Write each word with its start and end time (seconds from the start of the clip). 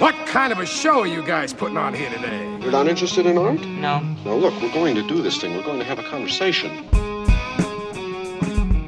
What 0.00 0.14
kind 0.26 0.50
of 0.50 0.58
a 0.58 0.64
show 0.64 1.00
are 1.00 1.06
you 1.06 1.22
guys 1.22 1.52
putting 1.52 1.76
on 1.76 1.92
here 1.92 2.08
today? 2.08 2.58
You're 2.62 2.72
not 2.72 2.88
interested 2.88 3.26
in 3.26 3.36
art? 3.36 3.60
No. 3.60 4.00
Now, 4.00 4.32
look, 4.32 4.54
we're 4.62 4.72
going 4.72 4.94
to 4.94 5.06
do 5.06 5.20
this 5.20 5.36
thing. 5.38 5.54
We're 5.54 5.62
going 5.62 5.78
to 5.78 5.84
have 5.84 5.98
a 5.98 6.02
conversation. 6.02 6.88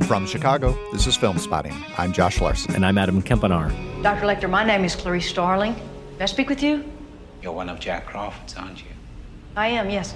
From 0.07 0.27
Chicago, 0.27 0.75
this 0.91 1.07
is 1.07 1.15
Film 1.15 1.37
Spotting. 1.37 1.75
I'm 1.99 2.15
Josh 2.15 2.41
Larsen. 2.41 2.75
And 2.75 2.87
I'm 2.87 2.97
Adam 2.97 3.21
Kempenaar. 3.21 4.03
Dr. 4.03 4.25
Lecter, 4.25 4.49
my 4.49 4.65
name 4.65 4.87
is 4.87 4.97
Clarice 4.97 5.29
Starling. 5.29 5.75
May 6.17 6.23
I 6.23 6.25
speak 6.25 6.49
with 6.49 6.63
you? 6.63 6.83
You're 7.43 7.53
one 7.53 7.69
of 7.69 7.79
Jack 7.79 8.07
Crawford's, 8.07 8.57
aren't 8.57 8.79
you? 8.79 8.89
I 9.55 9.69
am, 9.69 9.91
yes. 9.91 10.15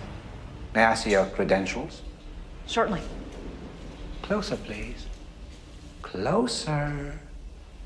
May 0.75 0.83
I 0.83 0.95
see 0.95 1.11
your 1.11 1.27
credentials? 1.27 2.01
Certainly. 2.65 3.03
Closer, 4.23 4.57
please. 4.57 5.05
Closer. 6.01 7.21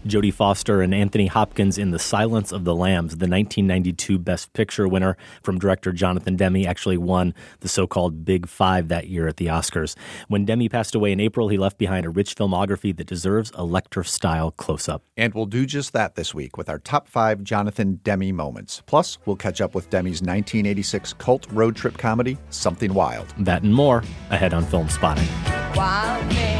Jodie 0.06 0.32
Foster 0.32 0.80
and 0.80 0.94
Anthony 0.94 1.26
Hopkins 1.26 1.76
in 1.76 1.90
The 1.90 1.98
Silence 1.98 2.52
of 2.52 2.64
the 2.64 2.74
Lambs, 2.74 3.12
the 3.12 3.28
1992 3.28 4.18
Best 4.18 4.52
Picture 4.54 4.88
winner 4.88 5.16
from 5.42 5.58
director 5.58 5.92
Jonathan 5.92 6.36
Demme, 6.36 6.66
actually 6.66 6.96
won 6.96 7.34
the 7.60 7.68
so 7.68 7.86
called 7.86 8.24
Big 8.24 8.48
Five 8.48 8.88
that 8.88 9.08
year 9.08 9.28
at 9.28 9.36
the 9.36 9.46
Oscars. 9.46 9.96
When 10.28 10.44
Demme 10.44 10.68
passed 10.68 10.94
away 10.94 11.12
in 11.12 11.20
April, 11.20 11.48
he 11.48 11.58
left 11.58 11.76
behind 11.76 12.06
a 12.06 12.10
rich 12.10 12.34
filmography 12.34 12.96
that 12.96 13.06
deserves 13.06 13.50
a 13.50 13.62
Lecter 13.62 14.06
style 14.06 14.52
close 14.52 14.88
up. 14.88 15.02
And 15.16 15.34
we'll 15.34 15.46
do 15.46 15.66
just 15.66 15.92
that 15.92 16.14
this 16.14 16.34
week 16.34 16.56
with 16.56 16.68
our 16.68 16.78
top 16.78 17.06
five 17.06 17.42
Jonathan 17.44 18.00
Demme 18.02 18.34
moments. 18.34 18.82
Plus, 18.86 19.18
we'll 19.26 19.36
catch 19.36 19.60
up 19.60 19.74
with 19.74 19.90
Demme's 19.90 20.22
1986 20.22 21.12
cult 21.14 21.46
road 21.52 21.76
trip 21.76 21.98
comedy, 21.98 22.38
Something 22.48 22.94
Wild. 22.94 23.34
That 23.38 23.62
and 23.62 23.74
more 23.74 24.02
ahead 24.30 24.54
on 24.54 24.64
Film 24.64 24.88
Spotting. 24.88 25.28
Wild 25.74 26.26
man, 26.26 26.59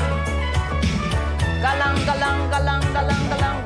Galang, 1.63 1.97
galang, 2.03 2.41
galang, 2.51 2.83
galang, 2.91 3.29
galang. 3.29 3.57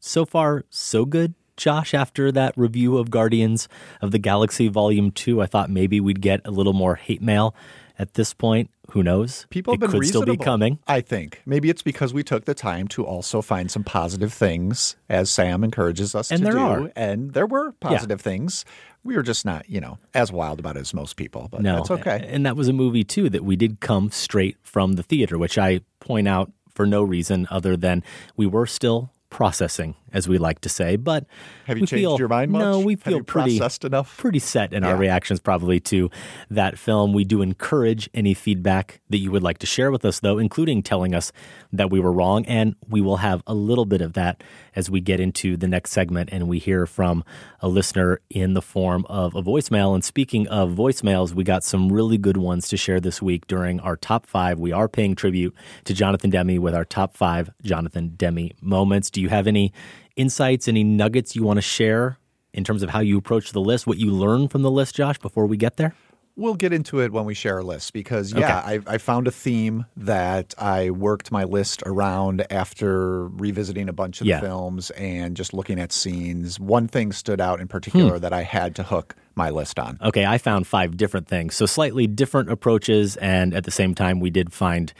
So 0.00 0.26
far, 0.26 0.64
so 0.70 1.04
good. 1.04 1.34
Josh, 1.58 1.92
after 1.94 2.32
that 2.32 2.56
review 2.56 2.96
of 2.96 3.10
Guardians 3.10 3.68
of 4.00 4.10
the 4.10 4.18
Galaxy 4.18 4.68
Volume 4.68 5.10
2, 5.10 5.42
I 5.42 5.46
thought 5.46 5.68
maybe 5.68 6.00
we'd 6.00 6.22
get 6.22 6.40
a 6.46 6.50
little 6.50 6.72
more 6.72 6.96
hate 6.96 7.20
mail 7.22 7.54
at 7.98 8.14
this 8.14 8.32
point. 8.32 8.70
Who 8.92 9.02
knows? 9.02 9.46
People 9.48 9.72
it 9.72 9.80
have 9.80 9.90
been 9.90 10.00
could 10.00 10.06
still 10.08 10.24
be 10.26 10.36
coming. 10.36 10.78
I 10.86 11.00
think. 11.00 11.40
Maybe 11.46 11.70
it's 11.70 11.80
because 11.82 12.12
we 12.12 12.22
took 12.22 12.44
the 12.44 12.52
time 12.54 12.88
to 12.88 13.06
also 13.06 13.40
find 13.40 13.70
some 13.70 13.84
positive 13.84 14.34
things, 14.34 14.96
as 15.08 15.30
Sam 15.30 15.64
encourages 15.64 16.14
us 16.14 16.30
And 16.30 16.40
to 16.40 16.44
there 16.44 16.52
do. 16.52 16.58
are. 16.58 16.92
And 16.94 17.32
there 17.32 17.46
were 17.46 17.72
positive 17.72 18.20
things. 18.20 18.66
We 19.02 19.16
were 19.16 19.22
just 19.22 19.46
not, 19.46 19.68
you 19.68 19.80
know, 19.80 19.98
as 20.12 20.30
wild 20.30 20.60
about 20.60 20.76
it 20.76 20.80
as 20.80 20.92
most 20.92 21.16
people, 21.16 21.48
but 21.50 21.62
No, 21.62 21.76
that's 21.76 21.90
okay. 21.90 22.26
And 22.28 22.44
that 22.44 22.54
was 22.54 22.68
a 22.68 22.72
movie 22.74 23.02
too 23.02 23.30
that 23.30 23.44
we 23.44 23.56
did 23.56 23.80
come 23.80 24.10
straight 24.10 24.58
from 24.62 24.92
the 24.92 25.02
theater, 25.02 25.38
which 25.38 25.56
I 25.56 25.80
point 25.98 26.28
out 26.28 26.52
for 26.74 26.84
no 26.86 27.02
reason 27.02 27.48
other 27.50 27.76
than 27.78 28.02
we 28.36 28.46
were 28.46 28.66
still 28.66 29.10
processing, 29.30 29.94
as 30.12 30.28
we 30.28 30.38
like 30.38 30.60
to 30.62 30.68
say. 30.68 30.96
But 30.96 31.26
Have 31.66 31.78
you 31.78 31.86
changed 31.86 32.00
feel- 32.02 32.18
your 32.18 32.28
mind 32.28 32.50
much? 32.52 32.60
No, 32.62 32.80
we 32.80 32.96
feel 32.96 33.22
pretty 33.22 33.58
processed 33.58 33.84
enough? 33.84 34.16
pretty 34.18 34.38
set 34.38 34.72
in 34.72 34.84
our 34.84 34.96
reactions 34.96 35.40
probably 35.40 35.80
to 35.80 36.10
that 36.50 36.78
film. 36.78 37.12
We 37.12 37.24
do 37.24 37.42
encourage 37.42 38.08
any 38.14 38.34
feedback 38.34 39.00
that 39.10 39.18
you 39.18 39.30
would 39.30 39.42
like 39.42 39.58
to 39.58 39.66
share 39.66 39.90
with 39.90 40.04
us, 40.04 40.20
though, 40.20 40.38
including 40.38 40.82
telling 40.82 41.14
us 41.14 41.32
that 41.72 41.90
we 41.90 42.00
were 42.00 42.12
wrong. 42.12 42.44
And 42.46 42.74
we 42.88 43.00
will 43.00 43.18
have 43.18 43.42
a 43.46 43.54
little 43.54 43.84
bit 43.84 44.00
of 44.00 44.12
that 44.14 44.42
as 44.74 44.90
we 44.90 45.00
get 45.00 45.20
into 45.20 45.56
the 45.56 45.68
next 45.68 45.90
segment 45.90 46.30
and 46.32 46.48
we 46.48 46.58
hear 46.58 46.86
from 46.86 47.24
a 47.60 47.68
listener 47.68 48.20
in 48.30 48.54
the 48.54 48.62
form 48.62 49.04
of 49.08 49.34
a 49.34 49.42
voicemail. 49.42 49.94
And 49.94 50.04
speaking 50.04 50.46
of 50.48 50.70
voicemails, 50.70 51.32
we 51.34 51.44
got 51.44 51.62
some 51.64 51.92
really 51.92 52.18
good 52.18 52.36
ones 52.36 52.68
to 52.68 52.76
share 52.76 53.00
this 53.00 53.20
week 53.22 53.46
during 53.46 53.80
our 53.80 53.96
top 53.96 54.26
five. 54.26 54.58
We 54.58 54.72
are 54.72 54.88
paying 54.88 55.14
tribute 55.14 55.54
to 55.84 55.94
Jonathan 55.94 56.30
Demme 56.30 56.60
with 56.60 56.74
our 56.74 56.84
top 56.84 57.16
five 57.16 57.50
Jonathan 57.62 58.14
Demme 58.16 58.50
moments. 58.60 59.10
Do 59.10 59.20
you 59.20 59.28
have 59.28 59.46
any 59.46 59.72
insights, 60.16 60.68
any 60.68 60.84
nuggets 60.84 61.34
you 61.36 61.42
want 61.42 61.58
to 61.58 61.62
share 61.62 62.18
in 62.52 62.64
terms 62.64 62.82
of 62.82 62.90
how 62.90 63.00
you 63.00 63.16
approach 63.18 63.52
the 63.52 63.60
list, 63.60 63.86
what 63.86 63.98
you 63.98 64.10
learned 64.10 64.50
from 64.50 64.62
the 64.62 64.70
list, 64.70 64.94
Josh, 64.94 65.18
before 65.18 65.46
we 65.46 65.56
get 65.56 65.76
there? 65.76 65.94
We'll 66.34 66.54
get 66.54 66.72
into 66.72 67.00
it 67.00 67.12
when 67.12 67.26
we 67.26 67.34
share 67.34 67.56
our 67.56 67.62
list 67.62 67.92
because, 67.92 68.32
yeah, 68.32 68.62
I, 68.64 68.80
I 68.86 68.96
found 68.96 69.28
a 69.28 69.30
theme 69.30 69.84
that 69.98 70.54
I 70.56 70.88
worked 70.88 71.30
my 71.30 71.44
list 71.44 71.82
around 71.84 72.46
after 72.50 73.28
revisiting 73.28 73.90
a 73.90 73.92
bunch 73.92 74.22
of 74.22 74.26
Yeah. 74.26 74.40
the 74.40 74.46
films 74.46 74.90
and 74.92 75.36
just 75.36 75.52
looking 75.52 75.78
at 75.78 75.92
scenes. 75.92 76.58
One 76.58 76.88
thing 76.88 77.12
stood 77.12 77.38
out 77.38 77.60
in 77.60 77.68
particular 77.68 78.14
hmm. 78.14 78.22
that 78.22 78.32
I 78.32 78.44
had 78.44 78.74
to 78.76 78.82
hook 78.82 79.14
my 79.34 79.50
list 79.50 79.78
on. 79.78 79.98
Okay, 80.02 80.24
I 80.24 80.38
found 80.38 80.66
five 80.66 80.96
different 80.96 81.28
things. 81.28 81.54
So 81.54 81.66
slightly 81.66 82.06
different 82.06 82.50
approaches, 82.50 83.16
and 83.16 83.52
at 83.52 83.64
the 83.64 83.70
same 83.70 83.94
time, 83.94 84.18
we 84.18 84.30
did 84.30 84.54
find 84.54 84.92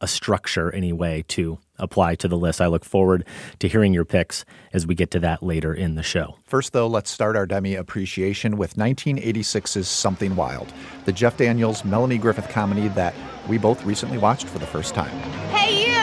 a 0.00 0.06
structure 0.06 0.72
anyway 0.74 1.24
to 1.28 1.58
apply 1.78 2.14
to 2.16 2.28
the 2.28 2.36
list. 2.36 2.60
I 2.60 2.66
look 2.66 2.84
forward 2.84 3.24
to 3.58 3.68
hearing 3.68 3.94
your 3.94 4.04
picks 4.04 4.44
as 4.72 4.86
we 4.86 4.94
get 4.94 5.10
to 5.12 5.20
that 5.20 5.42
later 5.42 5.72
in 5.72 5.94
the 5.94 6.02
show. 6.02 6.36
First, 6.44 6.72
though, 6.72 6.86
let's 6.86 7.10
start 7.10 7.36
our 7.36 7.46
Demme 7.46 7.76
appreciation 7.76 8.56
with 8.56 8.74
1986's 8.74 9.88
Something 9.88 10.36
Wild, 10.36 10.72
the 11.04 11.12
Jeff 11.12 11.36
Daniels, 11.36 11.84
Melanie 11.84 12.18
Griffith 12.18 12.48
comedy 12.48 12.88
that 12.88 13.14
we 13.48 13.58
both 13.58 13.84
recently 13.84 14.18
watched 14.18 14.46
for 14.46 14.58
the 14.58 14.66
first 14.66 14.94
time. 14.94 15.16
Hey, 15.50 15.86
you! 15.86 16.00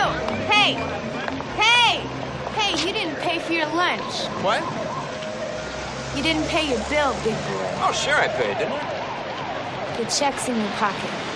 Hey! 0.50 0.73
Hey! 1.55 2.00
Hey, 2.59 2.72
you 2.85 2.94
didn't 2.94 3.17
pay 3.17 3.39
for 3.39 3.53
your 3.53 3.67
lunch. 3.67 4.25
What? 4.44 4.61
You 6.16 6.23
didn't 6.23 6.47
pay 6.47 6.69
your 6.69 6.79
bill, 6.89 7.13
big 7.23 7.34
boy. 7.34 7.72
Oh, 7.84 7.91
sure 7.94 8.16
I 8.16 8.28
paid, 8.29 8.57
didn't 8.57 8.73
I? 8.73 9.97
The 9.97 10.05
check's 10.05 10.47
in 10.47 10.57
your 10.57 10.72
pocket. 10.72 11.34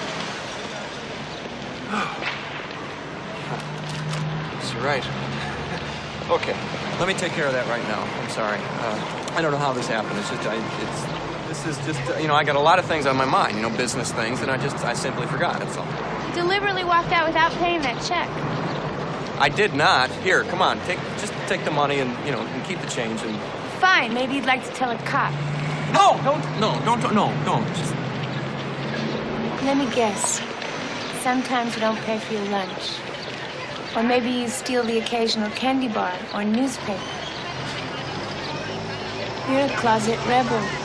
You're 4.80 4.88
right. 4.88 5.04
okay, 6.30 6.56
let 7.00 7.08
me 7.08 7.14
take 7.14 7.34
care 7.34 7.48
of 7.48 7.54
that 7.54 7.68
right 7.68 7.84
now. 7.84 8.02
I'm 8.02 8.30
sorry. 8.30 8.58
Uh, 8.58 9.36
I 9.36 9.42
don't 9.42 9.52
know 9.52 9.58
how 9.58 9.74
this 9.74 9.88
happened. 9.88 10.18
It's 10.20 10.30
just, 10.30 10.48
I, 10.48 10.56
it's, 10.56 11.64
this 11.64 11.66
is 11.66 11.86
just, 11.86 12.10
uh, 12.10 12.18
you 12.18 12.28
know, 12.28 12.36
I 12.36 12.44
got 12.44 12.56
a 12.56 12.62
lot 12.62 12.80
of 12.80 12.86
things 12.86 13.06
on 13.06 13.18
my 13.18 13.26
mind, 13.26 13.58
you 13.58 13.62
know, 13.62 13.76
business 13.76 14.12
things, 14.12 14.42
and 14.42 14.50
I 14.50 14.58
just, 14.58 14.78
I 14.86 14.94
simply 14.94 15.28
forgot. 15.28 15.60
That's 15.60 15.76
all. 15.78 15.86
You 16.30 16.36
deliberately 16.36 16.84
walked 16.84 17.12
out 17.12 17.28
without 17.28 17.52
paying 17.54 17.82
that 17.82 18.02
check. 18.04 18.30
I 19.42 19.50
did 19.50 19.74
not. 19.74 20.10
Here, 20.24 20.44
come 20.46 20.62
on, 20.62 20.80
take, 20.82 21.00
just 21.18 21.34
take 21.48 21.64
the 21.66 21.72
money 21.72 22.00
and, 22.00 22.12
you 22.26 22.32
know, 22.32 22.42
and 22.42 22.66
keep 22.66 22.80
the 22.80 22.88
change 22.88 23.22
and. 23.22 23.38
Fine, 23.80 24.14
maybe 24.14 24.36
you'd 24.36 24.46
like 24.46 24.64
to 24.66 24.72
tell 24.72 24.92
a 24.92 24.98
cop. 25.00 25.34
No, 25.94 26.20
don't, 26.24 26.60
no, 26.60 26.80
don't, 26.86 27.02
no, 27.16 27.34
don't. 27.46 27.68
Just, 27.76 27.94
Let 29.64 29.78
me 29.78 29.90
guess. 29.96 30.42
Sometimes 31.22 31.76
you 31.76 31.82
don't 31.82 31.98
pay 32.00 32.20
for 32.20 32.34
your 32.34 32.46
lunch. 32.46 33.00
Or 33.96 34.04
maybe 34.04 34.30
you 34.30 34.48
steal 34.48 34.84
the 34.84 35.00
occasional 35.00 35.50
candy 35.52 35.88
bar 35.88 36.14
or 36.34 36.44
newspaper. 36.44 37.02
You're 39.50 39.62
a 39.62 39.76
closet 39.78 40.20
rebel. 40.28 40.79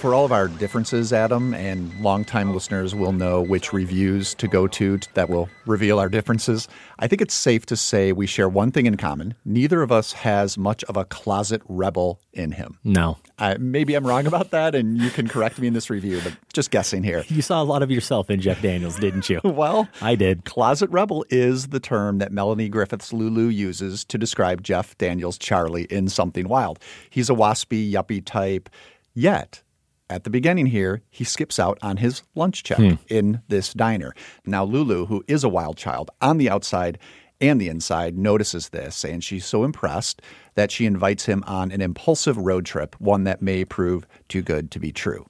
For 0.00 0.14
all 0.14 0.24
of 0.24 0.32
our 0.32 0.48
differences, 0.48 1.12
Adam, 1.12 1.52
and 1.52 1.92
longtime 2.00 2.54
listeners 2.54 2.94
will 2.94 3.12
know 3.12 3.42
which 3.42 3.74
reviews 3.74 4.34
to 4.36 4.48
go 4.48 4.66
to 4.66 4.98
that 5.12 5.28
will 5.28 5.50
reveal 5.66 5.98
our 5.98 6.08
differences. 6.08 6.68
I 6.98 7.06
think 7.06 7.20
it's 7.20 7.34
safe 7.34 7.66
to 7.66 7.76
say 7.76 8.12
we 8.12 8.26
share 8.26 8.48
one 8.48 8.72
thing 8.72 8.86
in 8.86 8.96
common. 8.96 9.34
Neither 9.44 9.82
of 9.82 9.92
us 9.92 10.14
has 10.14 10.56
much 10.56 10.82
of 10.84 10.96
a 10.96 11.04
closet 11.04 11.60
rebel 11.68 12.18
in 12.32 12.52
him. 12.52 12.78
No. 12.82 13.18
I, 13.38 13.58
maybe 13.58 13.92
I'm 13.94 14.06
wrong 14.06 14.26
about 14.26 14.52
that, 14.52 14.74
and 14.74 14.96
you 14.96 15.10
can 15.10 15.28
correct 15.28 15.58
me 15.58 15.66
in 15.66 15.74
this 15.74 15.90
review, 15.90 16.22
but 16.24 16.34
just 16.50 16.70
guessing 16.70 17.02
here. 17.02 17.22
You 17.28 17.42
saw 17.42 17.62
a 17.62 17.64
lot 17.64 17.82
of 17.82 17.90
yourself 17.90 18.30
in 18.30 18.40
Jeff 18.40 18.62
Daniels, 18.62 18.98
didn't 18.98 19.28
you? 19.28 19.42
Well, 19.60 19.86
I 20.00 20.14
did. 20.14 20.46
Closet 20.46 20.88
rebel 20.88 21.26
is 21.28 21.68
the 21.68 21.80
term 21.80 22.16
that 22.18 22.32
Melanie 22.32 22.70
Griffith's 22.70 23.12
Lulu 23.12 23.48
uses 23.48 24.06
to 24.06 24.16
describe 24.16 24.62
Jeff 24.62 24.96
Daniels' 24.96 25.36
Charlie 25.36 25.84
in 25.84 26.08
Something 26.08 26.48
Wild. 26.48 26.78
He's 27.10 27.28
a 27.28 27.34
waspy, 27.34 27.92
yuppie 27.92 28.24
type, 28.24 28.70
yet 29.12 29.62
at 30.10 30.24
the 30.24 30.30
beginning 30.30 30.66
here, 30.66 31.02
he 31.08 31.24
skips 31.24 31.58
out 31.58 31.78
on 31.80 31.98
his 31.98 32.22
lunch 32.34 32.62
check 32.62 32.78
hmm. 32.78 32.94
in 33.08 33.40
this 33.48 33.72
diner. 33.72 34.14
Now, 34.44 34.64
Lulu, 34.64 35.06
who 35.06 35.24
is 35.28 35.44
a 35.44 35.48
wild 35.48 35.76
child 35.76 36.10
on 36.20 36.36
the 36.36 36.50
outside 36.50 36.98
and 37.40 37.58
the 37.60 37.68
inside, 37.68 38.18
notices 38.18 38.68
this, 38.68 39.04
and 39.04 39.24
she's 39.24 39.46
so 39.46 39.64
impressed 39.64 40.20
that 40.56 40.70
she 40.70 40.84
invites 40.84 41.24
him 41.24 41.42
on 41.46 41.72
an 41.72 41.80
impulsive 41.80 42.36
road 42.36 42.66
trip, 42.66 42.94
one 42.98 43.24
that 43.24 43.40
may 43.40 43.64
prove 43.64 44.06
too 44.28 44.42
good 44.42 44.70
to 44.72 44.78
be 44.78 44.92
true. 44.92 45.26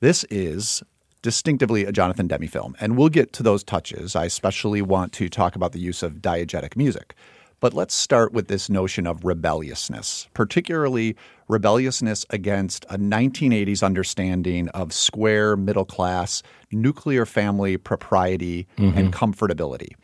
This 0.00 0.24
is 0.30 0.82
distinctively 1.22 1.84
a 1.84 1.92
Jonathan 1.92 2.26
Demme 2.26 2.48
film, 2.48 2.74
and 2.80 2.96
we'll 2.96 3.08
get 3.08 3.32
to 3.34 3.42
those 3.42 3.62
touches. 3.62 4.16
I 4.16 4.24
especially 4.24 4.82
want 4.82 5.12
to 5.14 5.28
talk 5.28 5.54
about 5.54 5.72
the 5.72 5.78
use 5.78 6.02
of 6.02 6.14
diegetic 6.14 6.76
music. 6.76 7.14
But 7.60 7.72
let's 7.72 7.94
start 7.94 8.32
with 8.32 8.48
this 8.48 8.68
notion 8.68 9.06
of 9.06 9.24
rebelliousness, 9.24 10.28
particularly 10.34 11.16
rebelliousness 11.48 12.24
against 12.30 12.84
a 12.90 12.98
1980s 12.98 13.82
understanding 13.82 14.68
of 14.70 14.92
square 14.92 15.56
middle 15.56 15.84
class, 15.84 16.42
nuclear 16.72 17.26
family 17.26 17.76
propriety 17.76 18.66
and 18.76 18.94
mm-hmm. 18.94 19.08
comfortability. 19.10 19.94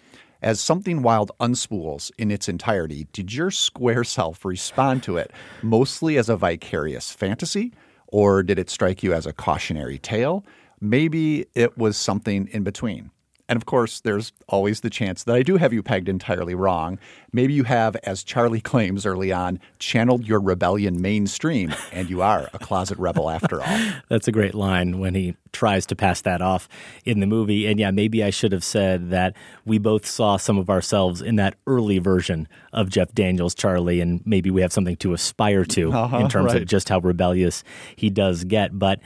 As 0.43 0.59
Something 0.59 1.03
Wild 1.03 1.31
unspools 1.39 2.11
in 2.17 2.31
its 2.31 2.49
entirety, 2.49 3.07
did 3.13 3.33
your 3.33 3.51
square 3.51 4.05
self 4.05 4.45
respond 4.45 5.03
to 5.03 5.19
it 5.19 5.31
mostly 5.63 6.17
as 6.17 6.31
a 6.31 6.37
vicarious 6.37 7.13
fantasy, 7.13 7.73
or 8.07 8.43
did 8.43 8.59
it 8.59 8.71
strike 8.71 9.03
you 9.03 9.13
as 9.13 9.27
a 9.27 9.35
cautionary 9.35 9.99
tale? 9.99 10.45
Maybe 10.81 11.47
it 11.55 11.77
was 11.77 11.99
something 11.99 12.49
in 12.53 12.63
between. 12.65 13.11
And 13.51 13.57
of 13.57 13.67
course, 13.67 13.99
there's 14.01 14.33
always 14.49 14.81
the 14.81 14.89
chance 14.91 15.25
that 15.25 15.35
I 15.35 15.43
do 15.43 15.57
have 15.57 15.73
you 15.73 15.83
pegged 15.83 16.09
entirely 16.09 16.55
wrong. 16.55 17.01
Maybe 17.33 17.53
you 17.53 17.65
have, 17.65 17.97
as 18.05 18.23
Charlie 18.23 18.61
claims 18.61 19.05
early 19.05 19.33
on, 19.33 19.59
channeled 19.81 20.25
your 20.25 20.41
rebellion 20.41 21.03
mainstream, 21.03 21.75
and 21.93 22.09
you 22.09 22.23
are 22.23 22.49
a 22.55 22.61
closet 22.61 22.97
rebel 22.97 23.29
after 23.29 23.61
all. 23.61 23.79
That's 24.09 24.29
a 24.29 24.33
great 24.33 24.55
line 24.55 25.01
when 25.01 25.17
he 25.17 25.37
tries 25.53 25.85
to 25.87 25.97
pass 25.97 26.21
that 26.21 26.41
off 26.41 26.69
in 27.05 27.19
the 27.19 27.27
movie. 27.27 27.67
And 27.67 27.81
yeah, 27.81 27.91
maybe 27.91 28.23
I 28.23 28.31
should 28.31 28.53
have 28.53 28.63
said 28.63 29.11
that 29.11 29.35
we 29.65 29.79
both 29.79 30.07
saw 30.07 30.37
some 30.37 30.57
of 30.57 30.71
ourselves 30.71 31.21
in 31.21 31.35
that 31.37 31.57
early 31.67 31.99
version 31.99 32.47
of 32.73 32.89
Jeff 32.89 33.13
Daniels 33.15 33.55
Charlie, 33.57 34.01
and 34.01 34.23
maybe 34.25 34.53
we 34.53 34.61
have 34.61 34.73
something 34.73 34.97
to 34.99 35.13
aspire 35.13 35.65
to 35.65 35.93
Uh-huh, 35.93 36.19
in 36.19 36.29
terms 36.29 36.53
right. 36.53 36.63
of 36.63 36.69
just 36.69 36.89
how 36.89 37.01
rebellious 37.01 37.65
he 37.97 38.11
does 38.11 38.45
get. 38.45 38.79
But 38.79 39.01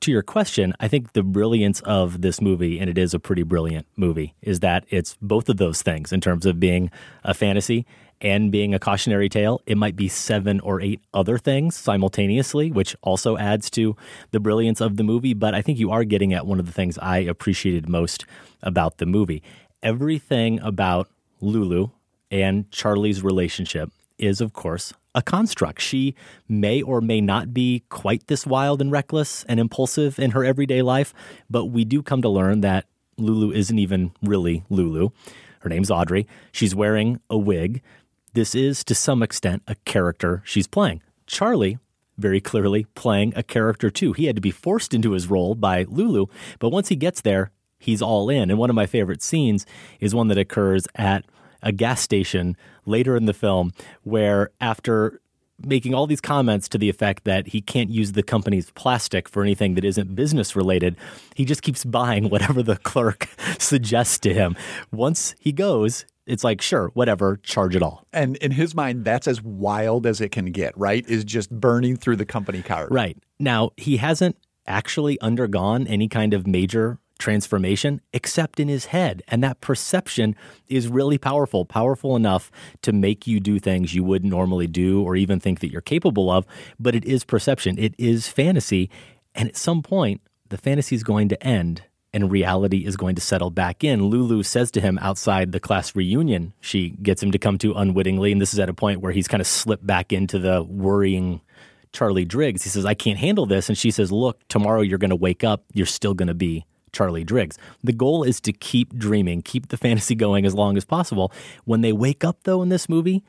to 0.00 0.10
your 0.10 0.22
question, 0.22 0.74
I 0.80 0.88
think 0.88 1.12
the 1.12 1.22
brilliance 1.22 1.80
of 1.82 2.22
this 2.22 2.40
movie, 2.40 2.78
and 2.78 2.88
it 2.88 2.96
is 2.96 3.12
a 3.12 3.18
pretty 3.18 3.42
brilliant 3.42 3.86
movie, 3.96 4.34
is 4.40 4.60
that 4.60 4.84
it's 4.88 5.16
both 5.20 5.48
of 5.48 5.58
those 5.58 5.82
things 5.82 6.12
in 6.12 6.20
terms 6.20 6.46
of 6.46 6.58
being 6.58 6.90
a 7.22 7.34
fantasy 7.34 7.86
and 8.22 8.50
being 8.50 8.74
a 8.74 8.78
cautionary 8.78 9.28
tale. 9.28 9.62
It 9.66 9.76
might 9.76 9.96
be 9.96 10.08
seven 10.08 10.60
or 10.60 10.80
eight 10.80 11.00
other 11.14 11.38
things 11.38 11.76
simultaneously, 11.76 12.70
which 12.70 12.96
also 13.02 13.36
adds 13.36 13.70
to 13.70 13.96
the 14.30 14.40
brilliance 14.40 14.80
of 14.80 14.96
the 14.96 15.04
movie. 15.04 15.34
But 15.34 15.54
I 15.54 15.62
think 15.62 15.78
you 15.78 15.90
are 15.90 16.04
getting 16.04 16.32
at 16.32 16.46
one 16.46 16.60
of 16.60 16.66
the 16.66 16.72
things 16.72 16.98
I 16.98 17.18
appreciated 17.18 17.88
most 17.88 18.24
about 18.62 18.98
the 18.98 19.06
movie. 19.06 19.42
Everything 19.82 20.60
about 20.60 21.08
Lulu 21.40 21.88
and 22.30 22.70
Charlie's 22.70 23.22
relationship 23.22 23.90
is, 24.18 24.40
of 24.40 24.52
course, 24.52 24.92
a 25.14 25.22
construct. 25.22 25.80
She 25.80 26.14
may 26.48 26.82
or 26.82 27.00
may 27.00 27.20
not 27.20 27.52
be 27.52 27.84
quite 27.88 28.26
this 28.26 28.46
wild 28.46 28.80
and 28.80 28.92
reckless 28.92 29.44
and 29.44 29.58
impulsive 29.58 30.18
in 30.18 30.32
her 30.32 30.44
everyday 30.44 30.82
life, 30.82 31.12
but 31.48 31.66
we 31.66 31.84
do 31.84 32.02
come 32.02 32.22
to 32.22 32.28
learn 32.28 32.60
that 32.60 32.86
Lulu 33.16 33.52
isn't 33.52 33.78
even 33.78 34.12
really 34.22 34.64
Lulu. 34.70 35.10
Her 35.60 35.68
name's 35.68 35.90
Audrey. 35.90 36.26
She's 36.52 36.74
wearing 36.74 37.20
a 37.28 37.36
wig. 37.36 37.82
This 38.32 38.54
is, 38.54 38.84
to 38.84 38.94
some 38.94 39.22
extent, 39.22 39.62
a 39.66 39.74
character 39.84 40.42
she's 40.44 40.66
playing. 40.66 41.02
Charlie, 41.26 41.78
very 42.16 42.40
clearly 42.40 42.84
playing 42.94 43.32
a 43.36 43.42
character 43.42 43.90
too. 43.90 44.12
He 44.12 44.26
had 44.26 44.36
to 44.36 44.42
be 44.42 44.50
forced 44.50 44.94
into 44.94 45.12
his 45.12 45.28
role 45.28 45.54
by 45.54 45.84
Lulu, 45.88 46.26
but 46.58 46.70
once 46.70 46.88
he 46.88 46.96
gets 46.96 47.20
there, 47.20 47.50
he's 47.78 48.02
all 48.02 48.28
in. 48.30 48.50
And 48.50 48.58
one 48.58 48.70
of 48.70 48.76
my 48.76 48.86
favorite 48.86 49.22
scenes 49.22 49.66
is 50.00 50.14
one 50.14 50.28
that 50.28 50.38
occurs 50.38 50.86
at 50.94 51.24
a 51.62 51.72
gas 51.72 52.00
station 52.00 52.56
later 52.86 53.16
in 53.16 53.26
the 53.26 53.34
film 53.34 53.72
where 54.02 54.50
after 54.60 55.20
making 55.64 55.94
all 55.94 56.06
these 56.06 56.20
comments 56.20 56.68
to 56.68 56.78
the 56.78 56.88
effect 56.88 57.24
that 57.24 57.48
he 57.48 57.60
can't 57.60 57.90
use 57.90 58.12
the 58.12 58.22
company's 58.22 58.70
plastic 58.72 59.28
for 59.28 59.42
anything 59.42 59.74
that 59.74 59.84
isn't 59.84 60.14
business 60.14 60.56
related, 60.56 60.96
he 61.34 61.44
just 61.44 61.62
keeps 61.62 61.84
buying 61.84 62.28
whatever 62.30 62.62
the 62.62 62.76
clerk 62.76 63.28
suggests 63.58 64.18
to 64.20 64.32
him. 64.32 64.56
Once 64.90 65.34
he 65.38 65.52
goes, 65.52 66.06
it's 66.26 66.44
like, 66.44 66.60
sure, 66.62 66.90
whatever, 66.94 67.38
charge 67.38 67.74
it 67.74 67.82
all. 67.82 68.06
And 68.12 68.36
in 68.36 68.52
his 68.52 68.74
mind, 68.74 69.04
that's 69.04 69.26
as 69.26 69.42
wild 69.42 70.06
as 70.06 70.20
it 70.20 70.30
can 70.30 70.46
get, 70.46 70.76
right? 70.78 71.06
Is 71.08 71.24
just 71.24 71.50
burning 71.50 71.96
through 71.96 72.16
the 72.16 72.26
company 72.26 72.62
card. 72.62 72.92
Right. 72.92 73.18
Now, 73.38 73.70
he 73.76 73.96
hasn't 73.96 74.36
actually 74.66 75.20
undergone 75.20 75.86
any 75.86 76.08
kind 76.08 76.32
of 76.32 76.46
major 76.46 76.98
transformation 77.20 78.00
except 78.12 78.58
in 78.58 78.66
his 78.66 78.86
head. 78.86 79.22
And 79.28 79.44
that 79.44 79.60
perception 79.60 80.34
is 80.66 80.88
really 80.88 81.18
powerful, 81.18 81.64
powerful 81.64 82.16
enough 82.16 82.50
to 82.82 82.92
make 82.92 83.26
you 83.26 83.38
do 83.38 83.60
things 83.60 83.94
you 83.94 84.02
wouldn't 84.02 84.30
normally 84.30 84.66
do 84.66 85.02
or 85.02 85.14
even 85.14 85.38
think 85.38 85.60
that 85.60 85.70
you're 85.70 85.80
capable 85.80 86.30
of. 86.30 86.46
But 86.80 86.94
it 86.96 87.04
is 87.04 87.24
perception, 87.24 87.78
it 87.78 87.94
is 87.98 88.26
fantasy. 88.26 88.90
And 89.34 89.48
at 89.48 89.56
some 89.56 89.82
point, 89.82 90.20
the 90.48 90.58
fantasy 90.58 90.96
is 90.96 91.04
going 91.04 91.28
to 91.28 91.40
end 91.46 91.82
and 92.12 92.30
reality 92.30 92.84
is 92.84 92.96
going 92.96 93.14
to 93.14 93.20
settle 93.20 93.50
back 93.50 93.84
in. 93.84 94.04
Lulu 94.06 94.42
says 94.42 94.70
to 94.72 94.80
him 94.80 94.98
outside 95.00 95.52
the 95.52 95.60
class 95.60 95.94
reunion 95.94 96.52
she 96.60 96.90
gets 97.02 97.22
him 97.22 97.30
to 97.30 97.38
come 97.38 97.58
to 97.58 97.74
unwittingly. 97.74 98.32
And 98.32 98.40
this 98.40 98.52
is 98.52 98.58
at 98.58 98.68
a 98.68 98.74
point 98.74 99.00
where 99.00 99.12
he's 99.12 99.28
kind 99.28 99.40
of 99.40 99.46
slipped 99.46 99.86
back 99.86 100.12
into 100.12 100.38
the 100.38 100.62
worrying 100.62 101.40
Charlie 101.92 102.24
Driggs. 102.24 102.62
He 102.62 102.70
says, 102.70 102.84
I 102.84 102.94
can't 102.94 103.18
handle 103.18 103.46
this. 103.46 103.68
And 103.68 103.76
she 103.76 103.90
says, 103.90 104.12
Look, 104.12 104.46
tomorrow 104.48 104.80
you're 104.80 104.98
going 104.98 105.10
to 105.10 105.16
wake 105.16 105.44
up. 105.44 105.64
You're 105.72 105.86
still 105.86 106.14
going 106.14 106.28
to 106.28 106.34
be 106.34 106.66
Charlie 106.92 107.24
Driggs. 107.24 107.58
The 107.82 107.92
goal 107.92 108.22
is 108.22 108.40
to 108.42 108.52
keep 108.52 108.94
dreaming, 108.96 109.42
keep 109.42 109.68
the 109.68 109.76
fantasy 109.78 110.14
going 110.14 110.46
as 110.46 110.54
long 110.54 110.76
as 110.76 110.84
possible. 110.84 111.32
When 111.64 111.80
they 111.80 111.92
wake 111.92 112.24
up, 112.24 112.38
though, 112.44 112.62
in 112.62 112.68
this 112.68 112.88
movie, 112.88 113.22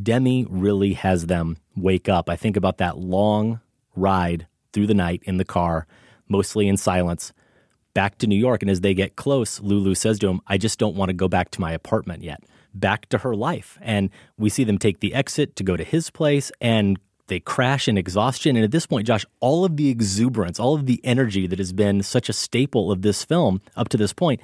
Demme 0.00 0.46
really 0.48 0.94
has 0.94 1.26
them 1.26 1.56
wake 1.76 2.08
up. 2.08 2.28
I 2.30 2.36
think 2.36 2.56
about 2.56 2.78
that 2.78 2.98
long 2.98 3.60
ride 3.94 4.46
through 4.72 4.86
the 4.86 4.94
night 4.94 5.22
in 5.24 5.36
the 5.36 5.44
car, 5.44 5.86
mostly 6.28 6.68
in 6.68 6.76
silence, 6.76 7.32
back 7.94 8.18
to 8.18 8.26
New 8.26 8.36
York. 8.36 8.62
And 8.62 8.70
as 8.70 8.80
they 8.80 8.94
get 8.94 9.16
close, 9.16 9.60
Lulu 9.60 9.94
says 9.94 10.18
to 10.20 10.28
him, 10.28 10.40
I 10.46 10.58
just 10.58 10.78
don't 10.78 10.96
want 10.96 11.08
to 11.08 11.14
go 11.14 11.28
back 11.28 11.50
to 11.52 11.60
my 11.60 11.72
apartment 11.72 12.22
yet. 12.22 12.42
Back 12.72 13.08
to 13.08 13.18
her 13.18 13.34
life. 13.34 13.78
And 13.80 14.10
we 14.38 14.48
see 14.48 14.64
them 14.64 14.78
take 14.78 15.00
the 15.00 15.12
exit 15.12 15.56
to 15.56 15.64
go 15.64 15.76
to 15.76 15.84
his 15.84 16.10
place 16.10 16.52
and 16.60 16.98
they 17.30 17.40
crash 17.40 17.88
in 17.88 17.96
exhaustion. 17.96 18.56
And 18.56 18.64
at 18.64 18.70
this 18.70 18.86
point, 18.86 19.06
Josh, 19.06 19.24
all 19.40 19.64
of 19.64 19.78
the 19.78 19.88
exuberance, 19.88 20.60
all 20.60 20.74
of 20.74 20.84
the 20.84 21.00
energy 21.02 21.46
that 21.46 21.58
has 21.58 21.72
been 21.72 22.02
such 22.02 22.28
a 22.28 22.34
staple 22.34 22.92
of 22.92 23.00
this 23.00 23.24
film 23.24 23.62
up 23.74 23.88
to 23.88 23.96
this 23.96 24.12
point, 24.12 24.42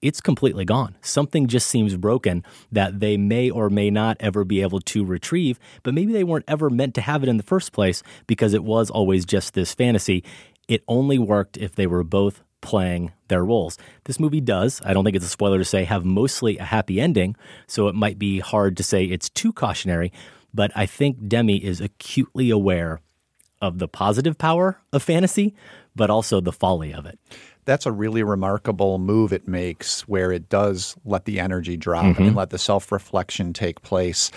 it's 0.00 0.20
completely 0.20 0.64
gone. 0.64 0.96
Something 1.02 1.48
just 1.48 1.66
seems 1.66 1.96
broken 1.96 2.44
that 2.72 3.00
they 3.00 3.16
may 3.16 3.50
or 3.50 3.68
may 3.68 3.90
not 3.90 4.16
ever 4.20 4.44
be 4.44 4.62
able 4.62 4.80
to 4.80 5.04
retrieve, 5.04 5.58
but 5.82 5.92
maybe 5.92 6.12
they 6.12 6.24
weren't 6.24 6.44
ever 6.48 6.70
meant 6.70 6.94
to 6.94 7.00
have 7.00 7.22
it 7.22 7.28
in 7.28 7.36
the 7.36 7.42
first 7.42 7.72
place 7.72 8.02
because 8.26 8.54
it 8.54 8.64
was 8.64 8.90
always 8.90 9.26
just 9.26 9.54
this 9.54 9.74
fantasy. 9.74 10.24
It 10.68 10.84
only 10.86 11.18
worked 11.18 11.56
if 11.56 11.74
they 11.74 11.86
were 11.86 12.04
both 12.04 12.42
playing 12.60 13.12
their 13.28 13.44
roles. 13.44 13.78
This 14.04 14.20
movie 14.20 14.40
does, 14.40 14.80
I 14.84 14.92
don't 14.92 15.04
think 15.04 15.16
it's 15.16 15.24
a 15.24 15.28
spoiler 15.28 15.58
to 15.58 15.64
say, 15.64 15.84
have 15.84 16.04
mostly 16.04 16.58
a 16.58 16.64
happy 16.64 17.00
ending, 17.00 17.36
so 17.66 17.88
it 17.88 17.94
might 17.94 18.18
be 18.18 18.40
hard 18.40 18.76
to 18.76 18.82
say 18.82 19.04
it's 19.04 19.28
too 19.28 19.52
cautionary, 19.52 20.12
but 20.52 20.70
I 20.74 20.86
think 20.86 21.28
Demme 21.28 21.50
is 21.50 21.80
acutely 21.80 22.50
aware 22.50 23.00
of 23.60 23.78
the 23.78 23.88
positive 23.88 24.38
power 24.38 24.80
of 24.92 25.02
fantasy, 25.02 25.54
but 25.96 26.10
also 26.10 26.40
the 26.40 26.52
folly 26.52 26.92
of 26.94 27.06
it. 27.06 27.18
That's 27.64 27.86
a 27.86 27.92
really 27.92 28.22
remarkable 28.22 28.98
move 28.98 29.32
it 29.32 29.46
makes 29.46 30.08
where 30.08 30.32
it 30.32 30.48
does 30.48 30.96
let 31.04 31.26
the 31.26 31.38
energy 31.40 31.76
drop 31.76 32.04
Mm-hmm. 32.04 32.22
and 32.22 32.36
let 32.36 32.50
the 32.50 32.58
self 32.58 32.90
reflection 32.92 33.52
take 33.52 33.82
place. 33.82 34.30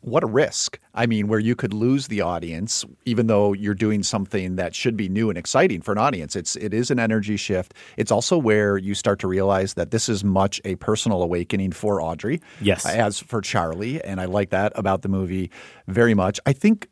What 0.00 0.22
a 0.22 0.26
risk. 0.26 0.78
I 0.94 1.06
mean, 1.06 1.26
where 1.26 1.40
you 1.40 1.56
could 1.56 1.74
lose 1.74 2.06
the 2.06 2.20
audience, 2.20 2.84
even 3.04 3.26
though 3.26 3.52
you're 3.52 3.74
doing 3.74 4.02
something 4.02 4.56
that 4.56 4.74
should 4.74 4.96
be 4.96 5.08
new 5.08 5.28
and 5.28 5.36
exciting 5.36 5.82
for 5.82 5.92
an 5.92 5.98
audience. 5.98 6.36
It's 6.36 6.54
it 6.56 6.72
is 6.72 6.90
an 6.90 6.98
energy 7.00 7.36
shift. 7.36 7.74
It's 7.96 8.12
also 8.12 8.38
where 8.38 8.78
you 8.78 8.94
start 8.94 9.18
to 9.20 9.28
realize 9.28 9.74
that 9.74 9.90
this 9.90 10.08
is 10.08 10.22
much 10.22 10.60
a 10.64 10.76
personal 10.76 11.22
awakening 11.22 11.72
for 11.72 12.00
Audrey. 12.00 12.40
Yes. 12.60 12.86
Uh, 12.86 12.90
as 12.90 13.18
for 13.18 13.40
Charlie. 13.40 14.02
And 14.02 14.20
I 14.20 14.26
like 14.26 14.50
that 14.50 14.72
about 14.76 15.02
the 15.02 15.08
movie 15.08 15.50
very 15.88 16.14
much. 16.14 16.38
I 16.46 16.52
think 16.52 16.88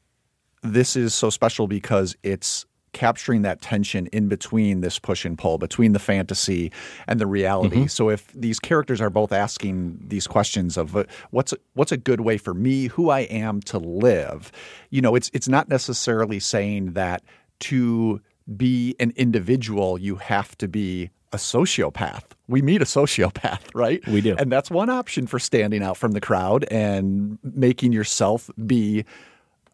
this 0.63 0.97
is 0.97 1.15
so 1.15 1.31
special 1.31 1.69
because 1.69 2.17
it's 2.23 2.67
capturing 2.97 3.43
that 3.43 3.61
tension 3.61 4.07
in 4.07 4.27
between 4.27 4.81
this 4.81 4.99
push 4.99 5.27
and 5.27 5.37
pull 5.37 5.59
between 5.59 5.93
the 5.93 5.99
fantasy 5.99 6.73
and 7.07 7.21
the 7.21 7.27
reality. 7.27 7.77
Mm-hmm. 7.77 7.87
So 7.89 8.09
if 8.09 8.33
these 8.33 8.59
characters 8.59 9.03
are 9.03 9.11
both 9.11 9.33
asking 9.33 9.99
these 10.01 10.27
questions 10.27 10.79
of 10.79 10.97
uh, 10.97 11.05
what's 11.31 11.53
what's 11.75 11.93
a 11.93 11.99
good 11.99 12.23
way 12.23 12.39
for 12.39 12.55
me, 12.55 12.87
who 12.87 13.11
I 13.11 13.21
am 13.21 13.61
to 13.63 13.79
live, 13.79 14.51
you 14.89 15.03
know, 15.03 15.15
it's 15.15 15.31
it's 15.35 15.47
not 15.47 15.69
necessarily 15.69 16.41
saying 16.41 16.95
that 16.95 17.23
to 17.61 18.23
be 18.57 18.97
an 18.99 19.13
individual 19.15 19.99
you 19.99 20.17
have 20.17 20.57
to 20.57 20.67
be 20.67 21.11
a 21.35 21.37
sociopath. 21.37 22.25
We 22.49 22.63
meet 22.63 22.81
a 22.81 22.87
sociopath, 22.87 23.61
right? 23.75 24.01
We 24.07 24.23
do. 24.23 24.37
And 24.39 24.51
that's 24.51 24.71
one 24.71 24.89
option 24.89 25.27
for 25.27 25.39
standing 25.39 25.83
out 25.83 25.99
from 25.99 26.13
the 26.13 26.21
crowd 26.21 26.65
and 26.71 27.39
making 27.43 27.93
yourself 27.93 28.49
be 28.65 29.05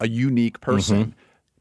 a 0.00 0.08
unique 0.08 0.60
person. 0.60 1.14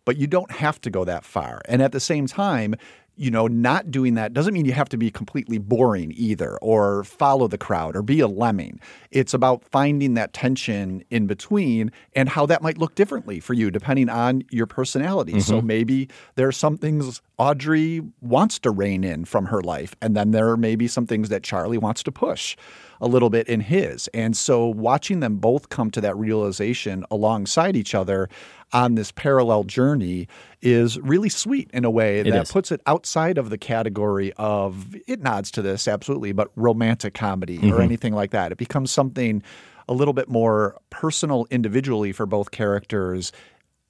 But 0.05 0.17
you 0.17 0.27
don't 0.27 0.51
have 0.51 0.81
to 0.81 0.89
go 0.89 1.05
that 1.05 1.24
far. 1.24 1.62
And 1.65 1.81
at 1.81 1.91
the 1.91 2.00
same 2.00 2.27
time, 2.27 2.75
you 3.15 3.29
know, 3.29 3.46
not 3.46 3.91
doing 3.91 4.15
that 4.15 4.34
doesn't 4.34 4.53
mean 4.53 4.65
you 4.65 4.72
have 4.72 4.89
to 4.89 4.98
be 4.98 5.12
completely 5.12 5.58
boring 5.58 6.13
either 6.15 6.58
or 6.58 7.03
follow 7.03 7.48
the 7.48 7.58
crowd 7.58 7.96
or 7.96 8.01
be 8.01 8.20
a 8.20 8.27
lemming. 8.27 8.79
It's 9.12 9.34
about 9.34 9.63
finding 9.65 10.13
that 10.15 10.34
tension 10.34 11.03
in 11.12 11.27
between 11.27 11.91
and 12.15 12.29
how 12.29 12.46
that 12.48 12.63
might 12.63 12.77
look 12.77 12.96
differently 12.96 13.39
for 13.39 13.53
you 13.53 13.70
depending 13.70 14.10
on 14.10 14.43
your 14.50 14.65
personality. 14.65 15.39
So 15.39 15.58
mm-hmm. 15.58 15.67
maybe 15.67 16.10
there 16.36 16.48
are 16.48 16.53
some 16.53 16.77
things 16.77 17.22
Audrey 17.38 18.01
wants 18.22 18.60
to 18.60 18.72
rein 18.72 19.03
in 19.03 19.25
from 19.25 19.48
her 19.48 19.62
life, 19.62 19.96
and 20.01 20.15
then 20.15 20.31
there 20.31 20.55
may 20.55 20.75
be 20.75 20.88
some 20.88 21.05
things 21.05 21.29
that 21.29 21.43
Charlie 21.43 21.77
wants 21.77 22.03
to 22.03 22.12
push. 22.12 22.55
A 23.01 23.08
little 23.08 23.29
bit 23.29 23.48
in 23.48 23.60
his. 23.62 24.08
And 24.13 24.38
so 24.38 24.65
watching 24.67 25.20
them 25.20 25.38
both 25.38 25.67
come 25.70 25.91
to 25.91 26.01
that 26.01 26.15
realization 26.15 27.03
alongside 27.12 27.75
each 27.75 27.93
other 27.93 28.29
on 28.72 28.96
this 28.96 29.12
parallel 29.12 29.63
journey 29.65 30.27
is 30.62 30.98
really 31.00 31.27
sweet 31.27 31.70
in 31.74 31.84
a 31.84 31.89
way 31.89 32.22
that 32.24 32.43
is. 32.43 32.51
puts 32.51 32.72
it 32.72 32.79
outside 32.86 33.38
of 33.38 33.50
the 33.50 33.58
category 33.58 34.31
of 34.38 34.96
it 35.08 35.20
nods 35.22 35.51
to 35.51 35.62
this 35.62 35.88
absolutely, 35.88 36.31
but 36.31 36.50
romantic 36.55 37.13
comedy 37.13 37.58
Mhm. 37.58 37.74
or 37.74 37.81
anything 37.81 38.13
like 38.13 38.31
that. 38.31 38.51
It 38.53 38.58
becomes 38.58 38.91
something 38.91 39.43
a 39.89 39.93
little 39.93 40.13
bit 40.13 40.29
more 40.29 40.77
personal 40.89 41.48
individually 41.51 42.13
for 42.13 42.25
both 42.25 42.51
characters 42.51 43.31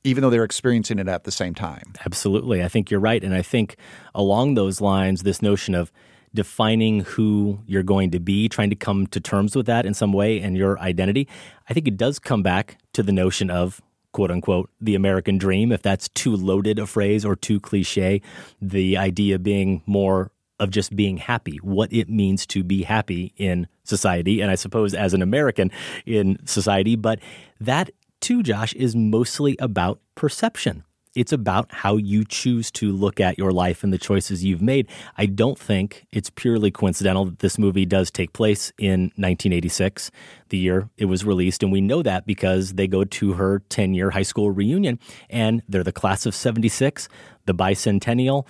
even 0.04 0.24
though 0.24 0.32
they're 0.32 0.44
experiencing 0.44 0.98
it 0.98 1.08
at 1.08 1.26
the 1.26 1.32
same 1.32 1.54
time. 1.54 1.94
Absolutely. 2.08 2.64
I 2.64 2.68
think 2.68 2.90
you're 2.90 3.00
right. 3.00 3.24
And 3.24 3.36
I 3.36 3.44
think 3.44 3.76
along 4.16 4.56
those 4.56 4.82
lines, 4.82 5.22
this 5.22 5.44
notion 5.44 5.76
of 5.76 5.92
defining 6.34 7.02
who 7.02 7.60
you're 7.66 7.84
going 7.84 8.12
to 8.12 8.20
be, 8.20 8.48
trying 8.48 8.70
to 8.70 8.76
come 8.76 9.08
to 9.08 9.20
terms 9.20 9.56
with 9.56 9.66
that 9.66 9.86
in 9.86 9.94
some 9.94 10.14
way 10.14 10.40
and 10.40 10.56
your 10.56 10.80
identity, 10.80 11.28
I 11.70 11.74
think 11.74 11.88
it 11.88 11.98
does 11.98 12.20
come 12.20 12.42
back 12.44 12.78
to 12.94 13.04
the 13.04 13.12
notion 13.12 13.50
of 13.50 13.82
quote 14.12 14.32
unquote 14.32 14.70
the 14.80 14.96
American 14.96 15.38
dream, 15.38 15.72
if 15.72 15.82
that's 15.82 16.10
too 16.10 16.36
loaded 16.36 16.80
a 16.80 16.86
phrase 16.86 17.26
or 17.26 17.36
too 17.36 17.60
cliche, 17.60 18.22
the 18.62 18.98
idea 18.98 19.40
being 19.40 19.82
more 19.86 20.32
of 20.60 20.70
just 20.70 20.96
being 20.96 21.18
happy, 21.18 21.58
what 21.58 21.92
it 21.92 22.08
means 22.08 22.46
to 22.46 22.64
be 22.64 22.84
happy 22.84 23.34
in 23.38 23.68
society, 23.84 24.42
and 24.42 24.52
I 24.52 24.56
suppose 24.56 24.94
as 24.94 25.14
an 25.14 25.22
American 25.22 25.72
in 26.06 26.38
society. 26.46 26.96
But 26.96 27.20
that 27.60 27.90
too, 28.20 28.44
Josh, 28.44 28.74
is 28.74 28.96
mostly 28.96 29.58
about 29.60 30.00
perception. 30.16 30.84
It's 31.14 31.34
about 31.34 31.72
how 31.72 31.98
you 31.98 32.24
choose 32.24 32.72
to 32.72 32.92
look 32.92 33.20
at 33.20 33.38
your 33.38 33.52
life 33.52 33.84
and 33.84 33.92
the 33.92 33.98
choices 33.98 34.46
you've 34.46 34.62
made. 34.62 34.88
I 35.18 35.26
don't 35.26 35.60
think 35.60 36.08
it's 36.12 36.30
purely 36.30 36.72
coincidental 36.72 37.26
that 37.26 37.40
this 37.40 37.58
movie 37.58 37.86
does 37.86 38.10
take 38.12 38.32
place 38.32 38.72
in 38.78 39.12
1986, 39.18 40.10
the 40.50 40.58
year 40.58 40.90
it 40.98 41.06
was 41.06 41.26
released. 41.26 41.64
And 41.64 41.72
we 41.72 41.82
know 41.82 42.02
that 42.02 42.26
because 42.26 42.74
they 42.74 42.88
go 42.88 43.04
to 43.04 43.34
her 43.34 43.60
10 43.68 43.94
year 43.94 44.12
high 44.12 44.22
school 44.22 44.52
reunion 44.52 45.00
and 45.30 45.62
they're 45.68 45.84
the 45.84 45.92
class 45.92 46.26
of 46.26 46.34
76, 46.34 47.10
the 47.46 47.54
bicentennial. 47.54 48.46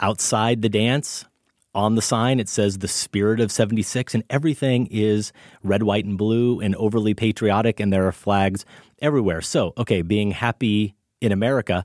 Outside 0.00 0.62
the 0.62 0.68
dance, 0.68 1.26
on 1.74 1.94
the 1.94 2.02
sign 2.02 2.40
it 2.40 2.48
says 2.48 2.78
the 2.78 2.88
spirit 2.88 3.40
of 3.40 3.52
76 3.52 4.14
and 4.14 4.24
everything 4.30 4.86
is 4.86 5.32
red 5.62 5.82
white 5.82 6.04
and 6.04 6.16
blue 6.16 6.60
and 6.60 6.74
overly 6.76 7.14
patriotic 7.14 7.78
and 7.78 7.92
there 7.92 8.06
are 8.06 8.12
flags 8.12 8.64
everywhere 9.00 9.42
so 9.42 9.74
okay 9.76 10.02
being 10.02 10.30
happy 10.30 10.96
in 11.20 11.32
america 11.32 11.84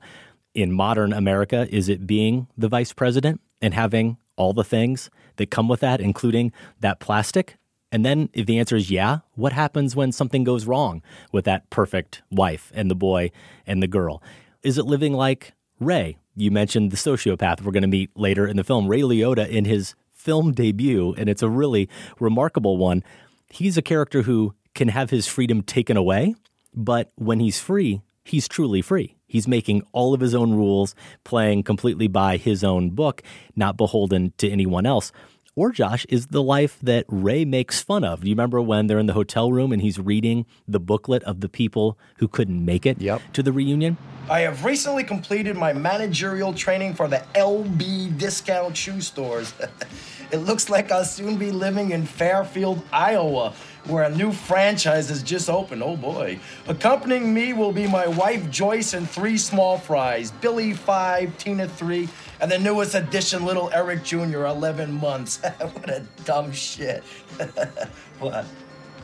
in 0.54 0.72
modern 0.72 1.12
america 1.12 1.66
is 1.70 1.88
it 1.88 2.06
being 2.06 2.46
the 2.56 2.68
vice 2.68 2.92
president 2.92 3.40
and 3.60 3.74
having 3.74 4.16
all 4.36 4.52
the 4.52 4.64
things 4.64 5.10
that 5.36 5.50
come 5.50 5.68
with 5.68 5.80
that 5.80 6.00
including 6.00 6.52
that 6.80 7.00
plastic? 7.00 7.56
And 7.92 8.04
then 8.04 8.28
if 8.32 8.46
the 8.46 8.58
answer 8.58 8.76
is 8.76 8.90
yeah 8.90 9.18
what 9.34 9.52
happens 9.52 9.94
when 9.94 10.12
something 10.12 10.44
goes 10.44 10.66
wrong 10.66 11.02
with 11.32 11.44
that 11.44 11.70
perfect 11.70 12.22
wife 12.30 12.72
and 12.74 12.90
the 12.90 12.94
boy 12.94 13.30
and 13.66 13.82
the 13.82 13.88
girl? 13.88 14.22
Is 14.62 14.78
it 14.78 14.84
living 14.84 15.12
like 15.12 15.52
ray? 15.78 16.18
You 16.36 16.50
mentioned 16.50 16.90
the 16.90 16.96
sociopath. 16.96 17.62
We're 17.62 17.72
going 17.72 17.82
to 17.82 17.88
meet 17.88 18.10
later 18.16 18.46
in 18.46 18.56
the 18.56 18.64
film. 18.64 18.88
Ray 18.88 19.02
Liotta, 19.02 19.48
in 19.48 19.66
his 19.66 19.94
film 20.10 20.52
debut, 20.52 21.14
and 21.16 21.28
it's 21.28 21.42
a 21.42 21.48
really 21.48 21.88
remarkable 22.18 22.76
one, 22.76 23.04
he's 23.48 23.76
a 23.76 23.82
character 23.82 24.22
who 24.22 24.54
can 24.74 24.88
have 24.88 25.10
his 25.10 25.28
freedom 25.28 25.62
taken 25.62 25.96
away, 25.96 26.34
but 26.74 27.12
when 27.14 27.38
he's 27.38 27.60
free, 27.60 28.02
he's 28.24 28.48
truly 28.48 28.82
free. 28.82 29.16
He's 29.34 29.48
making 29.48 29.82
all 29.90 30.14
of 30.14 30.20
his 30.20 30.32
own 30.32 30.54
rules, 30.54 30.94
playing 31.24 31.64
completely 31.64 32.06
by 32.06 32.36
his 32.36 32.62
own 32.62 32.90
book, 32.90 33.20
not 33.56 33.76
beholden 33.76 34.32
to 34.38 34.48
anyone 34.48 34.86
else. 34.86 35.10
Or, 35.56 35.72
Josh, 35.72 36.06
is 36.08 36.28
the 36.28 36.40
life 36.40 36.78
that 36.82 37.04
Ray 37.08 37.44
makes 37.44 37.82
fun 37.82 38.04
of. 38.04 38.20
Do 38.20 38.28
you 38.28 38.34
remember 38.36 38.60
when 38.60 38.86
they're 38.86 39.00
in 39.00 39.06
the 39.06 39.12
hotel 39.12 39.50
room 39.50 39.72
and 39.72 39.82
he's 39.82 39.98
reading 39.98 40.46
the 40.68 40.78
booklet 40.78 41.24
of 41.24 41.40
the 41.40 41.48
people 41.48 41.98
who 42.18 42.28
couldn't 42.28 42.64
make 42.64 42.86
it 42.86 43.00
to 43.32 43.42
the 43.42 43.50
reunion? 43.50 43.96
I 44.30 44.40
have 44.40 44.64
recently 44.64 45.02
completed 45.02 45.56
my 45.56 45.72
managerial 45.72 46.54
training 46.54 46.94
for 46.94 47.08
the 47.08 47.24
LB 47.34 48.16
discount 48.16 48.76
shoe 48.76 49.00
stores. 49.00 49.52
it 50.30 50.38
looks 50.38 50.70
like 50.70 50.92
I'll 50.92 51.04
soon 51.04 51.38
be 51.38 51.50
living 51.50 51.90
in 51.90 52.06
Fairfield, 52.06 52.84
Iowa, 52.92 53.52
where 53.86 54.04
a 54.04 54.10
new 54.10 54.32
franchise 54.32 55.08
has 55.08 55.22
just 55.22 55.50
opened. 55.50 55.82
Oh 55.82 55.96
boy. 55.96 56.38
Accompanying 56.68 57.32
me 57.32 57.52
will 57.52 57.72
be 57.72 57.86
my 57.86 58.06
wife 58.06 58.50
Joyce 58.50 58.94
and 58.94 59.08
three 59.08 59.38
small 59.38 59.78
fries 59.78 60.30
Billy, 60.30 60.72
five, 60.72 61.36
Tina, 61.38 61.68
three, 61.68 62.08
and 62.40 62.50
the 62.50 62.58
newest 62.58 62.94
addition, 62.94 63.44
little 63.44 63.70
Eric 63.72 64.04
Jr., 64.04 64.44
11 64.44 64.92
months. 64.92 65.40
what 65.58 65.90
a 65.90 66.02
dumb 66.24 66.52
shit. 66.52 67.02
what? 68.18 68.44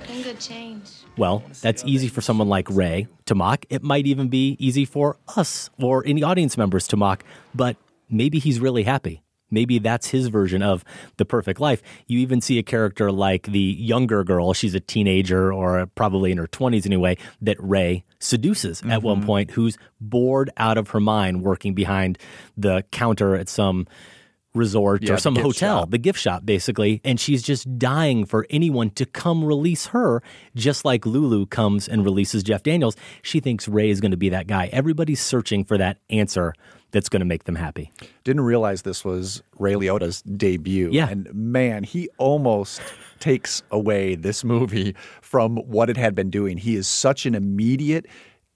And 0.09 0.25
good 0.25 0.41
change. 0.41 0.91
Well, 1.17 1.43
that's 1.61 1.85
easy 1.85 2.09
for 2.09 2.21
someone 2.21 2.49
like 2.49 2.69
Ray 2.71 3.07
to 3.27 3.35
mock. 3.35 3.67
It 3.69 3.83
might 3.83 4.07
even 4.07 4.29
be 4.29 4.57
easy 4.59 4.85
for 4.85 5.19
us 5.37 5.71
or 5.79 6.03
any 6.07 6.23
audience 6.23 6.57
members 6.57 6.89
to 6.89 6.97
mock, 6.97 7.25
but 7.55 7.77
maybe 8.09 8.39
he's 8.39 8.59
really 8.61 8.85
happy. 8.85 9.23
Maybe 9.51 9.79
that's 9.79 10.09
his 10.09 10.29
version 10.29 10.63
of 10.63 10.85
the 11.17 11.25
perfect 11.25 11.61
life. 11.61 11.83
You 12.07 12.19
even 12.21 12.41
see 12.41 12.59
a 12.59 12.63
character 12.63 13.11
like 13.13 13.45
the 13.49 13.59
younger 13.61 14.25
girl, 14.25 14.53
she's 14.53 14.75
a 14.75 14.81
teenager 14.81 15.53
or 15.53 15.87
probably 15.95 16.33
in 16.33 16.39
her 16.39 16.47
20s 16.47 16.87
anyway, 16.87 17.17
that 17.41 17.57
Ray 17.61 18.05
seduces 18.19 18.83
at 18.89 19.03
one 19.03 19.23
Mhm. 19.23 19.27
point, 19.27 19.51
who's 19.53 19.79
bored 20.01 20.51
out 20.57 20.77
of 20.79 20.91
her 20.91 21.01
mind 21.01 21.43
working 21.43 21.75
behind 21.75 22.19
the 22.57 22.85
counter 22.91 23.35
at 23.35 23.49
some 23.49 23.87
resort 24.53 25.03
Yeah, 25.05 25.13
or 25.15 25.17
some 25.17 25.37
hotel, 25.37 25.83
shop. 25.83 25.91
the 25.93 25.99
gift 25.99 26.19
shop, 26.19 26.45
basically. 26.45 27.01
And 27.05 27.21
she's 27.21 27.41
just 27.43 27.79
dying 27.79 28.25
for 28.25 28.47
anyone 28.51 28.91
to 28.91 29.07
come 29.07 29.45
release 29.45 29.87
her, 29.87 30.23
just 30.57 30.85
like 30.85 31.07
Lulu 31.07 31.47
comes 31.47 31.87
and 31.87 32.05
releases 32.05 32.43
Jeff 32.43 32.65
Daniels. 32.65 32.97
She 33.23 33.39
thinks 33.39 33.69
Ray 33.69 33.91
is 33.91 34.01
going 34.01 34.11
to 34.11 34.17
be 34.17 34.29
that 34.31 34.49
guy. 34.49 34.69
Everybody's 34.73 35.21
searching 35.21 35.65
for 35.65 35.79
that 35.79 35.99
answer 36.11 36.53
that's 36.93 37.09
going 37.09 37.21
to 37.21 37.27
make 37.27 37.45
them 37.45 37.55
happy. 37.55 37.93
Didn't 38.25 38.43
realize 38.43 38.83
this 38.83 39.05
was 39.05 39.43
Ray 39.59 39.75
Liotta's 39.75 40.23
debut. 40.23 40.91
Yeah. 40.93 41.09
And 41.09 41.33
man, 41.35 41.85
he 41.85 42.09
almost 42.19 42.81
takes 43.19 43.63
away 43.71 44.15
this 44.15 44.43
movie 44.45 44.95
from 45.21 45.57
what 45.57 45.91
it 45.91 45.97
had 45.97 46.15
been 46.15 46.31
doing. 46.31 46.59
He 46.59 46.77
is 46.77 46.89
such 46.89 47.27
an 47.27 47.35
immediate, 47.35 48.07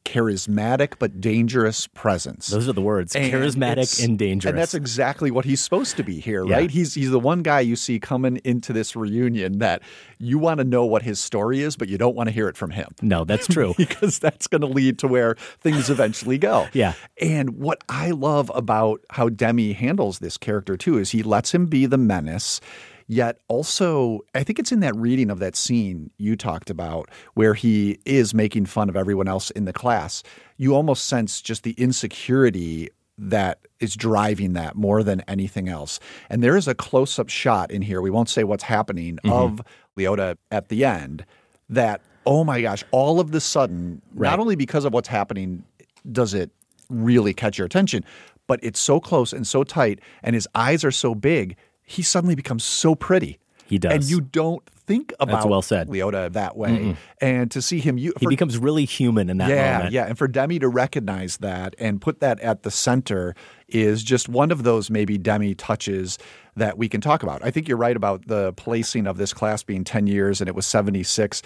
charismatic, 0.04 0.94
but 0.99 1.20
dangerous 1.20 1.87
presence. 1.88 2.49
Those 2.49 2.68
are 2.68 2.73
the 2.73 2.82
words 2.82 3.14
charismatic 3.14 4.04
and 4.04 4.18
dangerous. 4.18 4.50
And 4.50 4.58
that's 4.58 4.75
exactly 4.75 5.30
what 5.30 5.44
he's 5.44 5.61
supposed 5.61 5.96
to 5.96 6.02
be 6.04 6.20
here, 6.20 6.44
Yeah. 6.46 6.56
right? 6.56 6.70
He's 6.70 6.94
he's 6.94 7.11
the 7.11 7.18
one 7.18 7.42
guy 7.42 7.61
you 7.61 7.76
see 7.76 7.99
coming 7.99 8.37
into 8.44 8.73
this 8.73 8.94
reunion 8.94 9.58
that 9.58 9.82
you 10.18 10.38
want 10.38 10.58
to 10.58 10.64
know 10.64 10.84
what 10.84 11.02
his 11.02 11.18
story 11.20 11.61
is, 11.61 11.76
but 11.76 11.88
you 11.88 11.99
don't 11.99 12.14
want 12.14 12.28
to 12.28 12.32
hear 12.32 12.49
it 12.49 12.56
from 12.56 12.70
him. 12.70 12.88
No, 13.02 13.25
that's 13.25 13.46
true. 13.46 13.75
because 13.78 14.18
that's 14.18 14.46
going 14.46 14.61
to 14.61 14.66
lead 14.66 14.99
to 15.00 15.08
where 15.08 15.34
things 15.61 15.90
eventually 15.90 16.38
go. 16.38 16.68
Yeah. 16.75 16.94
And 17.20 17.58
what 17.58 17.82
I 17.88 18.11
love 18.11 18.50
about 18.54 19.00
how 19.11 19.28
Demme 19.28 19.73
handles 19.75 20.18
this 20.18 20.37
character 20.37 20.76
too 20.76 20.99
is 20.99 21.11
he 21.11 21.23
lets 21.23 21.54
him 21.54 21.66
be 21.66 21.87
the 21.87 21.99
menace. 21.99 22.61
Yet 23.06 23.38
also, 23.49 24.20
I 24.34 24.42
think 24.44 24.58
it's 24.58 24.73
in 24.73 24.80
that 24.80 24.96
reading 24.96 25.30
of 25.30 25.38
that 25.40 25.56
scene 25.56 26.11
you 26.16 26.37
talked 26.37 26.70
about 26.70 27.11
where 27.34 27.54
he 27.54 27.99
is 28.06 28.32
making 28.34 28.66
fun 28.66 28.88
of 28.88 28.96
everyone 28.96 29.28
else 29.28 29.50
in 29.50 29.66
the 29.66 29.73
class. 29.73 30.23
You 30.56 30.75
almost 30.75 31.04
sense 31.06 31.42
just 31.42 31.64
the 31.64 31.73
insecurity 31.73 32.88
that 33.18 33.58
is 33.78 33.94
driving 33.94 34.54
that 34.54 34.75
more 34.75 35.02
than 35.02 35.20
anything 35.28 35.68
else. 35.68 36.00
And 36.30 36.42
there 36.42 36.56
is 36.56 36.66
a 36.66 36.75
close 36.75 37.18
up 37.18 37.28
shot 37.28 37.70
in 37.70 37.82
here, 37.82 38.00
we 38.00 38.11
won't 38.11 38.28
say 38.28 38.42
what's 38.42 38.64
happening, 38.64 39.18
Mhm. 39.25 39.30
of 39.32 39.61
Liotta 39.96 40.37
at 40.50 40.68
the 40.68 40.84
end 40.84 41.25
that, 41.68 42.00
oh 42.26 42.42
my 42.42 42.61
gosh, 42.62 42.82
all 42.90 43.20
of 43.20 43.30
the 43.30 43.40
sudden, 43.40 44.02
Right. 44.14 44.30
not 44.30 44.40
only 44.40 44.56
because 44.56 44.84
of 44.84 44.92
what's 44.92 45.08
happening 45.08 45.62
does 46.11 46.34
it 46.34 46.50
really 46.90 47.32
catch 47.34 47.56
your 47.58 47.66
attention, 47.66 48.04
but 48.46 48.58
it's 48.62 48.80
so 48.80 48.99
close 48.99 49.32
and 49.32 49.46
so 49.46 49.62
tight, 49.62 50.00
and 50.23 50.34
his 50.34 50.49
eyes 50.54 50.84
are 50.84 50.90
so 50.90 51.14
big, 51.14 51.56
he 51.85 52.03
suddenly 52.03 52.35
becomes 52.35 52.64
so 52.64 52.95
pretty. 52.95 53.38
He 53.67 53.79
does. 53.79 53.93
And 53.93 54.05
you 54.05 54.21
don't 54.21 54.62
think 54.87 55.12
about 55.19 55.37
That's 55.37 55.47
well 55.47 55.62
said. 55.62 55.88
Liotta 55.88 56.33
that 56.33 56.57
way. 56.57 56.71
Mm-mm. 56.71 56.97
And 57.21 57.50
to 57.50 57.62
see 57.62 57.79
him, 57.79 57.97
you, 57.97 58.12
he 58.21 58.26
becomes 58.26 58.59
really 58.59 58.85
human 58.85 59.31
in 59.31 59.38
that 59.38 59.49
yeah, 59.49 59.76
moment. 59.76 59.95
Yeah, 59.95 60.07
and 60.07 60.19
for 60.19 60.29
Demme 60.29 60.59
to 60.61 60.69
recognize 60.69 61.38
that 61.38 61.75
and 61.79 62.00
put 62.00 62.21
that 62.21 62.41
at 62.41 62.62
the 62.62 62.71
center 62.71 63.35
is 63.69 64.03
just 64.03 64.29
one 64.29 64.50
of 64.50 64.62
those 64.62 64.91
maybe 64.91 65.17
Demme 65.17 65.55
touches 65.55 66.19
that 66.57 66.76
we 66.76 66.88
can 66.88 67.00
talk 67.00 67.23
about. 67.23 67.43
I 67.43 67.50
think 67.50 67.67
you're 67.67 67.79
right 67.79 67.97
about 67.97 68.26
the 68.26 68.53
placing 68.53 69.07
of 69.07 69.17
this 69.17 69.33
class 69.33 69.62
being 69.62 69.85
10 69.85 70.07
years 70.07 70.41
and 70.41 70.49
it 70.49 70.55
was 70.55 70.67
76. 70.67 71.43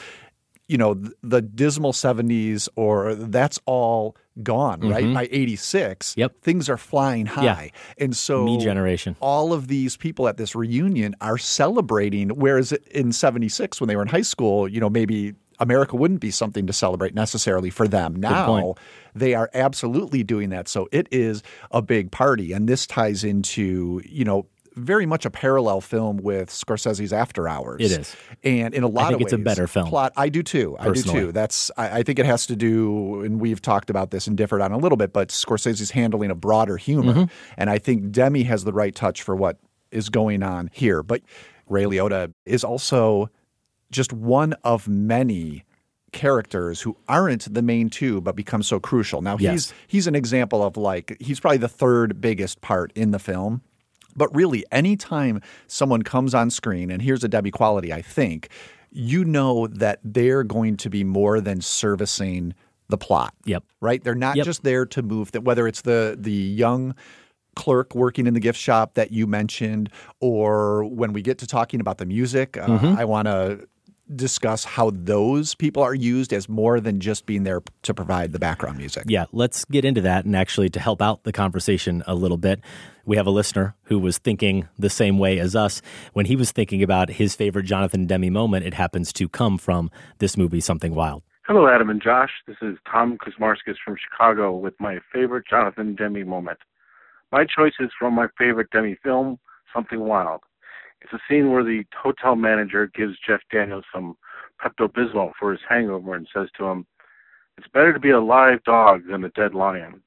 You 0.68 0.76
know, 0.78 0.94
th- 0.94 1.12
the 1.22 1.40
dismal 1.42 1.92
70s 1.92 2.68
or 2.76 3.14
that's 3.14 3.58
all 3.66 4.14
gone, 4.42 4.80
right? 4.80 5.04
Mhm. 5.04 5.14
By 5.14 5.28
86, 5.32 6.14
Yep. 6.16 6.42
things 6.42 6.68
are 6.68 6.76
flying 6.76 7.26
high. 7.26 7.42
Yeah. 7.44 8.04
And 8.04 8.14
so 8.16 8.44
Me 8.44 8.58
generation. 8.58 9.16
all 9.20 9.52
of 9.52 9.66
these 9.68 9.96
people 9.96 10.28
at 10.28 10.36
this 10.36 10.54
reunion 10.54 11.16
are 11.20 11.38
celebrating 11.38 12.28
whereas 12.30 12.72
in 12.90 13.12
76 13.12 13.80
when 13.80 13.88
they 13.88 13.96
were 13.96 14.02
in 14.02 14.08
high 14.08 14.20
school, 14.20 14.68
you 14.68 14.78
know, 14.78 14.90
maybe 14.90 15.34
America 15.60 15.96
wouldn't 15.96 16.20
be 16.20 16.30
something 16.30 16.68
to 16.68 16.72
celebrate 16.72 17.14
necessarily 17.16 17.70
for 17.70 17.88
them. 17.88 18.14
Now 18.14 18.74
they 19.14 19.34
are 19.34 19.50
absolutely 19.54 20.22
doing 20.22 20.50
that. 20.50 20.68
So 20.68 20.86
it 20.92 21.08
is 21.10 21.42
a 21.72 21.82
big 21.82 22.12
party 22.12 22.52
and 22.52 22.68
this 22.68 22.86
ties 22.86 23.24
into, 23.24 24.00
you 24.04 24.24
know, 24.24 24.46
very 24.78 25.06
much 25.06 25.24
a 25.26 25.30
parallel 25.30 25.80
film 25.80 26.16
with 26.18 26.48
Scorsese's 26.50 27.12
After 27.12 27.48
Hours. 27.48 27.80
It 27.80 27.98
is. 28.00 28.16
and 28.44 28.72
in 28.74 28.82
a 28.82 28.88
lot 28.88 29.12
of 29.14 29.20
it's 29.20 29.32
a 29.32 29.38
better 29.38 29.66
film. 29.66 29.88
Plot, 29.88 30.12
I 30.16 30.28
do 30.28 30.42
too. 30.42 30.76
I 30.78 30.90
do 30.90 31.02
too. 31.02 31.32
That's 31.32 31.70
I, 31.76 31.98
I 31.98 32.02
think 32.02 32.18
it 32.18 32.26
has 32.26 32.46
to 32.46 32.56
do, 32.56 33.22
and 33.22 33.40
we've 33.40 33.60
talked 33.60 33.90
about 33.90 34.10
this 34.10 34.26
and 34.26 34.36
differed 34.36 34.60
on 34.60 34.72
a 34.72 34.78
little 34.78 34.96
bit, 34.96 35.12
but 35.12 35.28
Scorsese's 35.28 35.90
handling 35.90 36.30
a 36.30 36.34
broader 36.34 36.76
humor, 36.76 37.12
Mm-hmm. 37.14 37.24
and 37.56 37.68
I 37.70 37.78
think 37.78 38.10
Demme 38.10 38.42
has 38.44 38.64
the 38.64 38.72
right 38.72 38.94
touch 38.94 39.22
for 39.22 39.34
what 39.36 39.58
is 39.90 40.08
going 40.08 40.42
on 40.42 40.70
here. 40.72 41.02
But 41.02 41.22
Ray 41.66 41.84
Liotta 41.84 42.32
is 42.46 42.64
also 42.64 43.30
just 43.90 44.12
one 44.12 44.52
of 44.64 44.86
many 44.88 45.64
characters 46.12 46.80
who 46.80 46.96
aren't 47.08 47.52
the 47.52 47.60
main 47.62 47.90
two 47.90 48.20
but 48.20 48.34
become 48.34 48.62
so 48.62 48.80
crucial. 48.80 49.20
Now 49.22 49.36
Yes. 49.38 49.52
he's 49.52 49.74
he's 49.86 50.06
an 50.06 50.14
example 50.14 50.62
of 50.62 50.76
like 50.76 51.16
he's 51.20 51.38
probably 51.38 51.58
the 51.58 51.68
third 51.68 52.20
biggest 52.20 52.60
part 52.60 52.92
in 52.94 53.10
the 53.10 53.18
film. 53.18 53.62
But 54.18 54.34
really 54.34 54.64
anytime 54.72 55.40
someone 55.68 56.02
comes 56.02 56.34
on 56.34 56.50
screen 56.50 56.90
and 56.90 57.00
here's 57.00 57.24
a 57.24 57.28
Demme 57.28 57.50
quality 57.50 57.92
I 57.92 58.02
think, 58.02 58.48
you 58.90 59.24
know 59.24 59.66
that 59.68 60.00
they're 60.04 60.44
going 60.44 60.76
to 60.78 60.90
be 60.90 61.04
more 61.04 61.40
than 61.40 61.60
servicing 61.60 62.54
the 62.88 62.98
plot. 62.98 63.34
Yep. 63.44 63.64
Right? 63.80 64.02
They're 64.02 64.14
not 64.14 64.36
Yep. 64.36 64.44
just 64.46 64.62
there 64.64 64.84
to 64.86 65.02
move 65.02 65.32
that 65.32 65.42
whether 65.42 65.66
it's 65.68 65.82
the 65.82 66.16
the 66.18 66.32
young 66.32 66.94
clerk 67.54 67.94
working 67.94 68.26
in 68.26 68.34
the 68.34 68.40
gift 68.40 68.58
shop 68.58 68.94
that 68.94 69.10
you 69.10 69.26
mentioned, 69.26 69.90
or 70.20 70.84
when 70.84 71.12
we 71.12 71.20
get 71.22 71.38
to 71.38 71.46
talking 71.46 71.80
about 71.80 71.98
the 71.98 72.06
music, 72.06 72.56
uh, 72.56 72.66
Mm-hmm. 72.66 72.98
I 72.98 73.04
want 73.04 73.26
to 73.26 73.66
discuss 74.14 74.64
how 74.64 74.90
those 74.90 75.54
people 75.54 75.82
are 75.82 75.94
used 75.94 76.32
as 76.32 76.48
more 76.48 76.80
than 76.80 77.00
just 77.00 77.26
being 77.26 77.44
there 77.44 77.62
to 77.82 77.94
provide 77.94 78.32
the 78.32 78.38
background 78.38 78.78
music. 78.78 79.04
Yeah, 79.06 79.26
let's 79.32 79.64
get 79.66 79.84
into 79.84 80.00
that. 80.02 80.24
And 80.24 80.34
actually, 80.34 80.68
to 80.70 80.80
help 80.80 81.02
out 81.02 81.24
the 81.24 81.32
conversation 81.32 82.02
a 82.06 82.14
little 82.14 82.36
bit, 82.36 82.60
we 83.04 83.16
have 83.16 83.26
a 83.26 83.30
listener 83.30 83.74
who 83.84 83.98
was 83.98 84.18
thinking 84.18 84.68
the 84.78 84.90
same 84.90 85.18
way 85.18 85.38
as 85.38 85.56
us. 85.56 85.82
When 86.12 86.26
he 86.26 86.36
was 86.36 86.52
thinking 86.52 86.82
about 86.82 87.10
his 87.10 87.34
favorite 87.34 87.66
Jonathan 87.66 88.06
Demme 88.06 88.32
moment, 88.32 88.66
it 88.66 88.74
happens 88.74 89.12
to 89.14 89.28
come 89.28 89.58
from 89.58 89.90
this 90.18 90.36
movie, 90.36 90.60
Something 90.60 90.94
Wild. 90.94 91.22
Hello, 91.46 91.66
Adam 91.66 91.88
and 91.88 92.02
Josh. 92.02 92.30
This 92.46 92.58
is 92.60 92.76
Tom 92.90 93.16
Kuzmarskis 93.16 93.76
from 93.82 93.96
Chicago 93.96 94.54
with 94.54 94.74
my 94.78 94.98
favorite 95.12 95.44
Jonathan 95.48 95.94
Demme 95.94 96.28
moment. 96.28 96.58
My 97.32 97.44
choice 97.44 97.72
is 97.80 97.90
from 97.98 98.14
my 98.14 98.26
favorite 98.36 98.70
Demme 98.70 98.96
film, 99.02 99.38
Something 99.74 100.00
Wild. 100.00 100.40
It's 101.00 101.12
a 101.12 101.18
scene 101.28 101.50
where 101.50 101.64
the 101.64 101.84
hotel 101.96 102.34
manager 102.34 102.90
gives 102.94 103.14
Jeff 103.26 103.40
Daniels 103.52 103.84
some 103.94 104.16
Pepto 104.60 104.88
Bismol 104.88 105.32
for 105.38 105.52
his 105.52 105.60
hangover 105.68 106.14
and 106.14 106.26
says 106.34 106.48
to 106.58 106.64
him, 106.64 106.86
It's 107.56 107.68
better 107.68 107.92
to 107.92 108.00
be 108.00 108.10
a 108.10 108.20
live 108.20 108.62
dog 108.64 109.02
than 109.08 109.24
a 109.24 109.30
dead 109.30 109.54
lion. 109.54 110.02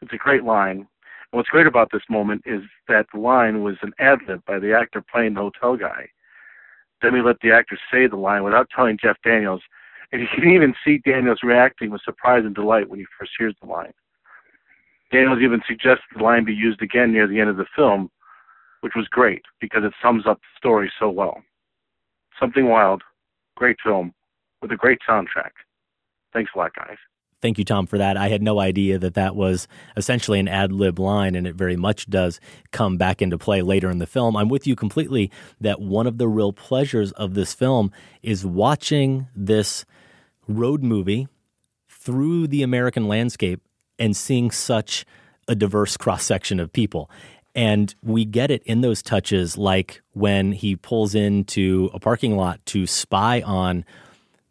It's 0.00 0.12
a 0.12 0.18
great 0.18 0.44
line. 0.44 0.78
And 0.78 1.38
what's 1.38 1.48
great 1.48 1.66
about 1.66 1.90
this 1.92 2.02
moment 2.08 2.42
is 2.46 2.62
that 2.88 3.06
the 3.12 3.20
line 3.20 3.62
was 3.62 3.76
an 3.82 3.92
ad 3.98 4.20
lib 4.26 4.44
by 4.46 4.58
the 4.58 4.74
actor 4.74 5.04
playing 5.12 5.34
the 5.34 5.40
hotel 5.40 5.76
guy. 5.76 6.08
Demme 7.02 7.24
let 7.24 7.40
the 7.40 7.52
actor 7.52 7.78
say 7.92 8.06
the 8.06 8.16
line 8.16 8.42
without 8.42 8.70
telling 8.74 8.98
Jeff 9.00 9.16
Daniels, 9.22 9.62
and 10.12 10.22
you 10.22 10.28
can 10.34 10.48
even 10.50 10.74
see 10.84 10.98
Daniels 10.98 11.40
reacting 11.42 11.90
with 11.90 12.00
surprise 12.02 12.44
and 12.44 12.54
delight 12.54 12.88
when 12.88 12.98
he 12.98 13.06
first 13.18 13.32
hears 13.38 13.54
the 13.60 13.68
line. 13.68 13.92
Daniels 15.12 15.40
even 15.42 15.60
suggests 15.68 16.04
the 16.14 16.22
line 16.22 16.44
be 16.44 16.54
used 16.54 16.80
again 16.80 17.12
near 17.12 17.26
the 17.26 17.38
end 17.38 17.50
of 17.50 17.56
the 17.56 17.66
film, 17.76 18.10
which 18.80 18.94
was 18.94 19.08
great 19.08 19.42
because 19.60 19.84
it 19.84 19.92
sums 20.02 20.26
up 20.26 20.40
the 20.40 20.58
story 20.58 20.90
so 20.98 21.10
well. 21.10 21.42
Something 22.38 22.68
Wild, 22.68 23.02
great 23.56 23.76
film, 23.82 24.12
with 24.60 24.70
a 24.72 24.76
great 24.76 24.98
soundtrack. 25.08 25.52
Thanks 26.32 26.50
a 26.54 26.58
lot, 26.58 26.74
guys. 26.74 26.98
Thank 27.42 27.58
you, 27.58 27.64
Tom, 27.64 27.86
for 27.86 27.98
that. 27.98 28.16
I 28.16 28.28
had 28.28 28.42
no 28.42 28.58
idea 28.60 28.98
that 28.98 29.14
that 29.14 29.36
was 29.36 29.68
essentially 29.96 30.40
an 30.40 30.48
ad 30.48 30.72
lib 30.72 30.98
line, 30.98 31.34
and 31.34 31.46
it 31.46 31.54
very 31.54 31.76
much 31.76 32.08
does 32.08 32.40
come 32.72 32.96
back 32.96 33.20
into 33.20 33.36
play 33.36 33.60
later 33.62 33.90
in 33.90 33.98
the 33.98 34.06
film. 34.06 34.36
I'm 34.36 34.48
with 34.48 34.66
you 34.66 34.74
completely 34.74 35.30
that 35.60 35.80
one 35.80 36.06
of 36.06 36.18
the 36.18 36.28
real 36.28 36.52
pleasures 36.52 37.12
of 37.12 37.34
this 37.34 37.52
film 37.52 37.92
is 38.22 38.46
watching 38.46 39.28
this 39.34 39.84
road 40.48 40.82
movie 40.82 41.28
through 41.88 42.46
the 42.46 42.62
American 42.62 43.06
landscape 43.06 43.60
and 43.98 44.16
seeing 44.16 44.50
such 44.50 45.04
a 45.48 45.54
diverse 45.54 45.96
cross 45.96 46.24
section 46.24 46.58
of 46.58 46.72
people. 46.72 47.10
And 47.56 47.94
we 48.02 48.26
get 48.26 48.50
it 48.50 48.62
in 48.64 48.82
those 48.82 49.02
touches, 49.02 49.56
like 49.56 50.02
when 50.12 50.52
he 50.52 50.76
pulls 50.76 51.14
into 51.14 51.90
a 51.94 51.98
parking 51.98 52.36
lot 52.36 52.64
to 52.66 52.86
spy 52.86 53.40
on 53.40 53.86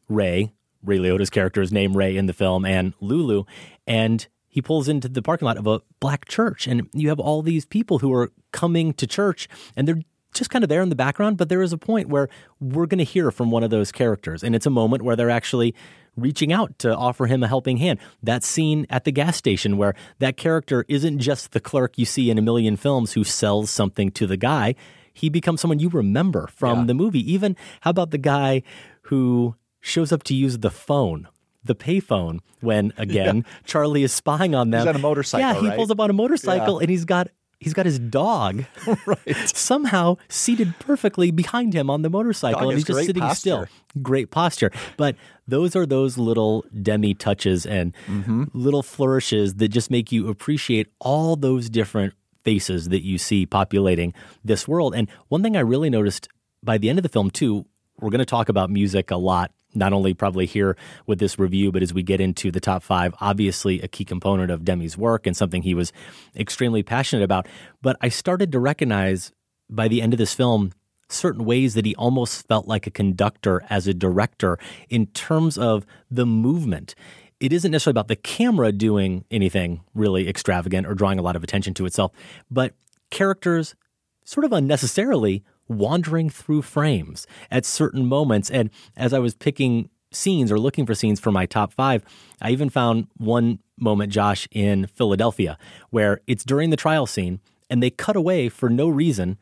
Ray. 0.10 0.52
Ray 0.84 0.98
Liotta's 0.98 1.30
character 1.30 1.62
is 1.62 1.72
named 1.72 1.96
Ray 1.96 2.18
in 2.18 2.26
the 2.26 2.34
film, 2.34 2.66
and 2.66 2.94
Lulu. 3.00 3.44
And 3.86 4.28
he 4.48 4.60
pulls 4.60 4.88
into 4.88 5.08
the 5.08 5.22
parking 5.22 5.46
lot 5.46 5.58
of 5.58 5.68
a 5.68 5.82
black 6.00 6.28
church. 6.28 6.66
And 6.66 6.90
you 6.94 7.10
have 7.10 7.20
all 7.20 7.44
these 7.44 7.66
people 7.66 8.00
who 8.00 8.12
are 8.12 8.32
coming 8.52 8.92
to 8.94 9.06
church, 9.06 9.48
and 9.76 9.88
they're 9.88 10.02
just 10.34 10.50
kind 10.50 10.64
of 10.64 10.70
there 10.70 10.82
in 10.82 10.90
the 10.90 10.96
background. 10.96 11.38
But 11.38 11.50
there 11.50 11.62
is 11.62 11.74
a 11.74 11.78
point 11.78 12.10
where 12.10 12.28
we're 12.60 12.88
going 12.88 12.98
to 12.98 13.04
hear 13.04 13.30
from 13.30 13.52
one 13.52 13.64
of 13.64 13.70
those 13.70 13.92
characters. 13.92 14.44
And 14.44 14.56
it's 14.56 14.66
a 14.66 14.72
moment 14.72 15.04
where 15.04 15.16
they're 15.16 15.30
actually 15.30 15.76
reaching 16.16 16.52
out 16.54 16.78
to 16.80 16.96
offer 16.96 17.26
him 17.26 17.44
a 17.44 17.48
helping 17.48 17.78
hand. 17.78 18.00
That 18.24 18.44
scene 18.44 18.86
at 18.90 19.04
the 19.04 19.12
gas 19.12 19.38
station 19.38 19.78
where 19.78 19.94
that 20.20 20.38
character 20.38 20.86
isn't 20.88 21.20
just 21.20 21.52
the 21.52 21.60
clerk 21.60 21.98
you 21.98 22.06
see 22.06 22.30
in 22.30 22.38
a 22.38 22.42
million 22.42 22.76
films 22.78 23.14
who 23.14 23.24
sells 23.24 23.70
something 23.70 24.12
to 24.12 24.26
the 24.28 24.38
guy. 24.38 24.76
He 25.14 25.30
becomes 25.30 25.62
someone 25.62 25.80
you 25.80 25.90
remember 25.90 26.48
from 26.48 26.88
the 26.88 26.94
movie. 26.94 27.20
Even 27.32 27.56
how 27.82 27.90
about 27.92 28.12
the 28.12 28.18
guy 28.18 28.64
who 29.04 29.56
shows 29.80 30.12
up 30.12 30.24
to 30.24 30.34
use 30.36 30.58
the 30.60 30.72
phone, 30.72 31.28
the 31.64 31.76
payphone, 31.76 32.40
when 32.62 32.92
again 32.98 33.46
Charlie 33.66 34.04
is 34.04 34.12
spying 34.12 34.56
on 34.56 34.72
them. 34.72 34.82
He's 34.82 34.88
on 34.90 34.96
a 34.96 35.00
motorcycle, 35.00 35.48
Yeah, 35.54 35.60
he 35.62 35.68
right? 35.70 35.76
pulls 35.78 35.92
up 35.92 36.00
on 36.00 36.10
a 36.10 36.14
motorcycle 36.14 36.76
Yeah. 36.76 36.82
and 36.82 36.90
he's 36.90 37.06
got 37.06 37.28
he's 37.60 37.74
got 37.74 37.86
his 37.86 37.98
dog 38.00 38.66
right. 39.06 39.36
somehow 39.56 40.18
seated 40.28 40.74
perfectly 40.80 41.32
behind 41.32 41.74
him 41.74 41.90
on 41.90 42.02
the 42.02 42.10
motorcycle 42.10 42.60
Dog 42.60 42.70
and 42.70 42.78
he's 42.78 42.86
just 42.86 43.06
sitting 43.06 43.22
posture. 43.22 43.40
still. 43.40 43.68
Great 44.04 44.30
posture. 44.32 44.72
But 44.98 45.16
those 45.48 45.76
are 45.76 45.86
those 45.86 46.18
little 46.18 46.66
Demme 46.82 47.14
touches 47.16 47.66
and 47.66 47.94
Mm-hmm. 48.08 48.46
little 48.54 48.84
flourishes 48.84 49.56
that 49.56 49.70
just 49.70 49.90
make 49.92 50.12
you 50.12 50.28
appreciate 50.30 50.88
all 51.00 51.36
those 51.36 51.70
different 51.70 52.14
faces 52.44 52.90
that 52.90 53.04
you 53.04 53.18
see 53.18 53.46
populating 53.46 54.14
this 54.44 54.68
world. 54.68 54.94
And 54.96 55.10
one 55.30 55.42
thing 55.44 55.58
I 55.58 55.62
really 55.62 55.90
noticed 55.90 56.28
by 56.64 56.78
the 56.78 56.90
end 56.90 57.00
of 57.00 57.04
the 57.04 57.10
film 57.10 57.30
too, 57.32 57.66
we're 58.00 58.10
going 58.10 58.20
to 58.20 58.26
talk 58.26 58.50
about 58.50 58.70
music 58.70 59.12
a 59.12 59.18
lot 59.18 59.52
not 59.78 59.92
only 59.92 60.14
probably 60.14 60.46
here 60.46 60.78
with 61.06 61.20
this 61.20 61.38
review, 61.38 61.70
but 61.70 61.84
as 61.84 61.94
we 61.94 62.02
get 62.02 62.22
into 62.22 62.50
the 62.50 62.62
top 62.62 62.82
five, 62.82 63.14
obviously 63.20 63.82
a 63.82 63.90
key 63.90 64.06
component 64.06 64.50
of 64.50 64.64
Demme's 64.64 64.98
work 64.98 65.28
and 65.28 65.36
something 65.36 65.64
he 65.64 65.74
was 65.74 65.92
extremely 66.34 66.82
passionate 66.82 67.24
about. 67.24 67.46
But 67.82 67.98
I 68.00 68.08
started 68.08 68.54
to 68.54 68.60
recognize 68.60 69.34
by 69.70 69.90
the 69.90 70.02
end 70.02 70.14
of 70.14 70.18
this 70.18 70.34
film 70.34 70.72
certain 71.10 71.46
ways 71.46 71.74
that 71.74 71.86
he 71.86 71.96
almost 71.96 72.48
felt 72.48 72.68
like 72.68 72.88
a 72.88 72.92
conductor 72.92 73.64
as 73.70 73.88
a 73.88 73.94
director 73.94 74.58
in 74.90 75.08
terms 75.08 75.58
of 75.58 75.86
the 76.10 76.26
movement. 76.26 76.96
It 77.40 77.54
isn't 77.54 77.72
necessarily 77.72 77.94
about 77.94 78.08
the 78.08 78.16
camera 78.16 78.72
doing 78.72 79.26
anything 79.30 79.82
really 79.94 80.28
extravagant 80.28 80.88
or 80.88 80.94
drawing 80.94 81.20
a 81.20 81.22
lot 81.22 81.36
of 81.36 81.44
attention 81.44 81.74
to 81.76 81.86
itself, 81.86 82.12
but 82.50 82.74
characters 83.12 83.76
sort 84.24 84.46
of 84.46 84.54
unnecessarily 84.54 85.44
wandering 85.68 86.30
through 86.30 86.62
frames 86.62 87.28
at 87.52 87.66
certain 87.66 88.06
moments. 88.06 88.50
And 88.50 88.70
as 88.96 89.14
I 89.14 89.20
was 89.20 89.36
picking 89.36 89.90
scenes 90.12 90.52
or 90.52 90.60
looking 90.60 90.86
for 90.86 90.96
scenes 90.96 91.20
for 91.20 91.32
my 91.32 91.46
top 91.46 91.74
five, 91.74 92.04
I 92.42 92.52
even 92.52 92.70
found 92.70 93.08
one 93.18 93.60
moment, 93.78 94.12
Josh, 94.12 94.48
in 94.52 94.88
Philadelphia, 94.88 95.58
where 95.90 96.22
it's 96.28 96.44
during 96.44 96.70
the 96.70 96.78
trial 96.78 97.06
scene 97.06 97.40
and 97.70 97.82
they 97.82 97.90
cut 97.90 98.16
away 98.16 98.50
for 98.50 98.70
no 98.70 98.88
reason 98.88 99.38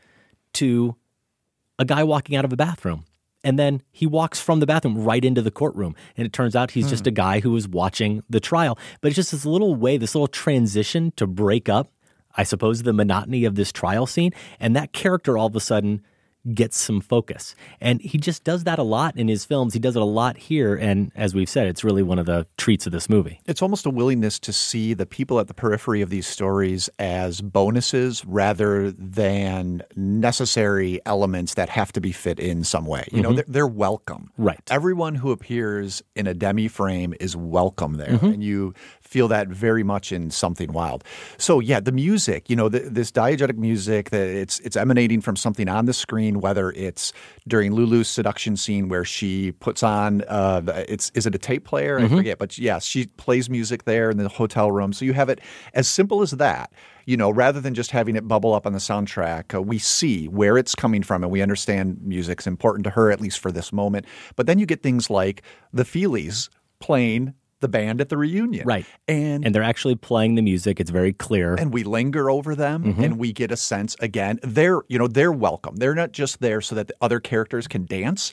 to 0.54 0.96
a 1.80 1.86
guy 1.86 2.04
walking 2.04 2.36
out 2.36 2.46
of 2.46 2.54
a 2.54 2.58
bathroom. 2.58 3.06
And 3.44 3.60
then 3.60 3.82
he 3.92 4.08
walks 4.08 4.40
from 4.40 4.62
the 4.62 4.66
bathroom 4.66 4.98
right 5.04 5.24
into 5.24 5.42
the 5.42 5.52
courtroom. 5.52 5.96
And 6.16 6.26
it 6.26 6.32
turns 6.32 6.56
out 6.56 6.72
he's 6.72 6.90
just 6.90 7.08
a 7.08 7.10
hmm. 7.10 7.16
guy 7.16 7.40
who 7.42 7.52
was 7.52 7.68
watching 7.68 8.24
the 8.30 8.40
trial. 8.40 8.78
But 9.02 9.10
it's 9.10 9.18
just 9.18 9.32
this 9.32 9.46
little 9.46 9.76
way, 9.76 9.98
this 9.98 10.16
little 10.16 10.28
transition 10.28 11.12
to 11.18 11.28
break 11.28 11.68
up, 11.68 11.92
I 12.38 12.44
suppose, 12.44 12.84
the 12.84 12.94
monotony 12.94 13.44
of 13.44 13.56
this 13.56 13.72
trial 13.72 14.06
scene. 14.06 14.32
And 14.60 14.76
that 14.76 14.94
character 14.94 15.38
all 15.38 15.48
of 15.48 15.56
a 15.56 15.60
sudden 15.60 16.02
gets 16.54 16.78
some 16.78 17.00
focus. 17.00 17.56
And 17.80 18.02
he 18.02 18.18
just 18.18 18.44
does 18.44 18.66
that 18.66 18.78
a 18.78 18.84
lot 18.84 19.16
in 19.16 19.30
his 19.30 19.46
films. 19.46 19.74
He 19.74 19.80
does 19.80 19.96
it 19.96 20.02
a 20.02 20.06
lot 20.06 20.36
here. 20.38 20.76
And 20.76 21.12
as 21.16 21.34
we've 21.34 21.48
said, 21.48 21.68
it's 21.68 21.84
really 21.86 22.04
one 22.04 22.20
of 22.20 22.26
the 22.26 22.46
treats 22.58 22.86
of 22.86 22.92
this 22.92 23.10
movie. 23.10 23.40
It's 23.46 23.62
almost 23.62 23.86
a 23.86 23.90
willingness 23.90 24.40
to 24.40 24.52
see 24.52 24.94
the 24.94 25.06
people 25.06 25.40
at 25.40 25.48
the 25.48 25.54
periphery 25.54 26.02
of 26.02 26.10
these 26.10 26.28
stories 26.28 26.90
as 27.00 27.40
bonuses 27.40 28.26
rather 28.26 28.92
than 28.92 29.84
necessary 29.96 31.00
elements 31.06 31.54
that 31.54 31.70
have 31.70 31.94
to 31.94 32.02
be 32.02 32.12
fit 32.12 32.40
in 32.40 32.64
some 32.64 32.86
way. 32.86 33.08
You 33.12 33.22
know, 33.22 33.32
Mhm. 33.32 33.36
they're, 33.36 33.46
they're 33.48 33.68
welcome. 33.68 34.32
Right. 34.38 34.60
Everyone 34.70 35.16
who 35.16 35.32
appears 35.32 36.02
in 36.16 36.28
a 36.28 36.34
Demme 36.34 36.68
frame 36.68 37.14
is 37.22 37.36
welcome 37.38 37.94
there. 37.96 38.18
Mhm. 38.18 38.34
And 38.36 38.44
you 38.44 38.74
feel 39.02 39.28
that 39.30 39.48
very 39.48 39.84
much 39.84 40.12
in 40.12 40.32
Something 40.32 40.74
Wild. 40.74 41.04
So, 41.38 41.60
yeah, 41.60 41.80
the 41.80 41.92
music, 41.92 42.50
you 42.50 42.56
know, 42.56 42.68
the, 42.68 42.80
this 42.80 43.12
diegetic 43.12 43.58
music 43.58 44.10
that 44.10 44.28
it's, 44.28 44.60
it's 44.62 44.76
emanating 44.76 45.22
from 45.22 45.36
something 45.36 45.70
on 45.70 45.86
the 45.86 45.94
screen 45.94 46.33
whether 46.42 46.72
it's 46.72 47.14
during 47.48 47.74
Lulu's 47.74 48.08
seduction 48.08 48.58
scene 48.58 48.90
where 48.90 49.06
she 49.06 49.52
puts 49.54 49.84
on 49.84 50.22
uh, 50.28 50.62
it's 50.88 51.12
is 51.16 51.26
it 51.26 51.36
a 51.36 51.38
tape 51.38 51.66
player? 51.66 52.00
I 52.00 52.04
Mhm. 52.04 52.18
forget, 52.18 52.38
but 52.38 52.58
yes, 52.58 52.86
she 52.86 53.08
plays 53.08 53.50
music 53.50 53.84
there 53.86 54.10
in 54.10 54.18
the 54.18 54.30
hotel 54.30 54.72
room. 54.72 54.94
So 54.94 55.06
you 55.06 55.14
have 55.14 55.30
it 55.30 55.40
as 55.74 55.88
simple 55.88 56.22
as 56.22 56.32
that. 56.32 56.72
You 57.06 57.18
know, 57.18 57.30
rather 57.30 57.60
than 57.60 57.74
just 57.74 57.92
having 57.92 58.16
it 58.16 58.28
bubble 58.30 58.54
up 58.54 58.66
on 58.66 58.72
the 58.72 58.80
soundtrack, 58.80 59.54
uh, 59.54 59.62
we 59.62 59.78
see 59.78 60.28
where 60.30 60.58
it's 60.58 60.74
coming 60.74 61.04
from, 61.04 61.22
and 61.22 61.32
we 61.32 61.42
understand 61.42 61.98
music's 62.02 62.48
important 62.48 62.86
to 62.86 62.92
her 62.92 63.12
at 63.12 63.20
least 63.20 63.40
for 63.40 63.52
this 63.52 63.74
moment. 63.74 64.06
But 64.38 64.48
then 64.48 64.58
you 64.58 64.66
get 64.66 64.82
things 64.82 65.10
like 65.10 65.42
the 65.74 65.84
Feelies 65.84 66.48
playing 66.80 67.34
the 67.64 67.68
band 67.68 68.00
at 68.02 68.10
the 68.10 68.18
reunion, 68.18 68.68
Right. 68.68 68.86
And 69.08 69.44
and 69.46 69.56
they're 69.56 69.64
actually 69.74 69.96
playing 69.96 70.36
the 70.36 70.44
music. 70.44 70.80
It's 70.80 70.92
very 70.92 71.14
clear. 71.14 71.56
and 71.56 71.74
we 71.74 71.84
linger 71.84 72.30
over 72.30 72.54
them 72.56 72.84
Mhm. 72.84 73.04
and 73.04 73.18
we 73.18 73.34
get 73.34 73.50
a 73.52 73.58
sense 73.58 73.96
again 74.00 74.40
they're 74.44 74.82
you 74.88 75.00
know 75.00 75.08
they're 75.08 75.32
welcome 75.32 75.78
they're 75.78 75.96
not 75.96 76.12
just 76.12 76.40
there 76.42 76.62
so 76.62 76.76
that 76.76 76.88
the 76.90 76.96
other 77.02 77.20
characters 77.20 77.68
can 77.68 77.86
dance 77.86 78.32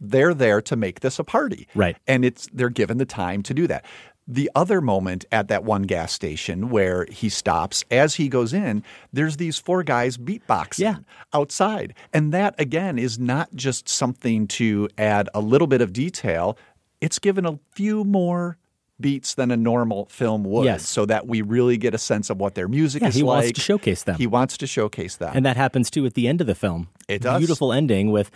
they're 0.00 0.32
there 0.34 0.60
to 0.62 0.74
make 0.76 1.00
this 1.00 1.18
a 1.18 1.24
party 1.24 1.68
Right. 1.74 1.96
and 2.08 2.24
it's 2.24 2.48
they're 2.52 2.70
given 2.82 2.96
the 2.98 3.04
time 3.04 3.42
to 3.44 3.52
do 3.54 3.66
that 3.68 3.84
the 4.26 4.48
other 4.54 4.80
moment 4.80 5.24
at 5.32 5.48
that 5.48 5.64
one 5.64 5.82
gas 5.82 6.12
station 6.12 6.70
where 6.70 7.04
he 7.10 7.28
stops 7.28 7.84
as 7.90 8.14
he 8.14 8.28
goes 8.28 8.52
in 8.54 8.82
there's 9.12 9.36
these 9.36 9.58
four 9.58 9.82
guys 9.82 10.16
beatboxing 10.16 10.78
Yeah. 10.78 10.96
outside 11.34 11.92
and 12.14 12.32
that 12.32 12.54
again 12.58 12.98
is 12.98 13.18
not 13.18 13.48
just 13.54 13.88
something 13.88 14.46
to 14.58 14.88
add 14.96 15.28
a 15.34 15.40
little 15.40 15.66
bit 15.66 15.80
of 15.82 15.92
detail 15.92 16.56
it's 17.00 17.18
given 17.18 17.44
a 17.46 17.58
few 17.74 18.04
more 18.04 18.56
beats 19.00 19.34
than 19.34 19.50
a 19.50 19.56
normal 19.56 20.06
film 20.06 20.44
would 20.44 20.64
Yes. 20.64 20.86
so 20.88 21.06
that 21.06 21.26
we 21.26 21.42
really 21.42 21.76
get 21.76 21.94
a 21.94 21.98
sense 21.98 22.30
of 22.30 22.38
what 22.38 22.54
their 22.54 22.68
music 22.68 23.02
Yeah, 23.02 23.08
is 23.08 23.14
he 23.14 23.22
like. 23.22 23.42
wants 23.44 23.52
to 23.52 23.60
showcase 23.60 24.02
them. 24.04 24.16
He 24.16 24.26
wants 24.26 24.56
to 24.58 24.66
showcase 24.66 25.16
that. 25.16 25.34
And 25.34 25.44
that 25.46 25.56
happens 25.56 25.90
too 25.90 26.04
at 26.06 26.14
the 26.14 26.28
end 26.28 26.40
of 26.40 26.46
the 26.46 26.54
film. 26.54 26.88
It 27.08 27.22
does. 27.22 27.38
Beautiful 27.38 27.72
ending 27.72 28.10
with 28.10 28.30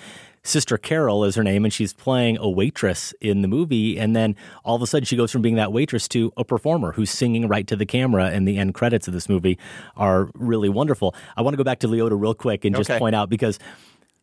Sister 0.46 0.76
Carol 0.76 1.24
is 1.24 1.36
her 1.36 1.42
name, 1.42 1.64
and 1.64 1.72
she's 1.72 1.94
playing 1.94 2.36
a 2.36 2.50
waitress 2.50 3.14
in 3.22 3.40
the 3.40 3.48
movie. 3.48 3.98
And 3.98 4.14
then 4.14 4.36
all 4.62 4.76
of 4.76 4.82
a 4.82 4.86
sudden, 4.86 5.06
she 5.06 5.16
goes 5.16 5.30
from 5.32 5.40
being 5.40 5.54
that 5.54 5.72
waitress 5.72 6.06
to 6.08 6.32
a 6.36 6.44
performer 6.44 6.92
who's 6.92 7.10
singing 7.10 7.48
right 7.48 7.66
to 7.66 7.76
the 7.76 7.86
camera. 7.86 8.26
And 8.26 8.46
the 8.46 8.58
end 8.58 8.74
credits 8.74 9.08
of 9.08 9.14
this 9.14 9.26
movie 9.28 9.58
are 9.96 10.28
really 10.34 10.68
wonderful. 10.68 11.14
I 11.36 11.40
want 11.40 11.54
to 11.54 11.56
go 11.56 11.64
back 11.64 11.78
to 11.78 11.88
Liotta 11.88 12.20
real 12.20 12.34
quick 12.34 12.66
and 12.66 12.76
just 12.76 12.90
Okay. 12.90 12.98
point 12.98 13.14
out 13.14 13.30
because 13.30 13.58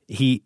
he 0.07 0.43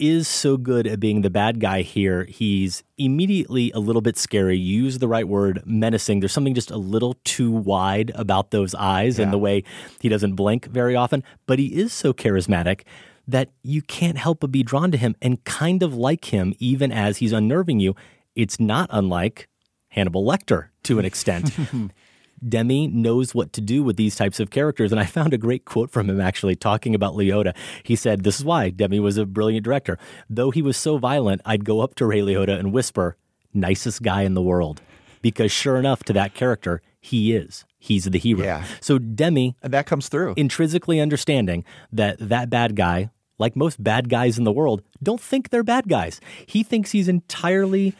is 0.00 0.26
so 0.26 0.56
good 0.56 0.86
at 0.86 0.98
being 0.98 1.20
the 1.20 1.30
bad 1.30 1.60
guy 1.60 1.82
here. 1.82 2.24
He's 2.24 2.82
immediately 2.98 3.70
a 3.72 3.78
little 3.78 4.02
bit 4.02 4.16
scary. 4.16 4.56
Use 4.56 4.98
the 4.98 5.06
right 5.06 5.28
word, 5.28 5.62
menacing. 5.64 6.20
There's 6.20 6.32
something 6.32 6.54
just 6.54 6.70
a 6.70 6.76
little 6.76 7.14
too 7.24 7.50
wide 7.52 8.10
about 8.14 8.50
those 8.50 8.74
eyes 8.74 9.18
and 9.18 9.32
the 9.32 9.38
way 9.38 9.62
he 10.00 10.08
doesn't 10.08 10.34
blink 10.34 10.66
very 10.66 10.96
often. 10.96 11.22
But 11.46 11.58
he 11.58 11.66
is 11.66 11.92
so 11.92 12.12
charismatic 12.12 12.82
that 13.28 13.50
you 13.62 13.82
can't 13.82 14.18
help 14.18 14.40
but 14.40 14.50
be 14.50 14.62
drawn 14.62 14.90
to 14.90 14.98
him 14.98 15.14
and 15.22 15.44
kind 15.44 15.82
of 15.82 15.94
like 15.94 16.26
him, 16.26 16.54
even 16.58 16.90
as 16.90 17.18
he's 17.18 17.32
unnerving 17.32 17.80
you. 17.80 17.94
It's 18.34 18.58
not 18.58 18.88
unlike 18.92 19.48
Hannibal 19.88 20.24
Lecter 20.24 20.68
to 20.84 20.98
an 20.98 21.04
extent. 21.04 21.50
Demme 22.46 23.02
knows 23.02 23.34
what 23.34 23.52
to 23.54 23.60
do 23.60 23.82
with 23.82 23.96
these 23.96 24.16
types 24.16 24.40
of 24.40 24.50
characters. 24.50 24.92
And 24.92 25.00
I 25.00 25.04
found 25.04 25.34
a 25.34 25.38
great 25.38 25.64
quote 25.64 25.90
from 25.90 26.08
him 26.08 26.20
actually 26.20 26.56
talking 26.56 26.94
about 26.94 27.14
Liotta. 27.14 27.54
He 27.82 27.96
said, 27.96 28.22
This 28.22 28.38
is 28.38 28.44
why 28.44 28.70
Demme 28.70 29.02
was 29.02 29.16
a 29.16 29.26
brilliant 29.26 29.64
director. 29.64 29.98
Though 30.28 30.50
he 30.50 30.62
was 30.62 30.76
so 30.76 30.98
violent, 30.98 31.40
I'd 31.44 31.64
go 31.64 31.80
up 31.80 31.94
to 31.96 32.06
Ray 32.06 32.20
Liotta 32.20 32.58
and 32.58 32.72
whisper, 32.72 33.16
Nicest 33.52 34.02
guy 34.02 34.22
in 34.22 34.34
the 34.34 34.42
world. 34.42 34.80
Because 35.22 35.52
sure 35.52 35.76
enough, 35.76 36.02
to 36.04 36.12
that 36.14 36.34
character, 36.34 36.80
he 37.00 37.34
is. 37.34 37.64
He's 37.78 38.04
the 38.04 38.18
hero. 38.18 38.42
Yeah. 38.44 38.64
So 38.80 38.98
Demme, 38.98 39.54
and 39.62 39.72
that 39.72 39.86
comes 39.86 40.08
through. 40.08 40.34
intrinsically 40.36 41.00
understanding 41.00 41.64
that 41.92 42.16
that 42.20 42.50
bad 42.50 42.76
guy, 42.76 43.10
like 43.38 43.56
most 43.56 43.82
bad 43.82 44.08
guys 44.08 44.38
in 44.38 44.44
the 44.44 44.52
world, 44.52 44.82
don't 45.02 45.20
think 45.20 45.48
they're 45.48 45.62
bad 45.62 45.88
guys. 45.88 46.20
He 46.46 46.62
thinks 46.62 46.90
he's 46.90 47.08
entirely 47.08 47.94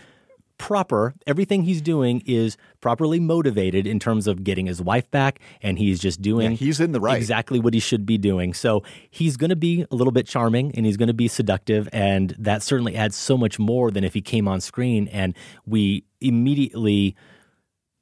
proper. 0.61 1.15
Everything 1.27 1.63
he's 1.63 1.81
doing 1.81 2.23
is 2.27 2.57
properly 2.83 3.19
motivated 3.19 3.87
in 3.87 3.99
terms 3.99 4.27
of 4.27 4.45
getting 4.45 4.67
his 4.67 4.81
wife 4.83 5.11
back, 5.11 5.41
and 5.63 5.79
he's 5.79 5.99
just 5.99 6.21
doing 6.21 6.51
Yeah, 6.53 6.57
he's 6.59 6.81
in 6.81 6.93
the 6.93 7.01
right. 7.01 7.17
exactly 7.17 7.59
what 7.59 7.73
he 7.73 7.81
should 7.81 8.05
be 8.05 8.19
doing. 8.19 8.53
So 8.53 8.83
he's 9.11 9.37
going 9.39 9.49
to 9.51 9.57
be 9.57 9.87
a 9.91 9.95
little 9.95 10.13
bit 10.13 10.27
charming 10.27 10.73
and 10.77 10.85
he's 10.85 10.99
going 10.99 11.09
to 11.09 11.15
be 11.15 11.29
seductive, 11.29 11.89
and 11.93 12.37
that 12.39 12.63
certainly 12.63 12.95
adds 12.95 13.17
so 13.17 13.39
much 13.39 13.59
more 13.59 13.91
than 13.91 14.05
if 14.05 14.13
he 14.15 14.21
came 14.21 14.47
on 14.47 14.61
screen 14.61 15.09
and 15.09 15.35
we 15.67 16.05
immediately 16.21 17.17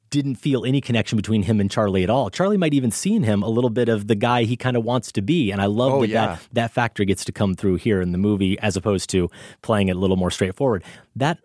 didn't 0.09 0.35
feel 0.35 0.65
any 0.65 0.81
connection 0.81 1.15
between 1.17 1.43
him 1.43 1.59
and 1.59 1.69
Charlie 1.69 2.03
at 2.03 2.09
all. 2.09 2.29
Charlie 2.31 2.57
might 2.57 2.73
even 2.73 2.89
see 2.89 3.13
in 3.15 3.21
him 3.23 3.43
a 3.43 3.47
little 3.47 3.69
bit 3.69 3.89
of 3.89 4.07
the 4.07 4.15
guy 4.15 4.43
he 4.43 4.57
kind 4.57 4.75
of 4.75 4.83
wants 4.83 5.11
to 5.11 5.21
be, 5.21 5.51
and 5.51 5.61
I 5.61 5.67
love 5.67 5.93
Oh, 5.93 6.01
that, 6.01 6.09
yeah. 6.09 6.25
that 6.25 6.39
that 6.53 6.71
factor 6.71 7.03
gets 7.05 7.23
to 7.25 7.31
come 7.31 7.53
through 7.53 7.75
here 7.75 8.01
in 8.01 8.11
the 8.11 8.17
movie 8.17 8.57
as 8.59 8.75
opposed 8.75 9.09
to 9.11 9.29
playing 9.61 9.87
it 9.87 9.95
a 9.95 9.99
little 9.99 10.17
more 10.17 10.31
straightforward. 10.31 10.83
That 11.15 11.37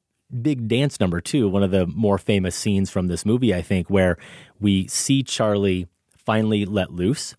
big 0.43 0.69
dance 0.69 1.01
number 1.01 1.21
too, 1.21 1.49
one 1.49 1.63
of 1.63 1.71
the 1.71 1.87
more 1.87 2.19
famous 2.19 2.55
scenes 2.55 2.91
from 2.91 3.07
this 3.07 3.25
movie, 3.25 3.55
I 3.55 3.63
think, 3.63 3.89
where 3.89 4.17
we 4.61 4.87
see 4.89 5.23
Charlie 5.23 5.87
finally 6.17 6.65
let 6.65 6.93
loose. 6.93 7.37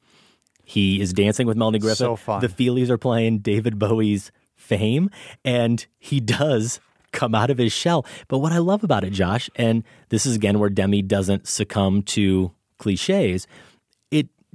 He 0.63 0.99
is 0.99 1.13
dancing 1.13 1.45
with 1.45 1.57
Melanie 1.57 1.79
Griffith. 1.79 1.97
So 1.97 2.15
fun. 2.15 2.41
The 2.41 2.47
Feelies 2.47 2.89
are 2.89 2.97
playing 2.97 3.39
David 3.39 3.77
Bowie's 3.77 4.31
Fame, 4.55 5.09
and 5.43 5.85
he 5.99 6.19
does 6.19 6.79
come 7.11 7.35
out 7.35 7.49
of 7.49 7.57
his 7.57 7.71
shell. 7.71 8.05
But 8.27 8.39
what 8.39 8.51
I 8.51 8.57
love 8.57 8.83
about 8.83 9.03
it, 9.03 9.11
Josh, 9.11 9.49
and 9.55 9.83
this 10.09 10.25
is 10.25 10.35
again 10.35 10.59
where 10.59 10.69
Demme 10.69 11.05
doesn't 11.07 11.47
succumb 11.47 12.01
to 12.03 12.51
cliches, 12.77 13.47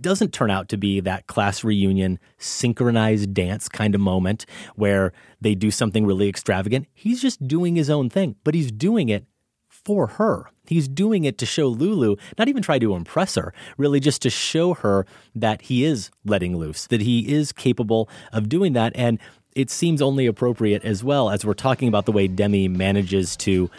doesn't 0.00 0.32
turn 0.32 0.50
out 0.50 0.68
to 0.70 0.76
be 0.76 1.00
that 1.00 1.26
class 1.26 1.64
reunion 1.64 2.18
synchronized 2.38 3.34
dance 3.34 3.68
kind 3.68 3.94
of 3.94 4.00
moment 4.00 4.46
where 4.76 5.12
they 5.40 5.54
do 5.54 5.70
something 5.70 6.06
really 6.06 6.28
extravagant. 6.28 6.86
He's 6.92 7.20
just 7.20 7.46
doing 7.46 7.76
his 7.76 7.90
own 7.90 8.10
thing, 8.10 8.36
but 8.44 8.54
he's 8.54 8.72
doing 8.72 9.08
it 9.08 9.26
for 9.68 10.06
her. 10.06 10.50
He's 10.66 10.86
doing 10.88 11.24
it 11.24 11.38
to 11.38 11.46
show 11.46 11.66
Lulu, 11.66 12.16
not 12.38 12.48
even 12.48 12.62
try 12.62 12.78
to 12.78 12.94
impress 12.94 13.34
her, 13.34 13.52
really 13.76 13.98
just 13.98 14.22
to 14.22 14.30
show 14.30 14.74
her 14.74 15.06
that 15.34 15.62
he 15.62 15.84
is 15.84 16.10
letting 16.24 16.56
loose, 16.56 16.86
that 16.88 17.00
he 17.00 17.32
is 17.32 17.50
capable 17.50 18.08
of 18.32 18.48
doing 18.48 18.74
that. 18.74 18.92
And 18.94 19.18
it 19.56 19.70
seems 19.70 20.00
only 20.00 20.26
appropriate 20.26 20.84
as 20.84 21.02
well 21.02 21.30
as 21.30 21.44
we're 21.44 21.54
talking 21.54 21.88
about 21.88 22.06
the 22.06 22.12
way 22.12 22.28
Demme 22.28 22.76
manages 22.76 23.36
to 23.38 23.70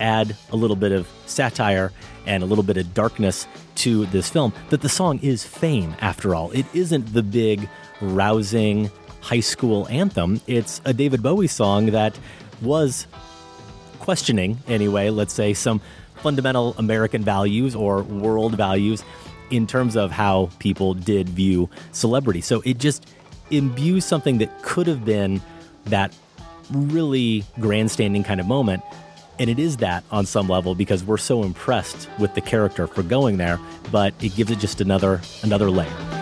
add 0.00 0.36
a 0.50 0.56
little 0.56 0.76
bit 0.76 0.92
of 0.92 1.08
satire 1.26 1.92
and 2.26 2.42
a 2.42 2.46
little 2.46 2.64
bit 2.64 2.76
of 2.76 2.92
darkness 2.94 3.46
to 3.76 4.06
this 4.06 4.28
film 4.28 4.52
that 4.70 4.80
the 4.80 4.88
song 4.88 5.18
is 5.22 5.44
fame 5.44 5.94
after 6.00 6.34
all. 6.34 6.50
It 6.52 6.66
isn't 6.74 7.12
the 7.12 7.22
big, 7.22 7.68
rousing 8.00 8.90
high 9.20 9.40
school 9.40 9.86
anthem. 9.88 10.40
It's 10.46 10.80
a 10.84 10.92
David 10.92 11.22
Bowie 11.22 11.46
song 11.46 11.86
that 11.86 12.18
was 12.60 13.06
questioning, 14.00 14.58
anyway, 14.66 15.10
let's 15.10 15.32
say, 15.34 15.54
some 15.54 15.80
fundamental 16.16 16.74
American 16.78 17.22
values 17.22 17.74
or 17.74 18.02
world 18.02 18.54
values 18.54 19.04
in 19.50 19.66
terms 19.66 19.96
of 19.96 20.10
how 20.10 20.50
people 20.58 20.94
did 20.94 21.28
view 21.28 21.68
celebrity. 21.92 22.40
So 22.40 22.62
it 22.64 22.78
just 22.78 23.06
imbues 23.50 24.04
something 24.04 24.38
that 24.38 24.62
could 24.62 24.86
have 24.86 25.04
been 25.04 25.40
that 25.86 26.14
really 26.70 27.44
grandstanding 27.58 28.22
kind 28.22 28.40
of 28.40 28.46
moment. 28.46 28.82
And 29.40 29.48
it 29.48 29.58
is 29.58 29.78
that 29.78 30.04
on 30.10 30.26
some 30.26 30.48
level 30.48 30.74
because 30.74 31.02
we're 31.02 31.16
so 31.16 31.42
impressed 31.44 32.10
with 32.18 32.34
the 32.34 32.42
character 32.42 32.86
for 32.86 33.02
going 33.02 33.38
there, 33.38 33.58
but 33.90 34.12
it 34.20 34.36
gives 34.36 34.50
it 34.50 34.58
just 34.58 34.82
another 34.82 35.22
another 35.42 35.70
layer. 35.70 36.19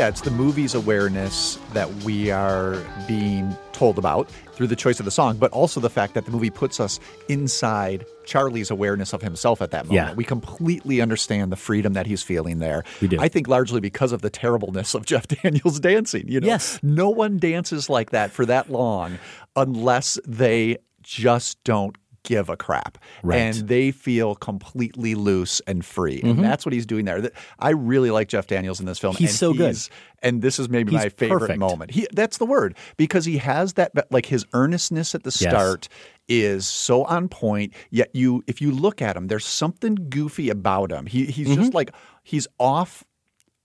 Yeah, 0.00 0.08
it's 0.08 0.22
the 0.22 0.30
movie's 0.30 0.74
awareness 0.74 1.58
that 1.74 1.92
we 2.04 2.30
are 2.30 2.82
being 3.06 3.54
told 3.72 3.98
about 3.98 4.30
through 4.54 4.68
the 4.68 4.74
choice 4.76 4.98
of 4.98 5.04
the 5.04 5.10
song, 5.10 5.36
but 5.36 5.52
also 5.52 5.78
the 5.78 5.90
fact 5.90 6.14
that 6.14 6.24
the 6.24 6.30
movie 6.30 6.48
puts 6.48 6.80
us 6.80 6.98
inside 7.28 8.06
Charlie's 8.24 8.70
awareness 8.70 9.12
of 9.12 9.20
himself 9.20 9.60
at 9.60 9.72
that 9.72 9.84
moment. 9.84 10.08
Yeah. 10.08 10.14
We 10.14 10.24
completely 10.24 11.02
understand 11.02 11.52
the 11.52 11.56
freedom 11.56 11.92
that 11.92 12.06
he's 12.06 12.22
feeling 12.22 12.60
there. 12.60 12.82
We 13.02 13.08
do. 13.08 13.20
I 13.20 13.28
think 13.28 13.46
largely 13.46 13.78
because 13.78 14.12
of 14.12 14.22
the 14.22 14.30
terribleness 14.30 14.94
of 14.94 15.04
Jeff 15.10 15.28
Daniels 15.28 15.78
dancing. 15.78 16.26
You 16.26 16.40
know, 16.40 16.46
Yes. 16.46 16.80
no 16.82 17.10
one 17.10 17.36
dances 17.36 17.90
like 17.90 18.08
that 18.08 18.30
for 18.30 18.46
that 18.46 18.70
long 18.72 19.18
unless 19.54 20.18
they 20.26 20.78
just 21.02 21.62
don't 21.62 21.94
give 22.24 22.48
a 22.50 22.56
crap 22.56 22.98
Right. 23.22 23.38
and 23.38 23.54
they 23.68 23.90
feel 23.90 24.34
completely 24.34 25.14
loose 25.14 25.60
and 25.66 25.82
free 25.84 26.20
Mhm. 26.20 26.30
and 26.30 26.44
that's 26.44 26.66
what 26.66 26.72
he's 26.74 26.84
doing 26.84 27.06
there 27.06 27.30
i 27.58 27.70
really 27.70 28.10
like 28.10 28.28
jeff 28.28 28.46
daniels 28.46 28.78
in 28.78 28.84
this 28.86 28.98
film 28.98 29.16
He's 29.16 29.30
and 29.30 29.38
so 29.38 29.54
good. 29.54 29.76
and 30.22 30.42
this 30.42 30.58
is 30.58 30.68
maybe 30.68 30.92
He's 30.92 31.00
my 31.02 31.08
favorite 31.08 31.40
perfect. 31.40 31.58
moment 31.58 31.90
he 31.92 32.06
that's 32.12 32.36
the 32.36 32.44
word 32.44 32.76
because 32.98 33.24
he 33.24 33.38
has 33.38 33.72
that 33.74 33.92
like 34.10 34.26
his 34.26 34.44
earnestness 34.52 35.14
at 35.14 35.22
the 35.22 35.30
Yes. 35.40 35.50
start 35.50 35.88
is 36.28 36.66
so 36.66 37.04
on 37.04 37.28
point 37.28 37.72
yet 37.90 38.10
you 38.14 38.44
if 38.46 38.60
you 38.60 38.70
look 38.70 39.00
at 39.00 39.16
him 39.16 39.28
there's 39.28 39.46
something 39.46 39.94
goofy 40.10 40.50
about 40.50 40.92
him 40.92 41.06
he 41.06 41.24
he's 41.26 41.54
just 41.56 41.72
like 41.74 41.90
he's 42.22 42.46
off 42.58 43.02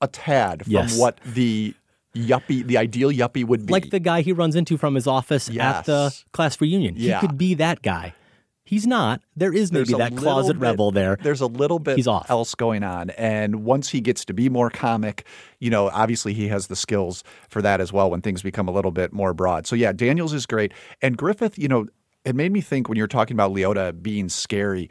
a 0.01 0.07
tad 0.07 0.63
from 0.63 0.71
Mm-hmm. 0.73 0.87
Yes. 0.87 0.97
what 0.97 1.19
the 1.25 1.73
yuppie, 2.15 2.65
the 2.65 2.77
ideal 2.77 3.09
yuppie 3.11 3.43
would 3.43 3.65
be. 3.65 3.73
Like 3.73 3.89
the 3.89 3.99
guy 3.99 4.21
he 4.21 4.31
runs 4.31 4.55
into 4.55 4.77
from 4.77 4.95
his 4.95 5.05
office 5.05 5.49
at 5.57 5.83
the 5.85 6.15
class 6.31 6.61
reunion. 6.61 6.95
Yeah. 6.97 7.19
He 7.19 7.27
could 7.27 7.37
be 7.37 7.55
that 7.55 7.81
guy. 7.81 8.13
He's 8.65 8.87
not. 8.87 9.21
There 9.35 9.53
is 9.53 9.71
maybe 9.71 9.85
There's 9.93 9.97
that 9.99 10.17
closet 10.17 10.53
bit- 10.53 10.61
rebel 10.69 10.91
there. 10.91 11.17
There's 11.21 11.41
a 11.41 11.45
little 11.47 11.77
bit 11.77 11.97
He's 11.97 12.07
off. 12.07 12.29
else 12.31 12.55
going 12.55 12.83
on. 12.83 13.11
And 13.11 13.63
once 13.63 13.89
he 13.89 14.01
gets 14.01 14.25
to 14.25 14.33
be 14.33 14.49
more 14.49 14.71
comic, 14.71 15.25
you 15.59 15.69
know, 15.69 15.89
obviously 15.89 16.33
he 16.33 16.47
has 16.47 16.65
the 16.67 16.75
skills 16.75 17.23
for 17.47 17.61
that 17.61 17.79
as 17.79 17.93
well 17.93 18.09
when 18.09 18.21
things 18.21 18.41
become 18.41 18.67
a 18.67 18.71
little 18.71 18.91
bit 18.91 19.13
more 19.13 19.33
broad. 19.35 19.67
So 19.67 19.75
yeah, 19.75 19.91
Daniels 19.93 20.33
is 20.33 20.45
great. 20.47 20.73
And 21.01 21.15
Griffith, 21.15 21.59
you 21.59 21.67
know, 21.67 21.85
it 22.25 22.35
made 22.35 22.51
me 22.51 22.59
think 22.59 22.89
when 22.89 22.95
you 22.95 23.03
were 23.03 23.07
talking 23.07 23.35
about 23.35 23.51
Liotta 23.53 24.01
being 24.01 24.29
scary, 24.29 24.89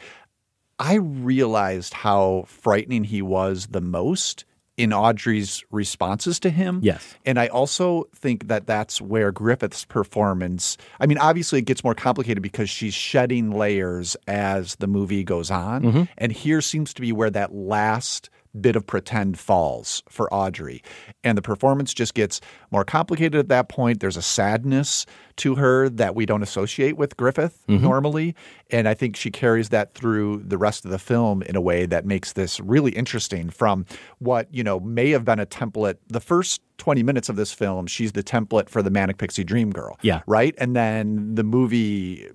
I 0.79 0.95
realized 0.95 1.95
how 1.95 2.45
frightening 2.47 3.05
he 3.05 3.23
was 3.23 3.67
the 3.73 3.81
most 3.81 4.45
in 4.77 4.93
Audrey's 4.93 5.63
responses 5.71 6.41
to 6.41 6.51
him. 6.51 6.81
Yes. 6.83 7.15
And 7.25 7.39
I 7.39 7.47
also 7.47 8.09
think 8.15 8.49
that 8.49 8.67
that's 8.67 9.01
where 9.01 9.31
Griffith's 9.31 9.85
performance, 9.85 10.77
I 10.99 11.07
mean, 11.07 11.19
obviously 11.19 11.61
it 11.61 11.65
gets 11.67 11.85
more 11.85 11.95
complicated 11.95 12.43
because 12.43 12.69
she's 12.69 12.95
shedding 12.95 13.53
layers 13.53 14.17
as 14.27 14.75
the 14.77 14.89
movie 14.89 15.23
goes 15.23 15.51
on. 15.51 15.83
Mhm. 15.83 16.09
And 16.19 16.33
here 16.33 16.61
seems 16.61 16.93
to 16.95 17.01
be 17.01 17.13
where 17.13 17.31
that 17.31 17.55
last 17.55 18.31
bit 18.61 18.77
of 18.77 18.87
pretend 18.87 19.39
falls 19.39 20.03
for 20.09 20.33
Audrey. 20.33 20.83
And 21.23 21.37
the 21.37 21.43
performance 21.43 21.93
just 21.93 22.15
gets 22.15 22.41
more 22.71 22.85
complicated 22.85 23.35
at 23.39 23.49
that 23.49 23.69
point. 23.69 24.01
There's 24.01 24.17
a 24.17 24.23
sadness 24.23 25.07
to 25.37 25.57
her 25.57 25.89
that 25.89 26.15
we 26.15 26.27
don't 26.27 26.43
associate 26.43 26.97
with 26.97 27.17
Griffith 27.17 27.65
Mhm. 27.69 27.81
normally. 27.81 28.35
And 28.71 28.89
I 28.89 28.95
think 28.95 29.17
she 29.17 29.31
carries 29.31 29.71
that 29.71 29.95
through 29.95 30.43
the 30.47 30.59
rest 30.59 30.85
of 30.85 30.91
the 30.91 30.99
film 30.99 31.43
in 31.43 31.57
a 31.57 31.61
way 31.61 31.87
that 31.87 32.07
makes 32.07 32.33
this 32.33 32.61
really 32.61 32.93
interesting 32.93 33.51
from 33.51 33.87
what, 34.19 34.49
you 34.53 34.63
know, 34.63 34.79
may 34.81 35.11
have 35.11 35.25
been 35.25 35.41
a 35.41 35.47
template. 35.47 35.97
The 36.09 36.21
first 36.21 36.61
20 36.79 37.03
minutes 37.03 37.29
of 37.29 37.37
this 37.37 37.53
film, 37.53 37.87
she's 37.87 38.13
the 38.13 38.23
template 38.23 38.69
for 38.69 38.83
the 38.83 38.91
Manic 38.91 39.19
Pixie 39.19 39.45
Dream 39.45 39.71
Girl. 39.71 39.99
Yeah. 40.03 40.23
Right? 40.27 40.55
And 40.59 40.75
then 40.75 41.35
the 41.35 41.45
movie 41.45 42.29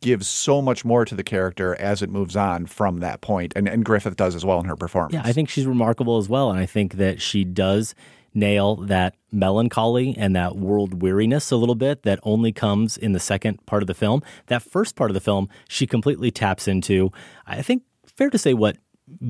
gives 0.00 0.28
so 0.28 0.60
much 0.60 0.84
more 0.84 1.04
to 1.04 1.14
the 1.14 1.24
character 1.24 1.74
as 1.76 2.02
it 2.02 2.10
moves 2.10 2.36
on 2.36 2.66
from 2.66 3.00
that 3.00 3.20
point. 3.20 3.52
And, 3.56 3.68
and 3.68 3.84
Griffith 3.84 4.16
does 4.16 4.34
as 4.34 4.44
well 4.44 4.60
in 4.60 4.66
her 4.66 4.76
performance. 4.76 5.14
Yeah, 5.14 5.22
I 5.24 5.32
think 5.32 5.48
she's 5.48 5.66
remarkable 5.66 6.18
as 6.18 6.28
well. 6.28 6.50
And 6.50 6.58
I 6.58 6.66
think 6.66 6.94
that 6.94 7.20
she 7.20 7.44
does 7.44 7.94
nail 8.34 8.76
that 8.76 9.16
melancholy 9.32 10.14
and 10.16 10.36
that 10.36 10.56
world 10.56 11.02
weariness 11.02 11.50
a 11.50 11.56
little 11.56 11.74
bit 11.74 12.02
that 12.02 12.20
only 12.22 12.52
comes 12.52 12.96
in 12.96 13.12
the 13.12 13.20
second 13.20 13.64
part 13.66 13.82
of 13.82 13.86
the 13.86 13.94
film. 13.94 14.22
That 14.46 14.62
first 14.62 14.96
part 14.96 15.10
of 15.10 15.14
the 15.14 15.20
film, 15.20 15.48
she 15.68 15.86
completely 15.86 16.30
taps 16.30 16.68
into, 16.68 17.10
I 17.46 17.62
think, 17.62 17.82
fair 18.06 18.30
to 18.30 18.38
say, 18.38 18.54
what 18.54 18.76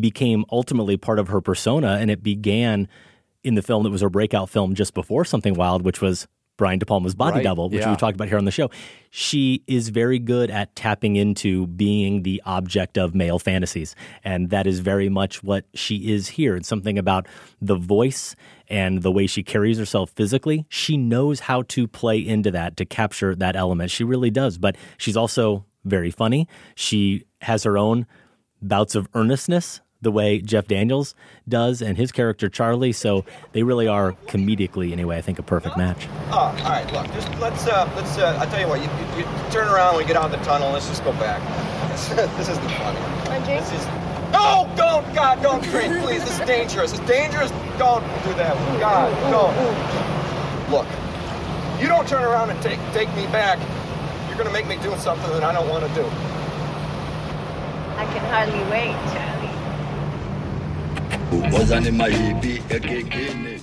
became 0.01 0.45
ultimately 0.51 0.97
part 0.97 1.19
of 1.19 1.29
her 1.29 1.41
persona. 1.41 1.99
And 2.01 2.11
it 2.11 2.23
began 2.23 2.89
in 3.45 3.55
the 3.55 3.63
film 3.63 3.85
that 3.85 3.91
was 3.91 4.01
her 4.01 4.11
breakout 4.11 4.51
film 4.51 4.75
just 4.75 4.95
before 4.95 5.25
Something 5.25 5.55
Wild, 5.55 5.83
which 5.83 6.01
was 6.01 6.27
Brian 6.59 6.79
De 6.81 6.85
Palma's 6.85 7.15
Body 7.15 7.37
Right, 7.37 7.45
Double, 7.45 7.71
which 7.71 7.81
yeah. 7.81 7.91
we 7.91 7.97
talked 7.97 8.17
about 8.17 8.29
here 8.29 8.37
on 8.37 8.45
the 8.45 8.51
show. 8.51 8.69
She 9.11 9.63
is 9.67 9.89
very 9.89 10.19
good 10.19 10.51
at 10.51 10.75
tapping 10.75 11.17
into 11.17 11.69
being 11.69 12.25
the 12.25 12.43
object 12.45 12.99
of 12.99 13.15
male 13.15 13.39
fantasies. 13.39 13.95
And 14.25 14.51
that 14.51 14.67
is 14.67 14.81
very 14.81 15.09
much 15.09 15.43
what 15.43 15.65
she 15.73 16.13
is 16.13 16.29
here. 16.29 16.57
It's 16.57 16.69
something 16.69 16.99
about 16.99 17.27
the 17.63 17.77
voice 17.77 18.35
and 18.69 19.03
the 19.03 19.13
way 19.13 19.27
she 19.27 19.43
carries 19.45 19.79
herself 19.79 20.11
physically. 20.11 20.67
She 20.69 20.97
knows 20.97 21.41
how 21.41 21.63
to 21.69 21.87
play 21.87 22.19
into 22.19 22.51
that 22.51 22.77
to 22.79 22.85
capture 22.85 23.37
that 23.37 23.55
element. 23.55 23.93
She 23.93 24.03
really 24.03 24.31
does. 24.31 24.59
But 24.59 24.77
she's 24.99 25.17
also 25.17 25.65
very 25.85 26.11
funny. 26.11 26.49
She 26.75 27.25
has 27.43 27.63
her 27.63 27.79
own 27.79 28.05
bouts 28.61 28.97
of 28.97 29.09
earnestness 29.15 29.81
the 30.01 30.13
way 30.13 30.41
Jeff 30.41 30.67
Daniels 30.69 31.15
does 31.49 31.83
and 31.83 31.97
his 31.97 32.13
character 32.13 32.49
Charlie. 32.49 32.93
So 32.93 33.25
they 33.53 33.63
really 33.63 33.89
are 33.89 34.13
comedically, 34.27 34.93
anyway, 34.93 35.19
I 35.19 35.21
think 35.21 35.39
a 35.39 35.43
perfect 35.43 35.77
match. 35.77 36.07
Oh, 36.31 36.39
all 36.39 36.53
right. 36.55 36.91
Look, 36.93 37.07
just 37.13 37.29
let's 37.41 37.67
uh, 37.67 37.91
let's. 37.97 38.19
Uh, 38.19 38.39
I 38.41 38.47
tell 38.47 38.61
you 38.61 38.69
what. 38.69 38.81
You, 38.81 38.89
you, 39.17 39.25
you 39.25 39.51
turn 39.51 39.69
around 39.69 39.97
when 39.97 40.05
we 40.05 40.09
get 40.09 40.17
out 40.17 40.27
of 40.27 40.39
the 40.39 40.45
tunnel. 40.45 40.71
Let's 40.73 40.89
just 40.89 41.05
go 41.05 41.13
back. 41.13 41.43
This, 41.99 42.09
this 42.37 42.49
isn't 42.51 42.71
funny. 42.73 43.45
This 43.45 43.73
is. 43.73 43.85
No, 44.31 44.71
don't, 44.77 45.03
God, 45.15 45.43
don't 45.43 45.63
drink, 45.65 46.01
please. 46.05 46.23
This 46.23 46.39
is 46.39 46.47
dangerous. 46.47 46.93
It's 46.93 47.01
dangerous. 47.09 47.51
Don't 47.77 48.05
do 48.23 48.35
that. 48.35 48.55
God, 48.79 49.11
don't. 49.33 50.71
Look, 50.71 50.87
you 51.81 51.89
don't 51.89 52.07
turn 52.07 52.23
around 52.23 52.51
and 52.51 52.63
take 52.63 52.79
take 52.93 53.09
me 53.17 53.27
back. 53.29 53.59
You're 54.29 54.39
gonna 54.39 54.53
make 54.53 54.69
me 54.69 54.77
do 54.77 54.95
something 54.99 55.31
that 55.31 55.43
I 55.43 55.53
don't 55.53 55.69
want 55.69 55.87
to 55.89 55.95
do. 55.95 56.05
I 57.97 58.05
can 58.13 58.23
hardly 58.31 58.63
wait, 58.71 58.95
Charlie. 59.11 59.58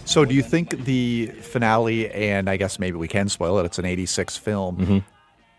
So, 0.06 0.23
do 0.23 0.34
you 0.36 0.43
think 0.43 0.86
the 0.86 1.28
finale, 1.41 2.10
and 2.12 2.49
I 2.49 2.58
guess 2.58 2.78
maybe 2.80 2.97
we 2.97 3.08
can 3.08 3.28
spoil 3.28 3.58
it, 3.60 3.65
it's 3.65 3.80
an 3.80 3.86
86 3.86 4.38
film, 4.38 4.78
Mm-hmm. 4.78 4.97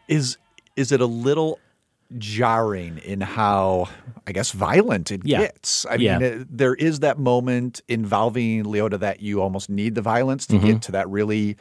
is 0.08 0.38
is 0.76 0.92
it 0.92 1.00
a 1.00 1.06
little 1.06 1.58
jarring 2.18 2.98
in 2.98 3.20
how, 3.22 3.88
I 4.26 4.32
guess, 4.32 4.50
violent 4.52 5.10
it 5.10 5.22
Yeah. 5.24 5.38
gets? 5.40 5.86
I 5.86 5.94
Yeah. 5.94 6.18
mean, 6.18 6.22
it- 6.42 6.56
there 6.58 6.74
is 6.74 7.00
that 7.00 7.18
moment 7.18 7.80
involving 7.88 8.64
Liotta 8.64 9.00
that 9.00 9.20
you 9.20 9.40
almost 9.40 9.68
need 9.70 9.94
the 9.94 10.02
violence 10.02 10.46
to 10.48 10.56
Mhm. 10.58 10.64
get 10.64 10.82
to 10.82 10.92
that 10.92 11.08
really 11.08 11.56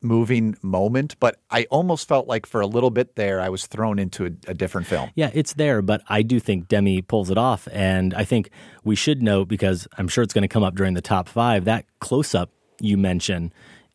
moving 0.00 0.56
moment. 0.62 1.16
But 1.20 1.40
I 1.50 1.66
almost 1.70 2.06
felt 2.08 2.28
like 2.28 2.46
for 2.46 2.60
a 2.60 2.66
little 2.66 2.90
bit 2.90 3.16
there, 3.16 3.40
I 3.40 3.48
was 3.48 3.66
thrown 3.66 3.98
into 3.98 4.26
a, 4.26 4.30
a 4.50 4.54
different 4.54 4.86
film. 4.86 5.10
Yeah, 5.14 5.30
it's 5.34 5.54
there, 5.54 5.82
but 5.82 6.02
I 6.08 6.22
do 6.22 6.38
think 6.40 6.68
Demme 6.68 7.02
pulls 7.02 7.30
it 7.30 7.38
off. 7.38 7.66
And 7.72 8.14
I 8.14 8.24
think 8.24 8.50
we 8.84 8.94
should 8.94 9.22
note, 9.22 9.48
because 9.48 9.88
I'm 9.98 10.08
sure 10.08 10.22
it's 10.22 10.34
going 10.34 10.42
to 10.42 10.48
come 10.48 10.62
up 10.62 10.74
during 10.74 10.94
the 10.94 11.00
top 11.00 11.28
five, 11.28 11.64
that 11.64 11.84
close 12.00 12.34
up 12.34 12.50
you 12.80 12.96
mentioned 12.96 13.52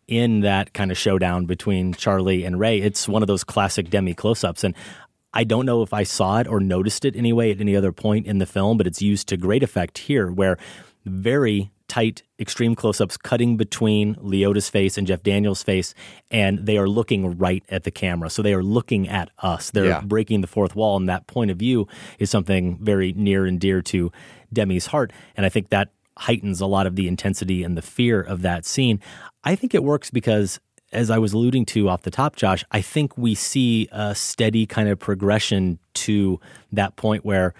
in 0.07 0.41
that 0.41 0.73
kind 0.73 0.91
of 0.91 0.97
showdown 0.97 1.45
between 1.45 1.93
Charlie 1.93 2.43
and 2.43 2.59
Ray, 2.59 2.81
it's 2.81 3.07
one 3.07 3.23
of 3.23 3.27
those 3.27 3.43
classic 3.43 3.89
Demme 3.89 4.13
close 4.13 4.43
ups. 4.43 4.63
And 4.63 4.75
I 5.33 5.45
don't 5.45 5.65
know 5.65 5.81
if 5.81 5.93
I 5.93 6.03
saw 6.03 6.39
it 6.39 6.47
or 6.47 6.59
noticed 6.59 7.05
it 7.05 7.15
anyway 7.15 7.51
at 7.51 7.61
any 7.61 7.75
other 7.75 7.91
point 7.91 8.27
in 8.27 8.37
the 8.37 8.45
film, 8.45 8.77
but 8.77 8.85
it's 8.85 9.01
used 9.01 9.27
to 9.29 9.37
great 9.37 9.63
effect 9.63 9.97
here, 9.97 10.29
where 10.29 10.57
very 11.05 11.71
tight, 11.87 12.23
extreme 12.39 12.75
close 12.75 12.99
ups 13.01 13.17
cutting 13.17 13.57
between 13.57 14.15
Liotta's 14.15 14.69
face 14.69 14.97
and 14.97 15.05
Jeff 15.05 15.21
Daniels' 15.21 15.63
face, 15.63 15.93
and 16.31 16.59
they 16.65 16.77
are 16.77 16.87
looking 16.87 17.37
right 17.37 17.63
at 17.69 17.83
the 17.83 17.91
camera. 17.91 18.29
So 18.29 18.41
they 18.41 18.53
are 18.53 18.63
looking 18.63 19.07
at 19.07 19.29
us. 19.39 19.69
They're 19.71 19.85
Yeah. 19.85 20.01
breaking 20.01 20.41
the 20.41 20.47
fourth 20.47 20.75
wall, 20.75 20.97
and 20.97 21.07
that 21.09 21.27
point 21.27 21.51
of 21.51 21.57
view 21.57 21.87
is 22.19 22.29
something 22.29 22.77
very 22.81 23.13
near 23.13 23.45
and 23.45 23.59
dear 23.59 23.81
to 23.83 24.11
Demme's 24.51 24.87
heart. 24.87 25.11
And 25.35 25.45
I 25.45 25.49
think 25.49 25.69
that 25.69 25.89
heightens 26.17 26.61
a 26.61 26.65
lot 26.67 26.87
of 26.87 26.95
the 26.95 27.07
intensity 27.07 27.63
and 27.63 27.75
the 27.77 27.81
fear 27.81 28.21
of 28.21 28.41
that 28.43 28.65
scene. 28.65 28.99
I 29.43 29.55
think 29.55 29.73
it 29.73 29.83
works 29.83 30.09
because, 30.09 30.59
as 30.91 31.09
I 31.09 31.17
was 31.17 31.33
alluding 31.33 31.65
to 31.67 31.89
off 31.89 32.03
the 32.03 32.11
top, 32.11 32.35
Josh, 32.35 32.63
I 32.71 32.81
think 32.81 33.17
we 33.17 33.33
see 33.35 33.87
a 33.91 34.13
steady 34.15 34.65
kind 34.65 34.89
of 34.89 34.99
progression 34.99 35.79
to 35.95 36.39
that 36.71 36.95
point 36.95 37.25
where 37.25 37.53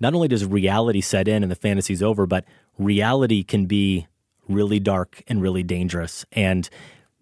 not 0.00 0.14
only 0.14 0.28
does 0.28 0.46
reality 0.46 1.02
set 1.02 1.28
in 1.28 1.42
and 1.42 1.52
the 1.52 1.56
fantasy's 1.56 2.02
over, 2.02 2.26
but 2.26 2.46
reality 2.80 3.44
can 3.44 3.66
be 3.66 4.06
really 4.48 4.80
dark 4.80 5.22
and 5.28 5.40
really 5.40 5.62
dangerous. 5.62 6.24
And 6.32 6.68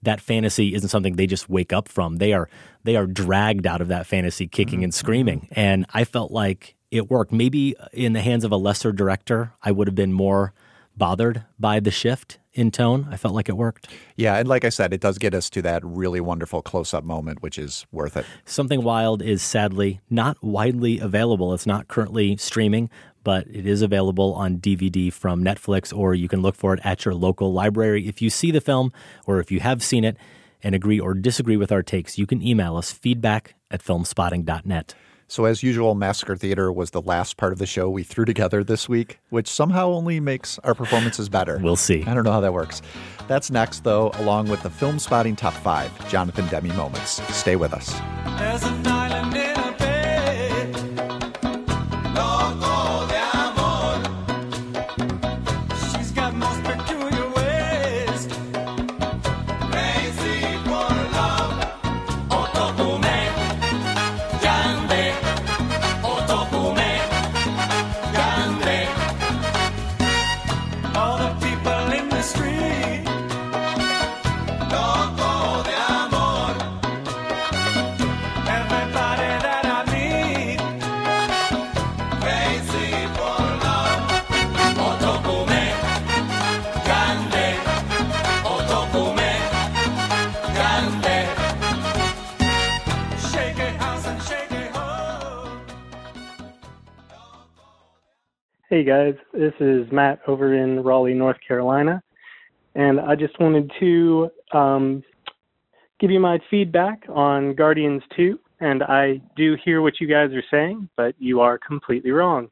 that 0.03 0.21
fantasy 0.21 0.75
isn't 0.75 0.89
something 0.89 1.17
they 1.17 1.27
just 1.27 1.49
wake 1.49 1.73
up 1.73 1.89
from. 1.89 2.17
They 2.17 2.33
are 2.33 2.49
they 2.85 2.97
are 2.97 3.07
dragged 3.07 3.67
out 3.67 3.81
of 3.81 3.89
that 3.89 4.07
fantasy 4.07 4.47
kicking 4.47 4.85
and 4.85 4.93
mm-hmm. 4.93 4.99
screaming. 4.99 5.49
And 5.53 5.85
I 5.93 6.05
felt 6.05 6.31
like 6.31 6.77
it 6.91 7.11
worked. 7.11 7.33
Maybe 7.33 7.75
in 7.93 8.13
the 8.13 8.23
hands 8.23 8.45
of 8.45 8.53
a 8.53 8.57
lesser 8.57 8.93
director, 8.93 9.53
I 9.63 9.73
would 9.73 9.89
have 9.89 9.95
been 9.95 10.13
more 10.13 10.55
bothered 10.97 11.45
by 11.59 11.81
the 11.81 11.91
shift 11.91 12.39
in 12.53 12.71
tone. 12.73 13.07
I 13.11 13.17
felt 13.17 13.35
like 13.35 13.49
it 13.49 13.57
worked. 13.57 13.89
Yeah, 14.17 14.37
and 14.37 14.49
like 14.49 14.65
I 14.65 14.69
said, 14.69 14.93
it 14.93 15.01
does 15.01 15.17
get 15.19 15.33
us 15.33 15.49
to 15.51 15.63
that 15.63 15.85
really 15.85 16.21
wonderful 16.21 16.61
close 16.61 16.93
up 16.93 17.05
moment, 17.05 17.41
which 17.41 17.57
is 17.57 17.87
worth 17.93 18.17
it. 18.17 18.27
Something 18.45 18.83
Wild 18.83 19.23
is 19.23 19.41
sadly 19.41 20.01
not 20.11 20.43
widely 20.43 20.99
available. 20.99 21.55
It's 21.55 21.67
not 21.67 21.87
currently 21.87 22.37
streaming, 22.37 22.91
but 23.25 23.47
it 23.49 23.67
is 23.67 23.83
available 23.83 24.35
on 24.35 24.59
DVD 24.59 25.13
from 25.13 25.43
Netflix, 25.43 25.97
or 25.97 26.15
you 26.15 26.29
can 26.29 26.43
look 26.43 26.55
for 26.55 26.75
it 26.75 26.81
at 26.85 27.05
your 27.05 27.15
local 27.15 27.53
library. 27.53 28.09
If 28.09 28.23
you 28.23 28.31
see 28.31 28.51
the 28.51 28.61
film 28.61 28.93
or 29.27 29.41
if 29.41 29.51
you 29.51 29.61
have 29.61 29.83
seen 29.83 30.05
it 30.05 30.17
and 30.63 30.75
agree 30.75 30.99
or 30.99 31.15
disagree 31.15 31.57
with 31.57 31.73
our 31.73 31.83
takes, 31.83 32.19
you 32.19 32.27
can 32.27 32.43
email 32.43 32.77
us 32.77 32.91
feedback 32.93 33.55
at 33.71 33.83
filmspotting.net. 33.83 34.95
So, 35.31 35.45
as 35.45 35.63
usual, 35.63 35.95
Massacre 35.95 36.37
Theater 36.37 36.73
was 36.73 36.93
the 36.93 37.03
last 37.03 37.37
part 37.37 37.53
of 37.53 37.59
the 37.59 37.67
show 37.67 37.91
we 37.91 38.03
threw 38.03 38.25
together 38.25 38.65
this 38.65 38.89
week, 38.89 39.19
which 39.29 39.47
somehow 39.47 39.91
only 39.91 40.21
makes 40.21 40.59
our 40.61 40.75
performances 40.75 41.29
better. 41.29 41.59
We'll 41.69 41.77
see. 41.77 42.03
I 42.07 42.15
don't 42.15 42.25
know 42.25 42.33
how 42.33 42.41
that 42.41 42.55
works. 42.55 42.81
That's 43.27 43.51
next, 43.51 43.85
though, 43.85 44.11
along 44.15 44.49
with 44.49 44.63
the 44.63 44.71
Film 44.71 44.99
Spotting 44.99 45.37
Top 45.37 45.53
5 45.53 46.09
Jonathan 46.09 46.47
Demme 46.47 46.75
Moments. 46.75 47.21
Stay 47.37 47.57
with 47.57 47.75
us. 47.75 47.93
Hey 98.71 98.85
guys, 98.85 99.15
this 99.33 99.55
is 99.61 99.91
Matt 99.91 100.21
over 100.27 100.53
in 100.53 100.83
Raleigh, 100.85 101.15
North 101.15 101.39
Carolina, 101.41 102.03
and 102.75 103.01
I 103.01 103.15
just 103.15 103.41
wanted 103.41 103.73
to 103.81 104.29
um, 104.53 105.03
give 105.99 106.11
you 106.11 106.21
my 106.21 106.39
feedback 106.51 107.03
on 107.09 107.55
Guardians 107.55 108.03
2. 108.15 108.39
And 108.61 108.83
I 108.83 109.23
do 109.39 109.57
hear 109.65 109.81
what 109.81 109.95
you 110.03 110.07
guys 110.07 110.33
are 110.35 110.43
saying, 110.51 110.87
but 110.99 111.15
you 111.19 111.41
are 111.41 111.57
completely 111.57 112.11
wrong. 112.11 112.51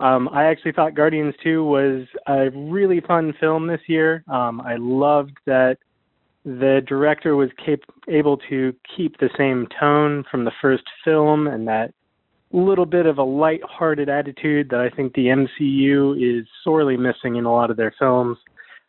Um, 0.00 0.28
I 0.34 0.44
actually 0.44 0.72
thought 0.72 0.94
Guardians 0.94 1.34
2 1.42 1.64
was 1.64 2.06
a 2.26 2.50
really 2.50 3.00
fun 3.00 3.32
film 3.40 3.66
this 3.66 3.80
year. 3.86 4.24
Um, 4.28 4.60
I 4.60 4.76
loved 4.76 5.38
that 5.46 5.78
the 6.44 6.82
director 6.86 7.36
was 7.36 7.48
cap- 7.64 7.88
able 8.06 8.36
to 8.50 8.74
keep 8.94 9.16
the 9.16 9.30
same 9.38 9.66
tone 9.80 10.24
from 10.30 10.44
the 10.44 10.52
first 10.60 10.84
film 11.06 11.46
and 11.46 11.66
that 11.68 11.94
little 12.52 12.86
bit 12.86 13.06
of 13.06 13.18
a 13.18 13.22
light-hearted 13.22 14.08
attitude 14.08 14.70
that 14.70 14.80
I 14.80 14.88
think 14.90 15.14
the 15.14 15.26
MCU 15.26 16.40
is 16.40 16.46
sorely 16.64 16.96
missing 16.96 17.36
in 17.36 17.44
a 17.44 17.52
lot 17.52 17.70
of 17.70 17.76
their 17.76 17.94
films. 17.98 18.38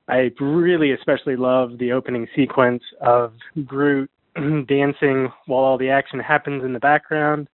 I 0.08 0.32
really 0.40 0.92
especially 0.92 1.36
love 1.36 1.78
the 1.78 1.92
opening 1.92 2.28
sequence 2.36 2.84
of 3.02 3.34
Groot 3.66 4.10
dancing 4.68 5.30
while 5.46 5.64
all 5.64 5.78
the 5.78 5.90
action 5.90 6.20
happens 6.20 6.64
in 6.64 6.74
the 6.74 6.80
background 6.80 7.48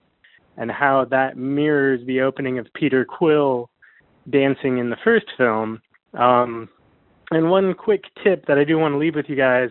and 0.58 0.70
how 0.70 1.06
that 1.06 1.38
mirrors 1.38 2.06
the 2.06 2.22
opening 2.22 2.60
of 2.60 2.68
Peter 2.76 3.06
Quill 3.06 3.70
dancing 4.30 4.78
in 4.78 4.90
the 4.90 4.98
first 5.04 5.26
film. 5.38 5.82
Um, 6.14 6.70
and 7.32 7.50
one 7.50 7.74
quick 7.74 8.04
tip 8.24 8.46
that 8.48 8.60
I 8.60 8.64
do 8.64 8.78
want 8.78 8.94
to 8.94 8.98
leave 8.98 9.16
with 9.16 9.26
you 9.30 9.36
guys 9.36 9.70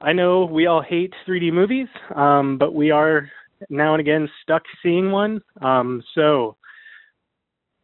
I 0.00 0.12
know 0.12 0.44
we 0.44 0.66
all 0.66 0.82
hate 0.82 1.14
3D 1.26 1.52
movies, 1.52 1.88
um, 2.14 2.58
but 2.58 2.74
we 2.74 2.90
are 2.90 3.30
now 3.68 3.94
and 3.94 4.00
again 4.00 4.28
stuck 4.42 4.62
seeing 4.82 5.10
one. 5.10 5.42
Um, 5.60 6.02
so 6.14 6.56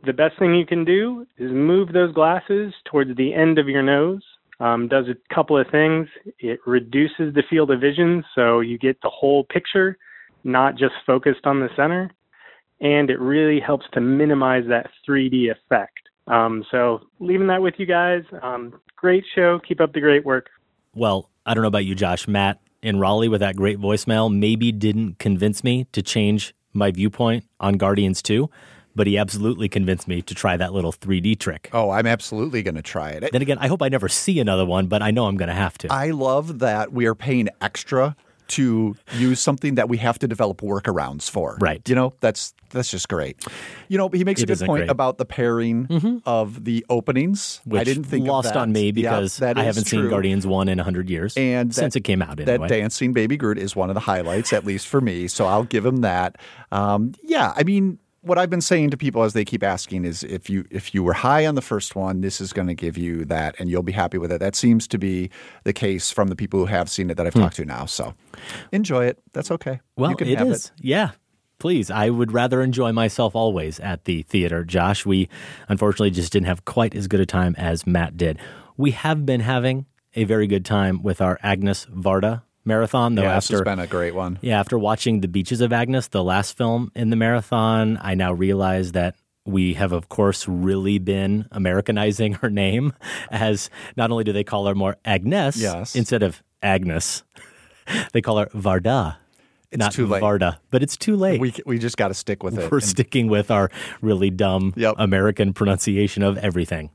the 0.04 0.12
best 0.12 0.38
thing 0.38 0.54
you 0.54 0.66
can 0.66 0.84
do 0.84 1.26
is 1.38 1.50
move 1.50 1.92
those 1.92 2.12
glasses 2.12 2.72
towards 2.84 3.16
the 3.16 3.34
end 3.34 3.58
of 3.58 3.68
your 3.68 3.82
nose. 3.82 4.22
Um, 4.60 4.88
does 4.88 5.06
a 5.08 5.34
couple 5.34 5.58
of 5.58 5.66
things. 5.70 6.08
It 6.38 6.60
reduces 6.66 7.34
the 7.34 7.42
field 7.48 7.70
of 7.70 7.80
vision, 7.80 8.24
so 8.34 8.60
you 8.60 8.78
get 8.78 9.00
the 9.02 9.10
whole 9.10 9.44
picture, 9.44 9.98
not 10.44 10.76
just 10.76 10.94
focused 11.06 11.46
on 11.46 11.60
the 11.60 11.68
center. 11.76 12.10
And 12.80 13.10
it 13.10 13.18
really 13.20 13.60
helps 13.60 13.86
to 13.92 14.00
minimize 14.00 14.64
that 14.68 14.90
3D 15.08 15.50
effect. 15.50 15.98
Um, 16.26 16.64
so, 16.70 17.00
leaving 17.18 17.48
that 17.48 17.62
with 17.62 17.74
you 17.78 17.86
guys. 17.86 18.22
Um, 18.42 18.80
great 18.96 19.24
show. 19.34 19.60
Keep 19.66 19.80
up 19.80 19.92
the 19.92 20.00
great 20.00 20.24
work. 20.24 20.48
Well, 20.94 21.28
I 21.44 21.54
don't 21.54 21.62
know 21.62 21.68
about 21.68 21.84
you, 21.84 21.94
Josh. 21.94 22.28
Matt 22.28 22.60
in 22.82 22.98
Raleigh 22.98 23.28
with 23.28 23.40
that 23.40 23.56
great 23.56 23.78
voicemail 23.78 24.32
maybe 24.32 24.72
didn't 24.72 25.18
convince 25.18 25.62
me 25.62 25.86
to 25.92 26.02
change 26.02 26.54
my 26.72 26.90
viewpoint 26.90 27.44
on 27.60 27.74
Guardians 27.74 28.22
2, 28.22 28.50
but 28.94 29.06
he 29.06 29.16
absolutely 29.16 29.68
convinced 29.68 30.08
me 30.08 30.20
to 30.22 30.34
try 30.34 30.56
that 30.56 30.72
little 30.72 30.92
3D 30.92 31.38
trick. 31.38 31.70
Oh, 31.72 31.90
I'm 31.90 32.06
absolutely 32.06 32.62
going 32.62 32.74
to 32.74 32.82
try 32.82 33.10
it. 33.10 33.30
Then 33.32 33.42
again, 33.42 33.58
I 33.58 33.68
hope 33.68 33.82
I 33.82 33.88
never 33.88 34.08
see 34.08 34.40
another 34.40 34.66
one, 34.66 34.86
but 34.86 35.02
I 35.02 35.10
know 35.10 35.26
I'm 35.26 35.36
going 35.36 35.48
to 35.48 35.54
have 35.54 35.78
to. 35.78 35.92
I 35.92 36.10
love 36.10 36.58
that 36.58 36.92
we 36.92 37.06
are 37.06 37.14
paying 37.14 37.48
extra 37.60 38.16
to 38.52 38.94
use 39.16 39.40
something 39.40 39.74
that 39.76 39.88
we 39.88 39.96
have 39.98 40.18
to 40.20 40.28
develop 40.28 40.60
workarounds 40.60 41.30
for. 41.30 41.58
Right. 41.60 41.86
You 41.88 41.94
know, 41.94 42.14
that's 42.20 42.54
that's 42.70 42.90
just 42.90 43.08
great. 43.08 43.44
You 43.88 43.98
know, 43.98 44.08
he 44.08 44.24
makes 44.24 44.40
It 44.40 44.48
a 44.50 44.54
good 44.56 44.66
point 44.66 44.80
great. 44.80 44.90
about 44.90 45.18
the 45.18 45.26
pairing 45.26 46.22
of 46.24 46.64
the 46.64 46.84
openings. 46.88 47.60
Which 47.64 47.80
I 47.80 47.84
didn't 47.84 48.04
think 48.04 48.24
of 48.24 48.28
lost 48.28 48.54
that. 48.54 48.56
on 48.56 48.72
me 48.72 48.92
because 48.92 49.36
that 49.38 49.58
I 49.58 49.64
haven't 49.64 49.84
seen. 49.84 50.08
Guardians 50.08 50.46
1 50.46 50.68
in 50.68 50.78
100 50.78 51.10
years. 51.10 51.36
And 51.36 51.74
since 51.74 51.94
that- 51.94 52.00
it 52.00 52.02
came 52.04 52.22
out 52.22 52.36
That 52.38 52.68
dancing 52.68 53.12
baby 53.12 53.36
Groot 53.36 53.58
is 53.58 53.76
one 53.76 53.90
of 53.90 53.94
the 53.94 54.00
highlights, 54.00 54.52
at 54.52 54.64
least 54.64 54.86
for 54.86 55.00
me. 55.00 55.28
So 55.28 55.46
I'll 55.46 55.64
give 55.64 55.84
him 55.84 55.98
that. 56.02 56.36
Um, 56.70 57.12
yeah, 57.22 57.52
I 57.54 57.62
mean, 57.64 57.98
what 58.22 58.38
I've 58.38 58.50
been 58.50 58.60
saying 58.60 58.90
to 58.90 58.96
people 58.96 59.24
as 59.24 59.32
they 59.32 59.44
keep 59.44 59.62
asking 59.62 60.04
is, 60.04 60.22
if 60.22 60.48
you 60.48 60.64
if 60.70 60.94
you 60.94 61.02
were 61.02 61.12
high 61.12 61.44
on 61.44 61.54
the 61.54 61.62
first 61.62 61.94
one, 61.94 62.20
this 62.20 62.40
is 62.40 62.52
going 62.52 62.68
to 62.68 62.74
give 62.74 62.96
you 62.96 63.24
that, 63.26 63.56
and 63.58 63.68
you'll 63.68 63.82
be 63.82 63.92
happy 63.92 64.16
with 64.16 64.32
it. 64.32 64.38
That 64.38 64.56
seems 64.56 64.86
to 64.88 64.98
be 64.98 65.30
the 65.64 65.72
case 65.72 66.10
from 66.10 66.28
the 66.28 66.36
people 66.36 66.60
who 66.60 66.66
have 66.66 66.88
seen 66.88 67.10
it 67.10 67.16
that 67.16 67.26
I've 67.26 67.34
hmm. 67.34 67.40
talked 67.40 67.56
to 67.56 67.64
now. 67.64 67.86
So 67.86 68.14
enjoy 68.70 69.06
it. 69.06 69.18
That's 69.32 69.50
okay. 69.50 69.80
Well, 69.96 70.10
you 70.10 70.16
can 70.16 70.28
it 70.28 70.38
have 70.38 70.48
is. 70.48 70.72
Yeah. 70.78 71.10
Please, 71.58 71.92
I 71.92 72.10
would 72.10 72.32
rather 72.32 72.60
enjoy 72.60 72.90
myself 72.90 73.36
always 73.36 73.78
at 73.78 74.04
the 74.04 74.22
theater. 74.22 74.64
Josh, 74.64 75.06
we 75.06 75.28
unfortunately 75.68 76.10
just 76.10 76.32
didn't 76.32 76.48
have 76.48 76.64
quite 76.64 76.92
as 76.92 77.06
good 77.06 77.20
a 77.20 77.26
time 77.26 77.54
as 77.56 77.86
Matt 77.86 78.16
did. 78.16 78.40
We 78.76 78.90
have 78.90 79.24
been 79.24 79.40
having 79.40 79.86
a 80.14 80.24
very 80.24 80.48
good 80.48 80.64
time 80.64 81.04
with 81.04 81.20
our 81.20 81.38
Agnes 81.40 81.86
Varda 81.86 82.42
marathon, 82.64 83.14
though. 83.14 83.22
yeah, 83.22 83.36
after 83.36 83.54
has 83.56 83.62
been 83.62 83.78
a 83.78 83.86
great 83.86 84.14
one. 84.14 84.38
yeah, 84.42 84.58
after 84.60 84.78
watching 84.78 85.20
The 85.20 85.28
Beaches 85.28 85.60
of 85.60 85.72
Agnes, 85.72 86.08
the 86.08 86.22
last 86.24 86.56
film 86.56 86.90
in 86.94 87.10
the 87.10 87.16
marathon, 87.16 87.98
I 88.02 88.14
now 88.14 88.32
realize 88.32 88.92
that 88.92 89.16
we 89.44 89.74
have, 89.74 89.90
of 89.92 90.08
course, 90.08 90.46
really 90.46 90.98
been 90.98 91.46
Americanizing 91.50 92.34
her 92.42 92.50
name 92.50 92.92
as 93.30 93.70
not 93.96 94.10
only 94.10 94.24
do 94.24 94.32
they 94.32 94.44
call 94.44 94.66
her 94.66 94.74
more 94.74 94.96
Agnes 95.04 95.56
Yes. 95.56 95.96
instead 95.96 96.22
of 96.22 96.42
Agnes, 96.62 97.24
they 98.12 98.20
call 98.20 98.38
her 98.38 98.46
Varda. 98.46 99.16
It's 99.72 99.78
not 99.80 99.92
too 99.92 100.06
late. 100.06 100.22
Varda, 100.22 100.58
but 100.70 100.82
it's 100.82 100.98
too 100.98 101.16
late. 101.16 101.40
We 101.40 101.54
we 101.64 101.78
just 101.78 101.96
got 101.96 102.08
to 102.08 102.14
stick 102.14 102.42
with 102.42 102.58
it. 102.58 102.70
We're 102.70 102.76
And- 102.78 102.86
sticking 102.86 103.28
with 103.28 103.50
our 103.50 103.70
really 104.02 104.28
dumb 104.30 104.74
American 104.98 105.54
pronunciation 105.54 106.22
of 106.22 106.36
everything. 106.38 106.90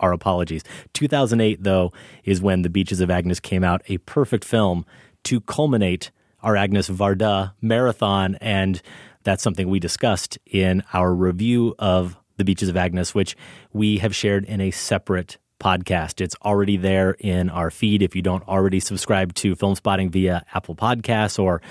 Our 0.00 0.12
apologies. 0.12 0.62
2008, 0.94 1.62
though, 1.62 1.92
is 2.24 2.40
when 2.40 2.62
The 2.62 2.70
Beaches 2.70 3.00
of 3.00 3.10
Agnes 3.10 3.38
came 3.38 3.62
out, 3.62 3.82
a 3.88 3.98
perfect 3.98 4.44
film 4.44 4.84
to 5.24 5.40
culminate 5.40 6.10
our 6.42 6.56
Agnes 6.56 6.88
Varda 6.88 7.52
marathon. 7.60 8.36
And 8.40 8.80
that's 9.22 9.42
something 9.42 9.68
we 9.68 9.80
discussed 9.80 10.38
in 10.46 10.82
our 10.92 11.14
review 11.14 11.74
of 11.78 12.16
The 12.36 12.44
Beaches 12.44 12.68
of 12.68 12.76
Agnes, 12.76 13.14
which 13.14 13.36
we 13.72 13.98
have 13.98 14.14
shared 14.14 14.44
in 14.44 14.60
a 14.60 14.70
separate 14.70 15.38
podcast. 15.60 16.20
It's 16.20 16.34
already 16.44 16.76
there 16.76 17.12
in 17.20 17.48
our 17.48 17.70
feed. 17.70 18.02
If 18.02 18.16
you 18.16 18.22
don't 18.22 18.46
already 18.48 18.80
subscribe 18.80 19.32
to 19.34 19.54
Film 19.54 19.76
Spotting 19.76 20.10
via 20.10 20.44
Apple 20.52 20.74
Podcasts 20.74 21.38
or 21.38 21.62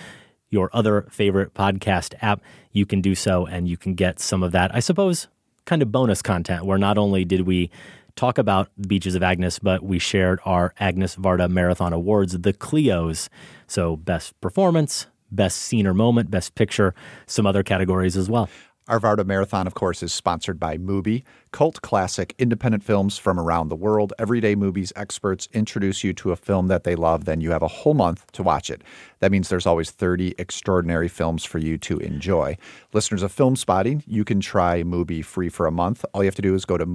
your 0.49 0.69
other 0.73 1.03
favorite 1.09 1.53
podcast 1.53 2.13
app, 2.21 2.41
you 2.71 2.85
can 2.85 3.01
do 3.01 3.15
so 3.15 3.45
and 3.45 3.67
you 3.67 3.77
can 3.77 3.93
get 3.93 4.19
some 4.19 4.43
of 4.43 4.53
that, 4.53 4.73
I 4.73 4.79
suppose, 4.79 5.27
kind 5.65 5.81
of 5.81 5.91
bonus 5.91 6.21
content 6.21 6.65
where 6.65 6.77
not 6.77 6.97
only 6.97 7.25
did 7.25 7.41
we 7.41 7.69
talk 8.15 8.37
about 8.37 8.69
the 8.77 8.87
beaches 8.87 9.15
of 9.15 9.23
Agnes, 9.23 9.59
but 9.59 9.83
we 9.83 9.99
shared 9.99 10.39
our 10.45 10.73
Agnes 10.79 11.15
Varda 11.15 11.49
Marathon 11.49 11.93
Awards, 11.93 12.37
the 12.37 12.53
Clios. 12.53 13.29
So, 13.67 13.95
best 13.95 14.39
performance, 14.41 15.07
best 15.31 15.57
scene 15.57 15.87
or 15.87 15.93
moment, 15.93 16.29
best 16.29 16.55
picture, 16.55 16.93
some 17.25 17.45
other 17.45 17.63
categories 17.63 18.17
as 18.17 18.29
well. 18.29 18.49
Our 18.87 18.99
Varda 18.99 19.25
Marathon, 19.25 19.67
of 19.67 19.73
course, 19.75 20.01
is 20.01 20.11
sponsored 20.11 20.59
by 20.59 20.77
Mubi, 20.77 21.23
cult 21.51 21.81
classic 21.81 22.33
independent 22.39 22.83
films 22.83 23.17
from 23.17 23.39
around 23.39 23.69
the 23.69 23.75
world. 23.75 24.11
Everyday 24.17 24.55
Movies 24.55 24.91
experts 24.95 25.47
introduce 25.53 26.03
you 26.03 26.13
to 26.15 26.31
a 26.31 26.35
film 26.35 26.67
that 26.67 26.83
they 26.83 26.95
love, 26.95 27.25
then 27.25 27.41
you 27.41 27.51
have 27.51 27.61
a 27.61 27.67
whole 27.67 27.93
month 27.93 28.29
to 28.33 28.43
watch 28.43 28.69
it. 28.69 28.81
That 29.19 29.31
means 29.31 29.49
there's 29.49 29.67
always 29.67 29.91
30 29.91 30.33
extraordinary 30.37 31.07
films 31.07 31.45
for 31.45 31.59
you 31.59 31.77
to 31.77 31.99
enjoy. 31.99 32.57
Listeners 32.91 33.23
of 33.23 33.31
Film 33.31 33.55
Spotting, 33.55 34.03
you 34.07 34.25
can 34.25 34.41
try 34.41 34.81
Mubi 34.81 35.23
free 35.23 35.49
for 35.49 35.67
a 35.67 35.71
month. 35.71 36.03
All 36.13 36.23
you 36.23 36.27
have 36.27 36.35
to 36.35 36.41
do 36.41 36.55
is 36.55 36.65
go 36.65 36.77
to 36.77 36.85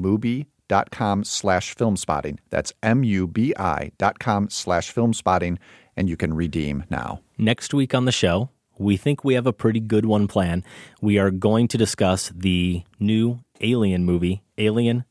Mubi.com 0.71 1.25
slash 1.25 1.75
film 1.75 1.97
spotting. 1.97 2.39
That's 2.51 2.73
M-U-B-I 2.83 3.93
dot 3.99 4.19
com 4.19 4.49
slash 4.51 4.91
film 4.91 5.13
spotting, 5.15 5.59
and 5.97 6.09
you 6.09 6.17
can 6.17 6.35
redeem 6.35 6.85
now. 6.91 7.21
Next 7.39 7.73
week 7.75 7.95
on 7.95 8.05
the 8.05 8.13
show, 8.13 8.51
we 8.79 8.97
think 8.97 9.25
we 9.25 9.35
have 9.35 9.47
a 9.47 9.53
pretty 9.53 9.81
good 9.81 10.07
one 10.07 10.29
planned. 10.29 10.65
We 11.01 11.19
are 11.19 11.31
going 11.31 11.69
to 11.69 11.79
discuss 11.79 12.31
the 12.35 12.83
new 13.01 13.41
Alien 13.61 14.05
movie, 14.05 14.43
Alien 14.59 15.05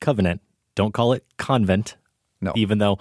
Covenant. 0.00 0.40
Don't 0.74 0.92
call 0.94 1.12
it 1.12 1.24
Convent. 1.36 1.96
No. 2.40 2.52
Even 2.56 2.78
though 2.78 2.98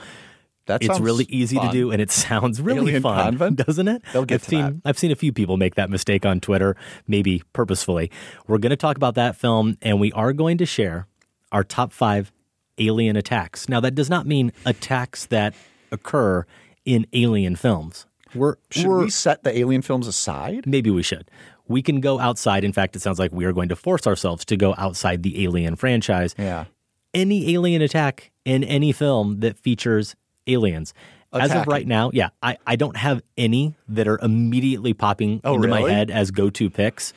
That 0.68 0.84
it's 0.84 1.00
really 1.00 1.26
easy 1.28 1.56
fun. 1.56 1.68
to 1.68 1.72
do 1.72 1.90
and 1.92 2.00
it 2.00 2.12
sounds 2.12 2.62
really 2.62 2.82
Alien 2.92 3.02
fun, 3.02 3.18
Convent? 3.24 3.66
doesn't 3.66 3.88
it? 3.88 4.04
They'll 4.14 4.26
get 4.26 4.36
I've 4.36 4.44
to 4.44 4.50
seen 4.50 4.62
that. 4.62 4.76
I've 4.86 5.00
seen 5.00 5.12
a 5.12 5.16
few 5.16 5.34
people 5.34 5.58
make 5.58 5.74
that 5.76 5.90
mistake 5.90 6.24
on 6.24 6.40
Twitter, 6.40 6.76
maybe 7.08 7.42
purposefully. 7.54 8.12
We're 8.46 8.60
going 8.60 8.70
to 8.70 8.76
talk 8.78 8.98
about 8.98 9.16
that 9.16 9.36
film 9.36 9.78
and 9.82 10.00
we 10.00 10.12
are 10.12 10.32
going 10.34 10.60
to 10.60 10.66
share 10.68 11.08
our 11.52 11.64
top 11.64 11.92
5 11.92 12.32
alien 12.78 13.16
attacks. 13.16 13.70
Now 13.70 13.80
that 13.80 13.96
does 13.96 14.10
not 14.10 14.26
mean 14.26 14.52
attacks 14.66 15.26
that 15.28 15.54
occur 15.92 16.46
in 16.86 17.06
alien 17.14 17.56
films. 17.56 18.06
We're 18.34 18.56
Should 18.70 18.88
we're, 18.88 19.04
we 19.04 19.10
set 19.10 19.44
the 19.44 19.58
alien 19.58 19.82
films 19.82 20.08
aside? 20.08 20.66
Maybe 20.66 20.90
we 20.90 21.04
should. 21.04 21.30
We 21.68 21.82
can 21.82 22.00
go 22.00 22.20
outside. 22.20 22.64
In 22.64 22.74
fact, 22.74 22.96
it 22.96 23.02
sounds 23.02 23.20
like 23.20 23.32
we 23.32 23.46
are 23.46 23.54
going 23.54 23.70
to 23.70 23.76
force 23.76 24.08
ourselves 24.08 24.46
to 24.46 24.58
go 24.58 24.74
outside 24.78 25.24
the 25.24 25.44
Alien 25.44 25.76
franchise. 25.76 26.36
Yeah. 26.38 26.66
Any 27.14 27.54
alien 27.54 27.82
attack 27.82 28.32
in 28.46 28.64
any 28.64 28.92
film 28.92 29.42
that 29.42 29.58
features 29.58 30.16
aliens. 30.48 30.94
As 31.34 31.52
of 31.54 31.68
right 31.68 31.88
now, 31.88 32.12
yeah, 32.14 32.30
I, 32.44 32.58
I 32.68 32.76
don't 32.76 32.98
have 32.98 33.22
any 33.38 33.76
that 33.88 34.08
are 34.08 34.20
immediately 34.20 34.94
popping 34.94 35.40
Oh, 35.46 35.56
into 35.56 35.70
my 35.70 35.82
head 35.82 36.12
as 36.12 36.32
go 36.32 36.50
to 36.50 36.70
picks. 36.70 37.14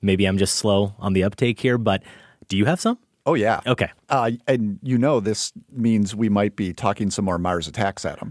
Maybe 0.00 0.26
I'm 0.26 0.38
just 0.38 0.56
slow 0.56 0.94
on 0.98 1.12
the 1.12 1.24
uptake 1.24 1.58
here, 1.58 1.76
but 1.76 2.02
do 2.46 2.56
you 2.56 2.66
have 2.66 2.80
some? 2.80 2.98
Oh, 3.28 3.34
yeah. 3.34 3.60
Okay. 3.66 3.90
Uh, 4.08 4.30
and 4.46 4.78
you 4.82 4.96
know, 4.96 5.20
this 5.20 5.52
means 5.70 6.14
we 6.16 6.30
might 6.30 6.56
be 6.56 6.72
talking 6.72 7.10
some 7.10 7.26
more 7.26 7.36
Mars 7.36 7.68
attacks 7.68 8.06
at 8.06 8.18
them. 8.20 8.30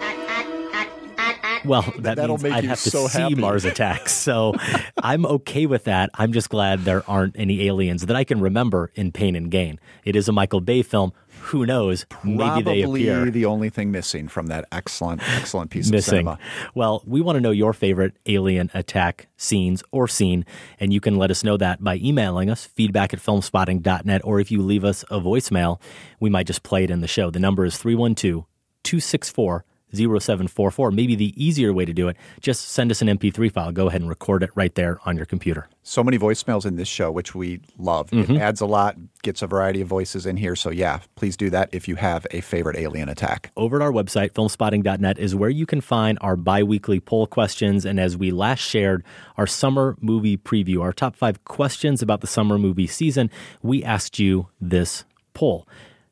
Well, 1.66 1.84
that 2.00 2.16
That'll 2.16 2.38
means 2.38 2.44
make 2.44 2.54
I'd 2.54 2.64
you 2.64 2.70
have 2.70 2.82
to 2.82 2.90
so 2.90 3.08
see 3.08 3.20
happy. 3.22 3.36
Mars 3.36 3.64
attacks. 3.66 4.12
So 4.14 4.54
I'm 5.04 5.24
okay 5.26 5.66
with 5.68 5.84
that. 5.84 6.10
I'm 6.16 6.34
just 6.34 6.50
glad 6.50 6.86
there 6.86 7.08
aren't 7.08 7.38
any 7.38 7.68
aliens 7.68 8.06
that 8.08 8.16
I 8.16 8.24
can 8.24 8.40
remember 8.40 8.92
in 8.96 9.12
Pain 9.12 9.36
and 9.36 9.52
Gain. 9.52 9.80
It 10.04 10.16
is 10.16 10.28
a 10.28 10.32
Michael 10.32 10.62
Bay 10.62 10.82
film. 10.82 11.14
Who 11.48 11.66
knows? 11.66 12.06
Maybe 12.24 12.62
they 12.62 12.82
Probably 12.82 13.08
appear. 13.08 13.32
the 13.32 13.46
only 13.46 13.70
thing 13.70 13.92
missing 13.92 14.28
from 14.28 14.48
that 14.48 14.66
excellent, 14.72 15.22
excellent 15.38 15.72
piece 15.72 15.90
of 15.90 16.04
cinema. 16.04 16.40
Well, 16.76 17.04
we 17.06 17.22
want 17.22 17.38
to 17.38 17.42
know 17.42 17.52
your 17.52 17.74
favorite 17.74 18.16
alien 18.26 18.70
attack 18.74 19.28
scenes 19.38 19.84
or 19.92 20.08
scene, 20.08 20.46
and 20.80 20.92
you 20.92 21.00
can 21.00 21.18
let 21.18 21.32
us 21.32 21.44
know 21.44 21.56
that 21.58 21.84
by 21.84 21.96
emailing 21.98 22.50
us, 22.50 22.66
feedback 22.66 23.14
at 23.14 23.20
filmspotting.net, 23.20 24.22
or 24.24 24.40
if 24.40 24.52
you 24.52 24.62
leave 24.62 24.84
us 24.84 25.04
a 25.10 25.20
voicemail, 25.20 25.80
we 26.20 26.30
might 26.30 26.48
just 26.48 26.64
play 26.64 26.84
it 26.84 26.92
in 26.92 27.02
the 27.02 27.08
show. 27.08 27.30
The 27.30 27.40
number 27.40 27.64
is 27.66 27.78
312 27.78 28.46
264 28.84 29.66
0744. 29.94 30.92
Maybe 30.92 31.16
the 31.16 31.34
easier 31.42 31.74
way 31.74 31.86
to 31.86 31.94
do 31.94 32.08
it, 32.08 32.18
just 32.42 32.70
send 32.70 32.92
us 32.92 33.02
an 33.02 33.08
MP3 33.08 33.52
file. 33.52 33.72
Go 33.72 33.88
ahead 33.88 34.02
and 34.02 34.10
record 34.10 34.44
it 34.44 34.50
right 34.56 34.74
there 34.76 35.00
on 35.06 35.16
your 35.18 35.26
computer. 35.26 35.68
So 35.84 36.04
many 36.04 36.18
voicemails 36.20 36.66
in 36.66 36.76
this 36.76 36.88
show, 36.88 37.12
which 37.12 37.34
we 37.34 37.62
love. 37.78 38.10
Mhm. 38.10 38.32
It 38.36 38.42
adds 38.42 38.60
a 38.60 38.66
lot, 38.66 38.98
gets 39.24 39.42
a 39.42 39.48
variety 39.48 39.82
of 39.82 39.88
voices 39.88 40.26
in 40.26 40.36
here. 40.38 40.56
So, 40.56 40.70
yeah, 40.70 41.00
please 41.16 41.38
do 41.38 41.50
that 41.52 41.70
if 41.72 41.88
you 41.88 41.96
have 41.96 42.28
a 42.32 42.42
favorite 42.42 42.76
alien 42.76 43.08
attack. 43.08 43.52
Over 43.56 43.78
at 43.78 43.82
our 43.82 43.92
website, 43.92 44.32
filmspotting.net, 44.34 45.18
is 45.18 45.34
where 45.36 45.50
you 45.50 45.66
can 45.66 45.80
find 45.80 46.18
our 46.22 46.36
bi 46.36 46.62
weekly 46.64 47.00
poll 47.00 47.26
questions. 47.26 47.86
And 47.86 48.00
as 48.00 48.18
we 48.18 48.32
last 48.32 48.60
shared 48.60 49.04
our 49.38 49.48
summer 49.48 49.96
movie 50.02 50.36
preview, 50.38 50.82
our 50.82 50.92
top 50.92 51.16
five 51.16 51.44
questions 51.46 52.02
about 52.02 52.22
the 52.22 52.28
summer 52.28 52.58
movie 52.58 52.88
season, 52.88 53.30
we 53.62 53.84
asked 53.84 54.20
you 54.20 54.48
this 54.60 55.06
poll. 55.34 55.68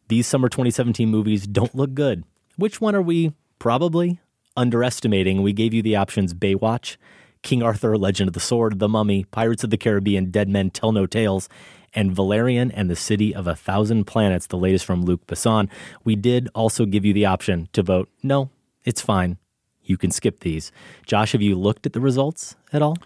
These 0.07 0.28
summer 0.28 0.47
2017 0.47 1.09
movies 1.09 1.45
don't 1.47 1.76
look 1.76 1.93
good. 1.93 2.23
Which 2.57 2.80
one 2.80 2.95
are 2.95 3.01
we 3.01 3.34
probably 3.66 4.20
underestimating? 4.55 5.41
We 5.41 5.51
gave 5.51 5.74
you 5.74 5.82
the 5.82 5.95
options 5.95 6.36
Baywatch, 6.36 6.97
King 7.41 7.63
Arthur, 7.63 7.97
Legend 7.97 8.28
of 8.28 8.36
the 8.36 8.39
Sword, 8.39 8.78
The 8.78 8.88
Mummy, 8.88 9.24
Pirates 9.32 9.63
of 9.63 9.72
the 9.72 9.78
Caribbean, 9.78 10.30
Dead 10.30 10.47
Men 10.47 10.70
Tell 10.70 10.91
No 10.91 11.07
Tales, 11.07 11.49
and 11.91 12.16
Valerian 12.16 12.70
and 12.70 12.91
the 12.91 12.95
City 12.95 13.34
of 13.34 13.47
a 13.47 13.55
Thousand 13.55 14.05
Planets, 14.05 14.45
the 14.45 14.55
latest 14.55 14.86
from 14.86 15.03
Luc 15.03 15.26
Besson. 15.26 15.68
We 16.03 16.16
did 16.16 16.47
also 16.53 16.86
give 16.86 17.05
you 17.05 17.11
the 17.11 17.26
option 17.26 17.68
to 17.74 17.82
vote 17.82 18.07
no, 18.22 18.51
it's 18.84 19.01
fine. 19.01 19.39
You 19.82 19.97
can 19.97 20.11
skip 20.11 20.41
these. 20.41 20.72
Josh, 21.07 21.32
have 21.32 21.41
you 21.41 21.55
looked 21.55 21.88
at 21.88 21.93
the 21.93 21.99
results 21.99 22.55
at 22.72 22.84
all? 22.84 22.97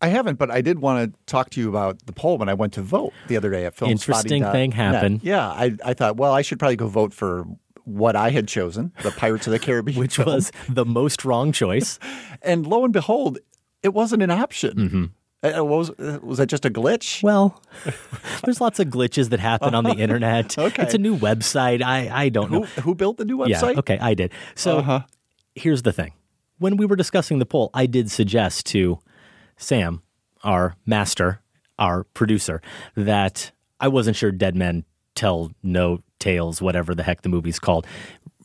I 0.00 0.08
haven't, 0.08 0.36
but 0.36 0.50
I 0.50 0.62
did 0.62 0.80
want 0.80 1.12
to 1.14 1.20
talk 1.26 1.50
to 1.50 1.60
you 1.60 1.68
about 1.68 2.06
the 2.06 2.12
poll 2.12 2.38
when 2.38 2.48
I 2.48 2.54
went 2.54 2.72
to 2.72 2.82
vote 2.82 3.12
the 3.28 3.36
other 3.36 3.52
day 3.52 3.66
at 3.66 3.74
Film 3.76 3.92
Interesting 3.92 4.42
thing 4.42 4.72
happened. 4.72 5.20
Yeah, 5.22 5.46
I, 5.46 5.76
I 5.84 5.94
thought, 5.94 6.16
well, 6.16 6.32
I 6.32 6.42
should 6.42 6.58
probably 6.58 6.74
go 6.74 6.88
vote 6.88 7.14
for 7.14 7.44
what 7.84 8.16
I 8.16 8.30
had 8.30 8.48
chosen, 8.48 8.92
the 9.02 9.10
Pirates 9.10 9.46
of 9.46 9.52
the 9.52 9.58
Caribbean, 9.58 9.98
Which 10.00 10.16
film. 10.16 10.26
was 10.28 10.52
the 10.68 10.84
most 10.84 11.24
wrong 11.24 11.52
choice. 11.52 11.98
and 12.42 12.66
lo 12.66 12.84
and 12.84 12.92
behold, 12.92 13.38
it 13.82 13.92
wasn't 13.94 14.22
an 14.22 14.30
option. 14.30 14.76
Mm-hmm. 14.76 15.04
Uh, 15.58 15.64
was 15.64 15.90
uh, 15.90 16.20
was 16.22 16.38
that 16.38 16.46
just 16.46 16.64
a 16.64 16.70
glitch? 16.70 17.20
Well, 17.22 17.60
there's 18.44 18.60
lots 18.60 18.78
of 18.78 18.86
glitches 18.88 19.30
that 19.30 19.40
happen 19.40 19.74
on 19.74 19.82
the 19.82 19.94
internet. 19.96 20.56
Okay. 20.56 20.82
It's 20.84 20.94
a 20.94 20.98
new 20.98 21.16
website. 21.18 21.82
I, 21.82 22.08
I 22.12 22.28
don't 22.28 22.48
Who 22.48 22.60
know. 22.60 22.66
who 22.66 22.94
built 22.94 23.16
the 23.16 23.24
new 23.24 23.38
website. 23.38 23.72
Yeah, 23.74 23.78
okay, 23.80 23.98
I 23.98 24.14
did. 24.14 24.30
So 24.54 24.78
Uh-huh. 24.78 25.00
here's 25.56 25.82
the 25.82 25.92
thing. 25.92 26.12
When 26.58 26.76
we 26.76 26.86
were 26.86 26.94
discussing 26.94 27.40
the 27.40 27.46
poll, 27.46 27.70
I 27.74 27.86
did 27.86 28.08
suggest 28.08 28.66
to 28.66 29.00
Sam, 29.56 30.02
our 30.44 30.76
master, 30.86 31.40
our 31.76 32.04
producer, 32.14 32.62
that 32.94 33.50
I 33.80 33.88
wasn't 33.88 34.16
sure 34.16 34.30
Dead 34.30 34.54
Men 34.54 34.84
Tell 35.16 35.50
No 35.64 36.04
Tales, 36.22 36.62
whatever 36.62 36.94
the 36.94 37.02
heck 37.02 37.22
the 37.22 37.28
movie's 37.28 37.58
called. 37.58 37.86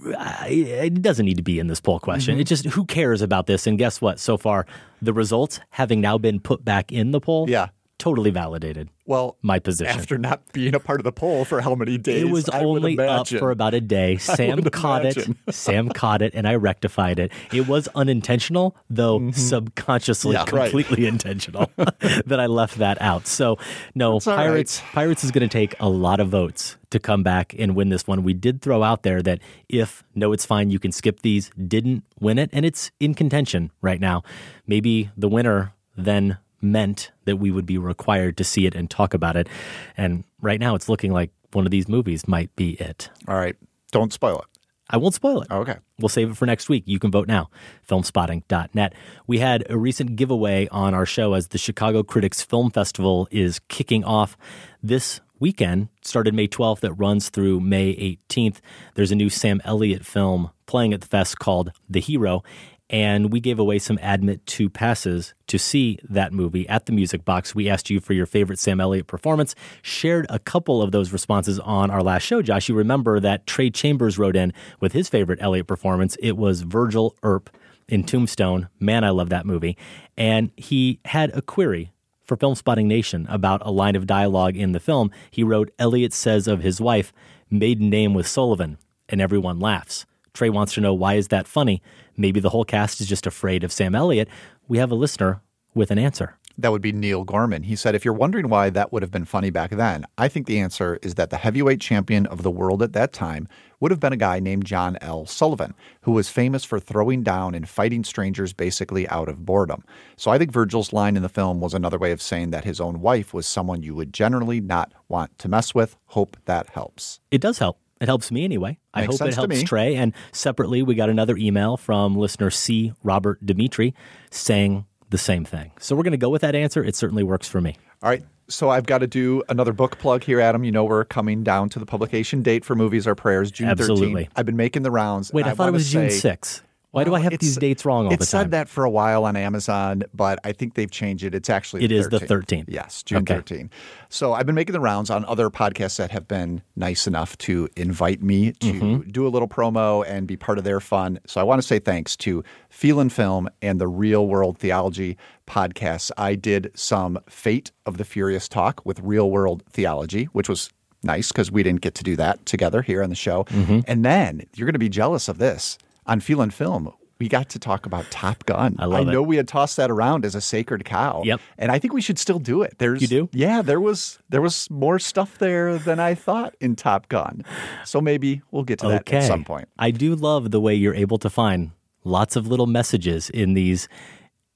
It 0.05 1.01
doesn't 1.01 1.25
need 1.25 1.37
to 1.37 1.43
be 1.43 1.59
in 1.59 1.67
this 1.67 1.79
poll 1.79 1.99
question. 1.99 2.37
Mhm. 2.37 2.41
It 2.41 2.43
just, 2.45 2.65
who 2.65 2.85
cares 2.85 3.21
about 3.21 3.47
this? 3.47 3.65
And 3.67 3.77
guess 3.77 3.99
what? 4.01 4.19
So 4.19 4.37
far, 4.37 4.65
the 5.01 5.13
results 5.13 5.59
having 5.71 6.01
now 6.01 6.17
been 6.17 6.39
put 6.39 6.63
back 6.65 6.91
in 6.91 7.11
the 7.11 7.19
poll, 7.19 7.49
Yeah. 7.49 7.67
Totally 7.99 8.29
validated 8.29 8.89
Well, 9.05 9.37
my 9.41 9.59
position. 9.59 9.97
after 9.99 10.17
not 10.17 10.41
being 10.53 10.75
a 10.75 10.79
part 10.79 10.99
of 10.99 11.03
the 11.03 11.11
poll 11.11 11.45
for 11.45 11.61
how 11.61 11.73
many 11.75 11.97
days? 11.97 12.21
It 12.23 12.29
was 12.29 12.47
I 12.49 12.63
only 12.63 12.97
up 12.99 13.27
for 13.27 13.51
about 13.51 13.73
a 13.73 13.81
day. 13.81 14.17
Sam 14.19 14.61
caught 14.63 15.01
imagine. 15.01 15.37
it. 15.47 15.53
Sam 15.55 15.89
caught 15.89 16.21
it, 16.21 16.33
and 16.35 16.47
I 16.47 16.55
rectified 16.55 17.17
it. 17.19 17.31
It 17.51 17.67
was 17.67 17.87
unintentional, 17.95 18.75
though 18.89 19.31
subconsciously 19.31 20.35
Mm-hmm. 20.35 20.55
Yeah, 20.55 20.59
right. 20.61 20.71
completely 20.71 21.05
intentional 21.13 21.71
that 21.77 22.39
I 22.39 22.45
left 22.45 22.77
that 22.77 23.01
out. 23.01 23.27
So, 23.27 23.57
no, 23.95 24.19
Pirates. 24.19 24.81
Pirates 24.91 25.23
is 25.23 25.31
going 25.31 25.47
to 25.47 25.51
take 25.51 25.75
a 25.79 25.89
lot 25.89 26.19
of 26.19 26.29
votes 26.29 26.77
to 26.91 26.99
come 26.99 27.23
back 27.23 27.53
and 27.57 27.75
win 27.75 27.89
this 27.89 28.07
one. 28.07 28.23
We 28.23 28.33
did 28.33 28.61
throw 28.61 28.83
out 28.83 29.03
there 29.03 29.21
that 29.23 29.39
if 29.69 30.03
no, 30.15 30.31
it's 30.33 30.45
fine, 30.45 30.69
you 30.69 30.79
can 30.79 30.91
skip 30.91 31.21
these. 31.21 31.49
Didn't 31.67 32.03
win 32.19 32.37
it, 32.37 32.49
and 32.53 32.65
it's 32.65 32.91
in 32.99 33.13
contention 33.13 33.71
right 33.81 33.99
now. 33.99 34.23
Maybe 34.67 35.09
the 35.17 35.27
winner 35.29 35.73
then 35.95 36.37
meant 36.61 37.11
that 37.25 37.37
we 37.37 37.51
would 37.51 37.65
be 37.65 37.77
required 37.77 38.37
to 38.37 38.43
see 38.43 38.65
it 38.65 38.75
and 38.75 38.89
talk 38.89 39.13
about 39.13 39.35
it. 39.35 39.47
And 39.95 40.23
right 40.41 40.59
now, 40.59 40.75
it's 40.75 40.89
looking 40.89 41.11
like 41.11 41.31
one 41.53 41.65
of 41.65 41.71
these 41.71 41.87
movies 41.87 42.27
might 42.27 42.55
be 42.55 42.71
it. 42.73 43.09
All 43.27 43.35
right, 43.35 43.55
don't 43.91 44.13
spoil 44.13 44.39
it. 44.39 44.45
I 44.89 44.97
won't 44.97 45.13
spoil 45.13 45.41
it. 45.41 45.51
Okay. 45.51 45.75
We'll 45.99 46.09
save 46.09 46.29
it 46.29 46.37
for 46.37 46.45
next 46.45 46.69
week. 46.69 46.83
You 46.85 46.99
can 46.99 47.11
vote 47.11 47.27
now. 47.27 47.49
Filmspotting.net. 47.89 48.93
We 49.25 49.39
had 49.39 49.65
a 49.69 49.77
recent 49.77 50.15
giveaway 50.15 50.67
on 50.69 50.93
our 50.93 51.05
show 51.05 51.33
as 51.33 51.49
the 51.49 51.57
Chicago 51.57 52.03
Critics 52.03 52.41
Film 52.41 52.71
Festival 52.71 53.27
is 53.29 53.59
kicking 53.67 54.05
off 54.05 54.37
this 54.81 55.19
weekend. 55.39 55.89
Started 56.03 56.33
May 56.33 56.47
12th, 56.47 56.79
that 56.79 56.93
runs 56.93 57.29
through 57.29 57.59
May 57.59 58.17
18th. 58.29 58.59
There's 58.95 59.11
a 59.11 59.15
new 59.15 59.29
Sam 59.29 59.61
Elliott 59.65 60.05
film 60.05 60.51
playing 60.67 60.93
at 60.93 61.01
the 61.01 61.07
fest 61.07 61.37
called 61.37 61.71
The 61.89 61.99
Hero. 61.99 62.43
And 62.89 63.33
we 63.33 63.41
gave 63.41 63.59
away 63.59 63.79
some 63.79 63.99
admit 64.01 64.45
two 64.45 64.69
passes 64.69 65.33
to 65.47 65.59
see 65.59 65.99
that 66.07 66.31
movie 66.31 66.67
at 66.69 66.85
the 66.85 66.93
Music 66.93 67.25
Box. 67.25 67.53
We 67.53 67.69
asked 67.69 67.89
you 67.89 67.99
for 67.99 68.13
your 68.13 68.25
favorite 68.25 68.59
Sam 68.59 68.79
Elliott 68.79 69.07
performance, 69.07 69.55
shared 69.81 70.25
a 70.29 70.39
couple 70.39 70.81
of 70.81 70.91
those 70.93 71.11
responses 71.11 71.59
on 71.59 71.91
our 71.91 72.01
last 72.01 72.23
show. 72.23 72.41
Josh, 72.41 72.69
you 72.69 72.75
remember 72.75 73.19
that 73.19 73.45
Trey 73.45 73.69
Chambers 73.69 74.17
wrote 74.17 74.37
in 74.37 74.53
with 74.79 74.93
his 74.93 75.09
favorite 75.09 75.39
Elliott 75.41 75.67
performance. 75.67 76.15
It 76.21 76.37
was 76.37 76.61
Virgil 76.61 77.15
Earp 77.23 77.49
in 77.89 78.03
Tombstone. 78.03 78.69
Man, 78.79 79.03
I 79.03 79.09
love 79.09 79.29
that 79.29 79.45
movie. 79.45 79.77
And 80.15 80.51
he 80.55 80.99
had 81.05 81.35
a 81.35 81.41
query 81.41 81.91
for 82.23 82.35
Film 82.35 82.55
Spotting 82.55 82.87
Nation 82.87 83.25
about 83.29 83.61
a 83.65 83.71
line 83.71 83.95
of 83.95 84.07
dialogue 84.07 84.55
in 84.55 84.73
the 84.73 84.79
film. 84.79 85.11
He 85.31 85.43
wrote, 85.43 85.71
Elliott 85.79 86.13
says 86.13 86.47
of 86.47 86.61
his 86.61 86.81
wife, 86.81 87.13
maiden 87.49 87.89
name 87.89 88.13
was 88.13 88.29
Sullivan, 88.29 88.77
and 89.09 89.21
everyone 89.21 89.59
laughs. 89.59 90.05
Trey 90.33 90.49
wants 90.49 90.73
to 90.75 90.81
know 90.81 90.93
why 90.93 91.15
is 91.15 91.29
that 91.29 91.47
funny? 91.47 91.81
Maybe 92.17 92.39
the 92.39 92.49
whole 92.49 92.65
cast 92.65 92.99
is 92.99 93.07
just 93.07 93.27
afraid 93.27 93.63
of 93.63 93.71
Sam 93.71 93.95
Elliott. 93.95 94.27
We 94.67 94.79
have 94.79 94.91
a 94.91 94.95
listener 94.95 95.41
with 95.73 95.91
an 95.91 95.99
answer. 95.99 96.37
That 96.59 96.71
would 96.71 96.81
be 96.81 96.91
Neil 96.91 97.23
Gorman. 97.23 97.63
He 97.63 97.75
said, 97.75 97.93
if 97.93 98.03
you're 98.03 98.15
wondering 98.15 98.49
why 98.49 98.71
that 98.71 98.91
would 98.91 99.03
have 99.03 99.11
been 99.11 99.25
funny 99.25 99.51
back 99.51 99.69
then, 99.69 100.05
I 100.17 100.27
think 100.27 100.47
the 100.47 100.59
answer 100.59 100.97
is 101.03 101.13
that 101.13 101.29
the 101.29 101.37
heavyweight 101.37 101.79
champion 101.79 102.25
of 102.25 102.41
the 102.41 102.49
world 102.49 102.81
at 102.81 102.93
that 102.93 103.13
time 103.13 103.47
would 103.79 103.91
have 103.91 103.99
been 103.99 104.11
a 104.13 104.17
guy 104.17 104.39
named 104.39 104.65
John 104.65 104.97
L. 104.99 105.27
Sullivan, 105.27 105.75
who 106.01 106.13
was 106.13 106.29
famous 106.29 106.63
for 106.63 106.79
throwing 106.79 107.21
down 107.21 107.53
and 107.53 107.69
fighting 107.69 108.03
strangers 108.03 108.53
basically 108.53 109.07
out 109.09 109.29
of 109.29 109.45
boredom. 109.45 109.83
So 110.15 110.31
I 110.31 110.39
think 110.39 110.51
Virgil's 110.51 110.91
line 110.91 111.15
in 111.15 111.21
the 111.21 111.29
film 111.29 111.61
was 111.61 111.75
another 111.75 111.99
way 111.99 112.11
of 112.11 112.23
saying 112.23 112.49
that 112.49 112.65
his 112.65 112.81
own 112.81 113.01
wife 113.01 113.35
was 113.35 113.45
someone 113.45 113.83
you 113.83 113.93
would 113.93 114.11
generally 114.11 114.59
not 114.59 114.91
want 115.07 115.37
to 115.37 115.47
mess 115.47 115.75
with. 115.75 115.95
Hope 116.07 116.37
that 116.45 116.69
helps. 116.69 117.19
It 117.29 117.41
does 117.41 117.59
help. 117.59 117.77
It 117.99 118.07
helps 118.07 118.31
me 118.31 118.43
anyway. 118.43 118.77
I 118.93 119.01
Makes 119.01 119.19
hope 119.19 119.27
it 119.29 119.33
helps. 119.35 119.63
Trey. 119.63 119.95
And 119.95 120.13
separately, 120.31 120.83
we 120.83 120.95
got 120.95 121.09
another 121.09 121.35
email 121.37 121.77
from 121.77 122.15
listener 122.15 122.49
C. 122.51 122.93
Robert 123.03 123.43
Dimitri 123.45 123.93
saying 124.31 124.85
the 125.09 125.17
same 125.17 125.45
thing. 125.45 125.71
So 125.79 125.95
we're 125.95 126.03
going 126.03 126.11
to 126.11 126.17
go 126.17 126.29
with 126.29 126.41
that 126.41 126.55
answer. 126.55 126.83
It 126.83 126.95
certainly 126.95 127.23
works 127.23 127.47
for 127.47 127.61
me. 127.61 127.75
All 128.03 128.09
right. 128.09 128.23
So 128.49 128.69
I've 128.69 128.85
got 128.85 128.99
to 128.99 129.07
do 129.07 129.43
another 129.49 129.73
book 129.73 129.97
plug 129.97 130.23
here, 130.23 130.39
Adam. 130.39 130.63
You 130.63 130.71
know 130.71 130.85
we're 130.85 131.03
coming 131.05 131.43
down 131.43 131.69
to 131.69 131.79
the 131.79 131.85
publication 131.85 132.41
date 132.43 132.63
for 132.63 132.75
Movies 132.75 133.05
Are 133.07 133.15
Prayers, 133.15 133.51
June 133.51 133.67
Absolutely. 133.67 134.25
13th. 134.25 134.29
I've 134.37 134.45
been 134.45 134.55
making 134.55 134.83
the 134.83 134.91
rounds. 134.91 135.33
Wait, 135.33 135.41
and 135.41 135.51
I 135.51 135.53
thought 135.53 135.67
it 135.67 135.73
was 135.73 135.91
June 135.91 136.09
say- 136.09 136.29
6th. 136.29 136.61
Why 136.97 137.03
do 137.03 137.13
I 137.15 137.19
have 137.19 137.31
it's- 137.33 137.47
these 137.47 137.57
dates 137.57 137.85
wrong 137.85 138.05
all 138.05 138.09
the 138.09 138.17
time? 138.17 138.21
it 138.23 138.25
said 138.25 138.51
that 138.51 138.67
for 138.69 138.83
a 138.83 138.89
while 138.89 139.23
on 139.25 139.35
Amazon, 139.35 140.03
but 140.13 140.39
I 140.43 140.51
think 140.51 140.73
they've 140.73 140.89
changed 140.89 141.23
it. 141.23 141.35
It's 141.35 141.49
actually 141.49 141.83
It 141.85 141.89
the 141.89 141.95
is 141.97 142.09
the 142.09 142.19
13th. 142.19 142.65
13th. 142.65 142.65
Yes, 142.69 143.03
June 143.03 143.19
Okay. 143.19 143.35
13th. 143.35 143.69
So 144.09 144.33
I've 144.33 144.45
been 144.45 144.55
making 144.55 144.73
the 144.73 144.79
rounds 144.79 145.09
on 145.09 145.23
other 145.25 145.49
podcasts 145.49 145.97
that 145.97 146.11
have 146.11 146.27
been 146.27 146.61
nice 146.75 147.05
enough 147.07 147.37
to 147.39 147.69
invite 147.75 148.23
me 148.23 148.51
to 148.53 148.73
Mhm. 148.73 149.11
do 149.11 149.27
a 149.27 149.29
little 149.29 149.47
promo 149.47 150.03
and 150.07 150.25
be 150.27 150.35
part 150.37 150.57
of 150.57 150.63
their 150.63 150.79
fun. 150.79 151.19
So 151.27 151.39
I 151.39 151.43
want 151.43 151.61
to 151.61 151.67
say 151.67 151.79
thanks 151.79 152.15
to 152.17 152.43
Feel 152.69 152.99
and 152.99 153.13
Film 153.13 153.47
and 153.61 153.79
the 153.79 153.87
Real 153.87 154.27
World 154.27 154.57
Theology 154.57 155.17
podcasts. 155.47 156.09
I 156.17 156.35
did 156.35 156.71
some 156.73 157.19
Fate 157.29 157.71
of 157.85 157.97
the 157.97 158.05
Furious 158.05 158.47
talk 158.47 158.81
with 158.85 158.99
Real 159.01 159.29
World 159.29 159.63
Theology, 159.69 160.25
which 160.33 160.49
was 160.49 160.69
nice 161.03 161.31
because 161.31 161.51
we 161.51 161.61
didn't 161.63 161.81
get 161.81 161.93
to 161.95 162.03
do 162.03 162.15
that 162.15 162.45
together 162.45 162.81
here 162.81 163.03
on 163.03 163.09
the 163.09 163.15
show. 163.15 163.43
Mhm. 163.45 163.83
And 163.87 164.03
then 164.03 164.41
you're 164.55 164.65
going 164.65 164.73
to 164.73 164.79
be 164.79 164.89
jealous 164.89 165.27
of 165.29 165.37
this 165.37 165.77
on 166.07 166.19
Feel 166.19 166.41
and 166.41 166.53
Film. 166.53 166.91
We 167.19 167.27
got 167.27 167.49
to 167.49 167.59
talk 167.59 167.87
about 167.87 168.09
Top 168.11 168.45
Gun. 168.45 168.75
I 168.77 168.85
love 168.85 169.07
it. 169.07 169.11
know 169.11 169.23
we 169.23 169.37
had 169.37 169.47
tossed 169.47 169.77
that 169.77 169.89
around 169.89 170.23
as 170.23 170.35
a 170.35 170.41
sacred 170.41 170.85
cow. 170.85 171.23
Yep. 171.25 171.41
And 171.57 171.71
I 171.71 171.79
think 171.79 171.93
we 171.93 172.01
should 172.01 172.19
still 172.19 172.37
do 172.37 172.61
it. 172.61 172.75
There's 172.77 173.01
You 173.01 173.07
do? 173.07 173.29
Yeah, 173.31 173.63
there 173.63 173.81
was 173.81 174.19
there 174.29 174.41
was 174.41 174.69
more 174.69 174.99
stuff 174.99 175.39
there 175.39 175.79
than 175.79 175.99
I 175.99 176.13
thought 176.13 176.55
in 176.59 176.75
Top 176.75 177.09
Gun. 177.09 177.43
So 177.85 178.01
maybe 178.01 178.43
we'll 178.51 178.63
get 178.63 178.79
to 178.79 178.87
that 178.89 179.01
okay. 179.01 179.17
at 179.17 179.23
some 179.23 179.43
point. 179.43 179.67
I 179.79 179.89
do 179.89 180.15
love 180.15 180.51
the 180.51 180.59
way 180.59 180.75
you're 180.75 180.93
able 180.93 181.17
to 181.19 181.29
find 181.29 181.71
lots 182.03 182.35
of 182.35 182.47
little 182.47 182.67
messages 182.67 183.31
in 183.31 183.53
these 183.53 183.89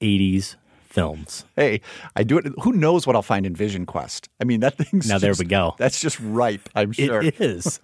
80s 0.00 0.56
films. 0.92 1.44
Hey, 1.56 1.80
I 2.16 2.22
do 2.22 2.38
it. 2.38 2.46
Who 2.62 2.72
knows 2.72 3.06
what 3.06 3.16
I'll 3.16 3.22
find 3.22 3.46
in 3.46 3.54
Vision 3.56 3.86
Quest? 3.86 4.28
I 4.40 4.44
mean, 4.44 4.60
that 4.60 4.76
thing's 4.76 5.08
Now, 5.08 5.18
there 5.18 5.34
we 5.38 5.44
go. 5.44 5.74
That's 5.78 6.00
just 6.00 6.18
ripe. 6.20 6.68
I'm 6.74 6.92
sure 6.92 7.22
It 7.22 7.40
is. 7.40 7.80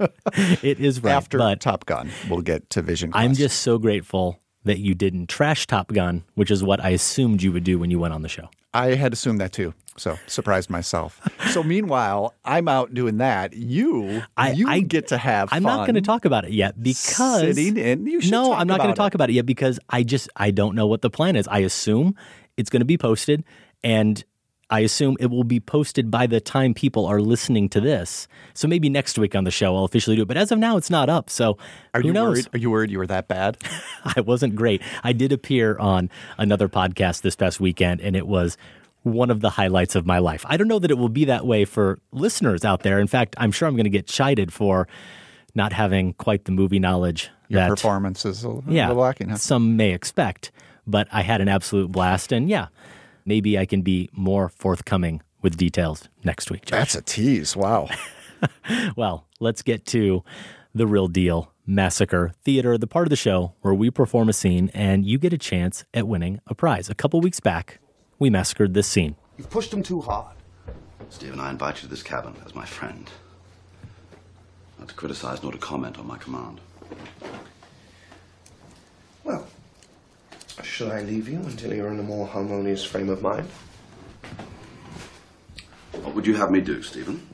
it 0.62 0.80
is 0.80 1.02
right. 1.02 1.12
After 1.12 1.38
but 1.38 1.60
Top 1.60 1.86
Gun, 1.86 2.10
we'll 2.28 2.42
get 2.42 2.68
to 2.70 2.82
Vision 2.82 3.10
Quest. 3.12 3.24
I'm 3.24 3.34
just 3.34 3.60
so 3.62 3.78
grateful 3.78 4.38
that 4.64 4.78
you 4.78 4.94
didn't 4.94 5.28
trash 5.28 5.66
Top 5.66 5.92
Gun, 5.92 6.24
which 6.34 6.50
is 6.50 6.62
what 6.62 6.82
I 6.84 6.90
assumed 6.90 7.42
you 7.42 7.52
would 7.52 7.64
do 7.64 7.78
when 7.78 7.90
you 7.90 7.98
went 7.98 8.12
on 8.14 8.22
the 8.22 8.28
show. 8.28 8.48
I 8.74 8.96
had 8.96 9.14
assumed 9.14 9.40
that 9.40 9.52
too, 9.52 9.72
so 9.96 10.18
surprised 10.26 10.68
myself. 10.68 11.26
so 11.50 11.62
meanwhile, 11.62 12.34
I'm 12.44 12.68
out 12.68 12.92
doing 12.92 13.16
that. 13.16 13.54
You, 13.54 14.22
I- 14.36 14.50
you 14.52 14.68
I- 14.68 14.80
get 14.80 15.08
to 15.08 15.16
have. 15.16 15.48
I'm 15.52 15.62
not 15.62 15.86
going 15.86 15.94
to 15.94 16.02
talk 16.02 16.26
about 16.26 16.44
it 16.44 16.52
yet 16.52 16.80
because 16.82 17.40
sitting 17.56 17.78
in. 17.78 18.06
You 18.06 18.20
should 18.20 18.30
no, 18.30 18.52
I'm 18.52 18.66
not 18.68 18.78
going 18.80 18.90
to 18.92 18.96
talk 18.96 19.14
about 19.14 19.30
it 19.30 19.32
yet 19.32 19.46
because 19.46 19.80
I 19.88 20.02
just 20.02 20.28
I 20.36 20.50
don't 20.50 20.74
know 20.74 20.86
what 20.86 21.00
the 21.00 21.08
plan 21.08 21.34
is. 21.34 21.48
I 21.48 21.60
assume 21.60 22.14
it's 22.58 22.68
going 22.70 22.80
to 22.80 22.86
be 22.86 22.98
posted, 22.98 23.44
and 23.82 24.22
I 24.70 24.80
assume 24.80 25.16
it 25.18 25.30
will 25.30 25.44
be 25.44 25.60
posted 25.60 26.10
by 26.10 26.26
the 26.26 26.40
time 26.40 26.74
people 26.74 27.06
are 27.06 27.22
listening 27.22 27.70
to 27.70 27.80
this. 27.80 28.28
So 28.52 28.68
maybe 28.68 28.90
next 28.90 29.18
week 29.18 29.34
on 29.34 29.44
the 29.44 29.50
show 29.50 29.74
I'll 29.74 29.84
officially 29.84 30.16
do 30.16 30.22
it. 30.22 30.28
But 30.28 30.36
as 30.36 30.52
of 30.52 30.58
now, 30.58 30.76
it's 30.76 30.90
not 30.90 31.08
up. 31.08 31.30
So 31.30 31.56
Are 31.94 32.02
you 32.02 32.12
knows? 32.12 32.34
worried? 32.34 32.48
Are 32.52 32.58
you 32.58 32.70
worried 32.70 32.90
you 32.90 32.98
were 32.98 33.06
that 33.06 33.28
bad? 33.28 33.56
I 34.16 34.20
wasn't 34.20 34.56
great. 34.56 34.82
I 35.02 35.14
did 35.14 35.32
appear 35.32 35.78
on 35.78 36.10
another 36.36 36.68
podcast 36.68 37.22
this 37.22 37.34
past 37.34 37.60
weekend, 37.60 38.02
and 38.02 38.14
it 38.14 38.26
was 38.26 38.58
one 39.04 39.30
of 39.30 39.40
the 39.40 39.48
highlights 39.50 39.94
of 39.94 40.04
my 40.04 40.18
life. 40.18 40.44
I 40.46 40.58
don't 40.58 40.68
know 40.68 40.80
that 40.80 40.90
it 40.90 40.98
will 40.98 41.08
be 41.08 41.24
that 41.26 41.46
way 41.46 41.64
for 41.64 41.98
listeners 42.12 42.62
out 42.64 42.82
there. 42.82 42.98
In 43.00 43.06
fact, 43.06 43.36
I'm 43.38 43.52
sure 43.52 43.68
I'm 43.68 43.74
going 43.74 43.84
to 43.84 43.90
get 43.90 44.06
chided 44.06 44.52
for 44.52 44.86
not 45.54 45.72
having 45.72 46.12
quite 46.14 46.44
the 46.44 46.52
movie 46.52 46.78
knowledge 46.78 47.30
Your 47.48 47.62
that 47.62 47.70
performance 47.70 48.26
is 48.26 48.44
a, 48.44 48.60
yeah, 48.68 48.88
a 48.88 48.88
little 48.88 49.02
lacking. 49.02 49.30
Huh? 49.30 49.36
some 49.36 49.76
may 49.76 49.92
expect. 49.94 50.50
But 50.88 51.06
I 51.12 51.22
had 51.22 51.40
an 51.40 51.48
absolute 51.48 51.92
blast, 51.92 52.32
and 52.32 52.48
yeah, 52.48 52.68
maybe 53.24 53.56
I 53.58 53.66
can 53.66 53.82
be 53.82 54.08
more 54.12 54.48
forthcoming 54.48 55.22
with 55.42 55.56
details 55.56 56.08
next 56.24 56.50
week. 56.50 56.64
Josh. 56.64 56.78
That's 56.78 56.94
a 56.96 57.02
tease. 57.02 57.54
Wow. 57.54 57.88
Well, 58.96 59.26
let's 59.40 59.62
get 59.62 59.84
to 59.86 60.22
the 60.74 60.86
real 60.86 61.08
deal 61.08 61.52
Massacre 61.66 62.32
Theater, 62.44 62.78
the 62.78 62.86
part 62.86 63.06
of 63.06 63.10
the 63.10 63.16
show 63.16 63.54
where 63.62 63.74
we 63.74 63.90
perform 63.90 64.28
a 64.28 64.32
scene 64.32 64.70
and 64.72 65.04
you 65.04 65.18
get 65.18 65.32
a 65.32 65.38
chance 65.38 65.84
at 65.92 66.06
winning 66.06 66.40
a 66.46 66.54
prize. 66.54 66.88
A 66.88 66.94
couple 66.94 67.20
weeks 67.20 67.40
back, 67.40 67.78
we 68.18 68.30
massacred 68.30 68.74
this 68.74 68.86
scene. 68.86 69.16
You've 69.36 69.50
pushed 69.50 69.72
him 69.72 69.82
too 69.82 70.00
hard. 70.00 70.36
Stephen, 71.10 71.40
I 71.40 71.50
invite 71.50 71.76
you 71.76 71.82
to 71.82 71.88
this 71.88 72.02
cabin 72.02 72.34
as 72.46 72.54
my 72.54 72.64
friend. 72.64 73.10
Not 74.78 74.88
to 74.88 74.94
criticize 74.94 75.42
nor 75.42 75.52
to 75.52 75.58
comment 75.58 75.98
on 75.98 76.06
my 76.06 76.18
command. 76.18 76.60
Well, 79.24 79.46
shall 80.62 80.92
I 80.92 81.02
leave 81.02 81.28
you 81.28 81.38
until 81.38 81.74
you're 81.74 81.92
in 81.92 81.98
a 81.98 82.02
more 82.02 82.26
harmonious 82.26 82.84
frame 82.84 83.08
of 83.08 83.22
mind? 83.22 83.48
What 86.02 86.14
would 86.14 86.26
you 86.26 86.34
have 86.34 86.50
me 86.50 86.60
do, 86.60 86.82
Stephen? 86.82 87.26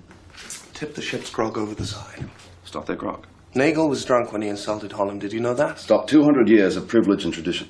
Tip 0.73 0.95
the 0.95 1.03
ship's 1.03 1.31
grog 1.31 1.57
over 1.57 1.75
the 1.75 1.87
side. 1.87 2.29
Stop 2.65 2.87
their 2.87 2.97
grog. 2.97 3.27
Nagel 3.55 3.89
was 3.89 4.05
drunk 4.05 4.33
when 4.33 4.43
he 4.43 4.49
insulted 4.49 4.93
Holland. 4.93 5.21
Did 5.21 5.33
you 5.33 5.41
know 5.41 5.55
that? 5.55 5.79
Stop 5.79 6.09
200 6.09 6.49
years 6.49 6.77
of 6.77 6.89
privilege 6.89 7.25
and 7.25 7.33
tradition. 7.33 7.69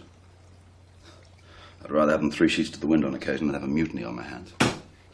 I'd 1.85 1.91
rather 1.91 2.13
have 2.13 2.23
them 2.23 2.31
three 2.31 2.49
sheets 2.49 2.71
to 2.71 2.81
the 2.81 2.87
wind 2.87 3.05
on 3.05 3.15
occasion 3.15 3.47
than 3.47 3.55
have 3.55 3.65
a 3.65 3.71
mutiny 3.71 4.05
on 4.05 4.17
my 4.17 4.23
hands. 4.23 4.55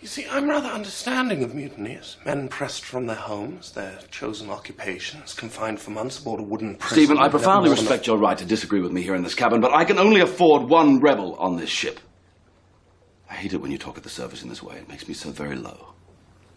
You 0.01 0.09
see, 0.09 0.27
I'm 0.31 0.49
rather 0.49 0.69
understanding 0.69 1.43
of 1.45 1.53
mutinies. 1.55 2.17
Men 2.25 2.49
pressed 2.49 2.85
from 2.87 3.07
their 3.07 3.17
homes, 3.17 3.73
their 3.73 3.99
chosen 4.11 4.49
occupations, 4.49 5.35
confined 5.35 5.79
for 5.79 5.91
months 5.91 6.19
aboard 6.19 6.41
a 6.41 6.43
wooden 6.43 6.77
prison. 6.77 6.97
Stephen, 7.05 7.19
I 7.19 7.29
profoundly 7.29 7.69
more 7.69 7.77
than 7.77 7.85
a- 7.85 7.89
respect 7.89 8.07
your 8.07 8.17
right 8.17 8.39
to 8.39 8.47
disagree 8.47 8.81
with 8.81 8.93
me 8.93 9.03
here 9.03 9.15
in 9.15 9.23
this 9.23 9.35
cabin, 9.35 9.61
but 9.61 9.75
I 9.75 9.85
can 9.85 9.99
only 9.99 10.23
afford 10.23 10.63
one 10.71 11.01
rebel 11.01 11.35
on 11.37 11.57
this 11.57 11.69
ship. 11.69 12.01
I 13.31 13.35
hate 13.35 13.53
it 13.53 13.59
when 13.61 13.71
you 13.71 13.77
talk 13.79 13.99
at 13.99 14.03
the 14.03 14.09
service 14.09 14.43
in 14.43 14.49
this 14.49 14.63
way. 14.63 14.77
It 14.77 14.89
makes 14.89 15.07
me 15.07 15.13
so 15.13 15.31
very 15.31 15.57
low. 15.57 15.93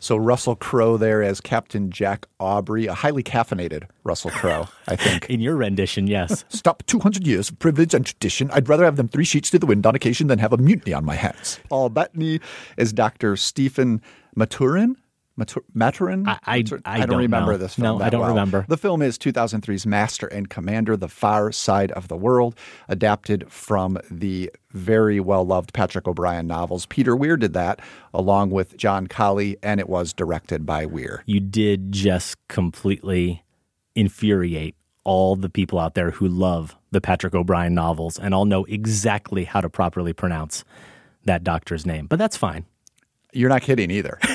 So 0.04 0.18
Russell 0.18 0.58
Crowe 0.58 0.97
there 0.97 1.24
as 1.24 1.39
Captain 1.39 1.89
Jack 1.89 2.28
Aubrey, 2.38 2.88
a 2.88 2.93
highly 2.93 3.24
caffeinated 3.24 3.88
Russell 4.04 4.32
Crowe, 4.32 4.68
I 4.86 4.97
think. 4.97 5.26
In 5.30 5.39
your 5.39 5.56
rendition, 5.56 6.08
yes. 6.08 6.43
Stop 6.49 6.86
200 6.88 7.26
years 7.26 7.49
of 7.49 7.58
privilege 7.60 7.93
and 7.93 8.06
tradition. 8.06 8.51
I'd 8.51 8.68
rather 8.68 8.84
have 8.84 8.97
them 8.97 9.08
three 9.08 9.24
sheets 9.24 9.49
to 9.51 9.60
the 9.60 9.66
wind 9.66 9.86
on 9.86 9.95
occasion 9.95 10.28
than 10.28 10.39
have 10.39 10.51
a 10.51 10.58
mutiny 10.58 10.93
on 10.93 11.06
my 11.06 11.16
hands. 11.16 11.62
Paul 11.70 11.88
Bettany 11.88 12.41
is 12.76 12.91
Dr. 12.91 13.38
Stephen 13.38 14.01
Maturin. 14.36 14.97
Matur- 15.40 15.64
Maturin? 15.74 16.28
I- 16.28 16.38
I- 16.46 16.58
Maturin? 16.60 16.82
I 16.86 16.98
don't, 17.00 17.10
don't 17.10 17.18
remember 17.20 17.52
know. 17.54 17.58
this 17.58 17.76
film. 17.76 17.98
No, 18.00 18.06
I 18.06 18.10
don't 18.10 18.22
well. 18.22 18.30
remember. 18.30 18.66
The 18.68 18.78
film 18.78 19.02
is 19.02 19.18
2003's 19.18 19.86
Master 19.88 20.28
and 20.28 20.50
Commander, 20.50 20.96
The 20.96 21.08
Far 21.08 21.52
Side 21.52 21.92
of 21.94 22.08
the 22.08 22.16
World, 22.16 22.56
adapted 22.88 23.52
from 23.52 23.98
the 24.12 24.52
very 24.72 25.20
well 25.20 25.46
loved 25.46 25.74
Patrick 25.74 26.08
O'Brian 26.08 26.46
novels. 26.48 26.86
Peter 26.86 27.16
Weir 27.16 27.38
did 27.38 27.54
that 27.54 27.80
along 28.14 28.52
with 28.52 28.78
John 28.78 29.08
Collee, 29.08 29.56
and 29.64 29.80
it 29.80 29.90
was 29.90 30.14
directed 30.14 30.66
by 30.66 30.86
Weir. 30.86 31.24
You 31.26 31.40
did 31.40 31.92
just 31.92 32.36
completely 32.48 33.44
infuriate 33.96 34.76
all 35.04 35.36
the 35.36 35.50
people 35.50 35.80
out 35.80 35.96
there 35.96 36.12
who 36.12 36.28
love 36.28 36.76
the 36.92 37.02
Patrick 37.02 37.34
O'Brian 37.34 37.74
novels 37.74 38.18
and 38.18 38.34
all 38.34 38.46
know 38.46 38.64
exactly 38.66 39.44
how 39.44 39.62
to 39.62 39.70
properly 39.70 40.14
pronounce 40.14 40.64
that 41.26 41.44
doctor's 41.44 41.86
name. 41.86 42.08
But 42.08 42.20
that's 42.20 42.38
fine. 42.38 42.66
You're 43.34 43.50
not 43.50 43.62
kidding 43.62 43.92
either. 43.92 44.20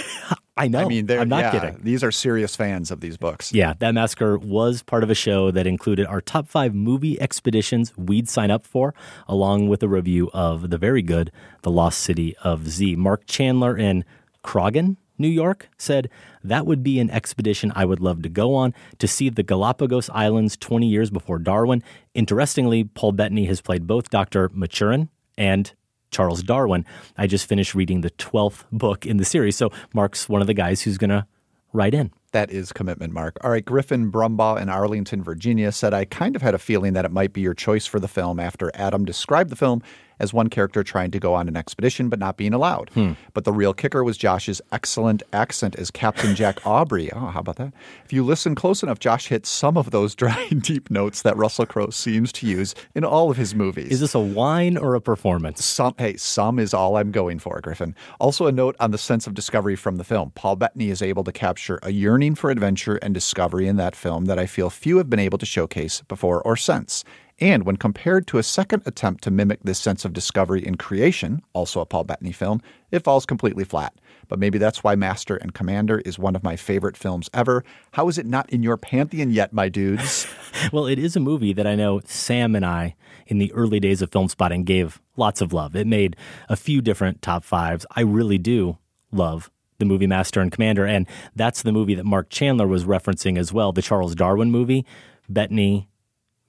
I 0.58 0.66
know. 0.66 0.80
I 0.80 0.88
mean, 0.88 1.08
I'm 1.08 1.28
not 1.28 1.44
yeah, 1.44 1.50
kidding. 1.52 1.80
These 1.82 2.02
are 2.02 2.10
serious 2.10 2.56
fans 2.56 2.90
of 2.90 3.00
these 3.00 3.16
books. 3.16 3.52
Yeah, 3.52 3.74
that 3.78 3.94
massacre 3.94 4.36
was 4.36 4.82
part 4.82 5.04
of 5.04 5.10
a 5.10 5.14
show 5.14 5.52
that 5.52 5.68
included 5.68 6.06
our 6.06 6.20
top 6.20 6.48
five 6.48 6.74
movie 6.74 7.20
expeditions 7.20 7.96
we'd 7.96 8.28
sign 8.28 8.50
up 8.50 8.66
for, 8.66 8.92
along 9.28 9.68
with 9.68 9.84
a 9.84 9.88
review 9.88 10.30
of 10.34 10.70
the 10.70 10.78
very 10.78 11.00
good 11.00 11.30
The 11.62 11.70
Lost 11.70 12.00
City 12.00 12.36
of 12.42 12.68
Z. 12.68 12.96
Mark 12.96 13.26
Chandler 13.26 13.76
in 13.76 14.04
Croghan, 14.42 14.96
New 15.16 15.28
York, 15.28 15.68
said 15.78 16.10
that 16.42 16.66
would 16.66 16.82
be 16.82 16.98
an 16.98 17.10
expedition 17.10 17.72
I 17.76 17.84
would 17.84 18.00
love 18.00 18.22
to 18.22 18.28
go 18.28 18.56
on 18.56 18.74
to 18.98 19.06
see 19.06 19.28
the 19.28 19.44
Galapagos 19.44 20.10
Islands 20.10 20.56
20 20.56 20.88
years 20.88 21.10
before 21.10 21.38
Darwin. 21.38 21.84
Interestingly, 22.14 22.82
Paul 22.82 23.12
Bettany 23.12 23.46
has 23.46 23.60
played 23.60 23.86
both 23.86 24.10
Dr. 24.10 24.48
Maturin 24.48 25.08
and 25.36 25.72
Charles 26.10 26.42
Darwin. 26.42 26.84
I 27.16 27.26
just 27.26 27.48
finished 27.48 27.74
reading 27.74 28.00
the 28.00 28.10
12th 28.10 28.64
book 28.72 29.06
in 29.06 29.16
the 29.16 29.24
series, 29.24 29.56
so 29.56 29.70
Mark's 29.94 30.28
one 30.28 30.40
of 30.40 30.46
the 30.46 30.54
guys 30.54 30.82
who's 30.82 30.98
going 30.98 31.10
to 31.10 31.26
write 31.72 31.94
in. 31.94 32.12
That 32.32 32.50
is 32.50 32.72
commitment, 32.72 33.12
Mark. 33.12 33.38
All 33.42 33.50
right, 33.50 33.64
Griffin 33.64 34.12
Brumbaugh 34.12 34.60
in 34.60 34.68
Arlington, 34.68 35.22
Virginia 35.22 35.72
said, 35.72 35.94
I 35.94 36.04
kind 36.04 36.36
of 36.36 36.42
had 36.42 36.54
a 36.54 36.58
feeling 36.58 36.92
that 36.92 37.06
it 37.06 37.10
might 37.10 37.32
be 37.32 37.40
your 37.40 37.54
choice 37.54 37.86
for 37.86 37.98
the 37.98 38.08
film 38.08 38.38
after 38.38 38.70
Adam 38.74 39.06
described 39.06 39.48
the 39.48 39.56
film 39.56 39.82
as 40.20 40.32
one 40.32 40.48
character 40.48 40.82
trying 40.82 41.10
to 41.10 41.18
go 41.18 41.34
on 41.34 41.48
an 41.48 41.56
expedition 41.56 42.08
but 42.08 42.18
not 42.18 42.36
being 42.36 42.52
allowed. 42.52 42.90
Hmm. 42.90 43.12
But 43.34 43.44
the 43.44 43.52
real 43.52 43.74
kicker 43.74 44.02
was 44.02 44.16
Josh's 44.16 44.60
excellent 44.72 45.22
accent 45.32 45.76
as 45.76 45.90
Captain 45.90 46.34
Jack 46.34 46.66
Aubrey. 46.66 47.10
Oh, 47.12 47.26
how 47.26 47.40
about 47.40 47.56
that? 47.56 47.72
If 48.04 48.12
you 48.12 48.24
listen 48.24 48.54
close 48.54 48.82
enough, 48.82 48.98
Josh 48.98 49.28
hits 49.28 49.48
some 49.48 49.76
of 49.76 49.90
those 49.90 50.14
dry 50.14 50.48
and 50.50 50.62
deep 50.68 50.90
notes 50.90 51.22
that 51.22 51.36
Russell 51.36 51.66
Crowe 51.66 51.90
seems 51.90 52.32
to 52.32 52.46
use 52.46 52.74
in 52.94 53.04
all 53.04 53.30
of 53.30 53.36
his 53.36 53.54
movies. 53.54 53.90
Is 53.92 54.00
this 54.00 54.14
a 54.14 54.20
whine 54.20 54.76
or 54.76 54.94
a 54.94 55.00
performance? 55.00 55.64
Some, 55.64 55.94
hey, 55.98 56.16
some 56.16 56.58
is 56.58 56.74
all 56.74 56.96
I'm 56.96 57.12
going 57.12 57.38
for, 57.38 57.60
Griffin. 57.60 57.94
Also, 58.18 58.46
a 58.46 58.52
note 58.52 58.76
on 58.80 58.90
the 58.90 58.98
sense 58.98 59.26
of 59.26 59.34
discovery 59.34 59.76
from 59.76 59.96
the 59.96 60.04
film. 60.04 60.32
Paul 60.34 60.56
Bettany 60.56 60.90
is 60.90 61.02
able 61.02 61.24
to 61.24 61.32
capture 61.32 61.78
a 61.82 61.90
yearning 61.92 62.17
for 62.34 62.50
adventure 62.50 62.96
and 62.96 63.14
discovery 63.14 63.68
in 63.68 63.76
that 63.76 63.94
film 63.94 64.24
that 64.24 64.38
I 64.38 64.46
feel 64.46 64.70
few 64.70 64.98
have 64.98 65.08
been 65.08 65.18
able 65.18 65.38
to 65.38 65.46
showcase 65.46 66.02
before 66.08 66.42
or 66.42 66.56
since. 66.56 67.04
And 67.40 67.64
when 67.64 67.76
compared 67.76 68.26
to 68.26 68.38
a 68.38 68.42
second 68.42 68.82
attempt 68.84 69.22
to 69.24 69.30
mimic 69.30 69.60
this 69.62 69.78
sense 69.78 70.04
of 70.04 70.12
discovery 70.12 70.66
in 70.66 70.76
Creation, 70.76 71.40
also 71.52 71.80
a 71.80 71.86
Paul 71.86 72.04
Bettany 72.04 72.32
film, 72.32 72.60
it 72.90 73.04
falls 73.04 73.24
completely 73.24 73.62
flat. 73.62 73.94
But 74.26 74.40
maybe 74.40 74.58
that's 74.58 74.82
why 74.82 74.96
Master 74.96 75.36
and 75.36 75.54
Commander 75.54 76.00
is 76.00 76.18
one 76.18 76.34
of 76.34 76.42
my 76.42 76.56
favorite 76.56 76.96
films 76.96 77.30
ever. 77.32 77.64
How 77.92 78.08
is 78.08 78.18
it 78.18 78.26
not 78.26 78.50
in 78.50 78.64
your 78.64 78.76
pantheon 78.76 79.30
yet, 79.30 79.52
my 79.52 79.68
dudes? 79.68 80.26
Well, 80.72 80.86
it 80.86 80.98
is 80.98 81.14
a 81.14 81.20
movie 81.20 81.52
that 81.52 81.68
I 81.68 81.76
know 81.76 82.00
Sam 82.04 82.56
and 82.56 82.66
I, 82.66 82.96
in 83.28 83.38
the 83.38 83.52
early 83.52 83.78
days 83.78 84.02
of 84.02 84.10
film 84.10 84.28
spotting, 84.28 84.64
gave 84.64 85.00
lots 85.16 85.40
of 85.40 85.52
love. 85.52 85.76
It 85.76 85.86
made 85.86 86.16
a 86.48 86.56
few 86.56 86.80
different 86.82 87.22
top 87.22 87.44
fives. 87.44 87.86
I 87.94 88.00
really 88.00 88.38
do 88.38 88.78
love 89.12 89.52
the 89.78 89.84
movie 89.84 90.08
Master 90.08 90.40
and 90.40 90.50
Commander, 90.50 90.84
and 90.84 91.06
that's 91.36 91.62
the 91.62 91.70
movie 91.70 91.94
that 91.94 92.04
Mark 92.04 92.30
Chandler 92.30 92.66
was 92.66 92.84
referencing 92.84 93.38
as 93.38 93.52
well, 93.52 93.70
the 93.70 93.82
Charles 93.82 94.16
Darwin 94.16 94.50
movie. 94.50 94.84
Bettany 95.28 95.88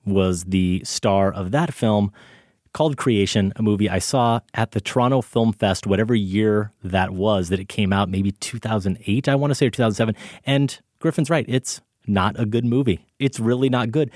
was 0.03 0.45
the 0.45 0.81
star 0.83 1.31
of 1.31 1.51
that 1.51 1.71
film 1.71 2.11
called 2.73 2.97
Creation, 2.97 3.53
a 3.55 3.61
movie 3.61 3.87
I 3.87 3.99
saw 3.99 4.39
at 4.55 4.71
the 4.71 4.81
Toronto 4.81 5.21
Film 5.21 5.53
Fest, 5.53 5.85
whatever 5.85 6.15
year 6.15 6.71
that 6.83 7.11
was 7.11 7.49
that 7.49 7.59
it 7.59 7.69
came 7.69 7.93
out, 7.93 8.09
maybe 8.09 8.31
2008, 8.31 9.27
I 9.27 9.35
want 9.35 9.51
to 9.51 9.55
say, 9.55 9.67
or 9.67 9.71
2007. 9.71 10.15
And 10.45 10.79
Griffin's 10.97 11.29
right, 11.29 11.45
it's 11.47 11.81
not 12.07 12.39
a 12.39 12.47
good 12.47 12.65
movie. 12.65 13.05
It's 13.19 13.39
really 13.39 13.69
not 13.69 13.91
good. 13.91 14.09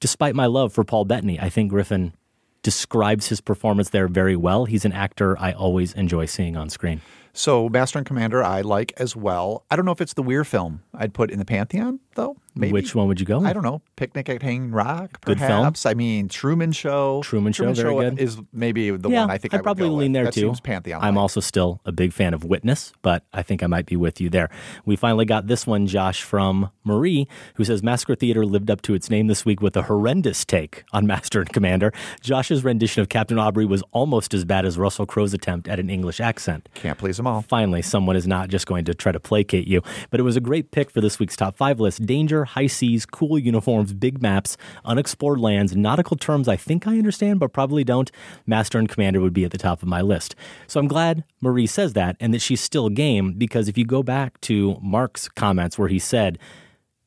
Despite 0.00 0.34
my 0.34 0.46
love 0.46 0.72
for 0.72 0.82
Paul 0.82 1.04
Bettany, 1.04 1.38
I 1.38 1.50
think 1.50 1.70
Griffin 1.70 2.14
describes 2.62 3.28
his 3.28 3.40
performance 3.40 3.90
there 3.90 4.08
very 4.08 4.34
well. 4.34 4.64
He's 4.64 4.84
an 4.84 4.92
actor 4.92 5.38
I 5.38 5.52
always 5.52 5.92
enjoy 5.92 6.26
seeing 6.26 6.56
on 6.56 6.68
screen. 6.68 7.00
So, 7.32 7.68
Master 7.68 7.98
and 7.98 8.06
Commander, 8.06 8.42
I 8.42 8.60
like 8.60 8.92
as 8.96 9.14
well. 9.14 9.64
I 9.70 9.76
don't 9.76 9.84
know 9.84 9.92
if 9.92 10.00
it's 10.00 10.14
the 10.14 10.22
Weir 10.22 10.44
film. 10.44 10.82
I'd 10.94 11.14
put 11.14 11.30
in 11.30 11.38
the 11.38 11.44
pantheon, 11.44 12.00
though. 12.20 12.36
Maybe. 12.56 12.72
Which 12.72 12.94
one 12.96 13.06
would 13.06 13.20
you 13.20 13.26
go? 13.26 13.44
I 13.44 13.52
don't 13.52 13.62
know. 13.62 13.80
Picnic 13.94 14.28
at 14.28 14.42
Hanging 14.42 14.72
Rock, 14.72 15.20
Good 15.24 15.38
film. 15.38 15.48
perhaps. 15.60 15.86
I 15.86 15.94
mean, 15.94 16.28
Truman 16.28 16.72
Show. 16.72 17.22
Truman 17.22 17.52
Show, 17.52 17.72
very 17.72 17.94
good. 17.94 18.18
is 18.18 18.38
maybe 18.52 18.90
the 18.90 19.08
yeah, 19.08 19.20
one 19.22 19.30
I 19.30 19.38
think 19.38 19.54
I 19.54 19.56
I'd 19.56 19.60
would 19.60 19.64
probably 19.64 19.88
go 19.88 19.94
lean 19.94 20.10
with. 20.10 20.14
there 20.14 20.24
that 20.24 20.34
too. 20.34 20.40
Seems 20.40 20.60
pantheon. 20.60 21.00
I'm 21.02 21.16
also 21.16 21.40
still 21.40 21.80
a 21.86 21.92
big 21.92 22.12
fan 22.12 22.34
of 22.34 22.42
Witness, 22.44 22.92
but 23.02 23.22
I 23.32 23.42
think 23.42 23.62
I 23.62 23.66
might 23.68 23.86
be 23.86 23.94
with 23.96 24.20
you 24.20 24.28
there. 24.28 24.50
We 24.84 24.96
finally 24.96 25.24
got 25.24 25.46
this 25.46 25.64
one, 25.66 25.86
Josh, 25.86 26.22
from 26.22 26.70
Marie, 26.82 27.28
who 27.54 27.64
says 27.64 27.82
Massacre 27.84 28.16
Theater 28.16 28.44
lived 28.44 28.68
up 28.70 28.82
to 28.82 28.94
its 28.94 29.08
name 29.10 29.28
this 29.28 29.44
week 29.44 29.62
with 29.62 29.76
a 29.76 29.82
horrendous 29.82 30.44
take 30.44 30.82
on 30.92 31.06
Master 31.12 31.40
and 31.40 31.48
Commander. 31.52 31.92
Josh's 32.20 32.64
rendition 32.64 33.00
of 33.00 33.08
Captain 33.08 33.38
Aubrey 33.38 33.64
was 33.64 33.82
almost 33.92 34.34
as 34.34 34.44
bad 34.44 34.66
as 34.66 34.76
Russell 34.76 35.06
Crowe's 35.06 35.32
attempt 35.32 35.68
at 35.68 35.78
an 35.78 35.88
English 35.88 36.20
accent. 36.20 36.68
Can't 36.74 36.98
please 36.98 37.16
them 37.16 37.28
all. 37.28 37.42
Finally, 37.42 37.82
someone 37.82 38.16
is 38.16 38.26
not 38.26 38.48
just 38.48 38.66
going 38.66 38.84
to 38.86 38.92
try 38.94 39.12
to 39.12 39.20
placate 39.20 39.68
you. 39.68 39.82
But 40.10 40.18
it 40.18 40.24
was 40.24 40.36
a 40.36 40.40
great 40.40 40.72
pick 40.72 40.90
for 40.90 41.00
this 41.00 41.18
week's 41.20 41.36
top 41.36 41.56
five 41.56 41.78
list. 41.78 42.04
Danger, 42.10 42.44
high 42.44 42.66
seas, 42.66 43.06
cool 43.06 43.38
uniforms, 43.38 43.92
big 43.92 44.20
maps, 44.20 44.56
unexplored 44.84 45.38
lands, 45.38 45.76
nautical 45.76 46.16
terms 46.16 46.48
I 46.48 46.56
think 46.56 46.88
I 46.88 46.98
understand, 46.98 47.38
but 47.38 47.52
probably 47.52 47.84
don't. 47.84 48.10
Master 48.48 48.80
and 48.80 48.88
Commander 48.88 49.20
would 49.20 49.32
be 49.32 49.44
at 49.44 49.52
the 49.52 49.58
top 49.58 49.80
of 49.80 49.86
my 49.86 50.00
list. 50.00 50.34
So 50.66 50.80
I'm 50.80 50.88
glad 50.88 51.22
Marie 51.40 51.68
says 51.68 51.92
that 51.92 52.16
and 52.18 52.34
that 52.34 52.42
she's 52.42 52.60
still 52.60 52.88
game 52.88 53.34
because 53.34 53.68
if 53.68 53.78
you 53.78 53.84
go 53.84 54.02
back 54.02 54.40
to 54.40 54.76
Mark's 54.82 55.28
comments 55.28 55.78
where 55.78 55.86
he 55.86 56.00
said 56.00 56.36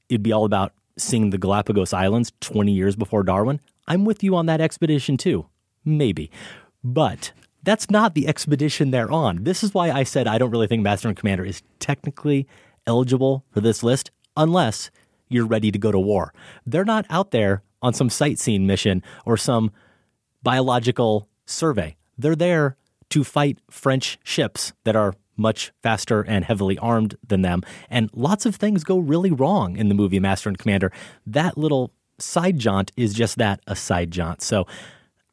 it'd 0.07 0.23
be 0.23 0.31
all 0.31 0.45
about 0.45 0.71
seeing 0.97 1.31
the 1.31 1.37
Galapagos 1.37 1.91
Islands 1.91 2.31
20 2.39 2.71
years 2.71 2.95
before 2.95 3.23
Darwin, 3.23 3.59
I'm 3.89 4.05
with 4.05 4.23
you 4.23 4.37
on 4.37 4.45
that 4.45 4.61
expedition 4.61 5.17
too. 5.17 5.47
Maybe. 5.83 6.31
But 6.81 7.33
that's 7.61 7.91
not 7.91 8.15
the 8.15 8.25
expedition 8.25 8.91
they're 8.91 9.11
on. 9.11 9.43
This 9.43 9.65
is 9.65 9.73
why 9.73 9.91
I 9.91 10.03
said 10.03 10.27
I 10.27 10.37
don't 10.37 10.51
really 10.51 10.67
think 10.67 10.81
Master 10.81 11.09
and 11.09 11.17
Commander 11.17 11.43
is 11.43 11.61
technically 11.79 12.47
eligible 12.87 13.43
for 13.51 13.59
this 13.59 13.83
list 13.83 14.11
unless 14.36 14.91
you're 15.29 15.45
ready 15.45 15.71
to 15.71 15.79
go 15.79 15.91
to 15.91 15.99
war. 15.99 16.34
They're 16.65 16.86
not 16.86 17.05
out 17.09 17.31
there 17.31 17.63
on 17.81 17.93
some 17.93 18.09
sightseeing 18.09 18.65
mission 18.67 19.03
or 19.25 19.38
some 19.38 19.71
biological 20.41 21.27
survey. 21.45 21.95
They're 22.17 22.36
there 22.36 22.77
to 23.09 23.23
fight 23.23 23.59
French 23.69 24.17
ships 24.23 24.73
that 24.84 24.95
are 24.95 25.13
much 25.36 25.71
faster 25.81 26.21
and 26.21 26.45
heavily 26.45 26.77
armed 26.77 27.15
than 27.27 27.41
them. 27.41 27.63
And 27.89 28.09
lots 28.13 28.45
of 28.45 28.55
things 28.55 28.84
go 28.84 28.97
really 28.97 29.31
wrong 29.31 29.77
in 29.77 29.89
the 29.89 29.95
movie 29.95 30.19
Master 30.19 30.49
and 30.49 30.57
Commander. 30.57 30.91
That 31.25 31.57
little 31.57 31.91
side 32.19 32.59
jaunt 32.59 32.91
is 32.95 33.13
just 33.13 33.38
that 33.38 33.59
a 33.67 33.75
side 33.75 34.11
jaunt. 34.11 34.41
So 34.41 34.67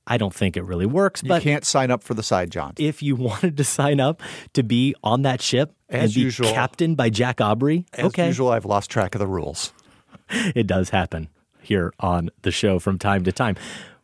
I 0.06 0.16
don't 0.16 0.34
think 0.34 0.56
it 0.56 0.64
really 0.64 0.86
works. 0.86 1.22
You 1.22 1.38
can't 1.40 1.64
sign 1.64 1.90
up 1.90 2.02
for 2.02 2.14
the 2.14 2.22
side 2.22 2.50
jaunt. 2.50 2.80
if 2.80 3.02
you 3.02 3.14
wanted 3.28 3.56
to 3.58 3.64
sign 3.64 4.00
up 4.00 4.22
to 4.54 4.62
be 4.62 4.94
on 5.04 5.22
that 5.22 5.40
ship 5.42 5.74
and 5.90 6.02
As 6.02 6.14
be 6.14 6.22
usual. 6.22 6.52
captained 6.52 6.96
by 6.96 7.10
Jack 7.10 7.40
Aubrey, 7.40 7.84
As 7.92 8.06
okay, 8.06 8.28
usual, 8.28 8.50
I've 8.50 8.64
lost 8.64 8.90
track 8.90 9.14
of 9.14 9.18
the 9.18 9.26
rules. 9.26 9.72
it 10.30 10.66
does 10.66 10.90
happen 10.90 11.28
here 11.60 11.92
on 12.00 12.30
the 12.42 12.50
show 12.50 12.78
from 12.78 12.98
time 12.98 13.24
to 13.24 13.32
time. 13.32 13.56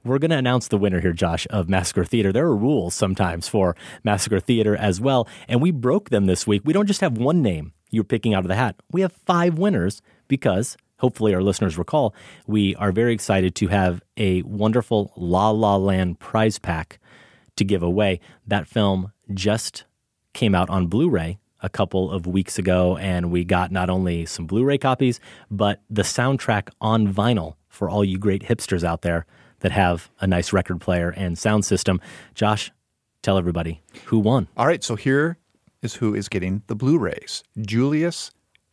We're 0.05 0.18
going 0.18 0.30
to 0.30 0.37
announce 0.37 0.68
the 0.68 0.78
winner 0.78 1.01
here, 1.01 1.12
Josh, 1.12 1.47
of 1.51 1.68
Massacre 1.68 2.05
Theater. 2.05 2.32
There 2.32 2.47
are 2.47 2.55
rules 2.57 2.95
sometimes 2.95 3.49
for 3.49 3.74
Massacre 4.05 4.39
Theater 4.39 4.76
as 4.76 5.01
well, 5.01 5.26
and 5.49 5.61
we 5.61 5.70
broke 5.72 6.11
them 6.11 6.26
this 6.26 6.47
week. 6.47 6.62
We 6.64 6.72
don't 6.72 6.87
just 6.87 7.01
have 7.01 7.18
one 7.18 7.43
name 7.43 7.72
you're 7.91 8.05
picking 8.05 8.34
out 8.34 8.45
of 8.45 8.49
the 8.49 8.55
hat, 8.55 8.76
we 8.91 9.01
have 9.01 9.12
five 9.12 9.59
winners 9.59 10.03
because 10.28 10.76
hopefully 10.99 11.34
our 11.34 11.43
listeners 11.43 11.78
recall 11.78 12.14
we 12.47 12.74
are 12.76 12.93
very 12.93 13.12
excited 13.12 13.55
to 13.55 13.68
have 13.68 14.03
a 14.16 14.43
wonderful 14.43 15.12
La 15.16 15.51
La 15.51 15.76
Land 15.76 16.18
prize 16.18 16.59
pack 16.59 16.99
to 17.57 17.64
give 17.64 17.82
away. 17.82 18.20
That 18.47 18.66
film 18.66 19.12
just 19.32 19.84
came 20.32 20.55
out 20.55 20.68
on 20.68 20.87
Blu 20.87 21.09
ray 21.09 21.39
a 21.66 21.68
couple 21.68 22.12
of 22.12 22.26
weeks 22.26 22.58
ago, 22.58 22.96
and 22.96 23.30
we 23.30 23.44
got 23.44 23.72
not 23.72 23.90
only 23.90 24.24
some 24.24 24.46
Blu 24.46 24.64
ray 24.64 24.78
copies, 24.78 25.18
but 25.50 25.82
the 25.90 26.02
soundtrack 26.02 26.68
on 26.80 27.12
vinyl 27.12 27.56
for 27.68 27.90
all 27.90 28.04
you 28.04 28.18
great 28.18 28.44
hipsters 28.44 28.84
out 28.84 29.02
there 29.02 29.26
that 29.60 29.72
have 29.72 30.08
a 30.20 30.26
nice 30.28 30.52
record 30.52 30.80
player 30.80 31.10
and 31.10 31.36
sound 31.36 31.64
system. 31.64 32.00
Josh, 32.34 32.70
tell 33.22 33.36
everybody 33.36 33.82
who 34.04 34.20
won. 34.20 34.46
All 34.56 34.66
right, 34.66 34.84
so 34.84 34.94
here 34.94 35.38
is 35.82 35.96
who 35.96 36.14
is 36.14 36.28
getting 36.28 36.62
the 36.68 36.76
Blu-rays. 36.76 37.42
Julius 37.60 38.30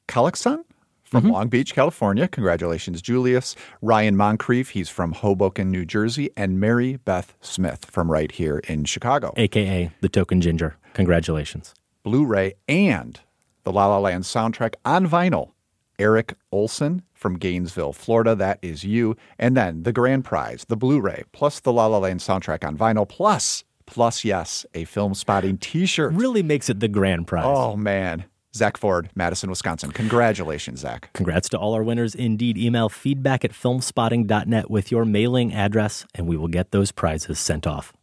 Kalixon 0.08 0.64
from 1.04 1.24
mm-hmm. 1.24 1.32
Long 1.32 1.48
Beach, 1.48 1.74
California. 1.74 2.28
Congratulations, 2.28 3.02
Julius. 3.02 3.56
Ryan 3.82 4.16
Moncrief, 4.16 4.70
he's 4.70 4.90
from 4.90 5.14
Hoboken, 5.14 5.72
New 5.72 5.86
Jersey, 5.86 6.30
and 6.38 6.60
Mary 6.60 6.98
Beth 6.98 7.36
Smith 7.42 7.86
from 7.86 8.12
right 8.12 8.32
here 8.32 8.60
in 8.60 8.86
Chicago. 8.86 9.34
AKA 9.36 9.90
the 10.02 10.10
Token 10.10 10.42
Ginger. 10.42 10.78
Congratulations. 10.94 11.74
Blu-ray 12.04 12.54
and 12.68 13.20
the 13.64 13.72
La 13.72 13.88
La 13.88 13.98
Land 13.98 14.26
soundtrack 14.26 14.76
on 14.84 15.08
vinyl. 15.08 15.52
Eric 15.98 16.34
Olson 16.52 17.04
from 17.14 17.38
Gainesville, 17.38 17.94
Florida. 17.94 18.36
That 18.36 18.60
is 18.62 18.84
you. 18.84 19.16
And 19.40 19.56
then 19.56 19.84
the 19.84 19.94
grand 19.94 20.26
prize, 20.26 20.66
the 20.68 20.76
Blu-ray, 20.76 21.24
plus 21.32 21.60
the 21.62 21.72
La 21.72 21.86
La 21.86 22.00
Land 22.00 22.20
soundtrack 22.20 22.68
on 22.68 22.78
vinyl, 22.78 23.08
plus, 23.08 23.64
plus, 23.86 24.26
yes, 24.26 24.66
a 24.74 24.84
film 24.84 25.14
spotting 25.14 25.58
T-shirt. 25.58 26.14
Really 26.14 26.44
makes 26.44 26.70
it 26.70 26.82
the 26.82 26.88
grand 26.90 27.28
prize. 27.28 27.46
Oh 27.48 27.78
man, 27.78 28.26
Zach 28.54 28.76
Ford, 28.76 29.10
Madison, 29.16 29.50
Wisconsin. 29.50 29.92
Congratulations, 29.92 30.82
Zach. 30.82 31.10
Congrats 31.14 31.48
to 31.50 31.58
all 31.58 31.74
our 31.74 31.84
winners. 31.84 32.16
Indeed, 32.16 32.58
email 32.58 32.90
feedback 32.90 33.46
at 33.46 33.52
filmspotting.net 33.52 34.70
with 34.70 34.92
your 34.92 35.06
mailing 35.06 35.54
address, 35.54 36.06
and 36.14 36.28
we 36.28 36.36
will 36.36 36.50
get 36.50 36.72
those 36.72 36.92
prizes 36.92 37.40
sent 37.40 37.66
off. 37.66 37.94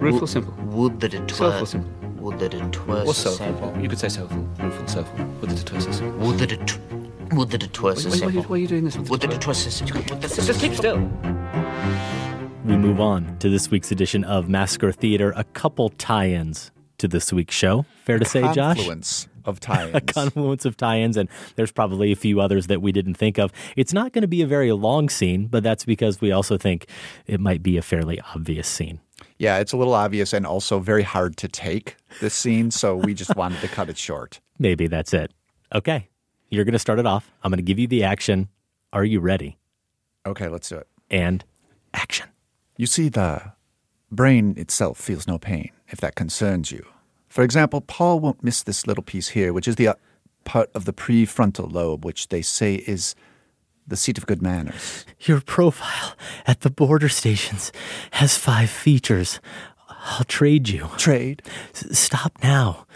Rueful, 0.00 0.26
simple. 0.26 0.54
Would 0.64 1.00
that 1.00 1.14
it 1.14 1.30
Soulful, 1.30 1.60
were. 1.60 1.66
simple. 1.66 1.90
Would 2.24 2.38
that 2.38 2.54
it 2.54 2.86
were. 2.86 3.02
Or 3.02 3.14
so 3.14 3.30
soulful. 3.30 3.46
simple. 3.68 3.82
You 3.82 3.88
could 3.88 3.98
say 3.98 4.08
soulful. 4.08 4.38
Rueful, 4.58 4.88
soulful. 4.88 5.24
Would 5.40 5.50
that 5.50 5.60
it 5.60 5.72
were 5.72 5.80
so 5.80 5.92
simple. 5.92 6.26
Would 6.26 6.38
that 6.38 6.52
it. 6.52 6.78
Would 7.34 7.50
that 7.50 7.62
it 7.62 7.80
were 7.82 7.94
so 7.96 8.10
Wait, 8.10 8.20
wait, 8.20 8.22
why 8.22 8.26
are 8.26 8.30
you- 8.30 8.32
simple. 8.32 8.50
why 8.50 8.56
are 8.56 8.58
you 8.60 8.66
doing 8.66 8.84
this? 8.84 8.96
Would 8.98 9.20
that 9.20 9.32
it 9.32 9.46
were 9.46 9.54
so 9.54 9.70
simple. 9.70 10.16
Just, 10.18 10.36
just 10.46 10.60
keep 10.60 10.74
still. 10.74 10.98
We 12.64 12.76
move 12.76 13.00
on 13.00 13.36
to 13.38 13.48
this 13.48 13.70
week's 13.70 13.90
edition 13.90 14.22
of 14.24 14.48
Massacre 14.48 14.92
Theater. 14.92 15.32
A 15.36 15.44
couple 15.44 15.88
tie-ins 15.90 16.70
to 16.98 17.08
this 17.08 17.32
week's 17.32 17.54
show. 17.54 17.84
Fair 18.04 18.18
to 18.18 18.24
say, 18.24 18.40
Josh? 18.52 18.76
Confluence 18.76 19.28
of 19.46 19.58
tie-ins. 19.60 19.94
a 19.94 20.00
confluence 20.00 20.64
of 20.66 20.76
tie-ins, 20.76 21.16
and 21.16 21.28
there's 21.56 21.72
probably 21.72 22.12
a 22.12 22.16
few 22.16 22.40
others 22.40 22.66
that 22.66 22.82
we 22.82 22.92
didn't 22.92 23.14
think 23.14 23.38
of. 23.38 23.50
It's 23.76 23.92
not 23.94 24.12
going 24.12 24.22
to 24.22 24.28
be 24.28 24.42
a 24.42 24.46
very 24.46 24.70
long 24.72 25.08
scene, 25.08 25.46
but 25.46 25.62
that's 25.62 25.84
because 25.84 26.20
we 26.20 26.30
also 26.32 26.58
think 26.58 26.86
it 27.26 27.40
might 27.40 27.62
be 27.62 27.76
a 27.78 27.82
fairly 27.82 28.20
obvious 28.34 28.68
scene. 28.68 29.00
Yeah, 29.40 29.56
it's 29.56 29.72
a 29.72 29.78
little 29.78 29.94
obvious 29.94 30.34
and 30.34 30.46
also 30.46 30.80
very 30.80 31.02
hard 31.02 31.38
to 31.38 31.48
take 31.48 31.96
this 32.20 32.34
scene, 32.34 32.70
so 32.70 32.94
we 32.94 33.14
just 33.14 33.34
wanted 33.36 33.62
to 33.62 33.68
cut 33.68 33.88
it 33.88 33.96
short. 33.96 34.38
Maybe 34.58 34.86
that's 34.86 35.14
it. 35.14 35.32
Okay, 35.74 36.10
you're 36.50 36.64
going 36.64 36.74
to 36.74 36.78
start 36.78 36.98
it 36.98 37.06
off. 37.06 37.32
I'm 37.42 37.50
going 37.50 37.56
to 37.56 37.62
give 37.62 37.78
you 37.78 37.86
the 37.86 38.04
action. 38.04 38.50
Are 38.92 39.02
you 39.02 39.18
ready? 39.18 39.56
Okay, 40.26 40.46
let's 40.48 40.68
do 40.68 40.76
it. 40.76 40.88
And 41.08 41.42
action. 41.94 42.26
You 42.76 42.84
see, 42.84 43.08
the 43.08 43.52
brain 44.12 44.52
itself 44.58 44.98
feels 44.98 45.26
no 45.26 45.38
pain, 45.38 45.70
if 45.88 46.02
that 46.02 46.16
concerns 46.16 46.70
you. 46.70 46.84
For 47.26 47.42
example, 47.42 47.80
Paul 47.80 48.20
won't 48.20 48.44
miss 48.44 48.62
this 48.62 48.86
little 48.86 49.02
piece 49.02 49.28
here, 49.28 49.54
which 49.54 49.66
is 49.66 49.76
the 49.76 49.88
uh, 49.88 49.94
part 50.44 50.68
of 50.74 50.84
the 50.84 50.92
prefrontal 50.92 51.72
lobe, 51.72 52.04
which 52.04 52.28
they 52.28 52.42
say 52.42 52.74
is 52.86 53.14
the 53.90 53.96
seat 53.96 54.16
of 54.18 54.26
good 54.26 54.40
manners. 54.40 55.04
Your 55.20 55.40
profile 55.40 56.14
at 56.46 56.60
the 56.62 56.70
border 56.70 57.08
stations 57.08 57.70
has 58.12 58.36
five 58.38 58.70
features. 58.70 59.40
I'll 59.88 60.24
trade 60.24 60.68
you. 60.70 60.88
Trade? 60.96 61.42
S- 61.74 61.98
stop 61.98 62.32
now, 62.42 62.86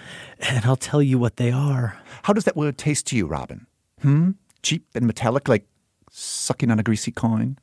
and 0.40 0.64
I'll 0.64 0.76
tell 0.76 1.02
you 1.02 1.18
what 1.18 1.36
they 1.36 1.50
are. 1.52 1.98
How 2.22 2.32
does 2.32 2.44
that 2.44 2.56
word 2.56 2.78
taste 2.78 3.06
to 3.08 3.16
you, 3.16 3.26
Robin? 3.26 3.66
Hmm? 4.00 4.30
Cheap 4.62 4.86
and 4.94 5.06
metallic, 5.06 5.48
like 5.48 5.66
sucking 6.10 6.70
on 6.70 6.78
a 6.78 6.82
greasy 6.82 7.12
coin? 7.12 7.58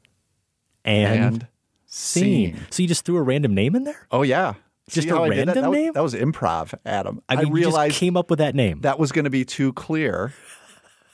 And, 0.86 1.23
And 1.23 1.47
scene. 1.88 2.53
scene. 2.55 2.65
So 2.69 2.84
you 2.84 2.88
just 2.88 3.05
threw 3.05 3.17
a 3.17 3.21
random 3.23 3.55
name 3.55 3.75
in 3.75 3.84
there? 3.84 4.07
Oh, 4.11 4.21
yeah. 4.21 4.53
Just 4.89 5.07
See 5.07 5.13
a 5.13 5.17
I 5.19 5.29
did 5.29 5.47
that? 5.47 5.55
random 5.55 5.69
was- 5.71 5.77
name? 5.79 5.93
That 5.93 6.03
was 6.03 6.13
improv, 6.13 6.73
Adam. 6.86 7.21
I 7.29 7.38
mean, 7.38 7.47
you 7.47 7.53
realized 7.53 7.91
just 7.93 7.99
came 7.99 8.17
up 8.17 8.29
with 8.29 8.39
that 8.39 8.55
name. 8.55 8.82
that 8.82 8.99
was 8.99 9.11
going 9.11 9.23
to 9.25 9.29
be 9.32 9.45
too 9.45 9.73
clear. 9.73 10.34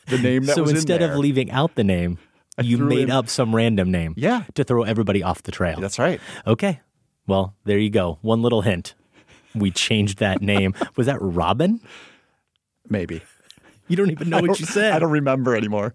The 0.08 0.18
name 0.18 0.44
that 0.46 0.56
so 0.56 0.62
was 0.62 0.72
in 0.72 0.78
instead 0.78 1.02
of 1.02 1.18
leaving 1.18 1.52
out 1.52 1.76
the 1.76 1.84
name, 1.84 2.18
you 2.62 2.78
made 2.78 3.04
in- 3.04 3.12
up 3.12 3.30
some 3.30 3.56
random 3.56 3.92
name. 3.92 4.14
Yeah. 4.18 4.44
To 4.56 4.64
throw 4.64 4.84
everybody 4.84 5.22
off 5.24 5.44
the 5.44 5.52
trail. 5.52 5.80
That's 5.80 6.00
right. 6.00 6.20
Okay. 6.46 6.80
Well, 7.28 7.56
there 7.66 7.78
you 7.78 7.90
go. 7.90 8.20
One 8.22 8.42
little 8.42 8.62
hint. 8.62 8.96
We 9.54 9.72
changed 9.72 10.20
that 10.20 10.42
name. 10.42 10.74
Was 10.96 11.08
that 11.08 11.18
Robin? 11.22 11.82
Maybe. 12.88 13.22
You 13.90 13.96
don't 13.96 14.12
even 14.12 14.30
know 14.30 14.38
I 14.38 14.42
what 14.42 14.60
you 14.60 14.66
said. 14.66 14.94
I 14.94 15.00
don't 15.00 15.12
remember 15.12 15.56
anymore. 15.56 15.94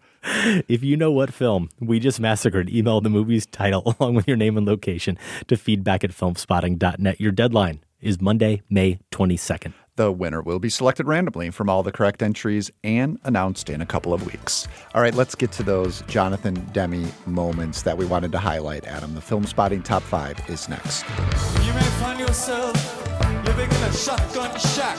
If 0.66 0.82
you 0.82 0.96
know 0.96 1.10
what 1.12 1.32
film 1.32 1.68
we 1.78 2.00
just 2.00 2.20
massacred, 2.20 2.70
email 2.70 3.00
the 3.02 3.10
movie's 3.10 3.44
title 3.46 3.94
along 4.00 4.14
with 4.14 4.26
your 4.26 4.36
name 4.36 4.56
and 4.56 4.66
location 4.66 5.18
to 5.48 5.56
feedback 5.56 6.02
at 6.02 6.10
filmspotting.net. 6.10 7.20
Your 7.20 7.32
deadline 7.32 7.80
is 8.00 8.20
Monday, 8.20 8.62
May 8.70 8.98
22nd. 9.10 9.74
The 9.97 10.11
winner 10.11 10.40
will 10.40 10.59
be 10.59 10.70
selected 10.70 11.07
randomly 11.07 11.51
from 11.51 11.68
all 11.68 11.82
the 11.82 11.93
correct 11.93 12.22
entries 12.22 12.70
and 12.82 13.18
announced 13.24 13.68
in 13.68 13.82
a 13.82 13.86
couple 13.86 14.14
of 14.14 14.24
weeks. 14.24 14.66
All 14.95 15.03
right, 15.03 15.14
let's 15.14 15.34
get 15.34 15.53
to 15.53 15.62
those 15.62 16.01
Jonathan 16.09 16.55
Demme 16.72 17.12
moments 17.26 17.82
that 17.82 17.99
we 17.99 18.07
wanted 18.07 18.32
to 18.32 18.38
highlight, 18.38 18.86
Adam. 18.86 19.14
The 19.14 19.20
film 19.20 19.45
spotting 19.45 19.82
top 19.82 20.03
five 20.03 20.38
is 20.49 20.66
next. 20.66 21.05
You 21.61 21.74
may 21.74 21.90
find 22.01 22.18
yourself 22.18 22.72
living 23.45 23.68
in 23.68 23.82
a 23.82 23.93
shotgun 23.93 24.59
shack. 24.59 24.97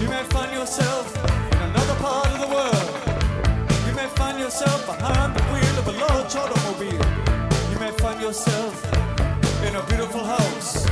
You 0.00 0.08
may 0.08 0.22
find 0.30 0.50
yourself 0.50 1.14
in 1.52 1.58
another 1.58 1.94
part 1.96 2.28
of 2.28 2.40
the 2.40 2.54
world. 2.54 3.86
You 3.86 3.94
may 3.94 4.08
find 4.16 4.38
yourself 4.38 4.86
behind 4.86 5.36
the 5.36 5.42
wheel 5.52 5.78
of 5.78 5.88
a 5.88 5.92
large 5.92 6.34
automobile. 6.34 7.70
You 7.70 7.78
may 7.78 7.90
find 7.98 8.18
yourself 8.22 8.82
in 9.62 9.76
a 9.76 9.82
beautiful 9.88 10.24
house 10.24 10.86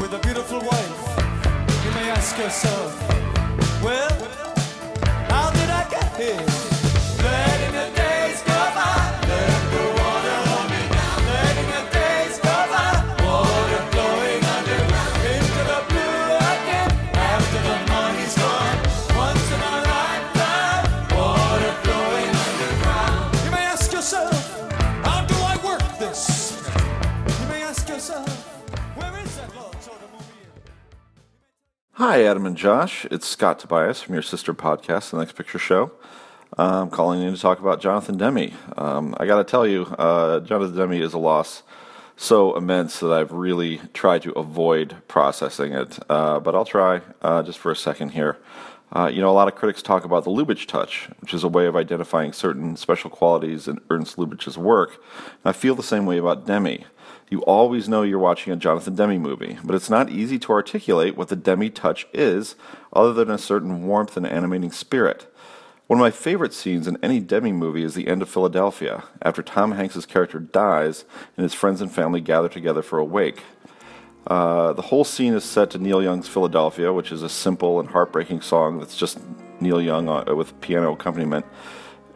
with 0.00 0.14
a 0.14 0.20
beautiful 0.22 0.60
wife. 0.60 1.25
May 1.96 2.10
ask 2.10 2.36
yourself, 2.36 2.92
well, 3.82 4.10
how 5.30 5.50
did 5.50 5.70
I 5.70 5.88
get 5.88 6.14
here? 6.16 6.75
Hi, 31.98 32.24
Adam 32.24 32.44
and 32.44 32.58
Josh. 32.58 33.06
It's 33.10 33.26
Scott 33.26 33.58
Tobias 33.58 34.02
from 34.02 34.12
your 34.12 34.22
sister 34.22 34.52
podcast, 34.52 35.12
The 35.12 35.16
Next 35.16 35.32
Picture 35.32 35.58
Show. 35.58 35.92
Uh, 36.58 36.82
I'm 36.82 36.90
calling 36.90 37.22
in 37.22 37.34
to 37.34 37.40
talk 37.40 37.58
about 37.58 37.80
Jonathan 37.80 38.18
Demme. 38.18 38.52
Um, 38.76 39.14
I 39.18 39.24
got 39.24 39.38
to 39.38 39.44
tell 39.44 39.66
you, 39.66 39.84
uh, 39.96 40.40
Jonathan 40.40 40.76
Demme 40.76 41.02
is 41.02 41.14
a 41.14 41.18
loss 41.18 41.62
so 42.14 42.54
immense 42.54 43.00
that 43.00 43.10
I've 43.10 43.32
really 43.32 43.80
tried 43.94 44.20
to 44.24 44.32
avoid 44.32 44.96
processing 45.08 45.72
it. 45.72 45.98
Uh, 46.10 46.38
but 46.38 46.54
I'll 46.54 46.66
try 46.66 47.00
uh, 47.22 47.42
just 47.42 47.58
for 47.58 47.72
a 47.72 47.76
second 47.76 48.10
here. 48.10 48.36
Uh, 48.94 49.10
you 49.10 49.22
know, 49.22 49.30
a 49.30 49.32
lot 49.32 49.48
of 49.48 49.54
critics 49.54 49.80
talk 49.80 50.04
about 50.04 50.24
the 50.24 50.30
Lubitsch 50.30 50.66
touch, 50.66 51.08
which 51.20 51.32
is 51.32 51.44
a 51.44 51.48
way 51.48 51.64
of 51.64 51.76
identifying 51.76 52.34
certain 52.34 52.76
special 52.76 53.08
qualities 53.08 53.68
in 53.68 53.80
Ernst 53.88 54.18
Lubitsch's 54.18 54.58
work. 54.58 55.02
And 55.16 55.46
I 55.46 55.52
feel 55.52 55.74
the 55.74 55.82
same 55.82 56.04
way 56.04 56.18
about 56.18 56.44
Demme. 56.44 56.84
You 57.28 57.40
always 57.42 57.88
know 57.88 58.02
you're 58.02 58.20
watching 58.20 58.52
a 58.52 58.56
Jonathan 58.56 58.94
Demme 58.94 59.18
movie, 59.18 59.58
but 59.64 59.74
it's 59.74 59.90
not 59.90 60.10
easy 60.10 60.38
to 60.38 60.52
articulate 60.52 61.16
what 61.16 61.28
the 61.28 61.34
Demme 61.34 61.70
touch 61.70 62.06
is, 62.12 62.54
other 62.92 63.12
than 63.12 63.30
a 63.30 63.38
certain 63.38 63.84
warmth 63.86 64.16
and 64.16 64.26
animating 64.26 64.70
spirit. 64.70 65.26
One 65.88 65.98
of 65.98 66.04
my 66.04 66.12
favorite 66.12 66.54
scenes 66.54 66.86
in 66.86 66.98
any 67.02 67.18
Demme 67.18 67.52
movie 67.52 67.82
is 67.82 67.94
the 67.94 68.06
end 68.06 68.22
of 68.22 68.28
Philadelphia, 68.28 69.04
after 69.22 69.42
Tom 69.42 69.72
Hanks's 69.72 70.06
character 70.06 70.38
dies 70.38 71.04
and 71.36 71.42
his 71.42 71.54
friends 71.54 71.80
and 71.80 71.90
family 71.90 72.20
gather 72.20 72.48
together 72.48 72.82
for 72.82 72.98
a 72.98 73.04
wake. 73.04 73.42
Uh, 74.26 74.72
the 74.72 74.82
whole 74.82 75.04
scene 75.04 75.34
is 75.34 75.44
set 75.44 75.70
to 75.70 75.78
Neil 75.78 76.02
Young's 76.02 76.28
Philadelphia, 76.28 76.92
which 76.92 77.10
is 77.10 77.22
a 77.22 77.28
simple 77.28 77.78
and 77.80 77.88
heartbreaking 77.88 78.40
song 78.40 78.78
that's 78.78 78.96
just 78.96 79.18
Neil 79.60 79.80
Young 79.80 80.08
uh, 80.08 80.34
with 80.34 80.60
piano 80.60 80.92
accompaniment. 80.92 81.46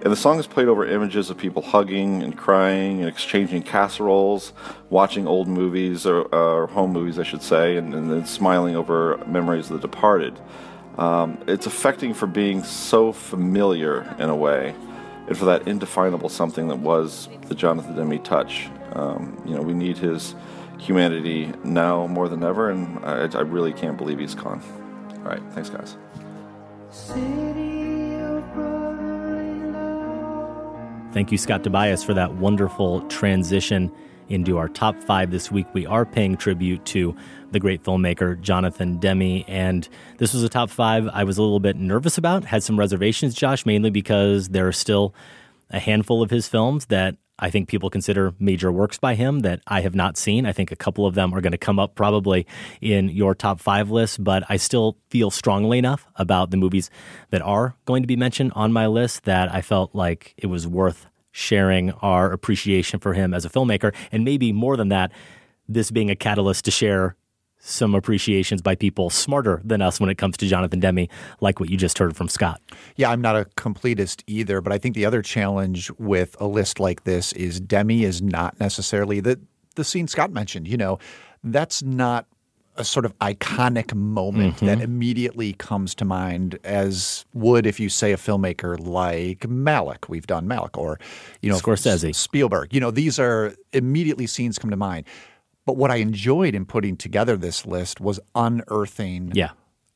And 0.02 0.10
the 0.10 0.16
song 0.16 0.38
is 0.38 0.46
played 0.46 0.68
over 0.68 0.86
images 0.86 1.28
of 1.28 1.36
people 1.36 1.60
hugging 1.60 2.22
and 2.22 2.34
crying 2.36 3.00
and 3.00 3.08
exchanging 3.08 3.62
casseroles, 3.62 4.54
watching 4.88 5.26
old 5.26 5.46
movies, 5.46 6.06
or, 6.06 6.26
uh, 6.34 6.66
home 6.68 6.92
movies, 6.92 7.18
I 7.18 7.22
should 7.22 7.42
say, 7.42 7.76
and, 7.76 7.94
and 7.94 8.10
then 8.10 8.24
smiling 8.24 8.76
over 8.76 9.18
memories 9.26 9.70
of 9.70 9.80
the 9.80 9.86
departed. 9.86 10.40
Um, 10.96 11.38
it's 11.46 11.66
affecting 11.66 12.14
for 12.14 12.26
being 12.26 12.64
so 12.64 13.12
familiar 13.12 14.14
in 14.18 14.30
a 14.30 14.36
way, 14.36 14.74
and 15.28 15.36
for 15.36 15.44
that 15.44 15.68
indefinable 15.68 16.30
something 16.30 16.68
that 16.68 16.78
was 16.78 17.28
the 17.48 17.54
Jonathan 17.54 17.94
Demme 17.94 18.22
touch. 18.22 18.70
Um, 18.92 19.40
you 19.46 19.54
know, 19.54 19.60
we 19.60 19.74
need 19.74 19.98
his 19.98 20.34
humanity 20.78 21.52
now 21.62 22.06
more 22.06 22.28
than 22.30 22.42
ever, 22.42 22.70
and 22.70 23.04
I, 23.04 23.28
I 23.38 23.42
really 23.42 23.74
can't 23.74 23.98
believe 23.98 24.18
he's 24.18 24.34
gone. 24.34 24.62
All 25.18 25.30
right, 25.30 25.42
thanks, 25.52 25.68
guys. 25.68 25.96
Thank 31.12 31.32
you, 31.32 31.38
Scott 31.38 31.64
Tobias, 31.64 32.04
for 32.04 32.14
that 32.14 32.36
wonderful 32.36 33.00
transition 33.08 33.90
into 34.28 34.58
our 34.58 34.68
top 34.68 34.94
five 35.02 35.32
this 35.32 35.50
week. 35.50 35.66
We 35.72 35.84
are 35.84 36.06
paying 36.06 36.36
tribute 36.36 36.84
to 36.86 37.16
the 37.50 37.58
great 37.58 37.82
filmmaker 37.82 38.40
Jonathan 38.40 38.98
Demme, 38.98 39.44
and 39.48 39.88
this 40.18 40.32
was 40.32 40.44
a 40.44 40.48
top 40.48 40.70
five 40.70 41.08
I 41.08 41.24
was 41.24 41.36
a 41.36 41.42
little 41.42 41.58
bit 41.58 41.74
nervous 41.74 42.16
about. 42.16 42.44
Had 42.44 42.62
some 42.62 42.78
reservations, 42.78 43.34
Josh, 43.34 43.66
mainly 43.66 43.90
because 43.90 44.50
there 44.50 44.68
are 44.68 44.72
still 44.72 45.12
a 45.70 45.80
handful 45.80 46.22
of 46.22 46.30
his 46.30 46.46
films 46.46 46.86
that 46.86 47.16
I 47.40 47.50
think 47.50 47.68
people 47.68 47.90
consider 47.90 48.34
major 48.38 48.70
works 48.70 48.98
by 48.98 49.14
him 49.14 49.40
that 49.40 49.60
I 49.66 49.80
have 49.80 49.94
not 49.94 50.16
seen. 50.16 50.46
I 50.46 50.52
think 50.52 50.70
a 50.70 50.76
couple 50.76 51.06
of 51.06 51.14
them 51.14 51.32
are 51.34 51.40
going 51.40 51.52
to 51.52 51.58
come 51.58 51.78
up 51.78 51.94
probably 51.94 52.46
in 52.80 53.08
your 53.08 53.34
top 53.34 53.60
five 53.60 53.90
list, 53.90 54.22
but 54.22 54.44
I 54.48 54.56
still 54.56 54.96
feel 55.08 55.30
strongly 55.30 55.78
enough 55.78 56.06
about 56.16 56.50
the 56.50 56.56
movies 56.56 56.90
that 57.30 57.42
are 57.42 57.74
going 57.86 58.02
to 58.02 58.06
be 58.06 58.16
mentioned 58.16 58.52
on 58.54 58.72
my 58.72 58.86
list 58.86 59.24
that 59.24 59.52
I 59.52 59.62
felt 59.62 59.94
like 59.94 60.34
it 60.36 60.46
was 60.46 60.66
worth 60.66 61.06
sharing 61.32 61.92
our 61.92 62.32
appreciation 62.32 63.00
for 63.00 63.14
him 63.14 63.32
as 63.32 63.44
a 63.44 63.48
filmmaker. 63.48 63.94
And 64.12 64.24
maybe 64.24 64.52
more 64.52 64.76
than 64.76 64.88
that, 64.88 65.12
this 65.68 65.90
being 65.90 66.10
a 66.10 66.16
catalyst 66.16 66.64
to 66.64 66.70
share 66.70 67.16
some 67.62 67.94
appreciations 67.94 68.62
by 68.62 68.74
people 68.74 69.10
smarter 69.10 69.60
than 69.64 69.82
us 69.82 70.00
when 70.00 70.08
it 70.10 70.16
comes 70.16 70.36
to 70.38 70.46
Jonathan 70.46 70.80
Demme, 70.80 71.06
like 71.40 71.60
what 71.60 71.68
you 71.68 71.76
just 71.76 71.98
heard 71.98 72.16
from 72.16 72.28
Scott. 72.28 72.60
Yeah, 72.96 73.10
I'm 73.10 73.20
not 73.20 73.36
a 73.36 73.44
completist 73.56 74.22
either, 74.26 74.60
but 74.60 74.72
I 74.72 74.78
think 74.78 74.94
the 74.94 75.04
other 75.04 75.20
challenge 75.22 75.90
with 75.98 76.34
a 76.40 76.46
list 76.46 76.80
like 76.80 77.04
this 77.04 77.32
is 77.34 77.60
Demme 77.60 77.90
is 77.90 78.22
not 78.22 78.58
necessarily 78.58 79.20
the 79.20 79.38
the 79.76 79.84
scene 79.84 80.08
Scott 80.08 80.32
mentioned. 80.32 80.66
You 80.66 80.76
know, 80.78 80.98
that's 81.44 81.82
not 81.82 82.26
a 82.76 82.84
sort 82.84 83.04
of 83.04 83.16
iconic 83.18 83.92
moment 83.94 84.56
Mhm. 84.56 84.66
that 84.66 84.80
immediately 84.80 85.52
comes 85.52 85.94
to 85.96 86.04
mind 86.04 86.58
as 86.64 87.24
would 87.34 87.66
if 87.66 87.78
you 87.78 87.88
say 87.88 88.12
a 88.12 88.16
filmmaker 88.16 88.78
like 88.80 89.40
Malick. 89.40 90.08
We've 90.08 90.26
done 90.26 90.46
Malick 90.48 90.78
or 90.78 90.98
you 91.42 91.50
know 91.50 91.56
Scorsese. 91.58 92.14
Spielberg. 92.14 92.72
You 92.72 92.80
know, 92.80 92.90
these 92.90 93.18
are 93.18 93.54
immediately 93.72 94.26
scenes 94.26 94.58
come 94.58 94.70
to 94.70 94.76
mind. 94.76 95.04
But 95.70 95.76
what 95.76 95.92
I 95.92 95.96
enjoyed 95.98 96.56
in 96.56 96.64
putting 96.66 96.96
together 96.96 97.36
this 97.36 97.64
list 97.64 98.00
was 98.00 98.18
unearthing 98.34 99.30
Yeah. 99.36 99.50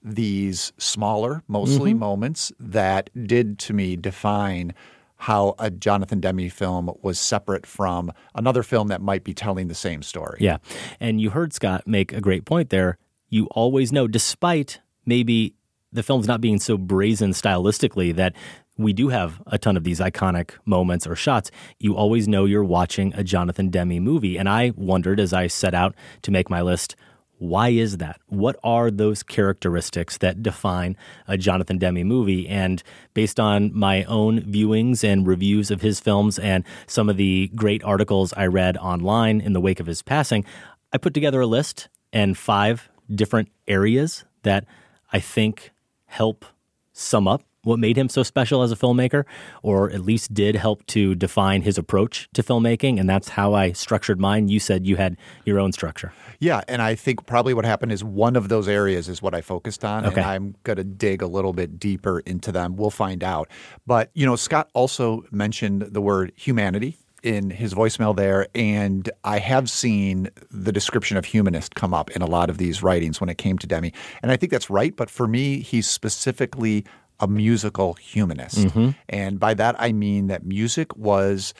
these 0.04 0.72
smaller, 0.78 1.42
mostly 1.48 1.92
Mhm. 1.92 1.98
moments 1.98 2.52
that 2.60 3.10
did 3.26 3.58
to 3.58 3.72
me 3.72 3.96
define 3.96 4.72
how 5.16 5.56
a 5.58 5.72
Jonathan 5.72 6.20
Demme 6.20 6.48
film 6.48 6.92
was 7.02 7.18
separate 7.18 7.66
from 7.66 8.12
another 8.36 8.62
film 8.62 8.86
that 8.86 9.02
might 9.02 9.24
be 9.24 9.34
telling 9.34 9.66
the 9.66 9.74
same 9.74 10.02
story. 10.04 10.38
Yeah. 10.40 10.58
And 11.00 11.20
you 11.20 11.30
heard 11.30 11.52
Scott 11.52 11.88
make 11.88 12.12
a 12.12 12.20
great 12.20 12.44
point 12.44 12.70
there. 12.70 12.96
You 13.28 13.46
always 13.46 13.90
know, 13.90 14.06
despite 14.06 14.78
maybe 15.04 15.54
the 15.92 16.04
film's 16.04 16.28
not 16.28 16.40
being 16.40 16.60
so 16.60 16.78
brazen 16.78 17.30
stylistically 17.32 18.14
that 18.14 18.32
we 18.76 18.92
do 18.92 19.08
have 19.08 19.40
a 19.46 19.58
ton 19.58 19.76
of 19.76 19.84
these 19.84 20.00
iconic 20.00 20.52
moments 20.64 21.06
or 21.06 21.14
shots, 21.14 21.50
you 21.78 21.96
always 21.96 22.26
know 22.26 22.44
you're 22.44 22.64
watching 22.64 23.14
a 23.14 23.22
Jonathan 23.22 23.70
Demme 23.70 24.00
movie. 24.00 24.36
And 24.36 24.48
I 24.48 24.72
wondered 24.76 25.20
as 25.20 25.32
I 25.32 25.46
set 25.46 25.74
out 25.74 25.94
to 26.22 26.30
make 26.30 26.50
my 26.50 26.60
list, 26.60 26.96
why 27.38 27.68
is 27.68 27.98
that? 27.98 28.20
What 28.28 28.56
are 28.64 28.90
those 28.90 29.22
characteristics 29.22 30.18
that 30.18 30.42
define 30.42 30.96
a 31.26 31.36
Jonathan 31.36 31.78
Demme 31.78 32.04
movie? 32.04 32.48
And 32.48 32.82
based 33.12 33.38
on 33.38 33.76
my 33.76 34.04
own 34.04 34.40
viewings 34.40 35.04
and 35.04 35.26
reviews 35.26 35.70
of 35.70 35.80
his 35.80 36.00
films 36.00 36.38
and 36.38 36.64
some 36.86 37.08
of 37.08 37.16
the 37.16 37.50
great 37.54 37.82
articles 37.84 38.32
I 38.36 38.46
read 38.46 38.76
online 38.76 39.40
in 39.40 39.52
the 39.52 39.60
wake 39.60 39.80
of 39.80 39.86
his 39.86 40.02
passing, 40.02 40.44
I 40.92 40.98
put 40.98 41.14
together 41.14 41.40
a 41.40 41.46
list 41.46 41.88
and 42.12 42.38
five 42.38 42.88
different 43.12 43.50
areas 43.66 44.24
that 44.42 44.64
I 45.12 45.20
think 45.20 45.72
help 46.06 46.44
sum 46.92 47.26
up 47.26 47.42
what 47.64 47.78
made 47.78 47.98
him 47.98 48.08
so 48.08 48.22
special 48.22 48.62
as 48.62 48.70
a 48.72 48.76
filmmaker, 48.76 49.24
or 49.62 49.90
at 49.90 50.00
least 50.00 50.32
did 50.32 50.56
help 50.56 50.86
to 50.86 51.14
define 51.14 51.62
his 51.62 51.76
approach 51.78 52.28
to 52.34 52.42
filmmaking. 52.42 53.00
And 53.00 53.08
that's 53.08 53.30
how 53.30 53.54
I 53.54 53.72
structured 53.72 54.20
mine. 54.20 54.48
You 54.48 54.60
said 54.60 54.86
you 54.86 54.96
had 54.96 55.16
your 55.44 55.58
own 55.58 55.72
structure. 55.72 56.12
Yeah, 56.38 56.62
and 56.68 56.82
I 56.82 56.94
think 56.94 57.26
probably 57.26 57.54
what 57.54 57.64
happened 57.64 57.92
is 57.92 58.04
one 58.04 58.36
of 58.36 58.48
those 58.48 58.68
areas 58.68 59.08
is 59.08 59.22
what 59.22 59.34
I 59.34 59.40
focused 59.40 59.84
on, 59.84 60.06
Okay. 60.06 60.20
and 60.20 60.30
I'm 60.30 60.54
going 60.64 60.76
to 60.76 60.84
dig 60.84 61.22
a 61.22 61.26
little 61.26 61.52
bit 61.52 61.78
deeper 61.78 62.20
into 62.20 62.52
them. 62.52 62.76
We'll 62.76 62.90
find 62.90 63.24
out. 63.24 63.48
But, 63.86 64.10
you 64.14 64.26
know, 64.26 64.36
Scott 64.36 64.70
also 64.74 65.24
mentioned 65.30 65.82
the 65.82 66.00
word 66.00 66.32
humanity 66.36 66.98
in 67.22 67.48
his 67.48 67.72
voicemail 67.72 68.14
there, 68.14 68.46
and 68.54 69.08
I 69.24 69.38
have 69.38 69.70
seen 69.70 70.28
the 70.50 70.70
description 70.72 71.16
of 71.16 71.24
humanist 71.24 71.74
come 71.74 71.94
up 71.94 72.10
in 72.10 72.20
a 72.20 72.26
lot 72.26 72.50
of 72.50 72.58
these 72.58 72.82
writings 72.82 73.18
when 73.18 73.30
it 73.30 73.38
came 73.38 73.56
to 73.58 73.66
Demme. 73.66 73.90
And 74.22 74.30
I 74.30 74.36
think 74.36 74.52
that's 74.52 74.68
right, 74.68 74.94
but 74.94 75.08
for 75.08 75.26
me, 75.26 75.60
he's 75.60 75.88
specifically 75.88 76.84
a 77.20 77.26
musical 77.28 77.94
humanist. 77.94 78.58
Mhm. 78.58 78.94
And 79.08 79.38
by 79.40 79.54
that, 79.54 79.76
I 79.78 79.92
mean 79.92 80.26
that 80.26 80.44
music 80.44 80.96
was 80.96 81.54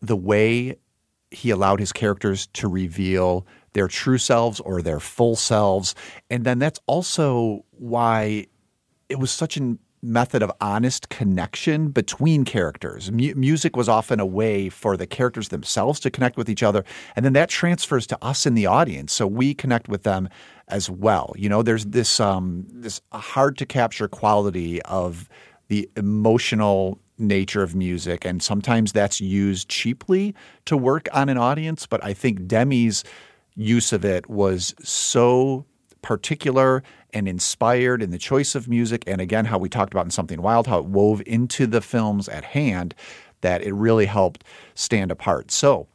the 0.00 0.16
way 0.16 0.76
he 1.30 1.50
allowed 1.50 1.80
his 1.80 1.92
characters 1.92 2.46
to 2.54 2.68
reveal 2.68 3.46
their 3.74 3.88
true 3.88 4.18
selves 4.18 4.60
or 4.60 4.80
their 4.80 5.00
full 5.00 5.36
selves. 5.36 5.94
And 6.30 6.44
then 6.44 6.58
that's 6.58 6.80
also 6.86 7.64
why 7.72 8.46
it 9.08 9.18
was 9.18 9.30
such 9.30 9.56
a 9.56 9.76
method 10.00 10.42
of 10.42 10.52
honest 10.60 11.08
connection 11.08 11.88
between 11.88 12.44
characters. 12.44 13.10
Mu- 13.10 13.34
music 13.34 13.76
was 13.76 13.88
often 13.88 14.20
a 14.20 14.26
way 14.26 14.68
for 14.68 14.96
the 14.96 15.06
characters 15.06 15.48
themselves 15.48 15.98
to 16.00 16.10
connect 16.10 16.36
with 16.36 16.48
each 16.48 16.62
other. 16.62 16.84
And 17.16 17.24
then 17.24 17.32
that 17.32 17.48
transfers 17.48 18.06
to 18.06 18.18
us 18.24 18.46
in 18.46 18.54
the 18.54 18.66
audience. 18.66 19.12
So 19.12 19.26
we 19.26 19.54
connect 19.54 19.88
with 19.88 20.04
them 20.04 20.28
as 20.68 20.88
well. 20.88 21.32
You 21.36 21.48
know, 21.48 21.62
there's 21.62 21.86
this 21.86 22.20
um, 22.20 22.66
this 22.70 23.00
hard 23.12 23.58
to 23.58 23.66
capture 23.66 24.08
quality 24.08 24.80
of 24.82 25.28
the 25.68 25.88
emotional 25.96 26.98
nature 27.18 27.62
of 27.62 27.74
music, 27.74 28.24
and 28.24 28.42
sometimes 28.42 28.92
that's 28.92 29.20
used 29.20 29.68
cheaply 29.68 30.34
to 30.66 30.76
work 30.76 31.08
on 31.12 31.28
an 31.28 31.38
audience. 31.38 31.86
But 31.86 32.04
I 32.04 32.14
think 32.14 32.46
Demme's 32.46 33.04
use 33.56 33.92
of 33.92 34.04
it 34.04 34.28
was 34.30 34.74
so 34.82 35.64
particular 36.02 36.82
and 37.12 37.26
inspired 37.26 38.02
in 38.02 38.10
the 38.10 38.18
choice 38.18 38.54
of 38.54 38.68
music, 38.68 39.02
and 39.06 39.20
again, 39.20 39.46
how 39.46 39.58
we 39.58 39.68
talked 39.68 39.92
about 39.92 40.04
in 40.04 40.10
Something 40.10 40.42
Wild, 40.42 40.66
how 40.66 40.78
it 40.78 40.84
wove 40.84 41.22
into 41.26 41.66
the 41.66 41.80
films 41.80 42.28
at 42.28 42.44
hand, 42.44 42.94
that 43.40 43.62
it 43.62 43.72
really 43.72 44.06
helped 44.06 44.44
stand 44.74 45.10
apart. 45.10 45.50
So, 45.50 45.88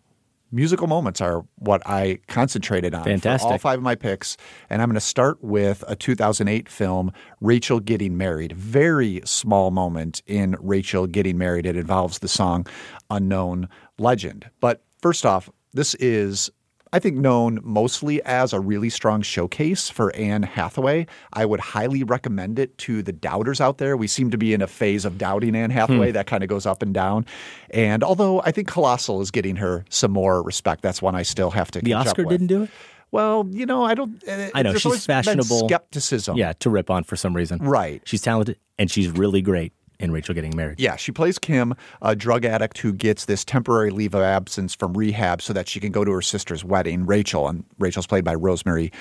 musical 0.53 0.87
moments 0.87 1.19
are 1.19 1.43
what 1.55 1.81
I 1.85 2.19
concentrated 2.27 2.93
on. 2.93 3.03
for 3.03 3.09
Fantastic. 3.09 3.51
all 3.51 3.57
five 3.57 3.79
of 3.79 3.83
my 3.83 3.95
picks. 3.95 4.37
And 4.69 4.81
I'm 4.81 4.87
going 4.87 4.95
to 4.95 5.01
start 5.01 5.43
with 5.43 5.83
a 5.87 5.95
2008 5.95 6.69
film, 6.69 7.11
Rachel 7.41 7.79
Getting 7.79 8.15
Married. 8.15 8.53
Very 8.53 9.21
small 9.25 9.71
moment 9.71 10.21
in 10.27 10.55
Rachel 10.59 11.07
Getting 11.07 11.37
Married. 11.37 11.65
It 11.65 11.75
involves 11.75 12.19
the 12.19 12.27
song 12.27 12.67
Unknown 13.09 13.67
Legend. 13.97 14.49
But 14.59 14.83
first 15.01 15.25
off, 15.25 15.49
this 15.73 15.95
is. 15.95 16.49
I 16.93 16.99
think 16.99 17.17
known 17.17 17.59
mostly 17.63 18.21
as 18.23 18.53
a 18.53 18.59
really 18.59 18.89
strong 18.89 19.23
showcase 19.23 19.89
for 19.89 20.15
Anne 20.15 20.43
Hathaway. 20.43 21.07
I 21.33 21.43
would 21.43 21.59
highly 21.59 22.03
recommend 22.03 22.59
it 22.59 22.77
to 22.79 23.01
the 23.01 23.11
doubters 23.11 23.59
out 23.59 23.79
there. 23.79 23.97
We 23.97 24.05
seem 24.07 24.29
to 24.29 24.37
be 24.37 24.53
in 24.53 24.61
a 24.61 24.67
phase 24.67 25.03
of 25.03 25.17
doubting 25.17 25.55
Anne 25.55 25.71
Hathaway 25.71 26.09
Hmm. 26.09 26.13
that 26.13 26.27
kind 26.27 26.43
of 26.43 26.49
goes 26.49 26.65
up 26.67 26.83
and 26.83 26.93
down. 26.93 27.25
And 27.71 28.03
although 28.03 28.41
I 28.41 28.51
think 28.51 28.67
Colossal 28.67 29.21
is 29.21 29.31
getting 29.31 29.55
her 29.55 29.83
some 29.89 30.11
more 30.11 30.43
respect, 30.43 30.83
that's 30.83 31.01
one 31.01 31.15
I 31.15 31.23
still 31.23 31.49
have 31.51 31.71
to. 31.71 31.81
The 31.81 31.93
Oscar 31.93 32.25
didn't 32.25 32.47
do 32.47 32.63
it. 32.63 32.69
Well, 33.11 33.47
you 33.51 33.65
know, 33.65 33.83
I 33.83 33.93
don't. 33.95 34.23
Uh, 34.27 34.49
I 34.55 34.61
know 34.63 34.73
she's 34.75 35.05
fashionable. 35.05 35.67
skepticism. 35.67 36.37
Yeah, 36.37 36.53
to 36.59 36.69
rip 36.69 36.89
on 36.89 37.03
for 37.03 37.15
some 37.15 37.35
reason. 37.35 37.59
Right. 37.59 38.01
She's 38.05 38.21
talented 38.21 38.57
and 38.79 38.89
she's 38.89 39.09
really 39.09 39.41
great 39.41 39.73
in 39.99 40.11
Rachel 40.11 40.33
Getting 40.35 40.55
Married. 40.55 40.79
Yeah, 40.79 40.95
she 40.95 41.11
plays 41.11 41.37
Kim, 41.39 41.73
a 42.01 42.15
drug 42.15 42.45
addict 42.45 42.79
who 42.79 42.91
gets 42.93 43.25
this 43.25 43.45
temporary 43.45 43.89
leave 43.91 44.13
of 44.13 44.21
absence 44.21 44.73
from 44.75 44.93
rehab 44.93 45.41
so 45.41 45.53
that 45.53 45.67
she 45.67 45.79
can 45.79 45.91
go 45.91 46.03
to 46.03 46.11
her 46.11 46.21
sister's 46.21 46.63
wedding, 46.63 47.05
Rachel. 47.05 47.47
And 47.47 47.63
Rachel's 47.79 48.07
played 48.07 48.23
by 48.25 48.35
Rosemarie 48.35 48.91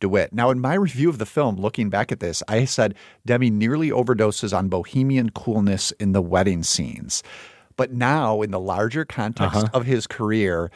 DeWitt. 0.00 0.32
Now, 0.32 0.50
in 0.50 0.60
my 0.60 0.74
review 0.74 1.08
of 1.08 1.18
the 1.18 1.26
film, 1.26 1.56
looking 1.56 1.90
back 1.90 2.12
at 2.12 2.20
this, 2.20 2.42
I 2.48 2.64
said 2.64 2.94
Demme 3.26 3.56
nearly 3.58 3.90
overdoses 3.90 4.56
on 4.56 4.68
bohemian 4.68 5.30
coolness 5.30 5.90
in 5.92 6.12
the 6.12 6.22
wedding 6.22 6.62
scenes. 6.62 7.22
But 7.76 7.92
now, 7.92 8.42
in 8.42 8.50
the 8.50 8.60
larger 8.60 9.04
context 9.04 9.56
Uh-huh. 9.56 9.68
of 9.72 9.86
his 9.86 10.06
career, 10.06 10.70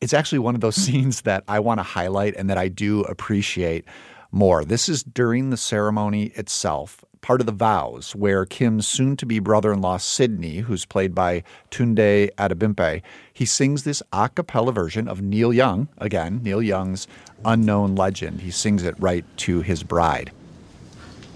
it's 0.00 0.12
actually 0.12 0.38
one 0.40 0.54
of 0.54 0.60
those 0.60 0.76
scenes 0.84 1.22
that 1.22 1.42
I 1.48 1.58
want 1.60 1.78
to 1.78 1.84
highlight 1.84 2.36
and 2.36 2.48
that 2.50 2.58
I 2.58 2.68
do 2.68 3.00
appreciate 3.02 3.84
more. 4.30 4.62
This 4.64 4.88
is 4.90 5.02
during 5.02 5.48
the 5.50 5.56
ceremony 5.56 6.26
itself, 6.34 7.02
part 7.20 7.40
of 7.40 7.46
the 7.46 7.52
vows, 7.52 8.14
where 8.14 8.44
Kim's 8.44 8.86
soon 8.86 9.16
to 9.16 9.26
be 9.26 9.38
brother 9.38 9.72
in 9.72 9.80
law, 9.80 9.96
Sydney, 9.96 10.58
who's 10.58 10.84
played 10.84 11.14
by 11.14 11.42
Tunde 11.70 12.30
Adebimpe, 12.36 13.02
he 13.32 13.44
sings 13.44 13.84
this 13.84 14.02
a 14.12 14.28
cappella 14.28 14.72
version 14.72 15.08
of 15.08 15.20
Neil 15.20 15.52
Young, 15.52 15.88
again, 15.98 16.40
Neil 16.42 16.62
Young's 16.62 17.06
Unknown 17.44 17.94
Legend. 17.94 18.40
He 18.40 18.50
sings 18.50 18.82
it 18.82 18.94
right 18.98 19.24
to 19.38 19.60
his 19.60 19.82
bride. 19.82 20.32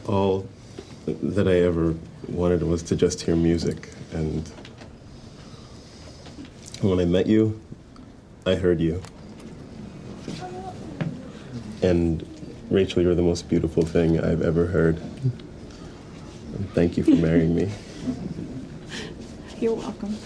All 0.06 0.48
that 1.06 1.48
I 1.48 1.60
ever 1.60 1.94
wanted 2.28 2.62
was 2.62 2.82
to 2.84 2.96
just 2.96 3.20
hear 3.20 3.36
music. 3.36 3.88
And 4.12 4.48
when 6.80 6.98
I 6.98 7.04
met 7.04 7.26
you, 7.26 7.60
I 8.46 8.54
heard 8.54 8.80
you. 8.80 9.02
And 11.82 12.26
Rachel, 12.70 13.02
you're 13.02 13.14
the 13.14 13.22
most 13.22 13.48
beautiful 13.48 13.84
thing 13.84 14.18
I've 14.20 14.42
ever 14.42 14.66
heard. 14.66 15.00
And 16.54 16.70
thank 16.74 16.96
you 16.96 17.04
for 17.04 17.16
marrying 17.16 17.54
me. 17.54 17.70
You're 19.60 19.74
welcome. 19.74 20.16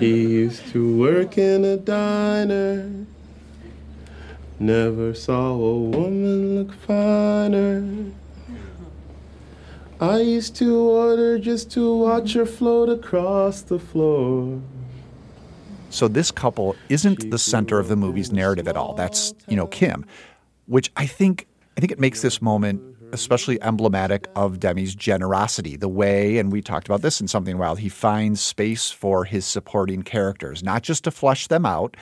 He 0.00 0.22
used 0.22 0.66
to 0.68 0.96
work 0.96 1.36
in 1.36 1.64
a 1.64 1.76
diner. 1.76 2.90
Never 4.58 5.12
saw 5.12 5.52
a 5.52 5.78
woman 5.78 6.54
look 6.54 6.72
finer. 6.72 8.12
I 10.00 10.20
used 10.20 10.56
to 10.56 10.78
order 10.78 11.38
just 11.38 11.70
to 11.72 11.94
watch 11.94 12.32
her 12.32 12.46
float 12.46 12.88
across 12.88 13.60
the 13.60 13.78
floor. 13.78 14.62
So 15.90 16.08
this 16.08 16.30
couple 16.30 16.76
isn't 16.88 17.30
the 17.30 17.38
center 17.38 17.78
of 17.78 17.88
the 17.88 17.96
movie's 17.96 18.32
narrative 18.32 18.68
at 18.68 18.76
all. 18.76 18.94
That's, 18.94 19.34
you 19.48 19.56
know, 19.56 19.66
Kim, 19.66 20.06
which 20.66 20.90
I 20.96 21.04
think 21.04 21.46
I 21.80 21.82
think 21.82 21.92
it 21.92 21.98
makes 21.98 22.20
this 22.20 22.42
moment 22.42 22.82
especially 23.12 23.60
emblematic 23.62 24.28
of 24.36 24.60
Demme's 24.60 24.94
generosity. 24.94 25.76
The 25.76 25.88
way, 25.88 26.36
and 26.36 26.52
we 26.52 26.60
talked 26.60 26.86
about 26.86 27.00
this 27.00 27.22
in 27.22 27.26
something 27.26 27.56
wild, 27.56 27.78
he 27.78 27.88
finds 27.88 28.42
space 28.42 28.90
for 28.90 29.24
his 29.24 29.46
supporting 29.46 30.02
characters, 30.02 30.62
not 30.62 30.82
just 30.82 31.04
to 31.04 31.10
flesh 31.10 31.46
them 31.46 31.64
out, 31.64 31.96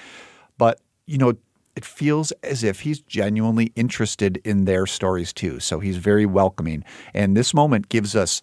but 0.59 0.81
you 1.07 1.17
know, 1.17 1.33
it 1.77 1.85
feels 1.85 2.33
as 2.43 2.65
if 2.65 2.81
he's 2.81 2.99
genuinely 2.99 3.73
interested 3.77 4.39
in 4.39 4.65
their 4.65 4.85
stories 4.85 5.33
too. 5.33 5.61
So 5.61 5.79
he's 5.79 5.97
very 5.97 6.27
welcoming. 6.27 6.83
And 7.15 7.37
this 7.37 7.55
moment 7.55 7.89
gives 7.89 8.17
us 8.17 8.41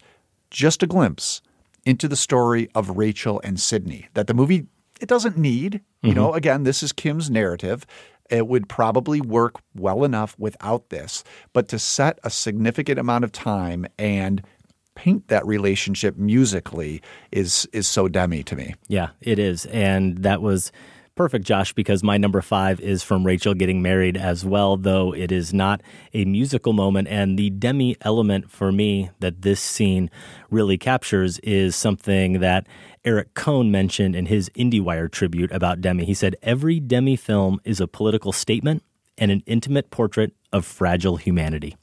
just 0.48 0.82
a 0.82 0.86
glimpse 0.86 1.42
into 1.84 2.08
the 2.08 2.16
story 2.16 2.70
of 2.74 2.96
Rachel 2.96 3.42
and 3.44 3.60
Sydney 3.60 4.08
that 4.14 4.26
the 4.26 4.32
movie 4.32 4.68
it 5.02 5.08
doesn't 5.10 5.36
need. 5.36 5.82
You 6.00 6.14
know, 6.14 6.28
mm-hmm. 6.28 6.36
again, 6.36 6.62
this 6.62 6.82
is 6.82 6.92
Kim's 6.92 7.28
narrative. 7.28 7.84
It 8.30 8.46
would 8.48 8.68
probably 8.68 9.20
work 9.20 9.54
well 9.74 10.04
enough 10.04 10.34
without 10.38 10.90
this, 10.90 11.24
but 11.52 11.68
to 11.68 11.78
set 11.78 12.18
a 12.24 12.30
significant 12.30 12.98
amount 12.98 13.24
of 13.24 13.32
time 13.32 13.86
and 13.98 14.42
paint 14.94 15.28
that 15.28 15.46
relationship 15.46 16.16
musically 16.16 17.02
is 17.30 17.68
is 17.72 17.86
so 17.86 18.08
Demme 18.08 18.42
to 18.44 18.56
me. 18.56 18.74
Yeah, 18.88 19.10
it 19.20 19.38
is. 19.38 19.66
And 19.66 20.18
that 20.18 20.42
was 20.42 20.72
perfect, 21.16 21.44
Josh, 21.44 21.72
because 21.72 22.04
my 22.04 22.18
number 22.18 22.40
five 22.42 22.78
is 22.78 23.02
from 23.02 23.24
Rachel 23.24 23.54
getting 23.54 23.82
married 23.82 24.16
as 24.16 24.44
well, 24.44 24.76
though 24.76 25.12
it 25.12 25.32
is 25.32 25.52
not 25.52 25.82
a 26.14 26.24
musical 26.26 26.72
moment. 26.72 27.08
And 27.08 27.38
the 27.38 27.50
Demme 27.50 27.96
element 28.02 28.50
for 28.50 28.70
me 28.70 29.10
that 29.18 29.42
this 29.42 29.60
scene 29.60 30.10
really 30.50 30.78
captures 30.78 31.38
is 31.40 31.74
something 31.74 32.40
that 32.40 32.66
Eric 33.04 33.34
Kohn 33.34 33.70
mentioned 33.70 34.14
in 34.14 34.26
his 34.26 34.50
IndieWire 34.50 35.10
tribute 35.10 35.50
about 35.50 35.80
Demme. 35.80 36.00
He 36.00 36.14
said, 36.14 36.36
Every 36.42 36.78
Demme 36.78 37.16
film 37.16 37.60
is 37.64 37.80
a 37.80 37.88
political 37.88 38.32
statement 38.32 38.84
and 39.18 39.30
an 39.30 39.42
intimate 39.46 39.90
portrait 39.90 40.32
of 40.52 40.64
fragile 40.64 41.16
humanity. 41.16 41.76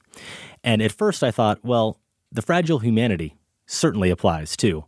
And 0.63 0.81
at 0.81 0.91
first 0.91 1.23
I 1.23 1.31
thought, 1.31 1.59
well, 1.63 1.99
the 2.31 2.41
fragile 2.41 2.79
humanity 2.79 3.35
certainly 3.65 4.09
applies 4.09 4.55
too. 4.55 4.85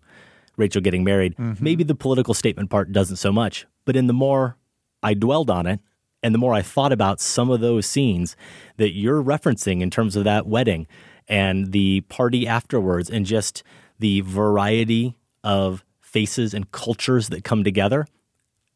Rachel 0.57 0.81
getting 0.81 1.03
married. 1.03 1.35
Mm-hmm. 1.35 1.63
Maybe 1.63 1.83
the 1.83 1.95
political 1.95 2.33
statement 2.33 2.69
part 2.69 2.91
doesn't 2.91 3.17
so 3.17 3.31
much. 3.31 3.65
But 3.85 3.95
in 3.95 4.07
the 4.07 4.13
more 4.13 4.57
I 5.01 5.13
dwelled 5.13 5.49
on 5.49 5.67
it 5.67 5.79
and 6.23 6.33
the 6.33 6.39
more 6.39 6.53
I 6.53 6.61
thought 6.61 6.91
about 6.91 7.21
some 7.21 7.49
of 7.49 7.61
those 7.61 7.85
scenes 7.85 8.35
that 8.77 8.93
you're 8.93 9.23
referencing 9.23 9.81
in 9.81 9.89
terms 9.89 10.15
of 10.15 10.23
that 10.23 10.47
wedding 10.47 10.87
and 11.27 11.71
the 11.71 12.01
party 12.01 12.47
afterwards 12.47 13.09
and 13.09 13.25
just 13.25 13.63
the 13.99 14.21
variety 14.21 15.15
of 15.43 15.85
faces 16.01 16.53
and 16.53 16.71
cultures 16.71 17.29
that 17.29 17.43
come 17.43 17.63
together, 17.63 18.07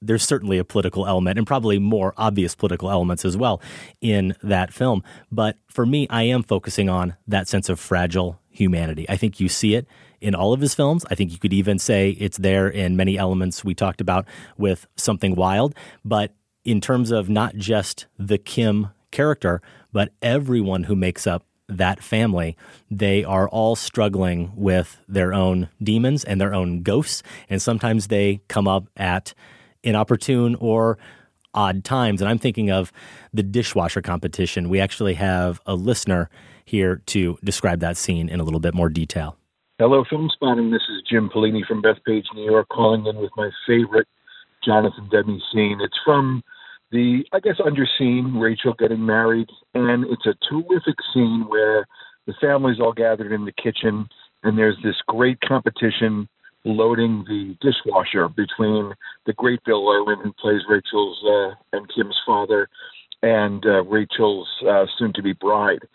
there's 0.01 0.24
certainly 0.24 0.57
a 0.57 0.64
political 0.64 1.05
element 1.07 1.38
and 1.38 1.47
probably 1.47 1.80
more 1.80 2.14
obvious 2.18 2.55
political 2.55 2.89
elements 2.89 3.26
as 3.26 3.36
well 3.36 3.62
in 4.01 4.36
that 4.43 4.74
film. 4.74 5.03
But 5.32 5.57
for 5.68 5.86
me, 5.86 6.07
I 6.10 6.24
am 6.24 6.43
focusing 6.43 6.89
on 6.89 7.16
that 7.28 7.47
sense 7.47 7.68
of 7.70 7.80
fragile 7.80 8.39
humanity. 8.49 9.05
I 9.10 9.18
think 9.18 9.39
you 9.39 9.49
see 9.49 9.76
it 9.76 9.88
in 10.22 10.36
all 10.36 10.53
of 10.53 10.61
his 10.61 10.76
films. 10.76 11.05
I 11.09 11.15
think 11.15 11.32
you 11.32 11.38
could 11.38 11.53
even 11.53 11.80
say 11.80 12.11
it's 12.11 12.38
there 12.38 12.67
in 12.67 12.95
many 12.95 13.17
elements 13.17 13.63
we 13.63 13.74
talked 13.74 14.01
about 14.01 14.26
with 14.57 14.88
Something 14.95 15.36
Wild. 15.36 15.76
But 16.03 16.34
in 16.63 16.82
terms 16.82 17.11
of 17.11 17.30
not 17.30 17.55
just 17.55 18.07
the 18.17 18.38
Kim 18.38 18.89
character, 19.11 19.61
but 19.91 20.11
everyone 20.22 20.84
who 20.84 20.95
makes 20.95 21.26
up 21.26 21.45
that 21.67 22.03
family, 22.03 22.57
they 22.89 23.24
are 23.24 23.47
all 23.47 23.76
struggling 23.76 24.51
with 24.55 24.97
their 25.07 25.34
own 25.34 25.70
demons 25.82 26.24
and 26.24 26.41
their 26.41 26.53
own 26.53 26.82
ghosts. 26.82 27.24
And 27.49 27.61
sometimes 27.61 28.07
they 28.07 28.41
come 28.47 28.67
up 28.67 28.88
at 28.97 29.34
inopportune 29.84 30.55
or 30.55 30.97
odd 31.53 31.84
times. 31.84 32.22
And 32.22 32.30
I'm 32.30 32.39
thinking 32.39 32.72
of 32.72 32.91
the 33.34 33.43
dishwasher 33.43 34.01
competition. 34.01 34.70
We 34.70 34.80
actually 34.80 35.15
have 35.15 35.61
a 35.65 35.76
listener 35.76 36.30
here 36.65 37.01
to 37.07 37.38
describe 37.43 37.80
that 37.80 37.97
scene 37.97 38.30
in 38.30 38.39
a 38.39 38.43
little 38.43 38.59
bit 38.59 38.74
more 38.74 38.89
detail. 38.89 39.38
Hello, 39.80 40.03
Film 40.09 40.30
Spotting. 40.34 40.71
This 40.71 40.82
is 40.89 41.01
Jim 41.09 41.30
Polini 41.34 41.65
from 41.65 41.82
Bethpage, 41.82 42.25
New 42.36 42.43
York, 42.43 42.67
calling 42.67 43.05
in 43.05 43.15
with 43.15 43.32
my 43.38 43.49
favorite 43.65 44.09
Jonathan 44.61 45.07
Demme 45.09 45.41
scene. 45.53 45.80
It's 45.82 45.97
from 46.03 46.43
the, 46.91 47.23
I 47.32 47.39
guess, 47.39 47.61
under 47.65 47.88
scene, 47.97 48.36
Rachel 48.36 48.75
getting 48.77 49.05
married. 49.05 49.47
And 49.75 50.03
it's 50.03 50.25
a 50.25 50.36
terrific 50.49 50.95
scene 51.13 51.45
where 51.47 51.88
the 52.27 52.34
family's 52.41 52.82
all 52.82 52.91
gathered 52.91 53.32
in 53.32 53.45
the 53.45 53.53
kitchen, 53.53 54.09
and 54.43 54.57
there's 54.57 54.75
this 54.84 54.97
great 55.07 55.39
competition 55.47 56.27
loading 56.65 57.23
the 57.30 57.55
dishwasher 57.61 58.27
between 58.27 58.93
the 59.27 59.34
great 59.38 59.63
Bill 59.63 59.89
Irwin, 59.89 60.19
who 60.21 60.34
plays 60.34 60.63
Rachel's 60.67 61.23
uh, 61.23 61.55
and 61.71 61.89
Kim's 61.95 62.19
father, 62.25 62.67
and 63.23 63.65
uh, 63.65 63.84
Rachel's 63.86 64.49
uh, 64.69 64.88
soon 64.97 65.13
to 65.13 65.23
be 65.23 65.32
bride. 65.32 65.88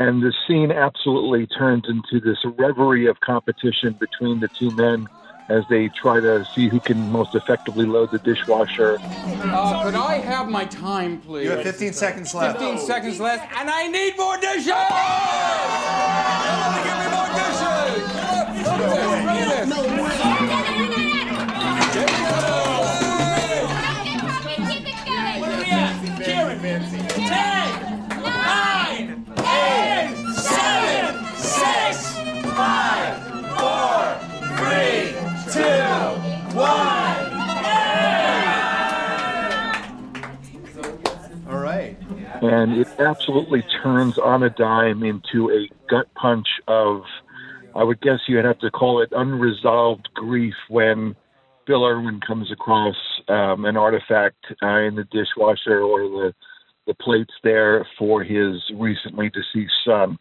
And 0.00 0.22
the 0.22 0.32
scene 0.46 0.70
absolutely 0.70 1.48
turns 1.48 1.84
into 1.88 2.20
this 2.20 2.38
reverie 2.56 3.06
of 3.06 3.18
competition 3.18 3.94
between 3.94 4.38
the 4.38 4.46
two 4.46 4.70
men 4.76 5.08
as 5.48 5.64
they 5.68 5.88
try 5.88 6.20
to 6.20 6.44
see 6.54 6.68
who 6.68 6.78
can 6.78 7.10
most 7.10 7.34
effectively 7.34 7.84
load 7.84 8.12
the 8.12 8.18
dishwasher. 8.18 8.98
Uh, 9.00 9.82
could 9.82 9.94
I 9.96 10.18
have 10.18 10.48
my 10.48 10.66
time, 10.66 11.20
please? 11.20 11.44
You 11.44 11.50
have 11.50 11.62
15 11.62 11.92
seconds 11.94 12.32
left. 12.34 12.60
15 12.60 12.78
seconds 12.86 13.18
left, 13.18 13.52
and 13.58 13.68
I 13.68 13.88
need 13.88 14.16
more 14.16 14.36
dishes! 14.36 14.66
Give 16.84 16.98
me 17.00 17.08
more 17.16 17.30
dishes! 17.34 17.58
Look 18.68 18.80
at 18.80 19.66
this, 19.66 19.76
look 19.76 20.27
two, 35.58 36.56
one. 36.56 37.28
All 41.48 41.58
right. 41.58 41.96
and 42.42 42.78
it 42.78 42.88
absolutely 42.98 43.62
turns 43.82 44.18
on 44.18 44.42
a 44.42 44.50
dime 44.50 45.02
into 45.02 45.50
a 45.50 45.68
gut 45.88 46.12
punch 46.14 46.46
of, 46.68 47.02
I 47.74 47.82
would 47.84 48.00
guess 48.00 48.20
you'd 48.28 48.44
have 48.44 48.58
to 48.60 48.70
call 48.70 49.02
it 49.02 49.08
unresolved 49.12 50.08
grief 50.14 50.54
when 50.68 51.16
Bill 51.66 51.84
Irwin 51.84 52.20
comes 52.26 52.50
across 52.52 52.96
um, 53.28 53.64
an 53.64 53.76
artifact 53.76 54.44
uh, 54.62 54.78
in 54.78 54.94
the 54.94 55.04
dishwasher 55.04 55.80
or 55.80 56.00
the 56.00 56.34
the 56.88 56.94
plates 56.94 57.34
there 57.44 57.86
for 57.98 58.24
his 58.24 58.62
recently 58.74 59.28
deceased 59.30 59.74
son. 59.84 60.18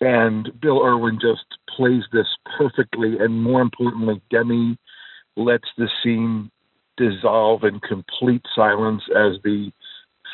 And 0.00 0.48
Bill 0.60 0.82
Irwin 0.84 1.18
just 1.20 1.44
plays 1.76 2.04
this 2.12 2.26
perfectly, 2.56 3.18
and 3.18 3.42
more 3.42 3.60
importantly, 3.60 4.20
Demme 4.30 4.78
lets 5.36 5.68
the 5.76 5.88
scene 6.02 6.50
dissolve 6.96 7.64
in 7.64 7.80
complete 7.80 8.42
silence 8.54 9.02
as 9.10 9.36
the 9.42 9.70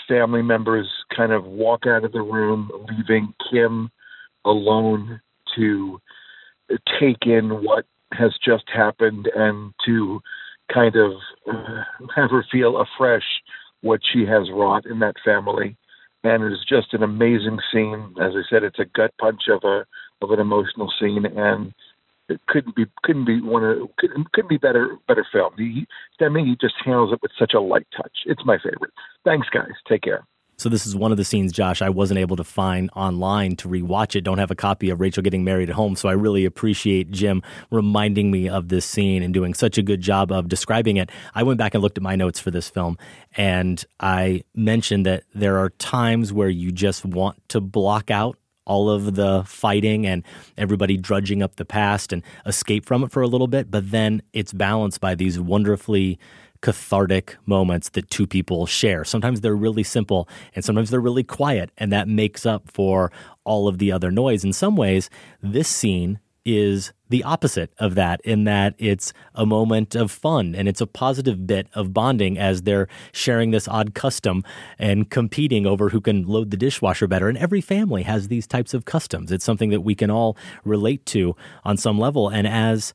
family 0.09 0.43
members 0.43 0.89
kind 1.15 1.33
of 1.33 1.45
walk 1.45 1.87
out 1.87 2.05
of 2.05 2.13
the 2.13 2.23
room, 2.23 2.71
leaving 2.89 3.35
Kim 3.51 3.91
alone 4.45 5.21
to 5.57 6.01
take 7.01 7.27
in 7.27 7.63
what 7.63 7.87
has 8.13 8.33
just 8.45 8.65
happened 8.73 9.29
and 9.35 9.73
to 9.85 10.21
kind 10.73 10.97
of 10.97 11.13
uh, 11.51 11.83
have 12.17 12.31
her 12.31 12.45
feel 12.51 12.81
afresh 12.81 13.25
what 13.83 14.01
she 14.13 14.25
has 14.25 14.49
wrought 14.53 14.87
in 14.87 15.01
that 15.01 15.15
family. 15.25 15.77
And 16.27 16.43
it 16.43 16.53
is 16.53 16.65
just 16.69 16.93
an 16.93 17.05
amazing 17.05 17.59
scene. 17.73 18.15
As 18.21 18.33
I 18.35 18.43
said, 18.51 18.65
it's 18.65 18.81
a 18.81 18.85
gut 18.85 19.13
punch 19.21 19.43
of 19.49 19.63
a 19.63 19.85
of 20.23 20.31
an 20.31 20.41
emotional 20.41 20.93
scene, 20.99 21.25
and 21.25 21.73
it 22.29 22.41
couldn't 22.49 22.75
be 22.75 22.87
couldn't 23.05 23.27
be 23.27 23.41
one 23.41 23.63
of 23.63 23.79
couldn't, 23.97 24.33
couldn't 24.33 24.49
be 24.49 24.57
better 24.59 24.97
better 25.07 25.25
film. 25.33 25.53
He, 25.57 25.87
Demme, 26.19 26.45
he 26.45 26.57
just 26.61 26.75
handles 26.85 27.13
it 27.13 27.21
with 27.23 27.31
such 27.39 27.55
a 27.55 27.61
light 27.61 27.87
touch. 27.97 28.11
It's 28.25 28.45
my 28.45 28.59
favorite. 28.59 28.93
Thanks, 29.25 29.47
guys. 29.51 29.71
Take 29.89 30.03
care. 30.03 30.27
So 30.59 30.71
this 30.71 30.87
is 30.87 30.97
one 30.97 31.11
of 31.11 31.19
the 31.19 31.25
scenes, 31.25 31.53
Josh, 31.53 31.83
I 31.83 31.91
wasn't 31.91 32.19
able 32.19 32.37
to 32.37 32.45
find 32.45 32.89
online 32.97 33.57
to 33.57 33.69
rewatch 33.69 34.17
it. 34.17 34.23
Don't 34.23 34.39
have 34.39 34.51
a 34.51 34.55
copy 34.55 34.89
of 34.89 35.03
Rachel 35.03 35.23
getting 35.23 35.45
married 35.45 35.69
at 35.69 35.75
home. 35.75 35.97
So 35.97 36.09
I 36.09 36.13
really 36.13 36.47
appreciate 36.47 37.11
Jim 37.11 37.43
reminding 37.71 38.31
me 38.31 38.49
of 38.49 38.69
this 38.69 38.87
scene 38.87 39.23
and 39.23 39.35
doing 39.35 39.53
such 39.53 39.77
a 39.77 39.83
good 39.83 40.01
job 40.01 40.33
of 40.33 40.49
describing 40.49 40.97
it. 40.97 41.11
I 41.35 41.43
went 41.43 41.59
back 41.59 41.75
and 41.75 41.83
looked 41.83 41.99
at 41.99 42.03
my 42.03 42.17
notes 42.17 42.41
for 42.41 42.51
this 42.51 42.71
film 42.71 42.97
and 43.37 43.85
I 44.01 44.45
mentioned 44.55 45.05
that 45.05 45.25
there 45.35 45.59
are 45.59 45.69
times 45.71 46.33
where 46.33 46.49
you 46.49 46.73
just 46.73 47.05
want 47.05 47.47
to 47.51 47.61
block 47.61 48.11
out 48.11 48.39
all 48.65 48.89
of 48.89 49.15
the 49.15 49.45
fighting 49.47 50.07
and 50.07 50.25
everybody 50.57 50.97
drudging 50.97 51.43
up 51.43 51.57
the 51.57 51.65
past 51.67 52.13
and 52.13 52.23
escape 52.47 52.87
from 52.87 53.05
it 53.05 53.13
for 53.13 53.23
a 53.23 53.29
little 53.29 53.47
bit. 53.47 53.71
But 53.71 53.91
then 53.91 54.23
it's 54.33 54.55
balanced 54.55 55.01
by 55.01 55.15
these 55.15 55.39
wonderfully 55.39 56.19
cathartic 56.67 57.37
moments 57.47 57.91
that 57.91 58.11
two 58.11 58.27
people 58.27 58.67
share. 58.67 59.05
Sometimes 59.05 59.41
they're 59.41 59.55
really 59.55 59.85
simple 59.85 60.29
and 60.53 60.65
sometimes 60.65 60.91
they're 60.91 60.99
really 60.99 61.23
quiet, 61.23 61.71
and 61.79 61.93
that 61.93 62.09
makes 62.09 62.45
up 62.45 62.69
for 62.69 63.13
all 63.45 63.69
of 63.69 63.79
the 63.79 63.93
other 63.93 64.11
noise. 64.11 64.43
In 64.43 64.53
some 64.53 64.75
ways, 64.75 65.09
this 65.41 65.69
scene 65.69 66.19
is 66.45 66.93
the 67.09 67.23
opposite 67.23 67.73
of 67.79 67.95
that 67.95 68.21
in 68.23 68.43
that 68.45 68.75
it's 68.79 69.13
a 69.37 69.47
moment 69.47 69.95
of 69.95 70.11
fun 70.11 70.57
and 70.57 70.67
it's 70.67 70.81
a 70.81 70.89
positive 70.89 71.47
bit 71.47 71.69
of 71.73 71.95
bonding 71.95 72.37
as 72.37 72.63
they're 72.63 72.89
sharing 73.13 73.53
this 73.53 73.69
odd 73.69 73.95
custom 73.95 74.43
and 74.77 75.09
competing 75.09 75.67
over 75.67 75.91
who 75.91 76.01
can 76.01 76.25
load 76.25 76.51
the 76.51 76.57
dishwasher 76.57 77.07
better 77.07 77.29
and 77.29 77.39
every 77.39 77.61
family 77.61 78.03
has 78.05 78.29
these 78.29 78.47
types 78.47 78.75
of 78.75 78.85
customs 78.85 79.33
it's 79.33 79.45
something 79.45 79.71
that 79.71 79.81
we 79.81 79.95
can 79.95 80.09
all 80.09 80.37
relate 80.65 81.05
to 81.05 81.35
on 81.65 81.77
some 81.77 81.99
level 81.99 82.29
and 82.29 82.47
as 82.47 82.95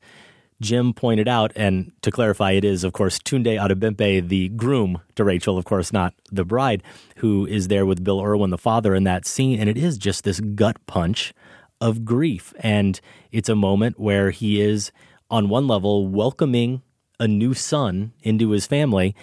Jim 0.62 0.94
pointed 0.94 1.28
out, 1.28 1.52
and 1.56 1.92
to 2.00 2.10
clarify, 2.10 2.52
it 2.52 2.64
is, 2.64 2.84
of 2.84 2.92
course, 2.92 3.18
Tunde 3.18 3.58
Adebimpe, 3.58 4.26
the 4.26 4.48
groom 4.50 5.02
to 5.16 5.24
Rachel, 5.24 5.58
of 5.58 5.66
course, 5.66 5.92
not 5.92 6.14
the 6.30 6.44
bride, 6.44 6.82
who 7.16 7.44
is 7.46 7.68
there 7.68 7.84
with 7.84 8.04
Bill 8.04 8.22
Irwin, 8.22 8.50
the 8.50 8.56
father, 8.56 8.94
in 8.94 9.04
that 9.04 9.26
scene. 9.26 9.60
And 9.60 9.68
it 9.68 9.76
is 9.76 9.98
just 9.98 10.24
this 10.24 10.40
gut 10.40 10.76
punch 10.86 11.34
of 11.80 12.04
grief. 12.04 12.54
And 12.60 13.00
it's 13.30 13.48
a 13.48 13.56
moment 13.56 13.98
where 13.98 14.30
he 14.30 14.62
is, 14.62 14.92
on 15.30 15.48
one 15.48 15.66
level, 15.66 16.06
welcoming 16.06 16.82
a 17.18 17.28
new 17.28 17.54
son 17.54 18.12
into 18.22 18.50
his 18.50 18.66
family 18.66 19.14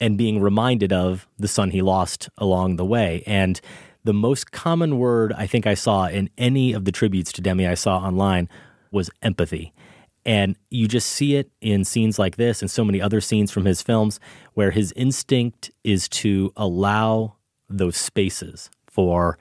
and 0.00 0.18
being 0.18 0.40
reminded 0.40 0.92
of 0.92 1.28
the 1.38 1.48
son 1.48 1.70
he 1.70 1.82
lost 1.82 2.28
along 2.38 2.76
the 2.76 2.84
way. 2.84 3.22
And 3.26 3.60
the 4.02 4.14
most 4.14 4.50
common 4.50 4.98
word 4.98 5.32
I 5.34 5.46
think 5.46 5.66
I 5.66 5.74
saw 5.74 6.06
in 6.06 6.30
any 6.38 6.72
of 6.72 6.84
the 6.84 6.92
tributes 6.92 7.32
to 7.32 7.42
Demme 7.42 7.60
I 7.60 7.74
saw 7.74 7.98
online 7.98 8.48
was 8.90 9.10
empathy. 9.22 9.72
And 10.26 10.56
you 10.70 10.86
just 10.86 11.08
see 11.08 11.36
it 11.36 11.50
in 11.60 11.84
scenes 11.84 12.18
like 12.18 12.36
this 12.36 12.60
and 12.60 12.70
so 12.70 12.84
many 12.84 13.00
other 13.00 13.20
scenes 13.20 13.50
from 13.50 13.64
his 13.64 13.82
films 13.82 14.20
where 14.54 14.70
his 14.70 14.92
instinct 14.96 15.70
is 15.82 16.08
to 16.10 16.52
allow 16.56 17.36
those 17.68 17.96
spaces 17.96 18.70
for 18.86 19.38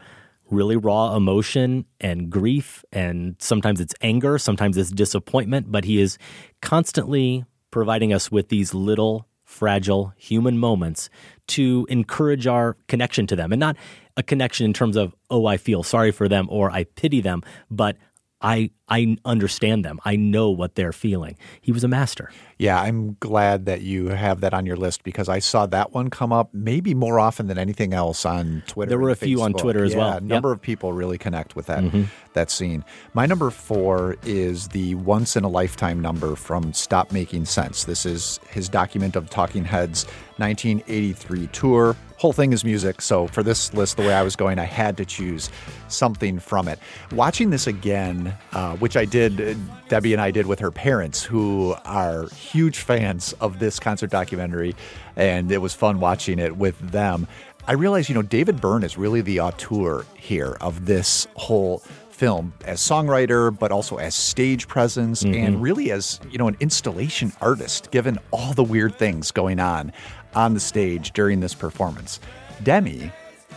really 0.50 0.78
raw 0.78 1.16
emotion 1.16 1.86
and 2.00 2.30
grief. 2.30 2.84
And 2.92 3.36
sometimes 3.40 3.80
it's 3.80 3.94
anger, 4.02 4.38
sometimes 4.38 4.78
it's 4.78 4.92
disappointment, 4.92 5.72
but 5.72 5.86
he 5.86 6.00
is 6.00 6.18
constantly 6.62 7.46
providing 7.72 8.14
us 8.14 8.32
with 8.32 8.50
these 8.50 8.74
little 8.74 9.28
fragile 9.44 10.14
human 10.16 10.58
moments 10.58 11.10
to 11.48 11.88
encourage 11.90 12.46
our 12.46 12.78
connection 12.88 13.26
to 13.28 13.36
them. 13.36 13.52
And 13.52 13.60
not 13.60 13.76
a 14.16 14.24
connection 14.24 14.66
in 14.66 14.74
terms 14.74 14.96
of, 14.96 15.16
oh, 15.30 15.48
I 15.48 15.58
feel 15.58 15.82
sorry 15.82 16.12
for 16.12 16.28
them 16.28 16.48
or 16.52 16.70
I 16.70 16.84
pity 16.84 17.20
them, 17.20 17.42
but 17.72 17.98
I 18.42 18.72
I 18.88 19.18
understand 19.26 19.86
them. 19.86 20.00
I 20.06 20.16
know 20.16 20.50
what 20.50 20.76
they're 20.76 20.94
feeling. 20.94 21.38
He 21.62 21.72
was 21.72 21.84
a 21.84 21.88
master. 21.88 22.32
Yeah, 22.58 22.82
I'm 22.82 23.16
glad 23.20 23.66
that 23.66 23.82
you 23.82 24.08
have 24.08 24.42
that 24.42 24.54
on 24.54 24.66
your 24.66 24.76
list 24.78 25.04
because 25.04 25.30
I 25.30 25.40
saw 25.40 25.66
that 25.68 25.94
one 25.94 26.10
come 26.10 26.34
up 26.34 26.50
maybe 26.54 26.94
more 26.94 27.20
often 27.20 27.48
than 27.48 27.58
anything 27.58 27.94
else 27.94 28.26
on 28.26 28.64
Twitter. 28.68 28.90
There 28.90 28.98
were 29.00 29.10
a 29.12 29.16
few 29.16 29.42
on 29.42 29.54
Facebook. 29.54 29.60
Twitter 29.62 29.84
as 29.84 29.92
Yeah, 29.94 29.98
well. 30.00 30.18
A 30.18 30.22
number 30.22 30.52
of 30.52 30.62
people 30.62 30.92
really 30.94 31.18
connect 31.18 31.56
with 31.56 31.68
that 31.68 31.84
Mhm. 31.84 32.08
that 32.34 32.50
scene. 32.50 32.84
My 33.14 33.26
number 33.26 33.50
four 33.50 34.16
is 34.26 34.70
the 34.70 34.96
once 34.96 35.36
in 35.36 35.44
a 35.44 35.50
lifetime 35.50 36.00
number 36.02 36.36
from 36.36 36.74
Stop 36.74 37.12
Making 37.12 37.46
Sense. 37.46 37.84
This 37.84 38.06
is 38.06 38.40
his 38.50 38.70
document 38.70 39.16
of 39.16 39.30
Talking 39.30 39.66
Heads 39.66 40.06
1983 40.40 41.48
tour. 41.48 41.96
Whole 42.18 42.34
thing 42.34 42.52
is 42.52 42.66
music, 42.66 43.02
so 43.02 43.28
for 43.28 43.44
this 43.44 43.74
list, 43.74 43.96
the 43.96 44.04
way 44.04 44.14
I 44.14 44.24
was 44.24 44.36
going, 44.36 44.60
I 44.60 44.66
had 44.66 44.98
to 44.98 45.06
choose 45.06 45.50
something 45.88 46.38
from 46.40 46.68
it. 46.68 46.78
Watching 47.14 47.50
this 47.50 47.66
again, 47.66 48.36
uh, 48.52 48.76
which 48.76 48.98
I 48.98 49.06
did, 49.06 49.40
uh, 49.40 49.54
Debbie 49.88 50.12
and 50.14 50.22
I 50.22 50.32
did 50.32 50.46
with 50.46 50.60
her 50.60 50.70
parents, 50.72 51.24
who 51.24 51.76
are 51.86 52.28
huge 52.30 52.80
fans 52.80 53.34
of 53.40 53.60
this 53.60 53.80
concert 53.80 54.10
documentary, 54.10 54.76
and 55.16 55.50
it 55.52 55.60
was 55.60 55.74
fun 55.74 56.00
watching 56.02 56.40
it 56.40 56.58
with 56.58 56.78
them. 56.92 57.26
I 57.68 57.74
realized, 57.74 58.10
you 58.10 58.16
know, 58.16 58.22
David 58.22 58.60
Byrne 58.60 58.84
is 58.84 58.98
really 58.98 59.22
the 59.22 59.40
auteur 59.40 60.06
here 60.18 60.58
of 60.60 60.86
this 60.88 61.28
whole 61.36 61.84
film 62.10 62.52
as 62.66 62.82
songwriter, 62.82 63.58
but 63.58 63.72
also 63.72 63.96
as 63.96 64.14
stage 64.14 64.68
presence 64.68 65.24
Mhm. 65.24 65.42
and 65.46 65.62
really 65.62 65.90
as, 65.90 66.20
you 66.30 66.38
know, 66.38 66.50
an 66.50 66.58
installation 66.60 67.32
artist, 67.40 67.92
given 67.92 68.18
all 68.32 68.52
the 68.54 68.64
weird 68.64 68.98
things 68.98 69.32
going 69.32 69.58
on 69.58 69.94
on 70.36 70.54
the 70.54 70.60
stage 70.60 71.12
during 71.12 71.40
this 71.40 71.54
performance. 71.54 72.20
Demme 72.64 73.12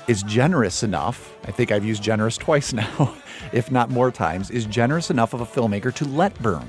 is 0.08 0.22
generous 0.24 0.82
enough, 0.82 1.32
I 1.44 1.50
think 1.52 1.70
I've 1.70 1.84
used 1.84 2.02
generous 2.02 2.36
twice 2.36 2.72
now, 2.82 3.14
if 3.52 3.70
not 3.70 3.90
more 3.90 4.10
times, 4.10 4.50
is 4.50 4.64
generous 4.64 5.10
enough 5.10 5.32
of 5.34 5.40
a 5.40 5.46
filmmaker 5.46 5.94
to 5.94 6.04
let 6.06 6.40
Byrne 6.42 6.68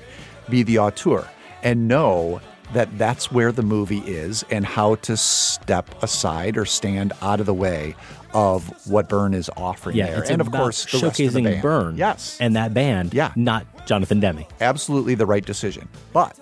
be 0.50 0.64
the 0.64 0.80
auteur 0.80 1.28
and 1.64 1.88
know 1.88 2.42
that 2.74 2.96
that's 2.98 3.32
where 3.32 3.52
the 3.52 3.62
movie 3.62 4.00
is 4.00 4.44
and 4.50 4.66
how 4.66 4.96
to 4.96 5.16
step 5.16 5.90
aside 6.04 6.58
or 6.58 6.66
stand 6.66 7.14
out 7.22 7.40
of 7.40 7.46
the 7.46 7.54
way 7.54 7.96
of 8.34 8.68
what 8.88 9.08
Byrne 9.08 9.34
is 9.36 9.50
offering 9.56 9.96
Yeah, 9.96 10.08
there. 10.08 10.20
it's 10.22 10.30
and 10.32 10.42
of 10.42 10.52
course, 10.52 10.86
the 10.86 10.98
rest 10.98 11.04
of 11.04 11.16
the 11.16 11.24
showcasing 11.40 11.44
band. 11.44 11.62
Byrne. 11.62 11.98
Yes. 11.98 12.38
And 12.42 12.56
that 12.56 12.74
band, 12.74 13.14
Yeah. 13.14 13.32
not 13.36 13.86
Jonathan 13.86 14.20
Demme. 14.20 14.46
Absolutely 14.60 15.14
the 15.14 15.26
right 15.28 15.46
decision. 15.46 15.88
But 16.14 16.36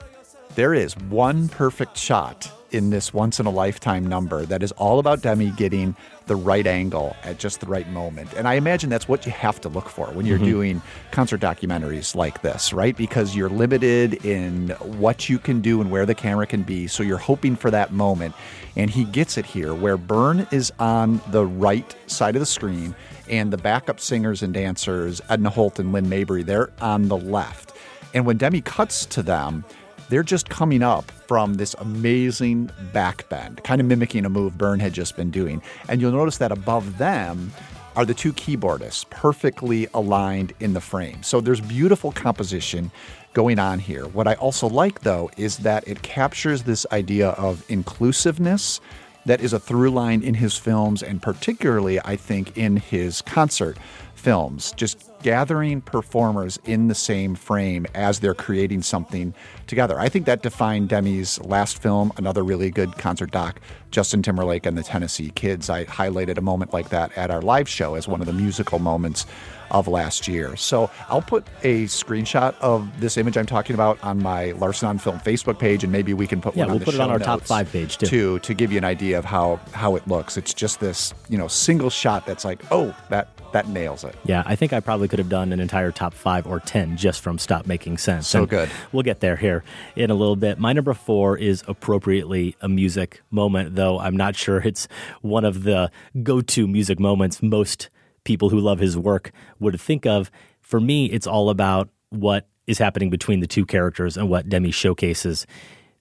there 0.55 0.73
is 0.73 0.95
one 0.97 1.49
perfect 1.49 1.97
shot 1.97 2.49
in 2.71 2.89
this 2.89 3.13
once 3.13 3.39
in 3.39 3.45
a 3.45 3.49
lifetime 3.49 4.05
number 4.05 4.45
that 4.45 4.63
is 4.63 4.71
all 4.73 4.99
about 4.99 5.21
Demme 5.21 5.51
getting 5.55 5.95
the 6.27 6.35
right 6.35 6.65
angle 6.65 7.15
at 7.23 7.37
just 7.39 7.59
the 7.59 7.65
right 7.65 7.89
moment. 7.89 8.33
And 8.33 8.47
I 8.47 8.53
imagine 8.53 8.89
that's 8.89 9.07
what 9.07 9.25
you 9.25 9.31
have 9.31 9.59
to 9.61 9.69
look 9.69 9.89
for 9.89 10.07
when 10.07 10.25
you're 10.25 10.39
Mhm. 10.39 10.45
doing 10.45 10.81
concert 11.11 11.41
documentaries 11.41 12.15
like 12.15 12.41
this, 12.41 12.71
right? 12.73 12.95
Because 12.95 13.35
you're 13.35 13.49
limited 13.49 14.25
in 14.25 14.69
what 14.81 15.29
you 15.29 15.39
can 15.39 15.61
do 15.61 15.81
and 15.81 15.91
where 15.91 16.05
the 16.05 16.15
camera 16.15 16.45
can 16.47 16.61
be. 16.63 16.87
So 16.87 17.03
you're 17.03 17.17
hoping 17.17 17.55
for 17.55 17.71
that 17.71 17.91
moment. 17.91 18.33
And 18.77 18.89
he 18.89 19.03
gets 19.03 19.37
it 19.37 19.45
here 19.45 19.73
where 19.73 19.97
Byrne 19.97 20.47
is 20.51 20.71
on 20.79 21.19
the 21.31 21.45
right 21.45 21.93
side 22.07 22.35
of 22.35 22.39
the 22.39 22.45
screen 22.45 22.95
and 23.29 23.51
the 23.51 23.57
backup 23.57 23.99
singers 23.99 24.41
and 24.41 24.53
dancers, 24.53 25.21
Edna 25.29 25.49
Holt 25.49 25.79
and 25.79 25.91
Lynn 25.91 26.07
Mabry, 26.07 26.43
they're 26.43 26.69
on 26.79 27.07
the 27.09 27.17
left. 27.17 27.73
And 28.13 28.25
when 28.25 28.37
Demme 28.37 28.61
cuts 28.61 29.05
to 29.07 29.23
them, 29.23 29.63
they're 30.11 30.23
just 30.23 30.49
coming 30.49 30.83
up 30.83 31.09
from 31.25 31.53
this 31.53 31.73
amazing 31.75 32.69
back 32.91 33.27
bend, 33.29 33.63
kind 33.63 33.79
of 33.79 33.87
mimicking 33.87 34.25
a 34.25 34.29
move 34.29 34.57
Byrne 34.57 34.81
had 34.81 34.91
just 34.91 35.15
been 35.15 35.31
doing. 35.31 35.61
And 35.87 36.01
you'll 36.01 36.11
notice 36.11 36.37
that 36.39 36.51
above 36.51 36.97
them 36.97 37.53
are 37.95 38.03
the 38.03 38.13
two 38.13 38.33
keyboardists 38.33 39.09
perfectly 39.09 39.87
aligned 39.93 40.51
in 40.59 40.73
the 40.73 40.81
frame. 40.81 41.23
So 41.23 41.39
there's 41.39 41.61
beautiful 41.61 42.11
composition 42.11 42.91
going 43.33 43.57
on 43.57 43.79
here. 43.79 44.05
What 44.05 44.27
I 44.27 44.33
also 44.33 44.67
like, 44.67 44.99
though, 44.99 45.31
is 45.37 45.59
that 45.59 45.87
it 45.87 46.01
captures 46.01 46.63
this 46.63 46.85
idea 46.91 47.29
of 47.29 47.63
inclusiveness 47.69 48.81
that 49.25 49.39
is 49.39 49.53
a 49.53 49.59
through 49.59 49.91
line 49.91 50.23
in 50.23 50.33
his 50.33 50.57
films, 50.57 51.01
and 51.01 51.21
particularly, 51.21 52.01
I 52.01 52.17
think, 52.17 52.57
in 52.57 52.75
his 52.75 53.21
concert 53.21 53.77
films. 54.15 54.73
Just 54.73 55.10
gathering 55.21 55.81
performers 55.81 56.59
in 56.65 56.87
the 56.87 56.95
same 56.95 57.35
frame 57.35 57.85
as 57.93 58.19
they're 58.19 58.33
creating 58.33 58.81
something 58.81 59.33
together. 59.67 59.99
I 59.99 60.09
think 60.09 60.25
that 60.25 60.41
defined 60.41 60.89
Demme's 60.89 61.39
last 61.43 61.81
film, 61.81 62.11
another 62.17 62.43
really 62.43 62.71
good 62.71 62.97
concert 62.97 63.31
doc, 63.31 63.59
Justin 63.91 64.21
Timberlake 64.21 64.65
and 64.65 64.77
the 64.77 64.83
Tennessee 64.83 65.31
Kids. 65.31 65.69
I 65.69 65.85
highlighted 65.85 66.37
a 66.37 66.41
moment 66.41 66.73
like 66.73 66.89
that 66.89 67.17
at 67.17 67.31
our 67.31 67.41
live 67.41 67.69
show 67.69 67.95
as 67.95 68.07
one 68.07 68.21
of 68.21 68.27
the 68.27 68.33
musical 68.33 68.79
moments 68.79 69.25
of 69.71 69.87
last 69.87 70.27
year. 70.27 70.55
So 70.55 70.91
I'll 71.09 71.21
put 71.21 71.45
a 71.63 71.85
screenshot 71.85 72.53
of 72.61 72.99
this 72.99 73.17
image 73.17 73.37
I'm 73.37 73.45
talking 73.45 73.73
about 73.73 74.01
on 74.03 74.21
my 74.21 74.51
Larsen 74.51 74.87
on 74.89 74.97
Film 74.99 75.19
Facebook 75.19 75.57
page, 75.57 75.83
and 75.83 75.91
maybe 75.91 76.13
we 76.13 76.27
can 76.27 76.41
put 76.41 76.55
Yeah, 76.55 76.63
one 76.63 76.69
on 76.69 76.73
we'll 76.73 76.79
the 76.79 76.85
put 76.85 76.93
it 76.95 77.01
on 77.01 77.09
our 77.09 77.19
top 77.19 77.41
five 77.41 77.71
page, 77.71 77.97
too. 77.97 78.05
to 78.07 78.39
to 78.39 78.53
give 78.53 78.71
you 78.71 78.77
an 78.77 78.83
idea 78.85 79.17
of 79.17 79.25
how 79.25 79.59
how 79.73 79.95
it 79.95 80.07
looks. 80.07 80.37
It's 80.37 80.53
just 80.53 80.79
this 80.79 81.13
you 81.29 81.37
know 81.37 81.47
single 81.47 81.89
shot 81.89 82.25
that's 82.25 82.45
like, 82.45 82.61
oh, 82.71 82.95
that 83.09 83.29
that 83.53 83.67
nails 83.67 84.05
it. 84.05 84.15
Yeah, 84.23 84.43
I 84.45 84.55
think 84.55 84.71
I 84.71 84.79
probably 84.79 85.09
could 85.09 85.19
have 85.19 85.27
done 85.27 85.51
an 85.51 85.59
entire 85.59 85.91
top 85.91 86.13
five 86.13 86.47
or 86.47 86.61
10 86.61 86.95
just 86.95 87.19
from 87.19 87.37
Stop 87.37 87.65
Making 87.67 87.97
Sense. 87.97 88.25
So 88.29 88.39
And 88.39 88.49
good. 88.49 88.69
We'll 88.93 89.03
get 89.03 89.19
there 89.19 89.35
here 89.35 89.65
in 89.97 90.09
a 90.09 90.13
little 90.13 90.37
bit. 90.37 90.57
My 90.57 90.71
number 90.71 90.93
four 90.93 91.37
is 91.37 91.61
appropriately 91.67 92.55
a 92.61 92.69
music 92.69 93.21
moment, 93.29 93.75
though 93.75 93.99
I'm 93.99 94.15
not 94.15 94.37
sure 94.37 94.59
it's 94.59 94.87
one 95.21 95.43
of 95.43 95.63
the 95.63 95.91
go 96.23 96.39
to 96.39 96.65
music 96.65 96.97
moments 96.97 97.43
most 97.43 97.89
people 98.23 98.49
who 98.49 98.59
love 98.59 98.79
his 98.79 98.97
work 98.97 99.31
would 99.59 99.79
think 99.79 100.05
of. 100.05 100.31
For 100.61 100.79
me, 100.79 101.05
it's 101.07 101.27
all 101.27 101.49
about 101.49 101.89
what 102.09 102.47
is 102.67 102.77
happening 102.77 103.09
between 103.09 103.39
the 103.39 103.47
two 103.47 103.65
characters 103.65 104.17
and 104.17 104.29
what 104.29 104.49
Demme 104.49 104.71
showcases 104.71 105.45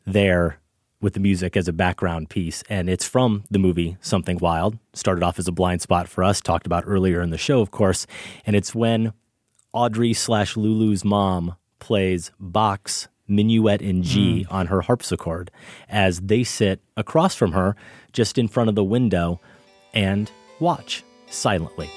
there 0.07 0.59
with 1.01 1.15
the 1.15 1.21
music 1.21 1.57
as 1.57 1.67
a 1.67 1.73
background 1.73 2.29
piece. 2.29 2.63
And 2.69 2.89
it's 2.89 3.07
from 3.07 3.45
the 3.51 3.59
movie 3.59 3.97
Something 4.01 4.39
Wild. 4.39 4.79
Started 4.93 5.25
off 5.25 5.39
as 5.39 5.49
a 5.49 5.53
blind 5.53 5.81
spot 5.81 6.09
for 6.09 6.23
us, 6.23 6.41
talked 6.41 6.67
about 6.67 6.85
earlier 6.87 7.23
in 7.23 7.31
the 7.31 7.39
show, 7.39 7.61
of 7.61 7.71
course. 7.71 8.07
And 8.45 8.55
it's 8.55 8.75
when 8.75 9.13
Audrey 9.73 10.13
slash 10.13 10.57
Lulu's 10.57 11.05
mom 11.05 11.57
plays 11.79 12.33
Bach's 12.39 13.09
Minuet 13.29 13.81
in 13.81 14.03
G 14.03 14.43
hmm. 14.43 14.53
on 14.53 14.67
her 14.67 14.83
harpsichord 14.83 15.51
as 15.89 16.21
they 16.21 16.43
sit 16.45 16.81
across 16.97 17.35
from 17.35 17.53
her 17.53 17.77
just 18.13 18.37
in 18.37 18.49
front 18.49 18.69
of 18.69 18.75
the 18.75 18.85
window 18.85 19.41
and 19.95 20.31
watch 20.59 21.05
silently. 21.29 21.89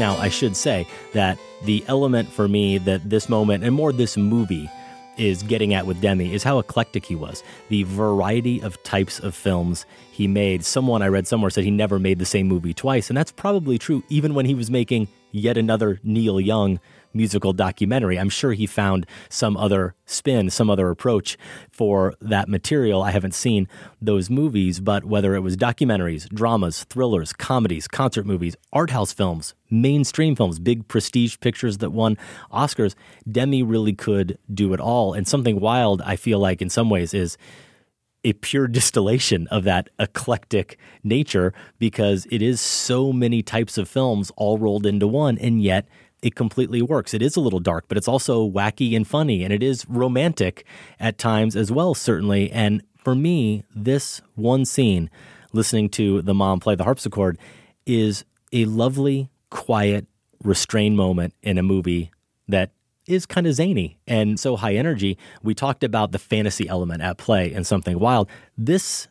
Now, 0.00 0.16
I 0.16 0.30
should 0.30 0.56
say 0.56 0.86
that 1.12 1.38
the 1.64 1.84
element 1.86 2.30
for 2.30 2.48
me 2.48 2.78
that 2.78 3.10
this 3.10 3.28
moment, 3.28 3.64
and 3.64 3.74
more 3.74 3.92
this 3.92 4.16
movie, 4.16 4.70
is 5.18 5.42
getting 5.42 5.74
at 5.74 5.86
with 5.86 6.00
Demme 6.00 6.22
is 6.22 6.42
how 6.42 6.58
eclectic 6.58 7.04
he 7.04 7.14
was. 7.14 7.42
The 7.68 7.82
variety 7.82 8.62
of 8.62 8.82
types 8.82 9.20
of 9.20 9.34
films 9.34 9.84
he 10.10 10.26
made. 10.26 10.64
Someone 10.64 11.02
I 11.02 11.08
read 11.08 11.26
somewhere 11.26 11.50
said 11.50 11.64
he 11.64 11.70
never 11.70 11.98
made 11.98 12.18
the 12.18 12.24
same 12.24 12.48
movie 12.48 12.72
twice, 12.72 13.10
and 13.10 13.16
that's 13.16 13.30
probably 13.30 13.78
true 13.78 14.02
even 14.08 14.32
when 14.32 14.46
he 14.46 14.54
was 14.54 14.70
making 14.70 15.08
yet 15.32 15.58
another 15.58 16.00
Neil 16.02 16.40
Young 16.40 16.80
musical 17.12 17.52
documentary. 17.52 18.18
I'm 18.18 18.28
sure 18.28 18.52
he 18.52 18.66
found 18.66 19.06
some 19.28 19.56
other 19.56 19.94
spin, 20.06 20.50
some 20.50 20.70
other 20.70 20.90
approach 20.90 21.36
for 21.70 22.14
that 22.20 22.48
material. 22.48 23.02
I 23.02 23.10
haven't 23.10 23.34
seen 23.34 23.68
those 24.00 24.30
movies, 24.30 24.80
but 24.80 25.04
whether 25.04 25.34
it 25.34 25.40
was 25.40 25.56
documentaries, 25.56 26.28
dramas, 26.28 26.84
thrillers, 26.84 27.32
comedies, 27.32 27.88
concert 27.88 28.26
movies, 28.26 28.56
art 28.72 28.90
house 28.90 29.12
films, 29.12 29.54
mainstream 29.70 30.34
films, 30.34 30.58
big 30.58 30.88
prestige 30.88 31.36
pictures 31.40 31.78
that 31.78 31.90
won 31.90 32.16
Oscars, 32.52 32.94
Demme 33.30 33.66
really 33.66 33.92
could 33.92 34.38
do 34.52 34.72
it 34.72 34.80
all. 34.80 35.12
And 35.14 35.26
something 35.26 35.60
wild, 35.60 36.02
I 36.02 36.16
feel 36.16 36.38
like, 36.38 36.60
in 36.60 36.70
some 36.70 36.90
ways, 36.90 37.14
is 37.14 37.36
a 38.24 38.32
pure 38.34 38.66
distillation 38.78 39.46
of 39.48 39.64
that 39.64 39.88
eclectic 39.98 40.78
nature 41.02 41.52
because 41.78 42.26
it 42.30 42.42
is 42.42 42.60
so 42.60 43.12
many 43.12 43.42
types 43.42 43.78
of 43.78 43.88
films 43.88 44.30
all 44.36 44.58
rolled 44.58 44.86
into 44.86 45.06
one, 45.06 45.38
and 45.38 45.62
yet 45.62 45.86
it 46.22 46.34
completely 46.34 46.82
works. 46.82 47.14
It 47.14 47.22
is 47.22 47.36
a 47.36 47.40
little 47.40 47.60
dark, 47.60 47.86
but 47.88 47.96
it's 47.96 48.08
also 48.08 48.48
wacky 48.48 48.94
and 48.94 49.06
funny, 49.06 49.42
and 49.42 49.52
it 49.52 49.62
is 49.62 49.86
romantic 49.88 50.64
at 50.98 51.18
times 51.18 51.56
as 51.56 51.72
well, 51.72 51.94
certainly. 51.94 52.50
And 52.50 52.82
for 53.02 53.14
me, 53.14 53.64
this 53.74 54.20
one 54.34 54.64
scene, 54.64 55.10
listening 55.52 55.88
to 55.90 56.22
the 56.22 56.34
mom 56.34 56.60
play 56.60 56.74
the 56.74 56.84
harpsichord, 56.84 57.38
is 57.86 58.24
a 58.52 58.64
lovely, 58.66 59.30
quiet, 59.50 60.06
restrained 60.42 60.96
moment 60.96 61.34
in 61.42 61.58
a 61.58 61.62
movie 61.62 62.10
that 62.48 62.72
is 63.06 63.26
kind 63.26 63.46
of 63.46 63.54
zany 63.54 63.98
and 64.06 64.38
so 64.38 64.56
high 64.56 64.74
energy. 64.74 65.18
We 65.42 65.54
talked 65.54 65.82
about 65.82 66.12
the 66.12 66.18
fantasy 66.18 66.68
element 66.68 67.02
at 67.02 67.18
play 67.18 67.52
in 67.52 67.64
Something 67.64 67.98
Wild. 67.98 68.28
This 68.56 69.08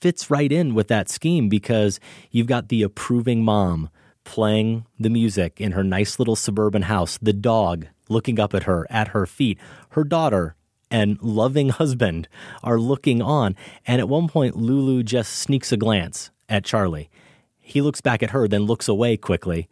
fits 0.00 0.30
right 0.30 0.50
in 0.50 0.74
with 0.74 0.88
that 0.88 1.08
scheme 1.08 1.48
because 1.48 2.00
you've 2.30 2.46
got 2.46 2.68
the 2.68 2.82
approving 2.82 3.44
mom 3.44 3.90
playing 4.24 4.86
the 4.98 5.10
music 5.10 5.60
in 5.60 5.72
her 5.72 5.84
nice 5.84 6.18
little 6.18 6.36
suburban 6.36 6.82
house, 6.82 7.18
the 7.20 7.32
dog 7.32 7.86
looking 8.08 8.38
up 8.38 8.54
at 8.54 8.64
her 8.64 8.86
at 8.90 9.08
her 9.08 9.26
feet, 9.26 9.58
her 9.90 10.04
daughter 10.04 10.54
and 10.90 11.20
loving 11.22 11.68
husband 11.80 12.28
are 12.62 12.78
looking 12.78 13.22
on. 13.22 13.56
And 13.86 14.00
at 14.00 14.08
one 14.08 14.28
point, 14.28 14.56
Lulu 14.56 15.02
just 15.02 15.32
sneaks 15.32 15.72
a 15.72 15.76
glance 15.76 16.30
at 16.48 16.64
Charlie. 16.64 17.10
He 17.58 17.80
looks 17.80 18.00
back 18.00 18.22
at 18.22 18.30
her, 18.30 18.46
then 18.46 18.62
looks 18.62 18.88
away 18.88 19.16
quickly 19.16 19.68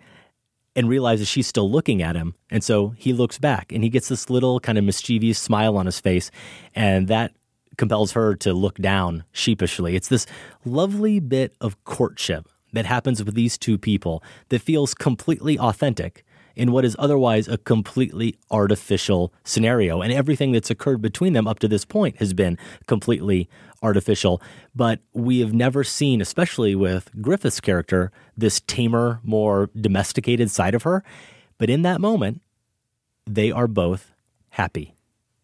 and 0.76 0.88
realizes 0.88 1.28
she's 1.28 1.46
still 1.46 1.70
looking 1.70 2.02
at 2.02 2.16
him. 2.16 2.34
And 2.50 2.64
so 2.64 2.90
he 2.90 3.12
looks 3.12 3.38
back 3.38 3.72
and 3.72 3.82
he 3.82 3.90
gets 3.90 4.08
this 4.08 4.30
little 4.30 4.60
kind 4.60 4.78
of 4.78 4.84
mischievous 4.84 5.38
smile 5.38 5.76
on 5.76 5.86
his 5.86 6.00
face. 6.00 6.30
And 6.74 7.08
that 7.08 7.32
compels 7.76 8.12
her 8.12 8.34
to 8.36 8.52
look 8.52 8.78
down 8.78 9.24
sheepishly. 9.32 9.96
It's 9.96 10.08
this 10.08 10.26
lovely 10.64 11.18
bit 11.18 11.54
of 11.60 11.82
courtship 11.84 12.48
that 12.72 12.86
happens 12.86 13.22
with 13.22 13.34
these 13.34 13.58
two 13.58 13.78
people 13.78 14.22
that 14.48 14.62
feels 14.62 14.94
completely 14.94 15.58
authentic 15.58 16.24
in 16.56 16.72
what 16.72 16.84
is 16.84 16.96
otherwise 16.98 17.48
a 17.48 17.58
completely 17.58 18.36
artificial 18.50 19.32
scenario. 19.44 20.02
And 20.02 20.12
everything 20.12 20.52
that's 20.52 20.70
occurred 20.70 21.00
between 21.00 21.32
them 21.32 21.46
up 21.46 21.58
to 21.60 21.68
this 21.68 21.84
point 21.84 22.16
has 22.16 22.32
been 22.32 22.58
completely 22.86 23.48
artificial. 23.82 24.42
But 24.74 25.00
we 25.12 25.40
have 25.40 25.54
never 25.54 25.84
seen, 25.84 26.20
especially 26.20 26.74
with 26.74 27.10
Griffith's 27.20 27.60
character, 27.60 28.12
this 28.36 28.60
tamer, 28.60 29.20
more 29.22 29.70
domesticated 29.78 30.50
side 30.50 30.74
of 30.74 30.82
her. 30.82 31.02
But 31.58 31.70
in 31.70 31.82
that 31.82 32.00
moment, 32.00 32.42
they 33.26 33.50
are 33.50 33.68
both 33.68 34.12
happy. 34.50 34.94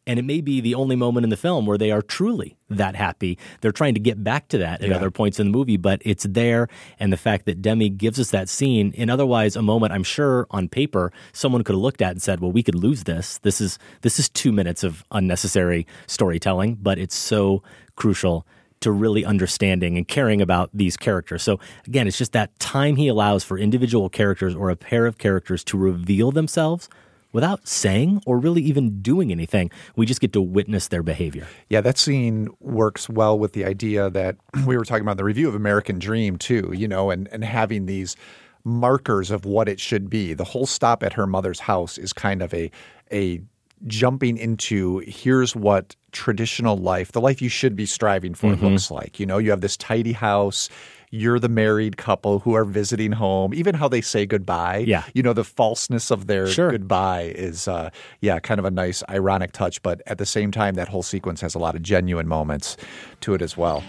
And 0.06 0.18
it 0.20 0.24
may 0.24 0.40
be 0.40 0.60
the 0.60 0.74
only 0.74 0.94
moment 0.94 1.24
in 1.24 1.30
the 1.30 1.36
film 1.36 1.66
where 1.66 1.76
they 1.76 1.90
are 1.90 2.00
truly 2.00 2.56
that 2.70 2.94
happy. 2.94 3.38
They're 3.60 3.72
trying 3.72 3.94
to 3.94 4.00
get 4.00 4.22
back 4.22 4.46
to 4.48 4.58
that 4.58 4.80
at 4.80 4.88
Yeah. 4.88 4.96
other 4.96 5.10
points 5.10 5.40
in 5.40 5.50
the 5.50 5.56
movie, 5.58 5.76
but 5.76 6.00
it's 6.04 6.24
there. 6.28 6.68
And 7.00 7.12
the 7.12 7.16
fact 7.16 7.44
that 7.46 7.60
Demme 7.60 7.88
gives 7.96 8.20
us 8.20 8.30
that 8.30 8.48
scene 8.48 8.92
in 8.94 9.10
otherwise 9.10 9.56
a 9.56 9.62
moment, 9.62 9.92
I'm 9.92 10.04
sure 10.04 10.46
on 10.50 10.68
paper, 10.68 11.12
someone 11.32 11.64
could 11.64 11.74
have 11.74 11.82
looked 11.82 12.02
at 12.02 12.12
and 12.12 12.22
said, 12.22 12.40
well, 12.40 12.52
we 12.52 12.62
could 12.62 12.76
lose 12.76 13.04
this. 13.04 13.38
This 13.38 13.60
is, 13.60 13.78
this 14.02 14.18
is 14.20 14.28
two 14.28 14.52
minutes 14.52 14.84
of 14.84 15.04
unnecessary 15.10 15.86
storytelling, 16.06 16.78
but 16.80 16.98
it's 16.98 17.16
so 17.16 17.62
crucial 17.96 18.46
to 18.78 18.92
really 18.92 19.24
understanding 19.24 19.96
and 19.96 20.06
caring 20.06 20.40
about 20.40 20.70
these 20.72 20.96
characters. 20.96 21.42
So 21.42 21.58
again, 21.86 22.06
it's 22.06 22.18
just 22.18 22.32
that 22.32 22.56
time 22.60 22.96
he 22.96 23.08
allows 23.08 23.42
for 23.42 23.58
individual 23.58 24.08
characters 24.08 24.54
or 24.54 24.70
a 24.70 24.76
pair 24.76 25.06
of 25.06 25.18
characters 25.18 25.64
to 25.64 25.78
reveal 25.78 26.30
themselves 26.30 26.88
without 27.36 27.68
saying 27.68 28.20
or 28.26 28.38
really 28.38 28.62
even 28.62 29.00
doing 29.02 29.30
anything. 29.30 29.70
We 29.94 30.06
just 30.06 30.20
get 30.20 30.32
to 30.32 30.40
witness 30.42 30.88
their 30.88 31.02
behavior. 31.02 31.46
Yeah, 31.68 31.82
that 31.82 31.98
scene 31.98 32.48
works 32.60 33.08
well 33.08 33.38
with 33.38 33.52
the 33.52 33.64
idea 33.64 34.08
that 34.10 34.36
we 34.66 34.76
were 34.76 34.84
talking 34.84 35.02
about 35.04 35.18
the 35.18 35.24
review 35.24 35.46
of 35.48 35.54
American 35.54 35.98
Dream 35.98 36.38
too, 36.38 36.72
you 36.74 36.88
know, 36.88 37.10
and, 37.10 37.28
and 37.30 37.44
having 37.44 37.86
these 37.86 38.16
markers 38.64 39.30
of 39.30 39.44
what 39.44 39.68
it 39.68 39.78
should 39.78 40.10
be. 40.10 40.34
The 40.34 40.44
whole 40.44 40.66
stop 40.66 41.02
at 41.02 41.12
her 41.12 41.26
mother's 41.26 41.60
house 41.60 41.98
is 41.98 42.12
kind 42.12 42.42
of 42.42 42.52
a 42.54 42.70
a 43.12 43.40
jumping 43.86 44.38
into 44.38 44.98
here's 45.06 45.54
what 45.54 45.94
traditional 46.12 46.78
life, 46.78 47.12
the 47.12 47.20
life 47.20 47.42
you 47.42 47.50
should 47.50 47.76
be 47.76 47.84
striving 47.84 48.32
for, 48.34 48.54
Mhm. 48.54 48.62
looks 48.62 48.90
like. 48.90 49.20
You 49.20 49.26
know, 49.26 49.36
you 49.38 49.50
have 49.50 49.60
this 49.60 49.76
tidy 49.76 50.12
house. 50.12 50.70
You're 51.16 51.38
the 51.38 51.48
married 51.48 51.96
couple 51.96 52.40
who 52.40 52.54
are 52.54 52.64
visiting 52.64 53.12
home. 53.12 53.54
Even 53.54 53.74
how 53.74 53.88
they 53.88 54.02
say 54.02 54.26
goodbye. 54.26 54.84
Yeah. 54.86 55.04
You 55.14 55.22
know, 55.22 55.32
the 55.32 55.44
falseness 55.44 56.10
of 56.10 56.26
their 56.26 56.46
Sure. 56.46 56.70
goodbye 56.70 57.32
is, 57.34 57.66
uh, 57.66 57.88
yeah, 58.20 58.38
kind 58.38 58.58
of 58.58 58.66
a 58.66 58.70
nice 58.70 59.02
ironic 59.08 59.52
touch. 59.52 59.82
But 59.82 60.02
at 60.06 60.18
the 60.18 60.26
same 60.26 60.50
time, 60.50 60.74
that 60.74 60.88
whole 60.88 61.02
sequence 61.02 61.40
has 61.40 61.54
a 61.54 61.58
lot 61.58 61.74
of 61.74 61.82
genuine 61.82 62.28
moments 62.28 62.76
to 63.22 63.32
it 63.34 63.40
as 63.40 63.56
well. 63.56 63.82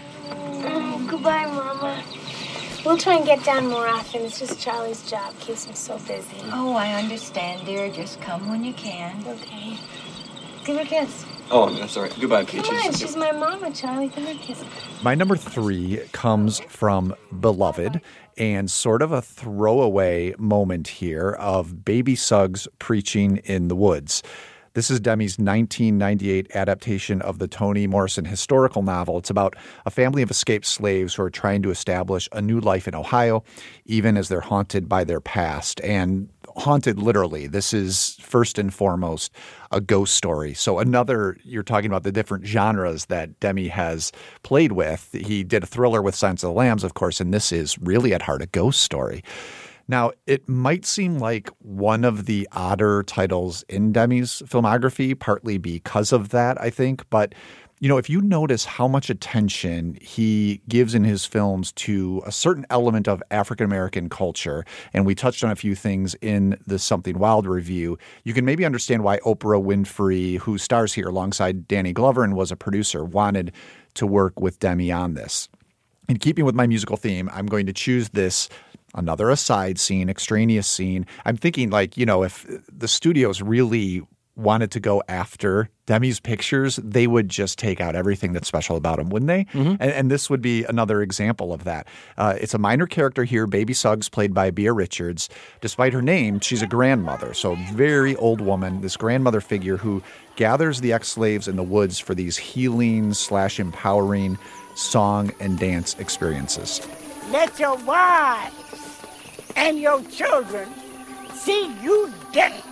Goodbye, 1.06 1.46
Mama. 1.46 2.02
We'll 2.86 2.96
try 2.96 3.16
and 3.16 3.26
get 3.26 3.44
down 3.44 3.66
more 3.66 3.86
often. 3.88 4.22
It's 4.22 4.38
just 4.38 4.58
Charlie's 4.58 5.02
job 5.10 5.38
keeps 5.40 5.66
him 5.66 5.74
so 5.74 5.98
busy. 5.98 6.36
Oh, 6.52 6.74
I 6.74 6.94
understand, 6.94 7.66
dear. 7.66 7.90
Just 7.90 8.20
come 8.22 8.48
when 8.48 8.64
you 8.64 8.72
can. 8.72 9.22
Okay. 9.26 9.76
Give 10.64 10.76
her 10.76 10.82
a 10.82 10.86
kiss. 10.86 11.24
Oh, 11.50 11.70
that's 11.70 11.96
all 11.96 12.02
right. 12.02 12.14
Goodbye, 12.20 12.44
Peaches. 12.44 12.68
Come 12.68 12.76
on, 12.76 12.92
she's 12.92 13.16
my 13.16 13.32
mama, 13.32 13.72
Charlie. 13.72 14.08
Give 14.08 14.24
her 14.24 14.32
a 14.32 14.34
kiss. 14.34 14.62
My 15.02 15.14
number 15.14 15.36
three 15.36 16.00
comes 16.12 16.60
from 16.60 17.14
Beloved 17.40 18.00
and 18.36 18.70
sort 18.70 19.02
of 19.02 19.12
a 19.12 19.22
throwaway 19.22 20.34
moment 20.38 20.88
here 20.88 21.30
of 21.30 21.84
Baby 21.84 22.16
Suggs 22.16 22.68
preaching 22.78 23.38
in 23.38 23.68
the 23.68 23.76
woods. 23.76 24.22
This 24.74 24.90
is 24.90 25.00
Demme's 25.00 25.38
1998 25.38 26.54
adaptation 26.54 27.20
of 27.22 27.38
the 27.38 27.48
Toni 27.48 27.86
Morrison 27.86 28.26
historical 28.26 28.82
novel. 28.82 29.18
It's 29.18 29.30
about 29.30 29.56
a 29.86 29.90
family 29.90 30.22
of 30.22 30.30
escaped 30.30 30.66
slaves 30.66 31.14
who 31.14 31.22
are 31.22 31.30
trying 31.30 31.62
to 31.62 31.70
establish 31.70 32.28
a 32.32 32.42
new 32.42 32.60
life 32.60 32.86
in 32.86 32.94
Ohio, 32.94 33.42
even 33.86 34.16
as 34.16 34.28
they're 34.28 34.40
haunted 34.40 34.88
by 34.88 35.02
their 35.02 35.20
past. 35.20 35.80
And 35.80 36.28
haunted 36.58 36.98
literally. 36.98 37.46
This 37.46 37.72
is 37.72 38.16
first 38.20 38.58
and 38.58 38.72
foremost 38.74 39.32
a 39.70 39.80
ghost 39.80 40.14
story. 40.14 40.54
So 40.54 40.78
another 40.78 41.38
you're 41.44 41.62
talking 41.62 41.90
about 41.90 42.02
the 42.02 42.12
different 42.12 42.46
genres 42.46 43.06
that 43.06 43.38
Demme 43.40 43.68
has 43.68 44.12
played 44.42 44.72
with. 44.72 45.10
He 45.12 45.44
did 45.44 45.62
a 45.62 45.66
thriller 45.66 46.02
with 46.02 46.14
Silence 46.14 46.42
of 46.42 46.48
the 46.48 46.54
Lambs, 46.54 46.84
of 46.84 46.94
course, 46.94 47.20
and 47.20 47.32
this 47.32 47.52
is 47.52 47.78
really 47.78 48.12
at 48.12 48.22
heart 48.22 48.42
a 48.42 48.46
ghost 48.46 48.82
story. 48.82 49.22
Now, 49.90 50.12
it 50.26 50.46
might 50.46 50.84
seem 50.84 51.18
like 51.18 51.48
one 51.60 52.04
of 52.04 52.26
the 52.26 52.46
odder 52.52 53.02
titles 53.04 53.64
in 53.70 53.90
Demme's 53.90 54.42
filmography, 54.42 55.18
partly 55.18 55.56
because 55.56 56.12
of 56.12 56.28
that, 56.28 56.60
I 56.60 56.68
think. 56.68 57.08
But, 57.08 57.34
you 57.80 57.88
know, 57.88 57.98
if 57.98 58.10
you 58.10 58.20
notice 58.20 58.64
how 58.64 58.88
much 58.88 59.08
attention 59.08 59.96
he 60.00 60.60
gives 60.68 60.94
in 60.94 61.04
his 61.04 61.24
films 61.24 61.72
to 61.72 62.22
a 62.26 62.32
certain 62.32 62.66
element 62.70 63.06
of 63.06 63.22
African 63.30 63.64
American 63.64 64.08
culture, 64.08 64.64
and 64.92 65.06
we 65.06 65.14
touched 65.14 65.44
on 65.44 65.50
a 65.50 65.56
few 65.56 65.74
things 65.74 66.14
in 66.20 66.58
the 66.66 66.78
Something 66.78 67.18
Wild 67.18 67.46
review, 67.46 67.98
you 68.24 68.34
can 68.34 68.44
maybe 68.44 68.64
understand 68.64 69.04
why 69.04 69.18
Oprah 69.18 69.62
Winfrey, 69.62 70.38
who 70.38 70.58
stars 70.58 70.92
here 70.92 71.08
alongside 71.08 71.68
Danny 71.68 71.92
Glover 71.92 72.24
and 72.24 72.34
was 72.34 72.50
a 72.50 72.56
producer, 72.56 73.04
wanted 73.04 73.52
to 73.94 74.06
work 74.06 74.40
with 74.40 74.58
Demme 74.58 74.90
on 74.90 75.14
this. 75.14 75.48
In 76.08 76.18
keeping 76.18 76.44
with 76.44 76.54
my 76.54 76.66
musical 76.66 76.96
theme, 76.96 77.30
I'm 77.32 77.46
going 77.46 77.66
to 77.66 77.72
choose 77.72 78.08
this 78.10 78.48
another 78.94 79.30
aside 79.30 79.78
scene, 79.78 80.08
extraneous 80.08 80.66
scene. 80.66 81.06
I'm 81.24 81.36
thinking 81.36 81.70
like, 81.70 81.96
you 81.96 82.06
know, 82.06 82.22
if 82.22 82.46
the 82.72 82.88
studios 82.88 83.42
really 83.42 84.02
wanted 84.38 84.70
to 84.70 84.80
go 84.80 85.02
after 85.08 85.68
Demme's 85.86 86.20
pictures, 86.20 86.76
they 86.76 87.06
would 87.06 87.28
just 87.28 87.58
take 87.58 87.80
out 87.80 87.96
everything 87.96 88.32
that's 88.32 88.46
special 88.46 88.76
about 88.76 88.98
him, 88.98 89.08
wouldn't 89.08 89.26
they? 89.26 89.46
And, 89.80 89.90
and 89.90 90.10
this 90.10 90.28
would 90.30 90.42
be 90.42 90.64
another 90.64 91.02
example 91.02 91.52
of 91.52 91.64
that. 91.64 91.88
Uh, 92.16 92.36
it's 92.40 92.54
a 92.54 92.58
minor 92.58 92.86
character 92.86 93.24
here, 93.24 93.46
Baby 93.46 93.72
Suggs, 93.72 94.08
played 94.08 94.32
by 94.34 94.50
Beah 94.50 94.72
Richards. 94.72 95.28
Despite 95.60 95.92
her 95.94 96.02
name, 96.02 96.40
she's 96.40 96.62
a 96.62 96.66
grandmother, 96.66 97.34
so 97.34 97.56
very 97.72 98.14
old 98.16 98.40
woman, 98.40 98.80
this 98.82 98.96
grandmother 98.96 99.40
figure 99.40 99.78
who 99.78 100.02
gathers 100.36 100.80
the 100.80 100.92
ex-slaves 100.92 101.48
in 101.48 101.56
the 101.56 101.62
woods 101.62 101.98
for 101.98 102.14
these 102.14 102.36
healing 102.36 103.14
slash 103.14 103.58
empowering 103.58 104.38
song 104.76 105.32
and 105.40 105.58
dance 105.58 105.96
experiences. 105.98 106.86
Let 107.30 107.58
your 107.58 107.76
wives 107.78 108.54
and 109.56 109.80
your 109.80 110.02
children 110.04 110.68
see 111.34 111.74
you 111.82 112.12
dance. 112.32 112.67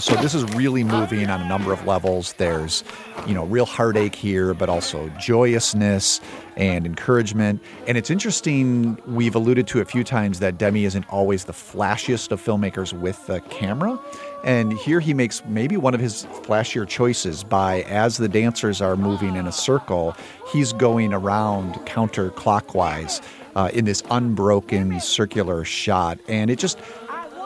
So 0.00 0.14
this 0.16 0.34
is 0.34 0.44
really 0.54 0.82
moving 0.82 1.28
on 1.28 1.42
a 1.42 1.48
number 1.48 1.74
of 1.74 1.86
levels. 1.86 2.32
There's, 2.32 2.82
you 3.26 3.34
know, 3.34 3.44
real 3.44 3.66
heartache 3.66 4.14
here, 4.14 4.54
but 4.54 4.70
also 4.70 5.10
joyousness 5.20 6.22
and 6.56 6.86
encouragement. 6.86 7.62
And 7.86 7.98
it's 7.98 8.10
interesting, 8.10 8.98
we've 9.06 9.34
alluded 9.34 9.66
to 9.68 9.80
a 9.80 9.84
few 9.84 10.02
times 10.02 10.38
that 10.40 10.56
Demme 10.56 10.78
isn't 10.78 11.06
always 11.10 11.44
the 11.44 11.52
flashiest 11.52 12.32
of 12.32 12.42
filmmakers 12.42 12.92
with 12.92 13.26
the 13.26 13.40
camera. 13.42 14.00
And 14.42 14.72
here 14.72 15.00
he 15.00 15.12
makes 15.12 15.44
maybe 15.44 15.76
one 15.76 15.92
of 15.92 16.00
his 16.00 16.24
flashier 16.44 16.88
choices 16.88 17.44
by 17.44 17.82
as 17.82 18.16
the 18.16 18.28
dancers 18.28 18.80
are 18.80 18.96
moving 18.96 19.36
in 19.36 19.46
a 19.46 19.52
circle, 19.52 20.16
he's 20.50 20.72
going 20.72 21.12
around 21.12 21.74
counterclockwise 21.86 23.20
uh, 23.56 23.70
in 23.72 23.84
this 23.84 24.02
unbroken 24.10 25.00
circular 25.00 25.64
shot. 25.64 26.18
And 26.28 26.50
it 26.50 26.58
just 26.58 26.78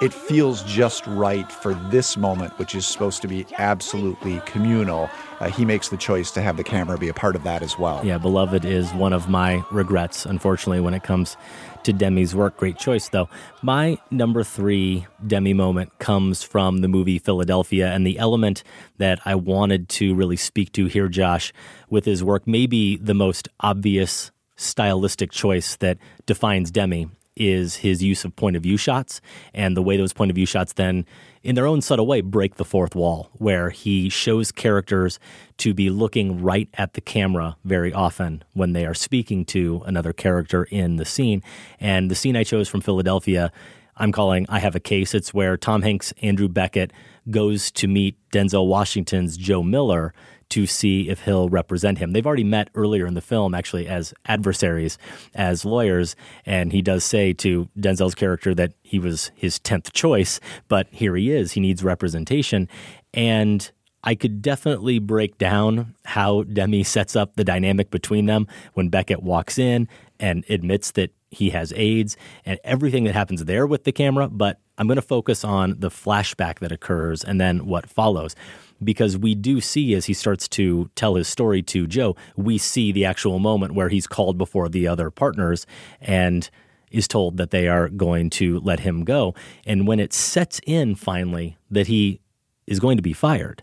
it 0.02 0.12
feels 0.12 0.62
just 0.64 1.06
right 1.06 1.50
for 1.50 1.72
this 1.90 2.16
moment, 2.16 2.58
which 2.58 2.74
is 2.74 2.84
supposed 2.84 3.22
to 3.22 3.28
be 3.28 3.46
absolutely 3.58 4.40
communal. 4.40 5.08
Uh, 5.40 5.48
he 5.48 5.64
makes 5.64 5.88
the 5.88 5.96
choice 5.96 6.30
to 6.32 6.42
have 6.42 6.56
the 6.56 6.64
camera 6.64 6.98
be 6.98 7.08
a 7.08 7.14
part 7.14 7.36
of 7.36 7.44
that 7.44 7.62
as 7.62 7.78
well. 7.78 8.04
Yeah, 8.04 8.18
Beloved 8.18 8.64
is 8.64 8.92
one 8.92 9.12
of 9.12 9.28
my 9.28 9.64
regrets, 9.70 10.26
unfortunately, 10.26 10.80
when 10.80 10.94
it 10.94 11.04
comes 11.04 11.36
to 11.84 11.92
Demme's 11.92 12.34
work. 12.34 12.56
Great 12.56 12.76
choice, 12.76 13.08
though. 13.08 13.28
My 13.62 13.98
number 14.10 14.42
three 14.42 15.06
Demme 15.24 15.56
moment 15.56 15.96
comes 16.00 16.42
from 16.42 16.78
the 16.78 16.88
movie 16.88 17.18
Philadelphia, 17.18 17.92
and 17.92 18.06
the 18.06 18.18
element 18.18 18.64
that 18.98 19.20
I 19.24 19.36
wanted 19.36 19.88
to 19.90 20.14
really 20.14 20.36
speak 20.36 20.72
to 20.72 20.86
here, 20.86 21.08
Josh, 21.08 21.52
with 21.88 22.04
his 22.04 22.24
work, 22.24 22.46
maybe 22.46 22.96
the 22.96 23.14
most 23.14 23.48
obvious 23.60 24.32
stylistic 24.56 25.30
choice 25.30 25.76
that 25.76 25.98
defines 26.26 26.70
Demme 26.70 27.10
is 27.36 27.76
his 27.76 28.02
use 28.02 28.24
of 28.24 28.34
point 28.36 28.56
of 28.56 28.62
view 28.62 28.76
shots 28.76 29.20
and 29.52 29.76
the 29.76 29.82
way 29.82 29.96
those 29.96 30.12
point 30.12 30.30
of 30.30 30.36
view 30.36 30.46
shots 30.46 30.74
then 30.74 31.04
in 31.42 31.56
their 31.56 31.66
own 31.66 31.82
subtle 31.82 32.06
way 32.06 32.20
break 32.20 32.54
the 32.54 32.64
fourth 32.64 32.94
wall 32.94 33.28
where 33.34 33.70
he 33.70 34.08
shows 34.08 34.52
characters 34.52 35.18
to 35.58 35.74
be 35.74 35.90
looking 35.90 36.40
right 36.42 36.68
at 36.74 36.94
the 36.94 37.00
camera 37.00 37.56
very 37.64 37.92
often 37.92 38.42
when 38.52 38.72
they 38.72 38.86
are 38.86 38.94
speaking 38.94 39.44
to 39.44 39.82
another 39.84 40.12
character 40.12 40.64
in 40.64 40.96
the 40.96 41.04
scene. 41.04 41.42
And 41.80 42.10
the 42.10 42.14
scene 42.14 42.36
I 42.36 42.44
chose 42.44 42.68
from 42.68 42.80
Philadelphia 42.80 43.50
I'm 43.96 44.12
calling 44.12 44.46
I 44.48 44.58
have 44.58 44.74
a 44.74 44.80
case. 44.80 45.14
It's 45.14 45.32
where 45.32 45.56
Tom 45.56 45.82
Hanks 45.82 46.12
Andrew 46.22 46.48
Beckett 46.48 46.92
goes 47.30 47.70
to 47.72 47.86
meet 47.86 48.16
Denzel 48.32 48.66
Washington's 48.66 49.36
Joe 49.36 49.62
Miller 49.62 50.12
to 50.54 50.66
see 50.66 51.08
if 51.08 51.22
he'll 51.22 51.48
represent 51.48 51.98
him. 51.98 52.12
They've 52.12 52.24
already 52.24 52.44
met 52.44 52.70
earlier 52.76 53.08
in 53.08 53.14
the 53.14 53.20
film, 53.20 53.56
actually, 53.56 53.88
as 53.88 54.14
adversaries, 54.26 54.98
as 55.34 55.64
lawyers. 55.64 56.14
And 56.46 56.70
he 56.70 56.80
does 56.80 57.02
say 57.02 57.32
to 57.32 57.68
Denzel's 57.76 58.14
character 58.14 58.54
that 58.54 58.72
he 58.80 59.00
was 59.00 59.32
his 59.34 59.58
10th 59.58 59.92
choice, 59.92 60.38
but 60.68 60.86
here 60.92 61.16
he 61.16 61.32
is. 61.32 61.52
He 61.52 61.60
needs 61.60 61.82
representation. 61.82 62.68
And 63.12 63.68
I 64.04 64.14
could 64.14 64.42
definitely 64.42 65.00
break 65.00 65.38
down 65.38 65.96
how 66.04 66.44
Demme 66.44 66.84
sets 66.84 67.16
up 67.16 67.34
the 67.34 67.42
dynamic 67.42 67.90
between 67.90 68.26
them 68.26 68.46
when 68.74 68.90
Beckett 68.90 69.24
walks 69.24 69.58
in 69.58 69.88
and 70.20 70.44
admits 70.48 70.92
that 70.92 71.10
he 71.32 71.50
has 71.50 71.72
AIDS 71.74 72.16
and 72.46 72.60
everything 72.62 73.02
that 73.04 73.14
happens 73.14 73.44
there 73.44 73.66
with 73.66 73.82
the 73.82 73.90
camera. 73.90 74.28
But 74.28 74.60
I'm 74.78 74.86
going 74.86 74.96
to 74.96 75.02
focus 75.02 75.42
on 75.42 75.80
the 75.80 75.90
flashback 75.90 76.60
that 76.60 76.70
occurs 76.70 77.24
and 77.24 77.40
then 77.40 77.66
what 77.66 77.90
follows 77.90 78.36
because 78.82 79.16
we 79.16 79.34
do 79.34 79.60
see 79.60 79.94
as 79.94 80.06
he 80.06 80.14
starts 80.14 80.48
to 80.48 80.90
tell 80.94 81.14
his 81.14 81.28
story 81.28 81.62
to 81.62 81.86
Joe, 81.86 82.16
we 82.36 82.58
see 82.58 82.92
the 82.92 83.04
actual 83.04 83.38
moment 83.38 83.74
where 83.74 83.88
he's 83.88 84.06
called 84.06 84.38
before 84.38 84.68
the 84.68 84.86
other 84.88 85.10
partners 85.10 85.66
and 86.00 86.48
is 86.90 87.08
told 87.08 87.36
that 87.36 87.50
they 87.50 87.68
are 87.68 87.88
going 87.88 88.30
to 88.30 88.60
let 88.60 88.80
him 88.80 89.04
go. 89.04 89.34
And 89.66 89.86
when 89.86 90.00
it 90.00 90.12
sets 90.12 90.60
in 90.66 90.94
finally 90.94 91.56
that 91.70 91.88
he 91.88 92.20
is 92.66 92.80
going 92.80 92.96
to 92.96 93.02
be 93.02 93.12
fired, 93.12 93.62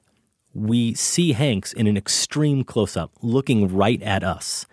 we 0.53 0.93
see 0.93 1.31
Hanks 1.31 1.71
in 1.71 1.87
an 1.87 1.97
extreme 1.97 2.63
close 2.63 2.97
up 2.97 3.11
looking 3.21 3.73
right 3.73 4.01
at 4.03 4.23
us. 4.23 4.65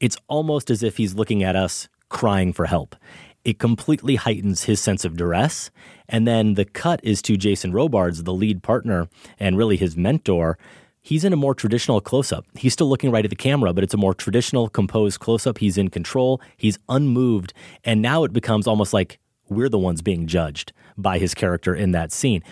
It's 0.00 0.16
almost 0.26 0.70
as 0.70 0.82
if 0.82 0.96
he's 0.96 1.14
looking 1.14 1.44
at 1.44 1.54
us 1.54 1.88
crying 2.08 2.52
for 2.52 2.66
help. 2.66 2.96
It 3.44 3.58
completely 3.58 4.16
heightens 4.16 4.64
his 4.64 4.80
sense 4.80 5.04
of 5.04 5.16
duress. 5.16 5.70
And 6.08 6.28
then 6.28 6.54
the 6.54 6.64
cut 6.64 7.00
is 7.02 7.20
to 7.22 7.36
Jason 7.36 7.72
Robards, 7.72 8.22
the 8.22 8.32
lead 8.32 8.62
partner 8.62 9.08
and 9.40 9.58
really 9.58 9.76
his 9.76 9.96
mentor. 9.96 10.58
He's 11.00 11.24
in 11.24 11.32
a 11.32 11.36
more 11.36 11.54
traditional 11.54 12.00
close 12.00 12.30
up. 12.30 12.46
He's 12.54 12.72
still 12.72 12.88
looking 12.88 13.10
right 13.10 13.24
at 13.24 13.30
the 13.30 13.36
camera, 13.36 13.72
but 13.72 13.82
it's 13.82 13.94
a 13.94 13.96
more 13.96 14.14
traditional, 14.14 14.68
composed 14.68 15.18
close 15.18 15.46
up. 15.46 15.58
He's 15.58 15.76
in 15.76 15.88
control, 15.88 16.40
he's 16.56 16.78
unmoved. 16.88 17.52
And 17.84 18.00
now 18.00 18.22
it 18.22 18.32
becomes 18.32 18.68
almost 18.68 18.92
like 18.92 19.18
we're 19.48 19.68
the 19.68 19.78
ones 19.78 20.02
being 20.02 20.28
judged 20.28 20.72
by 20.96 21.18
his 21.18 21.34
character 21.34 21.74
in 21.74 21.90
that 21.90 22.12
scene. 22.12 22.42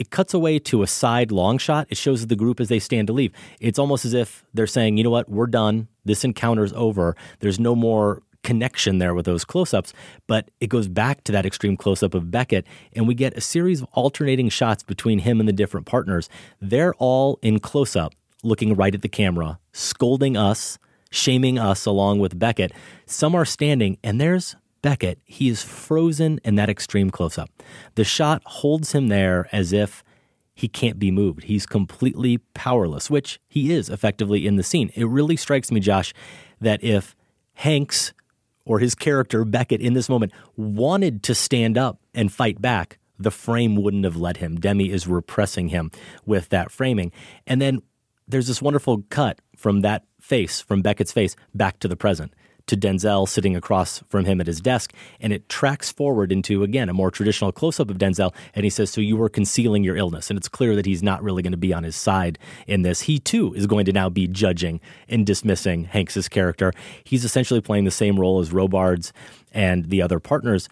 it 0.00 0.08
cuts 0.08 0.32
away 0.32 0.58
to 0.58 0.82
a 0.82 0.86
side 0.86 1.30
long 1.30 1.58
shot. 1.58 1.86
It 1.90 1.98
shows 1.98 2.26
the 2.26 2.34
group 2.34 2.58
as 2.58 2.70
they 2.70 2.78
stand 2.78 3.06
to 3.08 3.12
leave. 3.12 3.32
It's 3.60 3.78
almost 3.78 4.06
as 4.06 4.14
if 4.14 4.46
they're 4.54 4.66
saying, 4.66 4.96
you 4.96 5.04
know 5.04 5.10
what, 5.10 5.28
we're 5.28 5.46
done. 5.46 5.88
This 6.06 6.24
encounter's 6.24 6.72
over. 6.72 7.14
There's 7.40 7.60
no 7.60 7.76
more 7.76 8.22
connection 8.42 8.98
there 8.98 9.14
with 9.14 9.26
those 9.26 9.44
close 9.44 9.74
ups. 9.74 9.92
But 10.26 10.50
it 10.60 10.68
goes 10.68 10.88
back 10.88 11.24
to 11.24 11.32
that 11.32 11.46
extreme 11.46 11.76
close 11.76 12.02
up 12.02 12.14
of 12.14 12.30
Beckett, 12.30 12.66
and 12.94 13.06
we 13.06 13.14
get 13.14 13.36
a 13.36 13.40
series 13.40 13.82
of 13.82 13.88
alternating 13.92 14.48
shots 14.48 14.82
between 14.82 15.20
him 15.20 15.40
and 15.40 15.48
the 15.48 15.52
different 15.52 15.86
partners. 15.86 16.28
They're 16.60 16.94
all 16.94 17.38
in 17.42 17.60
close 17.60 17.96
up, 17.96 18.14
looking 18.42 18.74
right 18.74 18.94
at 18.94 19.02
the 19.02 19.08
camera, 19.08 19.58
scolding 19.72 20.36
us, 20.36 20.78
shaming 21.10 21.58
us 21.58 21.86
along 21.86 22.20
with 22.20 22.38
Beckett. 22.38 22.72
Some 23.06 23.34
are 23.34 23.44
standing, 23.44 23.98
and 24.02 24.20
there's 24.20 24.56
Beckett. 24.82 25.18
He 25.24 25.48
is 25.48 25.62
frozen 25.62 26.40
in 26.44 26.54
that 26.54 26.70
extreme 26.70 27.10
close 27.10 27.36
up. 27.36 27.50
The 27.96 28.04
shot 28.04 28.42
holds 28.44 28.92
him 28.92 29.08
there 29.08 29.48
as 29.52 29.72
if 29.72 30.02
he 30.54 30.68
can't 30.68 30.98
be 30.98 31.10
moved. 31.10 31.44
He's 31.44 31.66
completely 31.66 32.38
powerless, 32.54 33.10
which 33.10 33.40
he 33.48 33.72
is 33.72 33.88
effectively 33.88 34.46
in 34.46 34.56
the 34.56 34.62
scene. 34.62 34.90
It 34.94 35.06
really 35.06 35.36
strikes 35.36 35.70
me, 35.70 35.80
Josh, 35.80 36.12
that 36.60 36.82
if 36.84 37.16
Hanks 37.54 38.12
or 38.64 38.78
his 38.78 38.94
character 38.94 39.44
Beckett 39.44 39.80
in 39.80 39.94
this 39.94 40.08
moment 40.08 40.32
wanted 40.56 41.22
to 41.24 41.34
stand 41.34 41.76
up 41.78 42.00
and 42.14 42.32
fight 42.32 42.60
back, 42.60 42.98
the 43.18 43.30
frame 43.30 43.76
wouldn't 43.76 44.04
have 44.04 44.16
let 44.16 44.38
him. 44.38 44.58
Demme 44.58 44.80
is 44.80 45.06
repressing 45.06 45.68
him 45.68 45.90
with 46.24 46.48
that 46.50 46.70
framing. 46.70 47.12
And 47.46 47.60
then 47.60 47.82
there's 48.26 48.46
this 48.46 48.62
wonderful 48.62 49.04
cut 49.10 49.40
from 49.56 49.80
that 49.82 50.04
face, 50.20 50.60
from 50.60 50.82
Beckett's 50.82 51.12
face, 51.12 51.36
back 51.54 51.78
to 51.80 51.88
the 51.88 51.96
present 51.96 52.32
to 52.70 52.76
Denzel 52.76 53.28
sitting 53.28 53.54
across 53.54 54.02
from 54.08 54.24
him 54.24 54.40
at 54.40 54.46
his 54.46 54.60
desk. 54.60 54.92
And 55.20 55.32
it 55.32 55.48
tracks 55.48 55.92
forward 55.92 56.32
into, 56.32 56.62
again, 56.62 56.88
a 56.88 56.94
more 56.94 57.10
traditional 57.10 57.52
close 57.52 57.78
up 57.78 57.90
of 57.90 57.98
Denzel. 57.98 58.34
And 58.54 58.64
he 58.64 58.70
says, 58.70 58.90
So 58.90 59.00
you 59.00 59.16
were 59.16 59.28
concealing 59.28 59.84
your 59.84 59.96
illness. 59.96 60.30
And 60.30 60.38
it's 60.38 60.48
clear 60.48 60.74
that 60.76 60.86
he's 60.86 61.02
not 61.02 61.22
really 61.22 61.42
going 61.42 61.52
to 61.52 61.58
be 61.58 61.74
on 61.74 61.84
his 61.84 61.96
side 61.96 62.38
in 62.66 62.82
this. 62.82 63.02
He, 63.02 63.18
too, 63.18 63.54
is 63.54 63.66
going 63.66 63.84
to 63.84 63.92
now 63.92 64.08
be 64.08 64.26
judging 64.26 64.80
and 65.08 65.26
dismissing 65.26 65.84
Hanks's 65.84 66.28
character. 66.28 66.72
He's 67.04 67.24
essentially 67.24 67.60
playing 67.60 67.84
the 67.84 67.90
same 67.90 68.18
role 68.18 68.40
as 68.40 68.52
Robards 68.52 69.12
and 69.52 69.90
the 69.90 70.00
other 70.02 70.20
partners. 70.20 70.68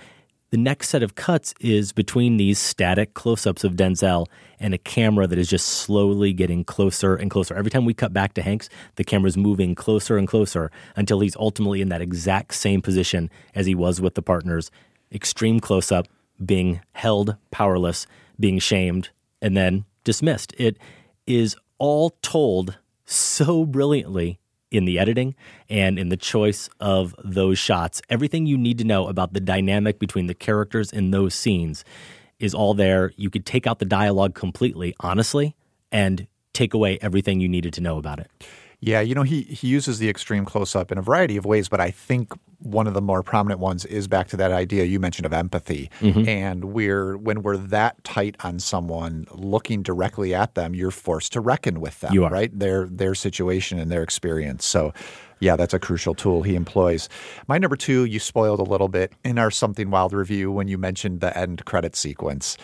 The 0.50 0.56
next 0.56 0.88
set 0.88 1.02
of 1.02 1.14
cuts 1.14 1.52
is 1.60 1.92
between 1.92 2.38
these 2.38 2.58
static 2.58 3.12
close 3.12 3.46
ups 3.46 3.64
of 3.64 3.74
Denzel 3.74 4.26
and 4.58 4.72
a 4.72 4.78
camera 4.78 5.26
that 5.26 5.38
is 5.38 5.46
just 5.46 5.66
slowly 5.68 6.32
getting 6.32 6.64
closer 6.64 7.14
and 7.14 7.30
closer. 7.30 7.54
Every 7.54 7.70
time 7.70 7.84
we 7.84 7.92
cut 7.92 8.14
back 8.14 8.32
to 8.34 8.42
Hanks, 8.42 8.70
the 8.94 9.04
camera's 9.04 9.36
moving 9.36 9.74
closer 9.74 10.16
and 10.16 10.26
closer 10.26 10.70
until 10.96 11.20
he's 11.20 11.36
ultimately 11.36 11.82
in 11.82 11.90
that 11.90 12.00
exact 12.00 12.54
same 12.54 12.80
position 12.80 13.28
as 13.54 13.66
he 13.66 13.74
was 13.74 14.00
with 14.00 14.14
the 14.14 14.22
partners. 14.22 14.70
Extreme 15.12 15.60
close 15.60 15.92
up, 15.92 16.08
being 16.42 16.80
held 16.92 17.36
powerless, 17.50 18.06
being 18.40 18.58
shamed, 18.58 19.10
and 19.42 19.54
then 19.54 19.84
dismissed. 20.02 20.54
It 20.56 20.78
is 21.26 21.56
all 21.76 22.16
told 22.22 22.78
so 23.04 23.66
brilliantly 23.66 24.38
in 24.70 24.84
the 24.84 24.98
editing 24.98 25.34
and 25.68 25.98
in 25.98 26.08
the 26.08 26.16
choice 26.16 26.68
of 26.80 27.14
those 27.24 27.58
shots. 27.58 28.02
Everything 28.08 28.46
you 28.46 28.58
need 28.58 28.78
to 28.78 28.84
know 28.84 29.08
about 29.08 29.32
the 29.32 29.40
dynamic 29.40 29.98
between 29.98 30.26
the 30.26 30.34
characters 30.34 30.92
in 30.92 31.10
those 31.10 31.34
scenes 31.34 31.84
is 32.38 32.54
all 32.54 32.74
there. 32.74 33.12
You 33.16 33.30
could 33.30 33.46
take 33.46 33.66
out 33.66 33.78
the 33.78 33.84
dialogue 33.84 34.34
completely, 34.34 34.94
honestly, 35.00 35.56
and 35.90 36.26
take 36.52 36.74
away 36.74 36.98
everything 37.00 37.40
you 37.40 37.48
needed 37.48 37.72
to 37.74 37.80
know 37.80 37.98
about 37.98 38.18
it. 38.18 38.30
Yeah, 38.80 39.00
you 39.00 39.14
know, 39.14 39.22
he, 39.22 39.42
he 39.42 39.66
uses 39.66 39.98
the 39.98 40.08
extreme 40.08 40.44
close 40.44 40.76
up 40.76 40.92
in 40.92 40.98
a 40.98 41.02
variety 41.02 41.36
of 41.36 41.44
ways, 41.44 41.68
but 41.68 41.80
I 41.80 41.90
think 41.90 42.32
one 42.60 42.86
of 42.88 42.94
the 42.94 43.00
more 43.00 43.22
prominent 43.22 43.60
ones 43.60 43.84
is 43.84 44.08
back 44.08 44.28
to 44.28 44.36
that 44.36 44.50
idea 44.50 44.84
you 44.84 44.98
mentioned 44.98 45.24
of 45.26 45.32
empathy. 45.32 45.90
Mhm. 46.00 46.26
And 46.26 46.64
we're 46.66 47.16
when 47.16 47.42
we're 47.42 47.56
that 47.56 48.02
tight 48.04 48.36
on 48.40 48.58
someone 48.58 49.26
looking 49.32 49.82
directly 49.82 50.34
at 50.34 50.54
them, 50.54 50.74
you're 50.74 50.90
forced 50.90 51.32
to 51.34 51.40
reckon 51.40 51.80
with 51.80 52.00
them, 52.00 52.12
right? 52.18 52.56
Their 52.58 52.86
their 52.86 53.14
situation 53.14 53.78
and 53.78 53.90
their 53.90 54.02
experience. 54.02 54.64
So 54.64 54.92
yeah, 55.40 55.54
that's 55.54 55.72
a 55.72 55.78
crucial 55.78 56.14
tool 56.16 56.42
he 56.42 56.56
employs. 56.56 57.08
My 57.46 57.58
number 57.58 57.76
two, 57.76 58.04
you 58.04 58.18
spoiled 58.18 58.58
a 58.58 58.64
little 58.64 58.88
bit 58.88 59.12
in 59.24 59.38
our 59.38 59.52
Something 59.52 59.88
Wild 59.90 60.12
review 60.12 60.50
when 60.50 60.66
you 60.66 60.78
mentioned 60.78 61.20
the 61.20 61.36
end 61.38 61.64
credit 61.64 61.94
sequence. 61.94 62.56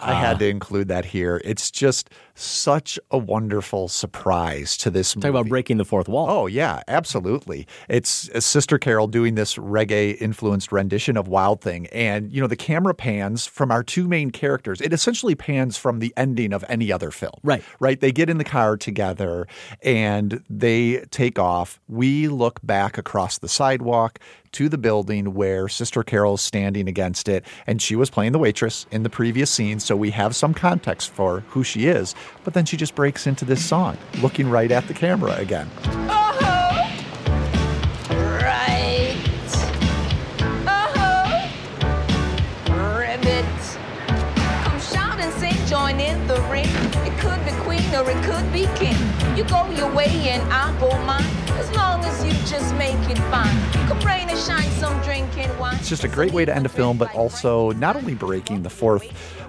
I 0.00 0.14
had 0.14 0.36
Ah. 0.36 0.38
to 0.38 0.48
include 0.48 0.88
that 0.88 1.04
here. 1.04 1.42
It's 1.44 1.70
just 1.70 2.08
such 2.34 2.98
a 3.10 3.18
wonderful 3.18 3.88
surprise 3.88 4.76
to 4.78 4.90
this 4.90 5.14
movie. 5.14 5.28
Talk 5.28 5.30
about 5.30 5.48
breaking 5.48 5.76
the 5.76 5.84
fourth 5.84 6.08
wall. 6.08 6.28
Oh, 6.28 6.46
yeah, 6.46 6.82
absolutely. 6.88 7.66
It's 7.88 8.28
uh, 8.30 8.40
Sister 8.40 8.78
Carol 8.78 9.06
doing 9.06 9.34
this 9.34 9.56
reggae 9.56 10.16
influenced 10.20 10.72
rendition 10.72 11.16
of 11.16 11.28
Wild 11.28 11.60
Thing. 11.60 11.86
And, 11.88 12.32
you 12.32 12.40
know, 12.40 12.46
the 12.46 12.56
camera 12.56 12.94
pans 12.94 13.46
from 13.46 13.70
our 13.70 13.82
two 13.82 14.08
main 14.08 14.30
characters. 14.30 14.80
It 14.80 14.92
essentially 14.92 15.34
pans 15.34 15.76
from 15.76 15.98
the 15.98 16.12
ending 16.16 16.52
of 16.52 16.64
any 16.68 16.90
other 16.90 17.10
film. 17.10 17.34
Right. 17.42 17.62
Right. 17.80 18.00
They 18.00 18.12
get 18.12 18.30
in 18.30 18.38
the 18.38 18.44
car 18.44 18.76
together 18.76 19.46
and 19.82 20.42
they 20.48 21.04
take 21.10 21.38
off. 21.38 21.80
We 21.88 22.28
look 22.28 22.60
back 22.62 22.98
across 22.98 23.38
the 23.38 23.48
sidewalk 23.48 24.18
to 24.52 24.68
the 24.68 24.78
building 24.78 25.32
where 25.32 25.66
Sister 25.66 26.02
Carol 26.02 26.34
is 26.34 26.42
standing 26.42 26.86
against 26.86 27.28
it. 27.28 27.44
And 27.66 27.80
she 27.80 27.96
was 27.96 28.10
playing 28.10 28.32
the 28.32 28.38
waitress 28.38 28.86
in 28.90 29.02
the 29.02 29.10
previous 29.10 29.50
scene. 29.50 29.80
So 29.80 29.96
we 29.96 30.10
have 30.10 30.36
some 30.36 30.52
context 30.52 31.10
for 31.10 31.40
who 31.48 31.64
she 31.64 31.86
is. 31.86 32.14
But 32.44 32.54
then 32.54 32.64
she 32.64 32.76
just 32.76 32.94
breaks 32.94 33.26
into 33.26 33.44
this 33.44 33.64
song, 33.64 33.96
looking 34.20 34.48
right 34.48 34.70
at 34.70 34.86
the 34.88 34.94
camera 34.94 35.34
again. 35.36 35.70
Right. 38.10 39.16
Uh-huh. 40.66 41.48
Ribbit. 42.98 43.46
Come 44.64 44.80
shout 44.80 45.20
and 45.20 45.32
sing, 45.34 45.66
join 45.66 46.00
in 46.00 46.26
the 46.26 46.40
ring. 46.50 46.66
It 47.06 47.18
could 47.18 47.44
be 47.44 47.52
queen 47.62 47.94
or 47.94 48.10
it 48.10 48.24
could 48.24 48.52
be 48.52 48.66
king. 48.76 48.96
You 49.36 49.44
go 49.44 49.70
your 49.70 49.92
way 49.94 50.08
and 50.28 50.42
I'll 50.52 50.78
go 50.80 50.90
mine. 51.04 51.24
As 51.58 51.70
long 51.76 52.04
as 52.04 52.24
you 52.24 52.32
just 52.46 52.74
make 52.74 52.98
it 53.08 53.18
fine. 53.30 53.56
Come 53.86 54.00
rain 54.00 54.28
shine 54.46 54.70
some 54.72 55.00
drinking 55.02 55.56
wine. 55.58 55.76
It's 55.76 55.88
just 55.88 56.02
a 56.04 56.08
great 56.08 56.32
way 56.32 56.44
to 56.44 56.54
end 56.54 56.66
a 56.66 56.68
film, 56.68 56.98
but 56.98 57.14
also 57.14 57.70
not 57.72 57.94
only 57.94 58.14
breaking 58.14 58.62
the 58.62 58.70
fourth 58.70 59.04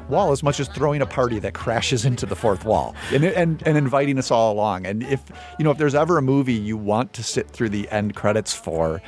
wall 0.09 0.31
as 0.31 0.43
much 0.43 0.59
as 0.59 0.67
throwing 0.67 1.01
a 1.01 1.05
party 1.05 1.39
that 1.39 1.53
crashes 1.53 2.05
into 2.05 2.25
the 2.25 2.35
fourth 2.35 2.65
wall 2.65 2.95
and, 3.11 3.23
and, 3.23 3.63
and 3.65 3.77
inviting 3.77 4.17
us 4.19 4.31
all 4.31 4.53
along. 4.53 4.85
And 4.85 5.03
if, 5.03 5.21
you 5.57 5.63
know, 5.65 5.71
if 5.71 5.77
there's 5.77 5.95
ever 5.95 6.17
a 6.17 6.21
movie 6.21 6.53
you 6.53 6.77
want 6.77 7.13
to 7.13 7.23
sit 7.23 7.49
through 7.49 7.69
the 7.69 7.89
end 7.89 8.15
credits 8.15 8.53
for, 8.53 9.01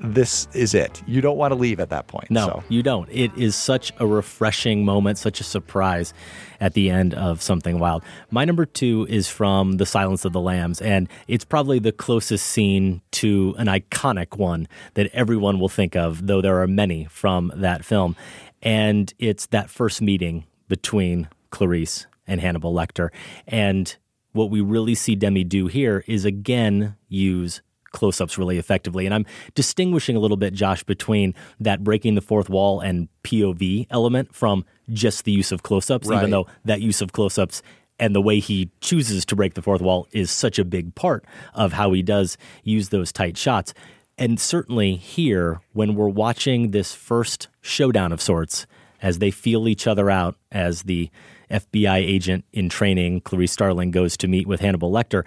this 0.00 0.46
is 0.54 0.74
it. 0.74 1.02
You 1.08 1.20
don't 1.20 1.36
want 1.36 1.50
to 1.50 1.56
leave 1.56 1.80
at 1.80 1.90
that 1.90 2.06
point. 2.06 2.30
No, 2.30 2.46
So. 2.46 2.64
you 2.68 2.84
don't. 2.84 3.08
It 3.10 3.36
is 3.36 3.56
such 3.56 3.92
a 3.98 4.06
refreshing 4.06 4.84
moment, 4.84 5.18
such 5.18 5.40
a 5.40 5.44
surprise 5.44 6.14
at 6.60 6.74
the 6.74 6.88
end 6.88 7.14
of 7.14 7.42
Something 7.42 7.80
Wild. 7.80 8.04
My 8.30 8.44
number 8.44 8.64
two 8.64 9.08
is 9.10 9.28
from 9.28 9.78
The 9.78 9.86
Silence 9.86 10.24
of 10.24 10.32
the 10.32 10.40
Lambs, 10.40 10.80
and 10.80 11.08
it's 11.26 11.44
probably 11.44 11.80
the 11.80 11.90
closest 11.90 12.46
scene 12.46 13.00
to 13.12 13.56
an 13.58 13.66
iconic 13.66 14.38
one 14.38 14.68
that 14.94 15.10
everyone 15.12 15.58
will 15.58 15.68
think 15.68 15.96
of, 15.96 16.28
though 16.28 16.40
there 16.40 16.60
are 16.62 16.68
many 16.68 17.06
from 17.06 17.50
that 17.56 17.84
film. 17.84 18.14
And 18.62 19.12
it's 19.18 19.46
that 19.46 19.70
first 19.70 20.02
meeting 20.02 20.44
between 20.68 21.28
Clarice 21.50 22.06
and 22.26 22.40
Hannibal 22.40 22.74
Lecter. 22.74 23.10
And 23.46 23.96
what 24.32 24.50
we 24.50 24.60
really 24.60 24.94
see 24.94 25.14
Demme 25.14 25.46
do 25.48 25.66
here 25.66 26.04
is 26.06 26.24
again 26.24 26.96
use 27.08 27.62
close 27.92 28.20
ups 28.20 28.36
really 28.36 28.58
effectively. 28.58 29.06
And 29.06 29.14
I'm 29.14 29.24
distinguishing 29.54 30.14
a 30.14 30.18
little 30.20 30.36
bit, 30.36 30.52
Josh, 30.52 30.84
between 30.84 31.34
that 31.58 31.82
breaking 31.82 32.16
the 32.16 32.20
fourth 32.20 32.50
wall 32.50 32.80
and 32.80 33.08
POV 33.24 33.86
element 33.90 34.34
from 34.34 34.64
just 34.90 35.24
the 35.24 35.32
use 35.32 35.52
of 35.52 35.62
close 35.62 35.90
ups, 35.90 36.06
Right. 36.06 36.18
even 36.18 36.30
though 36.30 36.46
that 36.66 36.82
use 36.82 37.00
of 37.00 37.12
close 37.12 37.38
ups 37.38 37.62
and 37.98 38.14
the 38.14 38.20
way 38.20 38.40
he 38.40 38.70
chooses 38.80 39.24
to 39.24 39.34
break 39.36 39.54
the 39.54 39.62
fourth 39.62 39.80
wall 39.80 40.06
is 40.12 40.30
such 40.30 40.58
a 40.58 40.64
big 40.64 40.94
part 40.94 41.24
of 41.54 41.72
how 41.72 41.92
he 41.92 42.02
does 42.02 42.36
use 42.62 42.90
those 42.90 43.10
tight 43.10 43.36
shots. 43.38 43.72
And 44.18 44.40
certainly 44.40 44.96
here, 44.96 45.60
when 45.72 45.94
we're 45.94 46.08
watching 46.08 46.72
this 46.72 46.94
first 46.94 47.48
showdown 47.60 48.12
of 48.12 48.20
sorts, 48.20 48.66
as 49.00 49.20
they 49.20 49.30
feel 49.30 49.68
each 49.68 49.86
other 49.86 50.10
out, 50.10 50.36
as 50.50 50.82
the 50.82 51.08
FBI 51.50 51.96
agent 51.98 52.44
in 52.52 52.68
training, 52.68 53.20
Clarice 53.20 53.52
Starling, 53.52 53.90
goes 53.92 54.16
to 54.16 54.28
meet 54.28 54.46
with 54.46 54.60
Hannibal 54.60 54.90
Lecter, 54.90 55.24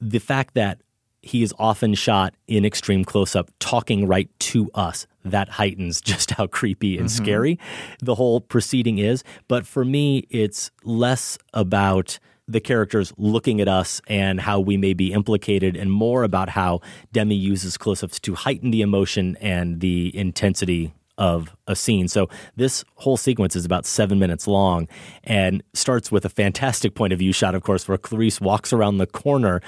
the 0.00 0.18
fact 0.18 0.54
that 0.54 0.80
he 1.22 1.42
is 1.42 1.52
often 1.58 1.94
shot 1.94 2.34
in 2.46 2.64
extreme 2.64 3.04
close 3.04 3.34
up, 3.34 3.50
talking 3.58 4.06
right 4.06 4.28
to 4.38 4.70
us. 4.74 5.06
That 5.24 5.48
heightens 5.48 6.00
just 6.02 6.32
how 6.32 6.46
creepy 6.46 6.96
and 6.98 7.06
Mhm. 7.06 7.10
scary 7.10 7.58
the 8.00 8.14
whole 8.14 8.40
proceeding 8.40 8.98
is. 8.98 9.24
But 9.48 9.66
for 9.66 9.84
me, 9.84 10.26
it's 10.30 10.70
less 10.84 11.38
about 11.54 12.18
the 12.48 12.60
characters 12.60 13.12
looking 13.18 13.60
at 13.60 13.68
us 13.68 14.00
and 14.08 14.40
how 14.40 14.58
we 14.58 14.76
may 14.76 14.94
be 14.94 15.12
implicated, 15.12 15.76
and 15.76 15.92
more 15.92 16.24
about 16.24 16.48
how 16.48 16.80
Demme 17.12 17.32
uses 17.32 17.76
close 17.76 18.02
ups 18.02 18.18
to 18.20 18.34
heighten 18.34 18.70
the 18.70 18.80
emotion 18.80 19.36
and 19.40 19.80
the 19.80 20.16
intensity 20.16 20.92
of 21.18 21.54
a 21.66 21.74
scene. 21.76 22.08
So 22.08 22.28
this 22.56 22.84
whole 22.94 23.16
sequence 23.16 23.54
is 23.56 23.64
about 23.64 23.84
seven 23.84 24.18
minutes 24.18 24.46
long 24.46 24.88
and 25.24 25.62
starts 25.74 26.10
with 26.12 26.24
a 26.24 26.28
fantastic 26.28 26.94
point 26.94 27.12
of 27.12 27.18
view 27.18 27.32
shot, 27.32 27.54
of 27.54 27.62
course, 27.62 27.86
where 27.88 27.98
Clarice 27.98 28.40
walks 28.40 28.72
around 28.72 28.98
the 28.98 29.06
corner 29.06 29.60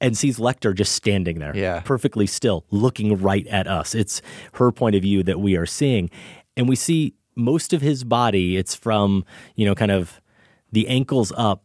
and 0.00 0.18
sees 0.18 0.38
Lecter 0.38 0.74
just 0.74 0.92
standing 0.92 1.38
there, 1.38 1.56
Yeah. 1.56 1.80
perfectly 1.80 2.26
still, 2.26 2.64
looking 2.70 3.16
right 3.16 3.46
at 3.46 3.66
us. 3.66 3.94
It's 3.94 4.20
her 4.54 4.70
point 4.72 4.96
of 4.96 5.02
view 5.02 5.22
that 5.22 5.40
we 5.40 5.56
are 5.56 5.66
seeing. 5.66 6.10
And 6.56 6.68
we 6.68 6.76
see 6.76 7.14
most 7.36 7.72
of 7.72 7.80
his 7.80 8.02
body, 8.04 8.56
it's 8.56 8.74
from, 8.74 9.24
you 9.54 9.64
know, 9.66 9.74
kind 9.76 9.92
of 9.92 10.20
the 10.72 10.88
ankles 10.88 11.32
up, 11.36 11.62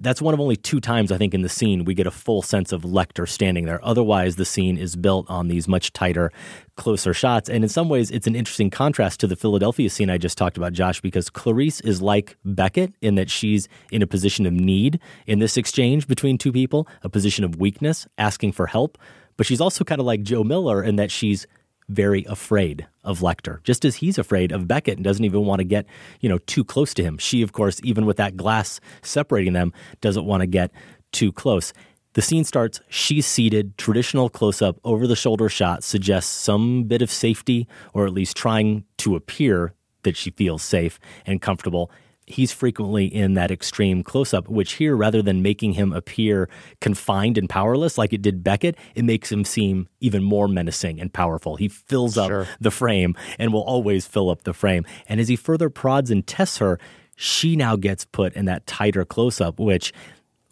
that's 0.00 0.22
one 0.22 0.32
of 0.32 0.40
only 0.40 0.54
two 0.54 0.80
times 0.80 1.10
I 1.10 1.18
think 1.18 1.34
in 1.34 1.42
the 1.42 1.48
scene 1.48 1.84
we 1.84 1.94
get 1.94 2.06
a 2.06 2.10
full 2.10 2.40
sense 2.40 2.72
of 2.72 2.82
Lecter 2.82 3.28
standing 3.28 3.64
there. 3.64 3.84
Otherwise, 3.84 4.36
the 4.36 4.44
scene 4.44 4.78
is 4.78 4.94
built 4.94 5.28
on 5.28 5.48
these 5.48 5.66
much 5.66 5.92
tighter, 5.92 6.30
closer 6.76 7.12
shots. 7.12 7.48
And 7.48 7.64
in 7.64 7.68
some 7.68 7.88
ways, 7.88 8.10
it's 8.10 8.28
an 8.28 8.36
interesting 8.36 8.70
contrast 8.70 9.18
to 9.20 9.26
the 9.26 9.34
Philadelphia 9.34 9.90
scene 9.90 10.08
I 10.08 10.16
just 10.18 10.38
talked 10.38 10.56
about, 10.56 10.72
Josh, 10.72 11.00
because 11.00 11.30
Clarice 11.30 11.80
is 11.80 12.00
like 12.00 12.36
Beckett 12.44 12.94
in 13.00 13.16
that 13.16 13.28
she's 13.28 13.68
in 13.90 14.00
a 14.02 14.06
position 14.06 14.46
of 14.46 14.52
need 14.52 15.00
in 15.26 15.40
this 15.40 15.56
exchange 15.56 16.06
between 16.06 16.38
two 16.38 16.52
people, 16.52 16.86
a 17.02 17.08
position 17.08 17.44
of 17.44 17.56
weakness, 17.56 18.06
asking 18.18 18.52
for 18.52 18.68
help. 18.68 18.98
But 19.36 19.46
she's 19.46 19.60
also 19.60 19.84
kind 19.84 20.00
of 20.00 20.06
like 20.06 20.22
Joe 20.22 20.44
Miller 20.44 20.82
in 20.82 20.96
that 20.96 21.10
she's 21.10 21.46
very 21.88 22.24
afraid 22.24 22.86
of 23.04 23.20
Lecter, 23.20 23.62
just 23.64 23.84
as 23.84 23.96
he's 23.96 24.18
afraid 24.18 24.52
of 24.52 24.68
Beckett 24.68 24.96
and 24.96 25.04
doesn't 25.04 25.24
even 25.24 25.44
want 25.44 25.60
to 25.60 25.64
get, 25.64 25.86
you 26.20 26.28
know, 26.28 26.38
too 26.38 26.64
close 26.64 26.92
to 26.94 27.02
him. 27.02 27.18
She, 27.18 27.42
of 27.42 27.52
course, 27.52 27.80
even 27.82 28.06
with 28.06 28.18
that 28.18 28.36
glass 28.36 28.80
separating 29.02 29.54
them, 29.54 29.72
doesn't 30.00 30.24
want 30.24 30.42
to 30.42 30.46
get 30.46 30.70
too 31.12 31.32
close. 31.32 31.72
The 32.14 32.22
scene 32.22 32.44
starts, 32.44 32.80
she's 32.88 33.26
seated, 33.26 33.78
traditional 33.78 34.28
close 34.28 34.60
up, 34.60 34.78
over 34.84 35.06
the 35.06 35.16
shoulder 35.16 35.48
shot 35.48 35.84
suggests 35.84 36.30
some 36.30 36.84
bit 36.84 37.02
of 37.02 37.10
safety, 37.10 37.68
or 37.94 38.06
at 38.06 38.12
least 38.12 38.36
trying 38.36 38.84
to 38.98 39.14
appear 39.14 39.72
that 40.02 40.16
she 40.16 40.30
feels 40.30 40.62
safe 40.62 40.98
and 41.26 41.40
comfortable 41.40 41.90
he's 42.28 42.52
frequently 42.52 43.06
in 43.06 43.34
that 43.34 43.50
extreme 43.50 44.02
close 44.02 44.34
up, 44.34 44.48
which 44.48 44.74
here, 44.74 44.96
rather 44.96 45.22
than 45.22 45.42
making 45.42 45.72
him 45.72 45.92
appear 45.92 46.48
confined 46.80 47.38
and 47.38 47.48
powerless 47.48 47.98
like 47.98 48.12
it 48.12 48.22
did 48.22 48.44
Beckett, 48.44 48.76
it 48.94 49.04
makes 49.04 49.32
him 49.32 49.44
seem 49.44 49.88
even 50.00 50.22
more 50.22 50.48
menacing 50.48 51.00
and 51.00 51.12
powerful. 51.12 51.56
He 51.56 51.68
fills 51.68 52.16
up 52.18 52.46
the 52.60 52.70
frame 52.70 53.16
and 53.38 53.52
will 53.52 53.62
always 53.62 54.06
fill 54.06 54.30
up 54.30 54.44
the 54.44 54.54
frame. 54.54 54.84
And 55.08 55.20
as 55.20 55.28
he 55.28 55.36
further 55.36 55.70
prods 55.70 56.10
and 56.10 56.26
tests 56.26 56.58
her, 56.58 56.78
she 57.16 57.56
now 57.56 57.76
gets 57.76 58.04
put 58.04 58.34
in 58.34 58.44
that 58.44 58.66
tighter 58.66 59.04
close 59.04 59.40
up, 59.40 59.58
which 59.58 59.92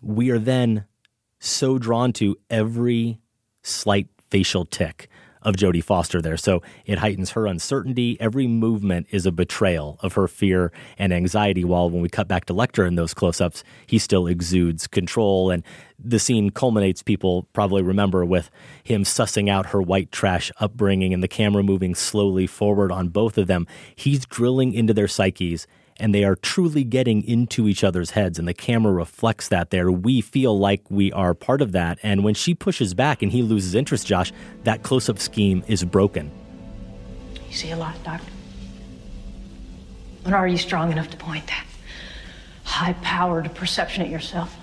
we 0.03 0.31
are 0.31 0.39
then 0.39 0.85
so 1.39 1.79
drawn 1.79 2.13
to 2.15 2.37
every 2.51 3.19
slight 3.63 4.09
facial 4.31 4.65
tick 4.65 5.09
of 5.47 5.55
Jodie 5.55 5.83
Foster 5.83 6.21
there. 6.21 6.37
So 6.37 6.61
it 6.85 6.99
heightens 6.99 7.31
her 7.31 7.47
uncertainty. 7.47 8.17
Every 8.21 8.49
movement 8.49 9.07
is 9.11 9.27
a 9.27 9.33
betrayal 9.33 9.97
of 10.01 10.15
her 10.15 10.27
fear 10.27 10.73
and 10.99 11.13
anxiety. 11.13 11.65
While 11.65 11.89
when 11.89 12.03
we 12.03 12.09
cut 12.09 12.27
back 12.27 12.47
to 12.47 12.53
Lecter 12.53 12.87
in 12.87 12.97
those 12.97 13.15
close 13.15 13.41
ups, 13.41 13.63
he 13.87 13.99
still 13.99 14.27
exudes 14.27 14.89
control. 14.89 15.51
And 15.51 15.63
the 15.99 16.19
scene 16.19 16.51
culminates, 16.51 17.03
people 17.03 17.47
probably 17.53 17.83
remember, 17.83 18.25
with 18.25 18.51
him 18.83 19.05
sussing 19.05 19.49
out 19.49 19.67
her 19.67 19.81
white 19.81 20.11
trash 20.11 20.51
upbringing 20.59 21.15
and 21.15 21.23
the 21.23 21.29
camera 21.29 21.63
moving 21.63 21.95
slowly 21.95 22.49
forward 22.49 22.91
on 22.91 23.09
both 23.09 23.39
of 23.39 23.47
them. 23.47 23.69
He's 23.95 24.27
drilling 24.27 24.75
into 24.75 24.93
their 24.93 25.09
psyches 25.09 25.69
and 25.99 26.15
they 26.15 26.25
are 26.25 26.37
truly 26.37 26.85
getting 26.85 27.23
into 27.25 27.69
each 27.69 27.83
other's 27.85 28.11
heads 28.11 28.39
and 28.39 28.47
the 28.47 28.55
camera 28.55 28.93
reflects 28.93 29.49
that 29.49 29.71
there 29.71 29.91
we 29.91 30.21
feel 30.21 30.59
like 30.59 30.83
we 30.91 31.13
are 31.13 31.35
part 31.35 31.61
of 31.63 31.73
that 31.73 31.99
and 32.03 32.23
when 32.25 32.35
she 32.35 32.55
pushes 32.55 32.95
back 32.95 33.23
and 33.23 33.33
he 33.33 33.43
loses 33.43 33.75
interest 33.75 34.07
josh 34.07 34.33
that 34.65 34.83
close-up 34.83 35.19
scheme 35.19 35.63
is 35.67 35.85
broken 35.85 36.31
You 37.49 37.55
see 37.55 37.71
a 37.71 37.77
lot, 37.77 37.95
Doctor. 38.05 38.31
But 40.25 40.33
are 40.33 40.49
you 40.49 40.59
strong 40.59 40.91
enough 40.93 41.09
to 41.11 41.17
point 41.17 41.47
that 41.47 41.65
high-powered 42.65 43.55
perception 43.55 44.03
at 44.03 44.11
yourself? 44.11 44.55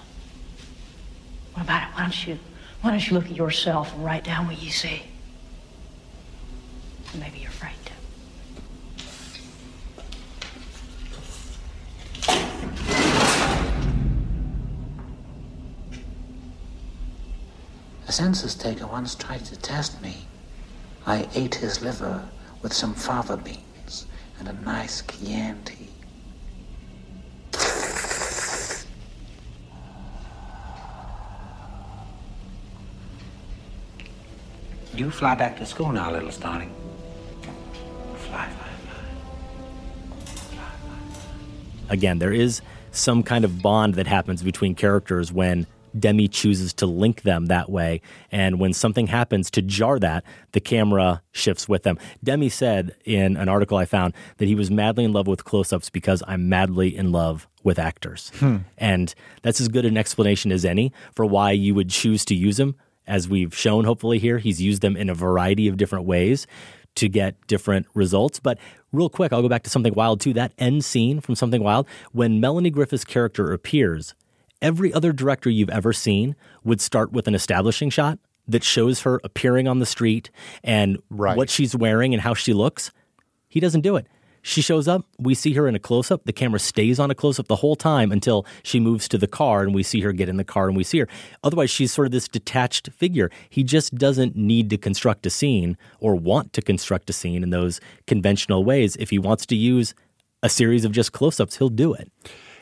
What 1.53 1.63
about 1.63 1.83
it? 1.83 1.93
Why 1.95 2.01
don't 2.01 2.27
you, 2.27 2.39
why 2.81 2.91
don't 2.91 3.07
you 3.09 3.13
look 3.15 3.25
at 3.25 3.35
yourself 3.35 3.93
and 3.93 4.03
write 4.03 4.23
down 4.23 4.47
what 4.47 4.61
you 4.61 4.71
see? 4.71 5.03
Maybe 7.17 7.39
you're 7.39 7.49
afraid 7.49 7.75
to. 7.85 7.93
A 18.07 18.11
census 18.11 18.55
taker 18.55 18.87
once 18.87 19.15
tried 19.15 19.45
to 19.45 19.55
test 19.55 20.01
me. 20.01 20.25
I 21.05 21.27
ate 21.35 21.55
his 21.55 21.81
liver 21.81 22.27
with 22.61 22.73
some 22.73 22.93
fava 22.93 23.37
beans 23.37 24.05
and 24.39 24.47
a 24.47 24.53
nice 24.63 25.01
Chianti. 25.01 25.89
You 34.95 35.09
fly 35.09 35.33
back 35.35 35.57
to 35.57 35.65
school 35.65 35.91
now, 35.91 36.11
little 36.11 36.31
starling. 36.31 36.73
Fly, 38.15 38.47
fly. 38.49 38.73
again 41.89 42.19
there 42.19 42.33
is 42.33 42.61
some 42.91 43.23
kind 43.23 43.45
of 43.45 43.61
bond 43.61 43.95
that 43.95 44.07
happens 44.07 44.43
between 44.43 44.75
characters 44.75 45.31
when 45.31 45.65
Demme 45.97 46.27
chooses 46.27 46.73
to 46.75 46.85
link 46.85 47.21
them 47.21 47.47
that 47.47 47.69
way. 47.69 48.01
And 48.31 48.59
when 48.59 48.73
something 48.73 49.07
happens 49.07 49.49
to 49.51 49.61
jar 49.61 49.99
that, 49.99 50.23
the 50.51 50.59
camera 50.59 51.21
shifts 51.31 51.67
with 51.69 51.83
them. 51.83 51.97
Demme 52.23 52.49
said 52.49 52.95
in 53.05 53.37
an 53.37 53.49
article 53.49 53.77
I 53.77 53.85
found 53.85 54.13
that 54.37 54.47
he 54.47 54.55
was 54.55 54.71
madly 54.71 55.03
in 55.03 55.13
love 55.13 55.27
with 55.27 55.45
close 55.45 55.71
ups 55.71 55.89
because 55.89 56.23
I'm 56.27 56.49
madly 56.49 56.95
in 56.95 57.11
love 57.11 57.47
with 57.63 57.79
actors. 57.79 58.31
Hmm. 58.39 58.57
And 58.77 59.13
that's 59.41 59.61
as 59.61 59.67
good 59.67 59.85
an 59.85 59.97
explanation 59.97 60.51
as 60.51 60.65
any 60.65 60.91
for 61.15 61.25
why 61.25 61.51
you 61.51 61.75
would 61.75 61.89
choose 61.89 62.25
to 62.25 62.35
use 62.35 62.57
them. 62.57 62.75
As 63.05 63.27
we've 63.27 63.53
shown, 63.53 63.83
hopefully, 63.83 64.17
here, 64.17 64.37
he's 64.37 64.61
used 64.61 64.81
them 64.81 64.95
in 64.95 65.09
a 65.09 65.13
variety 65.13 65.67
of 65.67 65.75
different 65.75 66.05
ways 66.05 66.47
to 66.95 67.09
get 67.09 67.35
different 67.47 67.87
results. 67.93 68.39
But 68.39 68.57
real 68.91 69.09
quick, 69.09 69.33
I'll 69.33 69.41
go 69.41 69.49
back 69.49 69.63
to 69.63 69.69
Something 69.69 69.93
Wild 69.93 70.21
too. 70.21 70.33
That 70.33 70.53
end 70.57 70.85
scene 70.85 71.19
from 71.19 71.35
Something 71.35 71.63
Wild, 71.63 71.87
when 72.11 72.39
Melanie 72.39 72.69
Griffith's 72.69 73.03
character 73.03 73.51
appears, 73.51 74.13
every 74.63 74.91
other 74.93 75.11
director 75.13 75.49
you've 75.49 75.69
ever 75.69 75.93
seen 75.93 76.35
would 76.63 76.81
start 76.81 77.11
with 77.11 77.27
an 77.27 77.35
establishing 77.35 77.91
shot 77.91 78.17
that 78.47 78.63
shows 78.63 79.01
her 79.01 79.21
appearing 79.23 79.67
on 79.67 79.79
the 79.79 79.85
street 79.85 80.31
and 80.63 80.97
what 81.37 81.49
she's 81.49 81.75
wearing 81.75 82.13
and 82.13 82.21
how 82.21 82.33
she 82.33 82.53
looks. 82.53 82.91
He 83.47 83.59
doesn't 83.59 83.81
do 83.81 83.95
it. 83.95 84.07
She 84.45 84.61
shows 84.61 84.89
up, 84.89 85.05
we 85.17 85.35
see 85.35 85.53
her 85.53 85.69
in 85.69 85.75
a 85.75 85.79
close 85.79 86.11
up. 86.11 86.25
The 86.25 86.33
camera 86.33 86.59
stays 86.59 86.99
on 86.99 87.09
a 87.09 87.15
close 87.15 87.39
up 87.39 87.47
the 87.47 87.55
whole 87.57 87.77
time 87.77 88.11
until 88.11 88.45
she 88.61 88.77
moves 88.77 89.07
to 89.07 89.17
the 89.17 89.27
car 89.27 89.63
and 89.63 89.73
we 89.73 89.83
see 89.83 90.01
her 90.01 90.11
get 90.11 90.27
in 90.27 90.35
the 90.35 90.43
car 90.43 90.67
and 90.67 90.75
we 90.75 90.83
see 90.83 90.99
her. 90.99 91.07
Otherwise, 91.45 91.69
she's 91.69 91.93
sort 91.93 92.07
of 92.07 92.11
this 92.11 92.27
detached 92.27 92.89
figure. 92.91 93.31
He 93.49 93.63
just 93.63 93.95
doesn't 93.95 94.35
need 94.35 94.69
to 94.71 94.77
construct 94.77 95.25
a 95.25 95.29
scene 95.29 95.77
or 95.99 96.15
want 96.15 96.51
to 96.53 96.61
construct 96.61 97.09
a 97.09 97.13
scene 97.13 97.41
in 97.41 97.51
those 97.51 97.79
conventional 98.05 98.65
ways. 98.65 98.97
If 98.97 99.11
he 99.11 99.19
wants 99.19 99.45
to 99.45 99.55
use 99.55 99.95
a 100.41 100.49
series 100.49 100.83
of 100.83 100.91
just 100.91 101.13
close 101.13 101.39
ups, 101.39 101.57
he'll 101.57 101.69
do 101.69 101.93
it. 101.93 102.11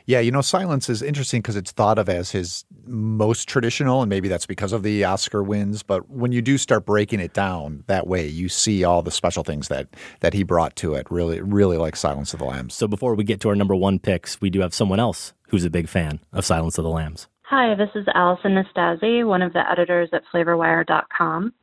Yeah, 0.06 0.20
you 0.20 0.32
know, 0.32 0.42
Silence 0.42 0.90
is 0.90 1.02
interesting 1.02 1.42
because 1.42 1.56
it's 1.56 1.72
thought 1.72 1.98
of 1.98 2.10
as 2.10 2.32
his 2.32 2.66
most 2.86 3.48
traditional, 3.48 4.02
and 4.02 4.10
maybe 4.10 4.28
that's 4.28 4.46
because 4.46 4.74
of 4.74 4.84
the 4.84 5.04
Oscar 5.04 5.44
wins. 5.44 5.84
But 5.84 6.10
when 6.10 6.32
you 6.32 6.42
do 6.42 6.58
start 6.58 6.86
breaking 6.86 7.20
it 7.20 7.34
down 7.34 7.84
that 7.88 8.08
way, 8.08 8.28
you 8.28 8.50
see 8.50 8.84
all 8.84 9.02
the 9.02 9.12
special 9.12 9.44
things 9.44 9.68
that 9.68 9.88
that 10.22 10.34
he 10.34 10.44
brought 10.44 10.76
to 10.78 10.96
it. 10.96 11.08
Really, 11.10 11.42
really 11.42 11.78
like 11.78 11.96
Silence 11.96 12.34
of 12.34 12.40
the 12.40 12.46
Lambs. 12.46 12.74
So 12.74 12.88
before 12.88 13.16
we 13.16 13.24
get 13.24 13.40
to 13.42 13.50
our 13.50 13.56
number 13.56 13.76
one 13.76 14.00
picks, 14.00 14.42
we 14.42 14.50
do 14.50 14.62
have 14.62 14.74
someone 14.74 15.00
else 15.00 15.34
who's 15.50 15.66
a 15.66 15.70
big 15.70 15.88
fan 15.88 16.20
of 16.34 16.46
Silence 16.46 16.78
of 16.78 16.84
the 16.84 16.90
Lambs. 16.90 17.28
Hi, 17.44 17.76
this 17.76 17.90
is 17.96 18.08
Allison 18.16 18.56
Nastasi, 18.56 19.28
one 19.28 19.42
of 19.42 19.52
the 19.52 19.70
editors 19.70 20.10
at 20.14 20.24
FlavorWire.com. 20.34 21.54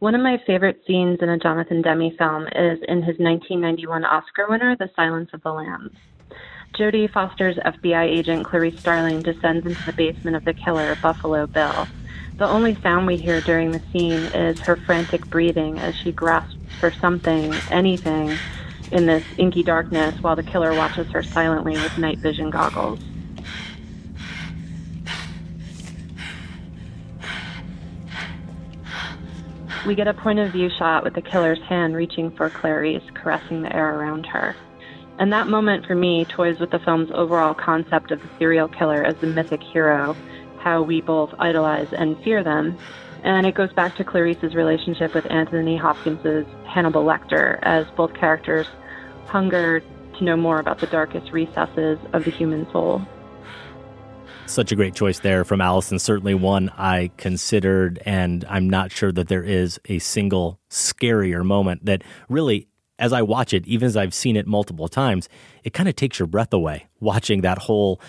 One 0.00 0.14
of 0.14 0.20
my 0.20 0.38
favorite 0.46 0.82
scenes 0.86 1.20
in 1.22 1.28
a 1.28 1.38
Jonathan 1.38 1.82
Demme 1.82 2.10
film 2.18 2.48
is 2.48 2.78
in 2.88 2.98
his 2.98 3.16
1991 3.18 4.04
Oscar 4.04 4.46
winner, 4.48 4.76
The 4.76 4.90
Silence 4.96 5.30
of 5.32 5.42
the 5.42 5.52
Lambs. 5.52 5.92
Jodie 6.74 7.10
Foster's 7.10 7.56
FBI 7.56 8.04
agent 8.04 8.44
Clarice 8.44 8.78
Starling 8.78 9.22
descends 9.22 9.66
into 9.66 9.82
the 9.84 9.92
basement 9.92 10.36
of 10.36 10.44
the 10.44 10.52
killer, 10.52 10.96
Buffalo 11.02 11.46
Bill. 11.46 11.88
The 12.36 12.46
only 12.46 12.74
sound 12.82 13.06
we 13.06 13.16
hear 13.16 13.40
during 13.40 13.70
the 13.70 13.80
scene 13.92 14.20
is 14.34 14.60
her 14.60 14.76
frantic 14.76 15.26
breathing 15.26 15.78
as 15.78 15.94
she 15.94 16.12
grasps 16.12 16.56
for 16.78 16.90
something, 16.90 17.54
anything, 17.70 18.36
in 18.92 19.06
this 19.06 19.24
inky 19.38 19.62
darkness 19.62 20.20
while 20.22 20.36
the 20.36 20.42
killer 20.42 20.74
watches 20.74 21.06
her 21.12 21.22
silently 21.22 21.72
with 21.72 21.96
night 21.98 22.18
vision 22.18 22.50
goggles. 22.50 23.00
We 29.86 29.94
get 29.94 30.08
a 30.08 30.14
point 30.14 30.40
of 30.40 30.50
view 30.50 30.68
shot 30.68 31.04
with 31.04 31.14
the 31.14 31.22
killer's 31.22 31.60
hand 31.62 31.94
reaching 31.94 32.32
for 32.32 32.50
Clarice, 32.50 33.04
caressing 33.14 33.62
the 33.62 33.74
air 33.74 33.98
around 33.98 34.26
her. 34.26 34.56
And 35.18 35.32
that 35.32 35.48
moment 35.48 35.86
for 35.86 35.94
me 35.94 36.24
toys 36.26 36.58
with 36.58 36.70
the 36.70 36.78
film's 36.78 37.10
overall 37.12 37.54
concept 37.54 38.10
of 38.10 38.20
the 38.20 38.28
serial 38.38 38.68
killer 38.68 39.02
as 39.02 39.16
the 39.16 39.26
mythic 39.26 39.62
hero, 39.62 40.14
how 40.58 40.82
we 40.82 41.00
both 41.00 41.34
idolize 41.38 41.92
and 41.92 42.22
fear 42.22 42.44
them. 42.44 42.76
And 43.22 43.46
it 43.46 43.54
goes 43.54 43.72
back 43.72 43.96
to 43.96 44.04
Clarice's 44.04 44.54
relationship 44.54 45.14
with 45.14 45.30
Anthony 45.30 45.76
Hopkins's 45.76 46.46
Hannibal 46.66 47.04
Lecter, 47.04 47.58
as 47.62 47.86
both 47.96 48.14
characters 48.14 48.66
hunger 49.26 49.82
to 50.18 50.24
know 50.24 50.36
more 50.36 50.60
about 50.60 50.78
the 50.80 50.86
darkest 50.86 51.32
recesses 51.32 51.98
of 52.12 52.24
the 52.24 52.30
human 52.30 52.70
soul. 52.70 53.02
Such 54.46 54.70
a 54.70 54.76
great 54.76 54.94
choice 54.94 55.18
there 55.18 55.44
from 55.44 55.60
Allison. 55.60 55.98
Certainly 55.98 56.34
one 56.34 56.70
I 56.76 57.10
considered, 57.16 58.00
and 58.06 58.44
I'm 58.48 58.70
not 58.70 58.92
sure 58.92 59.10
that 59.10 59.28
there 59.28 59.42
is 59.42 59.80
a 59.86 59.98
single 59.98 60.60
scarier 60.70 61.44
moment 61.44 61.86
that 61.86 62.02
really, 62.28 62.68
as 62.98 63.12
I 63.12 63.22
watch 63.22 63.52
it, 63.52 63.66
even 63.66 63.86
as 63.86 63.96
I've 63.96 64.14
seen 64.14 64.36
it 64.36 64.46
multiple 64.46 64.88
times, 64.88 65.28
it 65.64 65.72
kind 65.72 65.88
of 65.88 65.96
takes 65.96 66.18
your 66.18 66.26
breath 66.26 66.52
away 66.52 66.86
watching 67.00 67.42
that 67.42 67.58
whole 67.58 68.00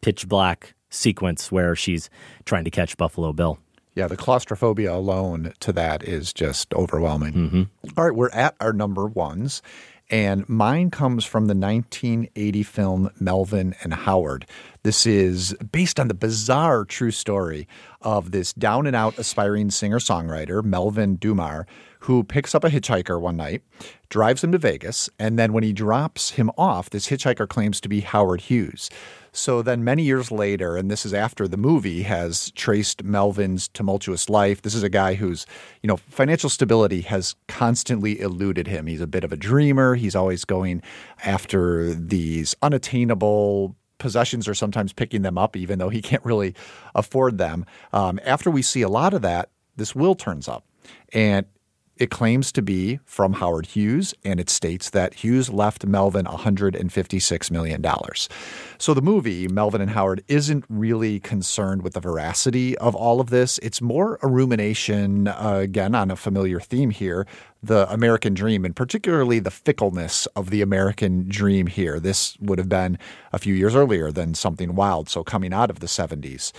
pitch 0.00 0.28
black 0.28 0.74
sequence 0.90 1.50
where 1.50 1.74
she's 1.74 2.10
trying 2.44 2.64
to 2.64 2.70
catch 2.70 2.96
Buffalo 2.96 3.32
Bill. 3.32 3.58
Yeah, 3.94 4.08
the 4.08 4.16
claustrophobia 4.16 4.92
alone 4.92 5.52
to 5.60 5.72
that 5.72 6.02
is 6.02 6.32
just 6.32 6.74
overwhelming. 6.74 7.32
Mm-hmm. 7.32 7.62
All 7.96 8.04
right, 8.04 8.14
we're 8.14 8.30
at 8.30 8.56
our 8.60 8.72
number 8.72 9.06
ones. 9.06 9.62
And 10.10 10.46
mine 10.48 10.90
comes 10.90 11.24
from 11.24 11.46
the 11.46 11.54
1980 11.54 12.62
film 12.62 13.10
Melvin 13.18 13.74
and 13.82 13.94
Howard. 13.94 14.46
This 14.82 15.06
is 15.06 15.54
based 15.72 15.98
on 15.98 16.08
the 16.08 16.14
bizarre 16.14 16.84
true 16.84 17.10
story 17.10 17.66
of 18.02 18.30
this 18.30 18.52
down 18.52 18.86
and 18.86 18.94
out 18.94 19.18
aspiring 19.18 19.70
singer 19.70 19.98
songwriter, 19.98 20.62
Melvin 20.62 21.16
Dummar, 21.16 21.64
who 22.04 22.22
picks 22.22 22.54
up 22.54 22.64
a 22.64 22.68
hitchhiker 22.68 23.18
one 23.18 23.36
night, 23.36 23.62
drives 24.10 24.44
him 24.44 24.52
to 24.52 24.58
Vegas, 24.58 25.08
and 25.18 25.38
then 25.38 25.54
when 25.54 25.62
he 25.62 25.72
drops 25.72 26.30
him 26.32 26.50
off, 26.58 26.90
this 26.90 27.08
hitchhiker 27.08 27.48
claims 27.48 27.80
to 27.80 27.88
be 27.88 28.00
Howard 28.00 28.42
Hughes. 28.42 28.90
So 29.32 29.62
then, 29.62 29.82
many 29.82 30.02
years 30.02 30.30
later, 30.30 30.76
and 30.76 30.90
this 30.90 31.06
is 31.06 31.14
after 31.14 31.48
the 31.48 31.56
movie 31.56 32.02
has 32.02 32.50
traced 32.52 33.02
Melvin's 33.02 33.68
tumultuous 33.68 34.28
life. 34.28 34.60
This 34.60 34.74
is 34.74 34.82
a 34.82 34.90
guy 34.90 35.14
whose, 35.14 35.46
you 35.82 35.88
know, 35.88 35.96
financial 35.96 36.50
stability 36.50 37.00
has 37.00 37.34
constantly 37.48 38.20
eluded 38.20 38.66
him. 38.66 38.86
He's 38.86 39.00
a 39.00 39.06
bit 39.06 39.24
of 39.24 39.32
a 39.32 39.36
dreamer. 39.36 39.94
He's 39.94 40.14
always 40.14 40.44
going 40.44 40.82
after 41.24 41.94
these 41.94 42.54
unattainable 42.62 43.76
possessions 43.96 44.46
or 44.46 44.54
sometimes 44.54 44.92
picking 44.92 45.22
them 45.22 45.38
up, 45.38 45.56
even 45.56 45.78
though 45.78 45.88
he 45.88 46.02
can't 46.02 46.24
really 46.24 46.54
afford 46.94 47.38
them. 47.38 47.64
Um, 47.94 48.20
after 48.24 48.50
we 48.50 48.60
see 48.60 48.82
a 48.82 48.88
lot 48.90 49.14
of 49.14 49.22
that, 49.22 49.48
this 49.74 49.94
will 49.94 50.14
turns 50.14 50.48
up. 50.48 50.66
And 51.12 51.46
it 51.96 52.10
claims 52.10 52.50
to 52.52 52.62
be 52.62 52.98
from 53.04 53.34
Howard 53.34 53.66
Hughes, 53.66 54.14
and 54.24 54.40
it 54.40 54.50
states 54.50 54.90
that 54.90 55.14
Hughes 55.14 55.48
left 55.48 55.86
Melvin 55.86 56.26
$156 56.26 57.50
million. 57.50 57.84
So 58.78 58.94
the 58.94 59.02
movie, 59.02 59.46
Melvin 59.46 59.80
and 59.80 59.90
Howard, 59.90 60.24
isn't 60.26 60.64
really 60.68 61.20
concerned 61.20 61.82
with 61.82 61.94
the 61.94 62.00
veracity 62.00 62.76
of 62.78 62.96
all 62.96 63.20
of 63.20 63.30
this. 63.30 63.58
It's 63.58 63.80
more 63.80 64.18
a 64.22 64.26
rumination, 64.26 65.28
uh, 65.28 65.60
again, 65.62 65.94
on 65.94 66.10
a 66.10 66.16
familiar 66.16 66.60
theme 66.60 66.90
here 66.90 67.26
the 67.62 67.90
American 67.90 68.34
dream, 68.34 68.62
and 68.66 68.76
particularly 68.76 69.38
the 69.38 69.50
fickleness 69.50 70.26
of 70.36 70.50
the 70.50 70.60
American 70.60 71.26
dream 71.26 71.66
here. 71.66 71.98
This 71.98 72.36
would 72.38 72.58
have 72.58 72.68
been 72.68 72.98
a 73.32 73.38
few 73.38 73.54
years 73.54 73.74
earlier 73.74 74.12
than 74.12 74.34
Something 74.34 74.74
Wild, 74.74 75.08
so 75.08 75.24
coming 75.24 75.54
out 75.54 75.70
of 75.70 75.80
the 75.80 75.86
70s 75.86 76.52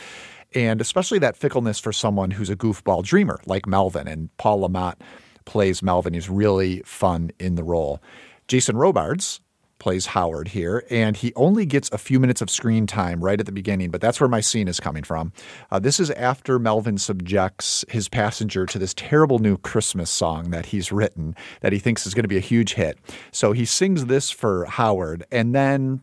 and 0.56 0.80
especially 0.80 1.20
that 1.20 1.36
fickleness 1.36 1.80
for 1.80 1.91
someone 1.91 2.32
who's 2.32 2.49
a 2.49 2.56
goofball 2.56 3.03
dreamer 3.03 3.40
like 3.45 3.68
Melvin. 3.68 4.07
And 4.07 4.36
Paul 4.38 4.62
Le 4.62 4.70
Mat 4.70 4.98
plays 5.46 5.82
Melvin. 5.82 6.14
He's 6.14 6.30
really 6.30 6.82
fun 6.86 7.32
in 7.40 7.56
the 7.56 7.64
role. 7.64 8.02
Jason 8.48 8.78
Robards 8.78 9.42
plays 9.80 10.08
Howard 10.08 10.50
here, 10.50 10.84
and 10.90 11.18
he 11.18 11.34
only 11.36 11.66
gets 11.66 11.90
a 11.92 11.98
few 11.98 12.20
minutes 12.20 12.42
of 12.42 12.50
screen 12.50 12.88
time 12.88 13.24
right 13.24 13.40
at 13.40 13.46
the 13.46 13.52
beginning, 13.52 13.92
but 13.92 14.02
that's 14.02 14.20
where 14.20 14.30
my 14.30 14.40
scene 14.40 14.68
is 14.68 14.80
coming 14.80 15.04
from. 15.04 15.34
Uh, 15.70 15.80
this 15.80 16.00
is 16.00 16.10
after 16.12 16.58
Melvin 16.58 16.98
subjects 16.98 17.84
his 17.90 18.08
passenger 18.08 18.66
to 18.66 18.80
this 18.80 18.94
terrible 18.94 19.40
new 19.40 19.58
Christmas 19.58 20.10
song 20.10 20.52
that 20.52 20.68
he's 20.68 20.92
written 20.92 21.36
that 21.62 21.74
he 21.74 21.80
thinks 21.80 22.08
is 22.08 22.14
going 22.14 22.24
to 22.24 22.30
be 22.30 22.38
a 22.38 22.42
huge 22.42 22.74
hit. 22.74 22.98
So 23.32 23.52
he 23.52 23.66
sings 23.66 24.06
this 24.06 24.32
for 24.32 24.66
Howard, 24.66 25.26
and 25.32 25.54
then 25.54 26.02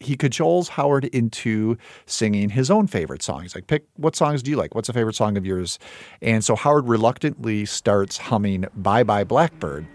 he 0.00 0.16
cajoles 0.16 0.68
Howard 0.68 1.04
into 1.06 1.76
singing 2.06 2.50
his 2.50 2.70
own 2.70 2.86
favorite 2.86 3.22
song. 3.22 3.42
He's 3.42 3.54
like, 3.54 3.66
pick 3.66 3.84
what 3.96 4.16
songs 4.16 4.42
do 4.42 4.50
you 4.50 4.56
like? 4.56 4.74
What's 4.74 4.88
a 4.88 4.92
favorite 4.92 5.16
song 5.16 5.36
of 5.36 5.46
yours? 5.46 5.78
And 6.20 6.44
so 6.44 6.56
Howard 6.56 6.88
reluctantly 6.88 7.64
starts 7.64 8.16
humming 8.16 8.66
Bye 8.74 9.02
Bye 9.02 9.24
Blackbird. 9.24 9.86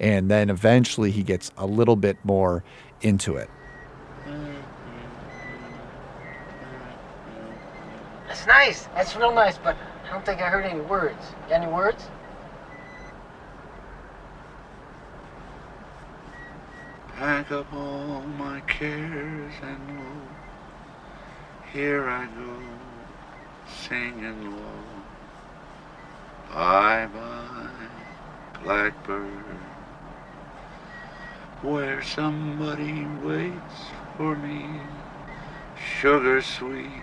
And 0.00 0.30
then 0.30 0.48
eventually 0.48 1.10
he 1.10 1.22
gets 1.22 1.50
a 1.56 1.66
little 1.66 1.96
bit 1.96 2.16
more 2.24 2.62
into 3.02 3.36
it. 3.36 3.50
That's 8.28 8.46
nice. 8.46 8.82
That's 8.94 9.16
real 9.16 9.34
nice, 9.34 9.58
but 9.58 9.76
I 10.06 10.12
don't 10.12 10.24
think 10.24 10.40
I 10.40 10.48
heard 10.48 10.64
any 10.64 10.80
words. 10.80 11.18
Got 11.48 11.62
any 11.62 11.72
words? 11.72 12.08
Pack 17.18 17.50
up 17.50 17.72
all 17.72 18.22
my 18.38 18.60
cares 18.60 19.54
and 19.60 19.98
woe. 19.98 20.28
Here 21.72 22.08
I 22.08 22.26
go, 22.26 22.56
singing 23.66 24.52
low. 24.52 24.84
Bye 26.54 27.08
bye, 27.12 28.62
blackbird. 28.62 29.58
Where 31.62 32.04
somebody 32.04 33.04
waits 33.26 33.90
for 34.16 34.36
me. 34.36 34.80
Sugar 36.00 36.40
sweet, 36.40 37.02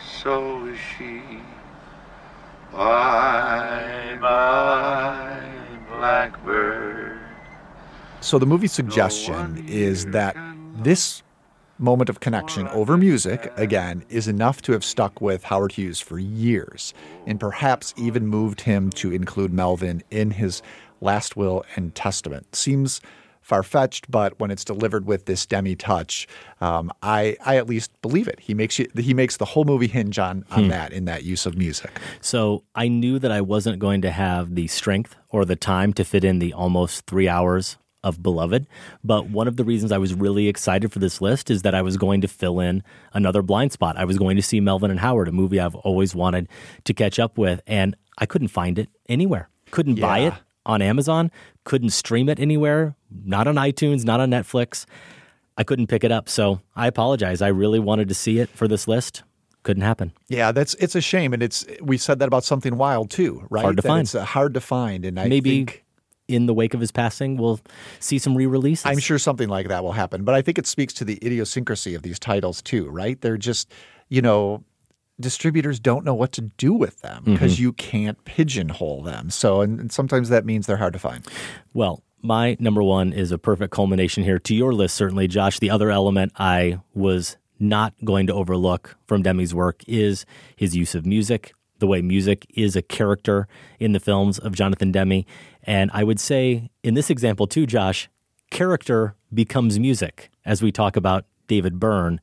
so 0.00 0.64
is 0.66 0.78
she. 0.96 1.22
Bye 2.70 4.16
bye, 4.20 5.42
blackbird. 5.88 7.25
So 8.20 8.38
the 8.38 8.46
movie's 8.46 8.72
suggestion 8.72 9.64
is 9.68 10.06
that 10.06 10.36
this 10.82 11.22
moment 11.78 12.08
of 12.10 12.20
connection 12.20 12.66
over 12.68 12.96
music, 12.96 13.52
again, 13.56 14.04
is 14.08 14.26
enough 14.26 14.62
to 14.62 14.72
have 14.72 14.84
stuck 14.84 15.20
with 15.20 15.44
Howard 15.44 15.72
Hughes 15.72 16.00
for 16.00 16.18
years 16.18 16.92
and 17.26 17.38
perhaps 17.38 17.94
even 17.96 18.26
moved 18.26 18.62
him 18.62 18.90
to 18.92 19.12
include 19.12 19.52
Melvin 19.52 20.02
in 20.10 20.32
his 20.32 20.60
last 21.00 21.36
will 21.36 21.64
and 21.76 21.94
testament. 21.94 22.56
Seems 22.56 23.00
far 23.42 23.62
fetched, 23.62 24.10
but 24.10 24.40
when 24.40 24.50
it's 24.50 24.64
delivered 24.64 25.06
with 25.06 25.26
this 25.26 25.46
Demme 25.46 25.76
touch, 25.76 26.26
um, 26.60 26.90
I 27.02 27.36
I 27.44 27.58
at 27.58 27.68
least 27.68 27.92
believe 28.02 28.26
it. 28.26 28.40
He 28.40 28.54
makes 28.54 28.76
you 28.78 28.88
he 28.98 29.14
makes 29.14 29.36
the 29.36 29.44
whole 29.44 29.64
movie 29.64 29.86
hinge 29.86 30.18
on 30.18 30.44
on 30.50 30.64
Hmm. 30.64 30.70
that 30.70 30.92
in 30.92 31.04
that 31.04 31.22
use 31.22 31.46
of 31.46 31.56
music. 31.56 32.00
So 32.20 32.64
I 32.74 32.88
knew 32.88 33.20
that 33.20 33.30
I 33.30 33.40
wasn't 33.42 33.78
going 33.78 34.02
to 34.02 34.10
have 34.10 34.56
the 34.56 34.66
strength 34.66 35.14
or 35.28 35.44
the 35.44 35.54
time 35.54 35.92
to 35.92 36.04
fit 36.04 36.24
in 36.24 36.40
the 36.40 36.52
almost 36.54 37.06
three 37.06 37.28
hours 37.28 37.76
of 38.06 38.22
Beloved. 38.22 38.66
But 39.02 39.28
one 39.28 39.48
of 39.48 39.56
the 39.56 39.64
reasons 39.64 39.90
I 39.90 39.98
was 39.98 40.14
really 40.14 40.46
excited 40.46 40.92
for 40.92 41.00
this 41.00 41.20
list 41.20 41.50
is 41.50 41.62
that 41.62 41.74
I 41.74 41.82
was 41.82 41.96
going 41.96 42.20
to 42.20 42.28
fill 42.28 42.60
in 42.60 42.84
another 43.12 43.42
blind 43.42 43.72
spot. 43.72 43.96
I 43.98 44.04
was 44.04 44.16
going 44.16 44.36
to 44.36 44.42
see 44.42 44.60
Melvin 44.60 44.92
and 44.92 45.00
Howard, 45.00 45.26
a 45.26 45.32
movie 45.32 45.58
I've 45.58 45.74
always 45.74 46.14
wanted 46.14 46.48
to 46.84 46.94
catch 46.94 47.18
up 47.18 47.36
with, 47.36 47.60
and 47.66 47.96
I 48.16 48.24
couldn't 48.24 48.48
find 48.48 48.78
it 48.78 48.88
anywhere. 49.08 49.50
Couldn't 49.72 50.00
buy 50.00 50.20
it 50.20 50.34
on 50.64 50.80
Amazon, 50.82 51.30
couldn't 51.64 51.90
stream 51.90 52.28
it 52.28 52.38
anywhere, 52.38 52.94
not 53.10 53.48
on 53.48 53.56
iTunes, 53.56 54.04
not 54.04 54.20
on 54.20 54.30
Netflix. 54.30 54.86
I 55.58 55.64
couldn't 55.64 55.88
pick 55.88 56.04
it 56.04 56.12
up. 56.12 56.28
So 56.28 56.60
I 56.76 56.86
apologize. 56.86 57.42
I 57.42 57.48
really 57.48 57.80
wanted 57.80 58.08
to 58.08 58.14
see 58.14 58.38
it 58.38 58.48
for 58.50 58.68
this 58.68 58.86
list. 58.86 59.24
Couldn't 59.64 59.82
happen. 59.82 60.12
Yeah, 60.28 60.52
that's 60.52 60.74
it's 60.74 60.94
a 60.94 61.00
shame, 61.00 61.32
and 61.32 61.42
it's 61.42 61.66
we 61.82 61.98
said 61.98 62.20
that 62.20 62.28
about 62.28 62.44
something 62.44 62.76
wild 62.76 63.10
too, 63.10 63.44
right? 63.50 63.62
Hard 63.62 63.76
to 63.78 63.82
That 63.82 63.88
find. 63.88 64.02
It's 64.02 64.14
uh, 64.14 64.24
hard 64.24 64.54
to 64.54 64.60
find, 64.60 65.04
and 65.04 65.18
I 65.18 65.26
Maybe 65.26 65.50
think 65.50 65.84
in 66.28 66.46
the 66.46 66.54
wake 66.54 66.74
of 66.74 66.80
his 66.80 66.90
passing, 66.90 67.36
we'll 67.36 67.60
see 68.00 68.18
some 68.18 68.36
re-releases. 68.36 68.84
I'm 68.86 68.98
sure 68.98 69.18
something 69.18 69.48
like 69.48 69.68
that 69.68 69.82
will 69.84 69.92
happen. 69.92 70.24
But 70.24 70.34
I 70.34 70.42
think 70.42 70.58
it 70.58 70.66
speaks 70.66 70.92
to 70.94 71.04
the 71.04 71.18
idiosyncrasy 71.24 71.94
of 71.94 72.02
these 72.02 72.18
titles 72.18 72.62
too, 72.62 72.88
right? 72.88 73.20
They're 73.20 73.36
just, 73.36 73.72
you 74.08 74.22
know, 74.22 74.64
distributors 75.18 75.80
don't 75.80 76.04
know 76.04 76.14
what 76.14 76.32
to 76.32 76.42
do 76.42 76.72
with 76.74 77.00
them 77.00 77.22
because 77.24 77.56
Mhm. 77.56 77.60
you 77.60 77.72
can't 77.72 78.22
pigeonhole 78.24 79.02
them. 79.02 79.30
So, 79.30 79.60
and, 79.62 79.80
and 79.80 79.92
sometimes 79.92 80.28
that 80.28 80.44
means 80.44 80.66
they're 80.66 80.76
hard 80.76 80.92
to 80.92 80.98
find. 80.98 81.24
Well, 81.72 82.02
my 82.22 82.56
number 82.60 82.82
one 82.82 83.12
is 83.12 83.30
a 83.32 83.38
perfect 83.38 83.72
culmination 83.72 84.24
here 84.24 84.38
to 84.40 84.54
your 84.54 84.74
list, 84.74 84.94
certainly, 84.96 85.28
Josh. 85.28 85.58
The 85.58 85.70
other 85.70 85.90
element 85.90 86.32
I 86.36 86.80
was 86.92 87.36
not 87.58 87.94
going 88.04 88.26
to 88.26 88.34
overlook 88.34 88.96
from 89.06 89.22
Demme's 89.22 89.54
work 89.54 89.82
is 89.86 90.26
his 90.56 90.76
use 90.76 90.94
of 90.94 91.06
music, 91.06 91.54
the 91.78 91.86
way 91.86 92.02
music 92.02 92.46
is 92.54 92.76
a 92.76 92.82
character 92.82 93.46
in 93.78 93.92
the 93.92 94.00
films 94.00 94.38
of 94.38 94.54
Jonathan 94.54 94.92
Demme. 94.92 95.24
And 95.62 95.90
I 95.92 96.04
would 96.04 96.20
say 96.20 96.70
in 96.82 96.94
this 96.94 97.10
example, 97.10 97.46
too, 97.46 97.66
Josh, 97.66 98.08
character 98.50 99.14
becomes 99.32 99.78
music 99.78 100.30
as 100.44 100.62
we 100.62 100.72
talk 100.72 100.96
about 100.96 101.26
David 101.46 101.78
Byrne 101.78 102.20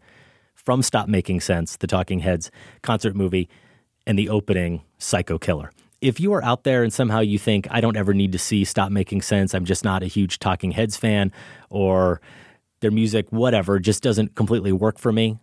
from 0.54 0.82
Stop 0.82 1.08
Making 1.08 1.42
Sense, 1.42 1.76
the 1.78 1.88
Talking 1.88 2.20
Heads 2.20 2.50
concert 2.82 3.16
movie, 3.16 3.50
and 4.08 4.18
the 4.18 4.30
opening 4.30 4.82
Psycho 4.98 5.38
Killer. 5.38 5.72
If 6.02 6.20
you 6.20 6.34
are 6.34 6.44
out 6.44 6.64
there 6.64 6.84
and 6.84 6.92
somehow 6.92 7.20
you 7.20 7.40
think, 7.40 7.68
I 7.72 7.80
don't 7.80 7.96
ever 7.96 8.14
need 8.14 8.32
to 8.34 8.40
see 8.40 8.66
Stop 8.66 8.92
Making 8.92 9.22
Sense, 9.22 9.54
I'm 9.54 9.66
just 9.66 9.84
not 9.84 10.04
a 10.04 10.08
huge 10.08 10.40
Talking 10.40 10.72
Heads 10.72 10.98
fan, 10.98 11.32
or 11.70 12.22
their 12.82 12.92
music, 12.92 13.28
whatever, 13.32 13.80
just 13.80 14.04
doesn't 14.04 14.36
completely 14.36 14.74
work 14.74 15.00
for 15.00 15.12
me, 15.12 15.38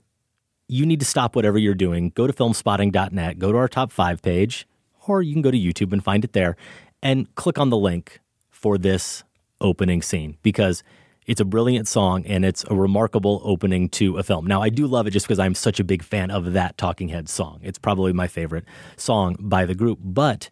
you 0.71 0.87
need 0.87 1.01
to 1.01 1.07
stop 1.07 1.35
whatever 1.35 1.59
you're 1.59 1.75
doing. 1.75 2.11
Go 2.11 2.27
to 2.27 2.33
filmspotting.net, 2.33 3.39
go 3.39 3.51
to 3.51 3.59
our 3.59 3.69
top 3.69 3.91
five 3.91 4.23
page, 4.23 4.69
or 5.07 5.21
you 5.21 5.33
can 5.33 5.43
go 5.43 5.51
to 5.51 5.59
YouTube 5.59 5.93
and 5.93 6.03
find 6.03 6.25
it 6.25 6.33
there, 6.33 6.57
and 7.03 7.35
click 7.35 7.59
on 7.59 7.71
the 7.71 7.77
link 7.77 8.21
for 8.51 8.79
this 8.79 9.25
opening 9.61 10.01
scene 10.01 10.37
because 10.43 10.83
it's 11.27 11.41
a 11.41 11.45
brilliant 11.45 11.89
song 11.89 12.25
and 12.27 12.45
it's 12.45 12.65
a 12.71 12.75
remarkable 12.75 13.41
opening 13.45 13.89
to 13.89 14.17
a 14.17 14.23
film. 14.23 14.47
Now, 14.47 14.63
I 14.63 14.69
do 14.69 14.87
love 14.87 15.07
it 15.07 15.11
just 15.11 15.27
because 15.27 15.39
I'm 15.39 15.55
such 15.55 15.81
a 15.81 15.85
big 15.85 16.03
fan 16.03 16.31
of 16.31 16.53
that 16.53 16.79
Talking 16.79 17.09
Heads 17.09 17.33
song. 17.33 17.61
It's 17.63 17.79
probably 17.79 18.13
my 18.13 18.29
favorite 18.29 18.65
song 18.97 19.37
by 19.41 19.65
the 19.65 19.75
group. 19.75 19.99
But 20.03 20.51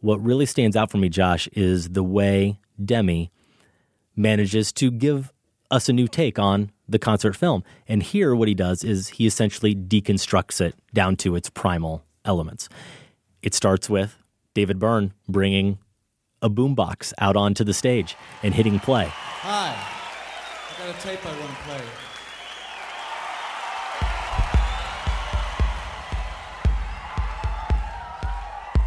what 0.00 0.22
really 0.22 0.46
stands 0.46 0.76
out 0.76 0.90
for 0.90 0.98
me, 0.98 1.08
Josh, 1.08 1.48
is 1.48 1.90
the 1.90 2.04
way 2.04 2.60
Demme 2.82 3.28
manages 4.14 4.72
to 4.74 4.90
give 4.90 5.32
us 5.70 5.88
a 5.88 5.92
new 5.92 6.06
take 6.06 6.38
on 6.38 6.70
the 6.88 6.98
concert 6.98 7.34
film. 7.34 7.64
And 7.88 8.02
here, 8.02 8.34
what 8.34 8.48
he 8.48 8.54
does 8.54 8.84
is 8.84 9.08
he 9.08 9.26
essentially 9.26 9.74
deconstructs 9.74 10.60
it 10.60 10.74
down 10.92 11.16
to 11.16 11.36
its 11.36 11.50
primal 11.50 12.04
elements. 12.24 12.68
It 13.42 13.54
starts 13.54 13.90
with 13.90 14.16
David 14.54 14.78
Byrne 14.78 15.12
bringing 15.28 15.78
a 16.42 16.50
boombox 16.50 17.12
out 17.18 17.36
onto 17.36 17.64
the 17.64 17.74
stage 17.74 18.16
and 18.42 18.54
hitting 18.54 18.78
play. 18.78 19.08
Hi, 19.10 19.74
I 19.74 20.86
got 20.86 20.96
a 20.96 21.02
tape 21.02 21.24
I 21.24 21.40
want 21.40 21.50
to 21.50 21.62
play. 21.64 21.80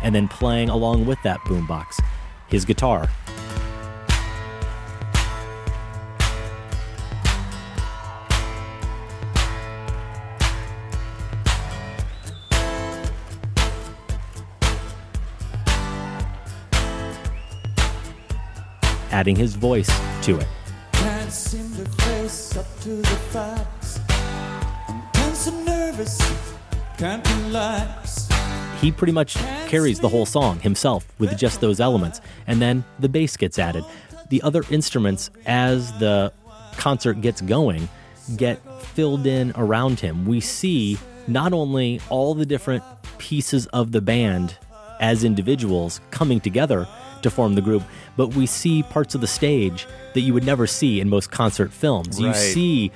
and 0.02 0.16
then 0.16 0.30
playing 0.30 0.70
along 0.70 1.06
with 1.06 1.22
that 1.24 1.40
boombox 1.42 2.00
his 2.50 2.66
guitar. 2.66 3.08
Adding 19.20 19.36
his 19.36 19.56
voice 19.56 19.91
to 20.22 20.40
it. 20.40 20.48
Can't 20.94 21.30
seem 21.30 21.70
to 21.76 21.84
face 22.04 22.56
up 22.56 22.66
to 22.84 22.90
the 22.90 23.18
facts. 23.34 24.00
I'm 24.08 25.02
tense 25.12 25.52
nervous, 25.52 26.18
can't 26.98 27.28
relax. 27.44 28.30
he 28.80 28.94
pretty 28.94 29.12
much 29.12 29.36
carries 29.68 30.00
the 30.00 30.08
whole 30.08 30.26
song 30.26 30.62
himself 30.62 31.06
with 31.20 31.38
just 31.38 31.60
those 31.60 31.82
elements. 31.82 32.22
And 32.48 32.62
then 32.62 32.86
the 32.98 33.10
bass 33.10 33.36
gets 33.36 33.60
added. 33.60 33.84
The 34.30 34.41
other 34.41 34.64
instruments, 34.70 35.32
as 35.46 35.91
the 36.00 36.32
concert 36.78 37.16
gets 37.16 37.41
going, 37.41 37.90
get 38.38 38.62
filled 38.84 39.28
in 39.28 39.52
around 39.58 40.00
him. 40.00 40.28
We 40.28 40.40
see 40.40 40.98
not 41.28 41.52
only 41.52 42.00
all 42.08 42.36
the 42.36 42.46
different 42.46 42.86
pieces 43.18 43.68
of 43.68 43.91
the 43.91 44.00
band 44.00 44.56
as 45.02 45.26
individuals 45.26 46.00
coming 46.10 46.40
together 46.40 46.88
to 47.24 47.30
form 47.30 47.56
the 47.56 47.62
group, 47.62 47.84
but 48.18 48.36
we 48.36 48.46
see 48.46 48.84
parts 48.84 49.16
of 49.16 49.22
the 49.22 49.28
stage 49.28 49.88
that 50.14 50.22
you 50.22 50.34
would 50.34 50.46
never 50.46 50.68
see 50.68 51.00
in 51.00 51.10
most 51.10 51.32
concert 51.32 51.72
films. 51.72 52.20
You 52.20 52.34
see 52.34 52.91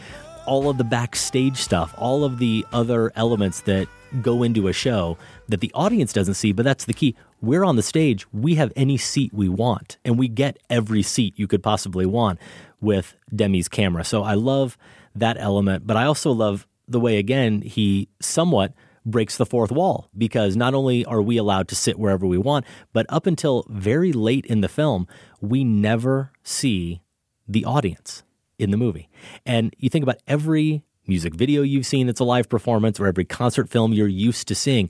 all 0.46 0.70
of 0.70 0.78
the 0.78 0.84
backstage 0.84 1.58
stuff, 1.58 1.94
all 1.98 2.24
of 2.24 2.40
the 2.40 2.66
other 2.74 3.12
elements 3.16 3.62
that 3.62 3.88
go 4.22 4.44
into 4.44 4.68
a 4.68 4.74
show 4.74 5.18
that 5.48 5.62
the 5.62 5.72
audience 5.74 6.14
doesn't 6.14 6.36
see, 6.36 6.52
but 6.52 6.64
that's 6.64 6.86
the 6.86 6.94
key. 6.94 7.16
We're 7.42 7.64
on 7.64 7.76
the 7.76 7.84
stage, 7.84 8.26
we 8.32 8.56
have 8.56 8.72
any 8.76 8.98
seat 8.98 9.34
we 9.34 9.50
want, 9.50 9.98
and 10.06 10.20
we 10.20 10.28
get 10.28 10.58
every 10.70 11.02
seat 11.02 11.34
you 11.38 11.48
could 11.48 11.64
possibly 11.64 12.06
want 12.06 12.40
with 12.80 13.16
Demme's 13.34 13.68
camera. 13.68 14.04
So 14.04 14.24
I 14.24 14.34
love 14.36 14.78
that 15.16 15.38
element, 15.40 15.88
but 15.88 15.98
I 15.98 16.06
also 16.06 16.32
love 16.32 16.68
the 16.88 17.00
way, 17.00 17.18
again, 17.18 17.62
he 17.62 18.10
somewhat 18.20 18.74
breaks 19.06 19.38
the 19.38 19.46
fourth 19.46 19.72
wall 19.72 20.10
because 20.18 20.56
not 20.56 20.74
only 20.74 21.06
are 21.06 21.22
we 21.22 21.38
allowed 21.38 21.68
to 21.70 21.76
sit 21.76 22.00
wherever 22.00 22.26
we 22.26 22.38
want, 22.38 22.66
but 22.94 23.06
up 23.10 23.26
until 23.26 23.66
very 23.70 24.14
late 24.14 24.46
in 24.46 24.62
the 24.62 24.68
film, 24.68 25.08
we 25.42 25.64
never 25.64 26.32
see 26.44 27.02
the 27.48 27.66
audience 27.66 28.24
in 28.58 28.72
the 28.72 28.78
movie. 28.78 29.10
And 29.46 29.76
you 29.78 29.90
think 29.90 30.04
about 30.04 30.20
every 30.28 30.84
music 31.08 31.36
video 31.36 31.62
you've 31.62 31.86
seen 31.86 32.08
that's 32.08 32.20
a 32.20 32.24
live 32.24 32.48
performance 32.50 33.00
or 33.00 33.08
every 33.08 33.26
concert 33.26 33.70
film 33.70 33.94
you're 33.94 34.08
used 34.08 34.48
to 34.48 34.56
seeing, 34.56 34.90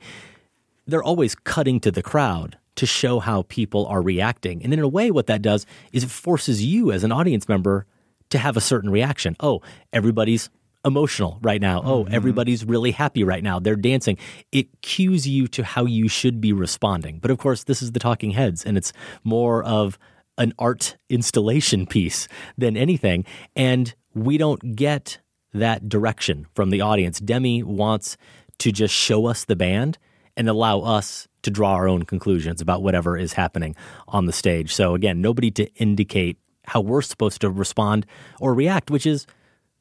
they're 0.85 1.03
always 1.03 1.35
cutting 1.35 1.79
to 1.79 1.91
the 1.91 2.03
crowd 2.03 2.57
to 2.75 2.85
show 2.85 3.19
how 3.19 3.43
people 3.43 3.85
are 3.87 4.01
reacting. 4.01 4.63
And 4.63 4.73
in 4.73 4.79
a 4.79 4.87
way, 4.87 5.11
what 5.11 5.27
that 5.27 5.41
does 5.41 5.65
is 5.91 6.03
it 6.03 6.09
forces 6.09 6.63
you 6.63 6.91
as 6.91 7.03
an 7.03 7.11
audience 7.11 7.47
member 7.47 7.85
to 8.29 8.37
have 8.37 8.57
a 8.57 8.61
certain 8.61 8.89
reaction. 8.89 9.35
Oh, 9.39 9.61
everybody's 9.91 10.49
emotional 10.85 11.39
right 11.41 11.61
now. 11.61 11.81
Oh, 11.83 12.05
oh 12.05 12.07
everybody's 12.11 12.65
really 12.65 12.91
happy 12.91 13.23
right 13.23 13.43
now. 13.43 13.59
They're 13.59 13.75
dancing. 13.75 14.17
It 14.51 14.81
cues 14.81 15.27
you 15.27 15.47
to 15.49 15.63
how 15.63 15.85
you 15.85 16.07
should 16.07 16.41
be 16.41 16.53
responding. 16.53 17.19
But 17.19 17.31
of 17.31 17.37
course, 17.37 17.63
this 17.63 17.81
is 17.81 17.91
the 17.91 17.99
Talking 17.99 18.31
Heads, 18.31 18.65
and 18.65 18.77
it's 18.77 18.93
more 19.23 19.63
of 19.63 19.97
an 20.37 20.53
art 20.59 20.97
installation 21.09 21.85
piece 21.87 22.27
than 22.57 22.77
anything. 22.77 23.25
And 23.55 23.93
we 24.13 24.37
don't 24.37 24.75
get 24.75 25.19
that 25.53 25.87
direction 25.87 26.47
from 26.53 26.69
the 26.69 26.81
audience. 26.81 27.19
Demme 27.19 27.61
wants 27.65 28.17
to 28.59 28.71
just 28.71 28.93
show 28.93 29.27
us 29.27 29.45
the 29.45 29.55
band 29.55 29.97
and 30.35 30.49
allow 30.49 30.79
us 30.79 31.27
to 31.43 31.51
draw 31.51 31.73
our 31.73 31.87
own 31.87 32.03
conclusions 32.03 32.61
about 32.61 32.81
whatever 32.81 33.17
is 33.17 33.33
happening 33.33 33.75
on 34.07 34.25
the 34.25 34.31
stage. 34.31 34.73
So 34.73 34.95
again, 34.95 35.21
nobody 35.21 35.51
to 35.51 35.71
indicate 35.75 36.37
how 36.65 36.81
we're 36.81 37.01
supposed 37.01 37.41
to 37.41 37.49
respond 37.49 38.05
or 38.39 38.53
react, 38.53 38.89
which 38.89 39.05
is 39.05 39.27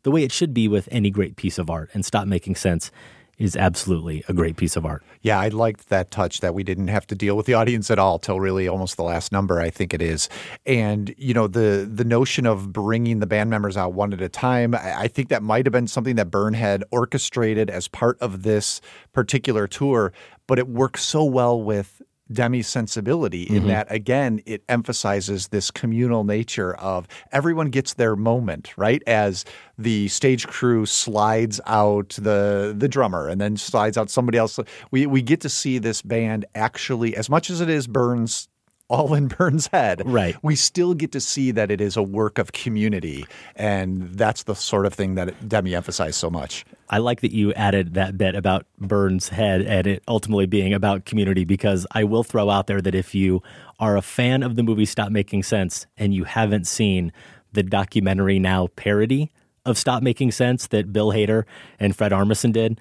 the 0.03 0.11
way 0.11 0.23
it 0.23 0.33
should 0.33 0.53
be 0.53 0.69
with 0.69 0.89
any 0.91 1.11
great 1.11 1.37
piece 1.37 1.59
of 1.59 1.71
art. 1.71 1.91
And 1.95 2.05
Stop 2.05 2.27
Making 2.27 2.55
Sense 2.57 2.91
is 3.39 3.57
absolutely 3.57 4.23
a 4.29 4.33
great 4.33 4.57
piece 4.57 4.77
of 4.77 4.85
art. 4.87 5.03
Yeah, 5.23 5.41
I 5.41 5.49
liked 5.49 5.89
that 5.89 6.11
touch 6.11 6.41
that 6.41 6.55
we 6.55 6.63
didn't 6.63 6.89
have 6.89 7.07
to 7.09 7.15
deal 7.15 7.37
with 7.37 7.47
the 7.47 7.55
audience 7.55 7.91
at 7.91 7.99
all 7.99 8.19
till 8.19 8.39
really 8.39 8.69
almost 8.69 8.97
the 8.97 9.03
last 9.03 9.33
number, 9.33 9.61
I 9.61 9.71
think 9.71 9.93
it 9.93 10.03
is. 10.03 10.29
And 10.67 11.15
you 11.17 11.35
know 11.35 11.47
the 11.47 11.89
the 11.93 12.05
notion 12.05 12.47
of 12.47 12.73
bringing 12.73 13.19
the 13.21 13.27
band 13.27 13.51
members 13.51 13.77
out 13.77 13.95
one 13.95 14.13
at 14.13 14.21
a 14.21 14.29
time, 14.29 14.75
I 14.75 15.09
think 15.09 15.29
that 15.31 15.43
might 15.43 15.67
have 15.67 15.73
been 15.73 15.89
something 15.89 16.17
that 16.17 16.31
Byrne 16.31 16.55
had 16.55 16.85
orchestrated 16.91 17.71
as 17.71 17.89
part 17.89 18.19
of 18.21 18.43
this 18.43 18.81
particular 19.13 19.67
tour, 19.67 20.13
but 20.47 20.59
it 20.59 20.69
works 20.69 21.03
so 21.03 21.25
well 21.25 21.61
with 21.61 22.03
Demme's 22.33 22.67
sensibility 22.67 23.43
in 23.45 23.65
Mhm. 23.65 23.67
that 23.69 23.87
again 23.91 24.41
it 24.47 24.63
emphasizes 24.69 25.49
this 25.49 25.71
communal 25.71 26.25
nature 26.25 26.75
of 26.77 27.07
everyone 27.31 27.69
gets 27.71 27.95
their 27.95 28.17
moment 28.17 28.73
right 28.77 29.03
as 29.07 29.45
the 29.79 30.09
stage 30.09 30.47
crew 30.47 30.87
slides 30.87 31.61
out 31.67 32.11
the 32.21 32.75
the 32.77 32.89
drummer 32.89 33.29
and 33.29 33.41
then 33.41 33.57
slides 33.57 33.97
out 33.99 34.11
somebody 34.11 34.39
else 34.39 34.59
we 34.91 35.07
we 35.07 35.23
get 35.23 35.41
to 35.41 35.49
see 35.49 35.79
this 35.79 36.03
band 36.03 36.45
actually 36.55 37.17
as 37.17 37.29
much 37.29 37.51
as 37.51 37.61
it 37.61 37.69
is 37.69 37.87
Byrne's 37.87 38.49
all 38.89 39.15
in 39.15 39.27
Byrne's 39.39 39.69
head. 39.69 40.03
Right. 40.05 40.37
We 40.43 40.55
still 40.55 40.93
get 40.93 41.13
to 41.13 41.21
see 41.21 41.51
that 41.53 41.71
it 41.71 41.81
is 41.81 41.97
a 41.97 42.03
work 42.03 42.37
of 42.39 42.53
community. 42.53 43.25
And 43.57 44.11
that's 44.13 44.43
the 44.43 44.55
sort 44.55 44.85
of 44.85 44.93
thing 44.93 45.15
that 45.15 45.49
Demi 45.49 45.75
emphasized 45.75 46.17
so 46.17 46.29
much. 46.29 46.67
I 46.93 46.99
like 46.99 47.23
that 47.23 47.33
you 47.33 47.55
added 47.55 47.95
that 47.95 48.19
bit 48.19 48.35
about 48.35 48.67
Byrne's 48.79 49.31
head 49.31 49.63
and 49.63 49.87
it 49.87 50.03
ultimately 50.07 50.45
being 50.45 50.75
about 50.75 51.07
community 51.07 51.47
because 51.47 51.87
I 51.93 52.05
will 52.05 52.23
throw 52.23 52.51
out 52.51 52.67
there 52.67 52.83
that 52.83 52.95
if 52.95 53.15
you 53.15 53.43
are 53.81 53.97
a 53.97 54.03
fan 54.03 54.43
of 54.43 54.57
the 54.57 54.63
movie 54.63 54.85
Stop 54.85 55.11
Making 55.11 55.43
Sense 55.43 55.87
and 55.97 56.13
you 56.13 56.25
haven't 56.25 56.67
seen 56.67 57.11
the 57.55 57.63
documentary 57.63 58.39
now 58.39 58.67
parody 58.77 59.33
of 59.65 59.79
Stop 59.79 60.03
Making 60.03 60.33
Sense 60.33 60.67
that 60.67 60.93
Bill 60.93 61.13
Hader 61.13 61.45
and 61.81 61.97
Fred 61.97 62.13
Armisen 62.13 62.53
did, 62.53 62.79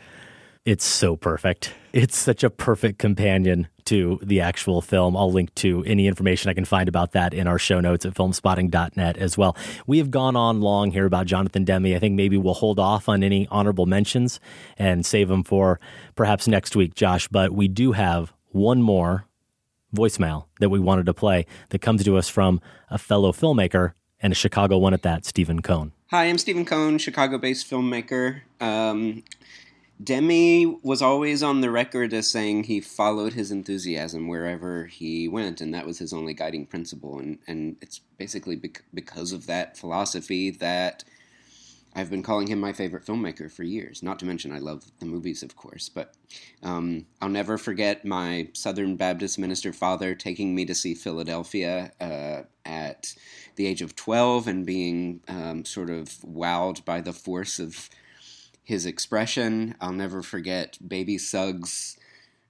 it's 0.66 0.86
so 0.86 1.16
perfect. 1.16 1.74
It's 1.92 2.18
such 2.18 2.44
a 2.44 2.50
perfect 2.50 3.00
companion 3.00 3.68
to 3.86 4.20
the 4.22 4.42
actual 4.42 4.82
film. 4.82 5.18
I'll 5.18 5.32
link 5.32 5.54
to 5.56 5.84
any 5.86 6.08
information 6.08 6.50
I 6.50 6.54
can 6.54 6.66
find 6.66 6.88
about 6.88 7.14
that 7.14 7.34
in 7.34 7.48
our 7.48 7.58
show 7.58 7.80
notes 7.80 8.06
at 8.06 8.14
filmspotting.net 8.14 9.18
as 9.18 9.38
well. 9.38 9.58
We 9.88 9.98
have 9.98 10.12
gone 10.12 10.36
on 10.36 10.62
long 10.62 10.92
here 10.92 11.06
about 11.06 11.26
Jonathan 11.26 11.66
Demme. 11.66 11.96
I 11.96 12.00
think 12.00 12.16
maybe 12.16 12.38
we'll 12.38 12.54
hold 12.54 12.80
off 12.80 13.10
on 13.10 13.24
any 13.24 13.48
honorable 13.50 13.88
mentions 13.88 14.40
and 14.78 15.06
save 15.06 15.30
them 15.30 15.44
for 15.44 15.80
perhaps 16.16 16.48
next 16.48 16.76
week, 16.76 16.94
Josh. 16.94 17.28
But 17.28 17.52
we 17.52 17.68
do 17.68 17.94
have 17.94 18.32
one 18.50 18.82
more 18.82 19.26
voicemail 19.96 20.46
that 20.60 20.70
we 20.70 20.80
wanted 20.80 21.08
to 21.08 21.14
play 21.14 21.46
that 21.70 21.80
comes 21.80 22.04
to 22.04 22.18
us 22.18 22.30
from 22.30 22.62
a 22.90 22.98
fellow 22.98 23.32
filmmaker 23.32 23.94
and 24.22 24.32
a 24.32 24.36
Chicago 24.36 24.78
one 24.78 24.94
at 24.94 25.02
that, 25.02 25.26
Stephen 25.26 25.62
Cone. 25.62 25.92
Hi, 26.12 26.26
I'm 26.26 26.38
Stephen 26.38 26.66
Cone, 26.66 27.00
Chicago 27.00 27.40
based 27.40 27.70
filmmaker. 27.70 28.42
Um, 28.60 29.24
Demme 30.02 30.80
was 30.84 31.02
always 31.02 31.44
on 31.44 31.62
the 31.62 31.70
record 31.70 32.14
as 32.14 32.30
saying 32.30 32.64
he 32.64 32.80
followed 32.80 33.34
his 33.34 33.52
enthusiasm 33.52 34.28
wherever 34.28 34.86
he 34.86 35.28
went, 35.28 35.62
and 35.62 35.74
that 35.74 35.86
was 35.86 36.00
his 36.00 36.14
only 36.14 36.34
guiding 36.34 36.66
principle. 36.66 37.20
And, 37.20 37.40
and 37.48 37.76
it's 37.82 38.00
basically 38.18 38.56
bec- 38.56 38.84
because 38.94 39.32
of 39.32 39.48
that 39.48 39.78
philosophy 39.78 40.50
that 40.50 41.04
I've 41.94 42.10
been 42.10 42.24
calling 42.24 42.48
him 42.48 42.60
my 42.60 42.72
favorite 42.72 43.06
filmmaker 43.06 43.52
for 43.52 43.64
years. 43.64 44.02
Not 44.02 44.18
to 44.20 44.26
mention, 44.26 44.54
I 44.54 44.60
love 44.60 44.90
the 45.00 45.06
movies, 45.06 45.44
of 45.44 45.58
course. 45.58 45.90
But 45.90 46.14
um, 46.64 47.06
I'll 47.22 47.30
never 47.30 47.58
forget 47.58 48.06
my 48.06 48.48
Southern 48.54 48.96
Baptist 48.96 49.38
minister 49.38 49.74
father 49.74 50.16
taking 50.16 50.56
me 50.56 50.64
to 50.66 50.76
see 50.76 50.96
Philadelphia 50.96 51.92
uh, 52.00 52.44
at 52.66 53.14
the 53.58 53.68
age 53.68 53.82
of 53.82 53.96
12 53.96 54.48
and 54.48 54.66
being 54.66 55.20
um, 55.28 55.66
sort 55.66 55.90
of 55.90 56.08
wowed 56.22 56.86
by 56.86 57.02
the 57.02 57.14
force 57.14 57.60
of 57.60 57.90
his 58.72 58.86
expression. 58.86 59.76
I'll 59.82 59.92
never 59.92 60.24
forget 60.24 60.78
Baby 60.86 61.18
Suggs' 61.18 61.98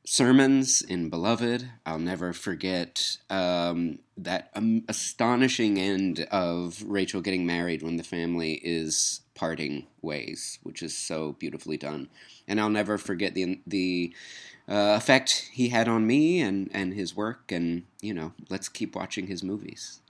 sermons 0.06 0.84
in 0.84 1.10
Beloved. 1.10 1.68
I'll 1.84 1.98
never 1.98 2.32
forget 2.32 3.18
um, 3.32 3.98
that 4.16 4.52
um, 4.54 4.84
astonishing 4.88 5.80
end 5.80 6.28
of 6.32 6.84
Rachel 6.86 7.22
getting 7.22 7.48
married 7.48 7.82
when 7.82 7.98
the 7.98 8.04
family 8.04 8.62
is 8.64 9.22
parting 9.34 9.88
ways, 10.04 10.60
which 10.62 10.84
is 10.84 10.96
so 10.96 11.34
beautifully 11.34 11.78
done. 11.78 12.08
And 12.48 12.62
I'll 12.62 12.70
never 12.70 13.00
forget 13.00 13.34
the 13.34 13.60
the 13.66 14.14
uh, 14.70 14.94
effect 14.96 15.50
he 15.52 15.70
had 15.70 15.88
on 15.88 16.06
me 16.06 16.40
and 16.40 16.70
and 16.72 16.94
his 16.94 17.16
work. 17.16 17.52
And 17.52 17.86
you 18.00 18.14
know, 18.14 18.34
let's 18.48 18.70
keep 18.70 18.96
watching 18.96 19.26
his 19.26 19.42
movies. 19.42 20.02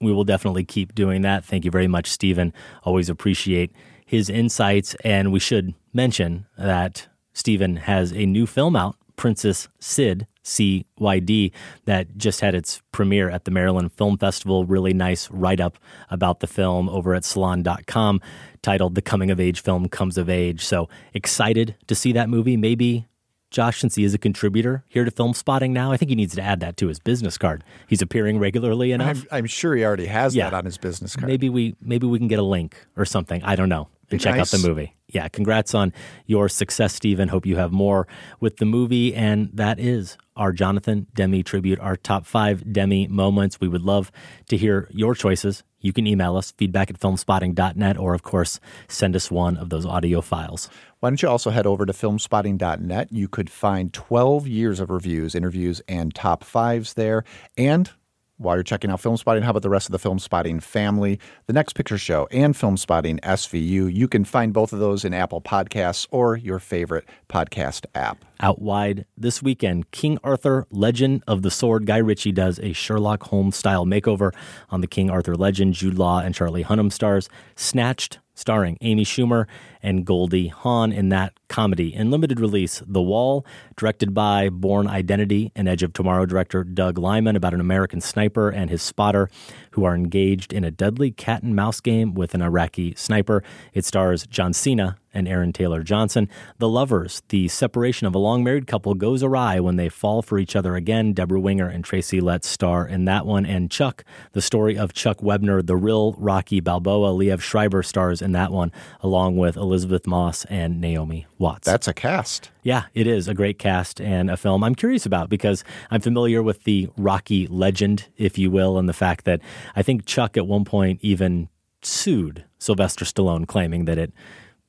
we 0.00 0.12
will 0.12 0.24
definitely 0.24 0.64
keep 0.64 0.94
doing 0.94 1.22
that. 1.22 1.44
Thank 1.44 1.64
you 1.64 1.72
very 1.72 1.88
much, 1.88 2.06
Stephen. 2.08 2.52
Always 2.84 3.08
appreciate 3.08 3.72
his 4.06 4.30
insights. 4.30 4.94
And 5.04 5.32
we 5.32 5.40
should 5.40 5.74
mention 5.92 6.46
that 6.56 7.08
Stephen 7.34 7.76
has 7.76 8.12
a 8.12 8.24
new 8.24 8.46
film 8.46 8.74
out, 8.76 8.96
Princess 9.16 9.68
Cyd, 9.78 10.26
CYD, 10.44 11.52
that 11.86 12.16
just 12.16 12.40
had 12.40 12.54
its 12.54 12.80
premiere 12.92 13.28
at 13.30 13.44
the 13.44 13.50
Maryland 13.50 13.92
Film 13.92 14.16
Festival. 14.16 14.64
Really 14.64 14.94
nice 14.94 15.30
write 15.30 15.60
up 15.60 15.76
about 16.10 16.40
the 16.40 16.46
film 16.46 16.88
over 16.88 17.14
at 17.14 17.24
salon.com 17.24 18.20
titled 18.62 18.94
The 18.94 19.02
Coming 19.02 19.30
of 19.30 19.40
Age 19.40 19.60
Film 19.60 19.88
Comes 19.88 20.16
of 20.18 20.30
Age. 20.30 20.64
So 20.64 20.88
excited 21.14 21.74
to 21.88 21.94
see 21.94 22.12
that 22.12 22.28
movie. 22.28 22.56
Maybe 22.56 23.06
Josh, 23.50 23.80
since 23.80 23.94
he 23.94 24.04
is 24.04 24.12
a 24.12 24.18
contributor 24.18 24.84
here 24.88 25.04
to 25.04 25.10
Film 25.10 25.32
Spotting 25.32 25.72
now, 25.72 25.92
I 25.92 25.96
think 25.96 26.08
he 26.10 26.14
needs 26.16 26.34
to 26.34 26.42
add 26.42 26.60
that 26.60 26.76
to 26.78 26.88
his 26.88 26.98
business 26.98 27.38
card. 27.38 27.62
He's 27.88 28.02
appearing 28.02 28.38
regularly 28.38 28.92
enough. 28.92 29.24
I'm, 29.30 29.38
I'm 29.38 29.46
sure 29.46 29.74
he 29.76 29.84
already 29.84 30.06
has 30.06 30.34
Yeah. 30.34 30.50
that 30.50 30.56
on 30.56 30.64
his 30.64 30.78
business 30.78 31.14
card. 31.16 31.28
Maybe 31.28 31.48
we 31.48 31.76
maybe 31.80 32.06
we 32.06 32.18
can 32.18 32.28
get 32.28 32.38
a 32.38 32.42
link 32.44 32.76
or 32.96 33.04
something. 33.04 33.42
I 33.44 33.54
don't 33.56 33.68
know. 33.68 33.88
Be 34.08 34.14
And 34.14 34.20
check 34.20 34.36
nice. 34.36 34.54
out 34.54 34.60
the 34.60 34.68
movie. 34.68 34.94
Yeah, 35.08 35.28
congrats 35.28 35.74
on 35.74 35.92
your 36.26 36.48
success, 36.48 36.94
Stephen. 36.94 37.28
Hope 37.28 37.46
you 37.46 37.56
have 37.56 37.72
more 37.72 38.06
with 38.40 38.56
the 38.58 38.64
movie. 38.64 39.14
And 39.14 39.50
that 39.54 39.78
is 39.80 40.16
our 40.36 40.52
Jonathan 40.52 41.06
Demme 41.14 41.42
tribute, 41.42 41.78
our 41.80 41.96
top 41.96 42.26
five 42.26 42.72
Demme 42.72 43.06
moments. 43.10 43.60
We 43.60 43.68
would 43.68 43.82
love 43.82 44.10
to 44.48 44.56
hear 44.56 44.88
your 44.90 45.14
choices. 45.14 45.62
You 45.80 45.92
can 45.92 46.06
email 46.06 46.36
us, 46.36 46.52
feedback 46.52 46.90
at 46.90 46.98
filmspotting.net, 46.98 47.96
or 47.96 48.14
of 48.14 48.22
course, 48.22 48.58
send 48.88 49.14
us 49.14 49.30
one 49.30 49.56
of 49.56 49.70
those 49.70 49.86
audio 49.86 50.20
files. 50.20 50.68
Why 51.00 51.10
don't 51.10 51.22
you 51.22 51.28
also 51.28 51.50
head 51.50 51.66
over 51.66 51.86
to 51.86 51.92
filmspotting.net? 51.92 53.12
You 53.12 53.28
could 53.28 53.48
find 53.50 53.92
12 53.92 54.46
years 54.48 54.80
of 54.80 54.90
reviews, 54.90 55.34
interviews, 55.34 55.80
and 55.88 56.14
top 56.14 56.42
fives 56.44 56.94
there. 56.94 57.24
And 57.56 57.90
while 58.38 58.56
you're 58.56 58.62
checking 58.62 58.90
out 58.90 59.00
Film 59.00 59.16
Spotting, 59.16 59.42
how 59.42 59.50
about 59.50 59.62
the 59.62 59.70
rest 59.70 59.86
of 59.88 59.92
the 59.92 59.98
Film 59.98 60.18
Spotting 60.18 60.60
family? 60.60 61.18
The 61.46 61.52
Next 61.52 61.74
Picture 61.74 61.98
Show 61.98 62.28
and 62.30 62.56
Film 62.56 62.76
Spotting 62.76 63.18
SVU. 63.22 63.92
You 63.92 64.08
can 64.08 64.24
find 64.24 64.52
both 64.52 64.72
of 64.72 64.78
those 64.78 65.04
in 65.04 65.14
Apple 65.14 65.40
Podcasts 65.40 66.06
or 66.10 66.36
your 66.36 66.58
favorite 66.58 67.06
podcast 67.28 67.86
app. 67.94 68.24
Out 68.40 68.60
wide 68.60 69.06
this 69.16 69.42
weekend, 69.42 69.90
King 69.90 70.18
Arthur 70.22 70.66
Legend 70.70 71.24
of 71.26 71.42
the 71.42 71.50
Sword. 71.50 71.86
Guy 71.86 71.98
Ritchie 71.98 72.32
does 72.32 72.58
a 72.60 72.72
Sherlock 72.72 73.22
Holmes 73.24 73.56
style 73.56 73.86
makeover 73.86 74.34
on 74.70 74.82
the 74.82 74.86
King 74.86 75.08
Arthur 75.10 75.34
Legend. 75.34 75.74
Jude 75.74 75.94
Law 75.98 76.20
and 76.20 76.34
Charlie 76.34 76.64
Hunnam 76.64 76.92
stars. 76.92 77.28
Snatched, 77.54 78.18
starring 78.36 78.78
Amy 78.82 79.04
Schumer 79.04 79.46
and 79.82 80.04
Goldie 80.04 80.48
Hawn 80.48 80.92
in 80.92 81.08
that 81.08 81.32
comedy. 81.48 81.92
In 81.92 82.10
limited 82.10 82.38
release, 82.38 82.82
The 82.86 83.02
Wall, 83.02 83.44
directed 83.76 84.14
by 84.14 84.48
Bourne 84.48 84.86
Identity 84.86 85.50
and 85.56 85.68
Edge 85.68 85.82
of 85.82 85.92
Tomorrow 85.92 86.26
director 86.26 86.62
Doug 86.62 86.98
Liman, 86.98 87.34
about 87.34 87.54
an 87.54 87.60
American 87.60 88.00
sniper 88.00 88.50
and 88.50 88.70
his 88.70 88.82
spotter 88.82 89.28
who 89.72 89.84
are 89.84 89.96
engaged 89.96 90.52
in 90.52 90.62
a 90.62 90.70
deadly 90.70 91.10
cat 91.10 91.42
and 91.42 91.56
mouse 91.56 91.80
game 91.80 92.14
with 92.14 92.34
an 92.34 92.42
Iraqi 92.42 92.94
sniper. 92.94 93.42
It 93.74 93.84
stars 93.84 94.26
John 94.26 94.52
Cena 94.52 94.98
and 95.16 95.26
Aaron 95.26 95.52
Taylor 95.52 95.82
Johnson. 95.82 96.28
The 96.58 96.68
Lovers, 96.68 97.22
the 97.30 97.48
separation 97.48 98.06
of 98.06 98.14
a 98.14 98.18
long 98.18 98.44
married 98.44 98.66
couple 98.66 98.94
goes 98.94 99.22
awry 99.22 99.58
when 99.58 99.76
they 99.76 99.88
fall 99.88 100.22
for 100.22 100.38
each 100.38 100.54
other 100.54 100.76
again. 100.76 101.14
Debra 101.14 101.40
Winger 101.40 101.66
and 101.66 101.82
Tracy 101.82 102.20
Letts 102.20 102.46
star 102.46 102.86
in 102.86 103.06
that 103.06 103.24
one. 103.24 103.46
And 103.46 103.70
Chuck, 103.70 104.04
the 104.32 104.42
story 104.42 104.76
of 104.76 104.92
Chuck 104.92 105.18
Wepner, 105.18 105.66
the 105.66 105.76
real 105.76 106.12
Rocky 106.18 106.60
Balboa. 106.60 107.12
Liev 107.16 107.40
Schreiber 107.40 107.82
stars 107.82 108.20
in 108.20 108.32
that 108.32 108.52
one, 108.52 108.70
along 109.00 109.38
with 109.38 109.56
Elisabeth 109.56 110.06
Moss 110.06 110.44
and 110.46 110.80
Naomi 110.80 111.26
Watts. 111.38 111.66
That's 111.66 111.88
a 111.88 111.94
cast. 111.94 112.50
Yeah, 112.62 112.84
it 112.94 113.06
is 113.06 113.28
a 113.28 113.34
great 113.34 113.58
cast 113.58 114.00
and 114.00 114.30
a 114.30 114.36
film 114.36 114.62
I'm 114.62 114.74
curious 114.74 115.06
about 115.06 115.30
because 115.30 115.64
I'm 115.90 116.00
familiar 116.00 116.42
with 116.42 116.64
the 116.64 116.90
Rocky 116.96 117.46
legend, 117.46 118.08
if 118.16 118.36
you 118.36 118.50
will, 118.50 118.76
and 118.76 118.88
the 118.88 118.92
fact 118.92 119.24
that 119.24 119.40
I 119.74 119.82
think 119.82 120.04
Chuck 120.04 120.36
at 120.36 120.46
one 120.46 120.64
point 120.64 120.98
even 121.02 121.48
sued 121.82 122.44
Sylvester 122.58 123.04
Stallone, 123.04 123.46
claiming 123.46 123.84
that 123.84 123.98
it 123.98 124.12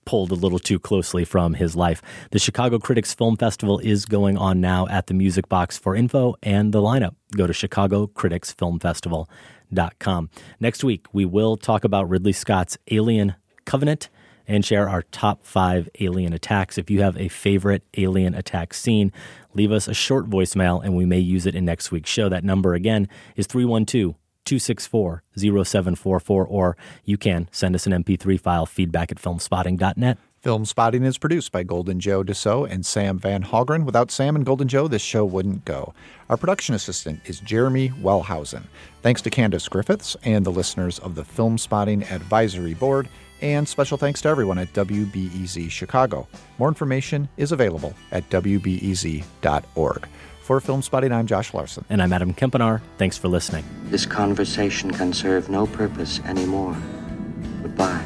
pulled 0.08 0.32
a 0.32 0.36
little 0.36 0.58
too 0.58 0.80
closely 0.80 1.24
from 1.26 1.54
his 1.54 1.76
life. 1.76 2.02
The 2.32 2.40
Chicago 2.40 2.80
Critics 2.80 3.14
Film 3.14 3.36
Festival 3.36 3.80
is 3.80 4.06
going 4.06 4.38
on 4.38 4.62
now 4.62 4.88
at 4.88 5.08
the 5.08 5.14
Music 5.14 5.50
Box 5.50 5.78
for 5.78 5.98
info 5.98 6.36
and 6.42 6.72
the 6.72 6.82
lineup. 6.82 7.16
Go 7.36 7.46
to 7.46 7.52
chicagocriticsfilmfestival.com. 7.52 10.30
Next 10.62 10.86
week, 10.86 11.08
we 11.12 11.26
will 11.26 11.58
talk 11.58 11.84
about 11.84 12.08
Ridley 12.08 12.32
Scott's 12.32 12.78
Alien 12.90 13.36
Covenant 13.66 14.08
and 14.48 14.64
share 14.64 14.88
our 14.88 15.02
top 15.02 15.44
five 15.44 15.90
alien 16.00 16.32
attacks. 16.32 16.78
If 16.78 16.90
you 16.90 17.02
have 17.02 17.18
a 17.18 17.28
favorite 17.28 17.84
alien 17.98 18.34
attack 18.34 18.74
scene, 18.74 19.12
leave 19.56 19.74
us 19.74 19.90
a 19.90 19.94
short 19.94 20.30
voicemail 20.30 20.82
and 20.82 20.96
we 20.96 21.06
may 21.06 21.20
use 21.20 21.46
it 21.46 21.54
in 21.54 21.66
next 21.66 21.92
week's 21.92 22.10
show. 22.10 22.30
That 22.30 22.46
number 22.46 22.76
again 22.76 23.10
is 23.36 23.46
312 23.46 24.16
264 24.48 25.24
0744, 25.38 26.45
or 26.45 26.78
you 27.06 27.18
can 27.18 27.48
send 27.52 27.76
us 27.76 27.86
an 27.86 28.03
MP3 28.03 28.40
file, 28.40 28.65
feedback 28.65 29.11
at 29.11 29.22
filmspotting.net. 29.22 30.18
Film 30.48 30.65
Spotting 30.65 31.03
is 31.03 31.18
produced 31.18 31.52
by 31.52 31.64
Golden 31.64 31.99
Joe 31.99 32.24
Deso 32.24 32.69
and 32.69 32.86
Sam 32.86 33.18
Van 33.19 33.44
Hallgren. 33.44 33.84
Without 33.84 34.11
Sam 34.11 34.36
and 34.36 34.45
Golden 34.45 34.68
Joe, 34.68 34.88
this 34.88 35.02
show 35.02 35.26
wouldn't 35.26 35.65
go. 35.65 35.94
Our 36.30 36.38
production 36.38 36.74
assistant 36.74 37.19
is 37.26 37.40
Jeremy 37.41 37.90
Wellhausen. 37.90 38.64
Thanks 39.02 39.22
to 39.24 39.30
Candace 39.30 39.68
Griffiths 39.68 40.15
and 40.24 40.45
the 40.45 40.52
listeners 40.52 40.99
of 40.99 41.15
the 41.15 41.26
Film 41.26 41.57
Spotting 41.57 42.03
Advisory 42.03 42.76
Board, 42.76 43.10
and 43.41 43.68
special 43.68 43.98
thanks 43.98 44.22
to 44.22 44.30
everyone 44.30 44.57
at 44.57 44.72
WBEZ 44.74 45.69
Chicago. 45.69 46.28
More 46.60 46.69
information 46.69 47.28
is 47.36 47.52
available 47.52 47.94
at 48.11 48.30
WBEZ.org. 48.30 50.07
For 50.48 50.61
Film 50.61 50.82
Spotting, 50.82 51.11
I'm 51.11 51.28
Josh 51.28 51.53
Larsen. 51.53 51.84
And 51.90 52.02
I'm 52.02 52.14
Adam 52.14 52.34
Kempenaar. 52.34 52.80
Thanks 52.98 53.18
for 53.18 53.28
listening. 53.28 53.65
This 53.90 54.06
conversation 54.06 54.91
can 54.91 55.11
serve 55.11 55.49
no 55.49 55.68
purpose 55.68 56.22
anymore. 56.22 56.74
Goodbye. 57.61 58.06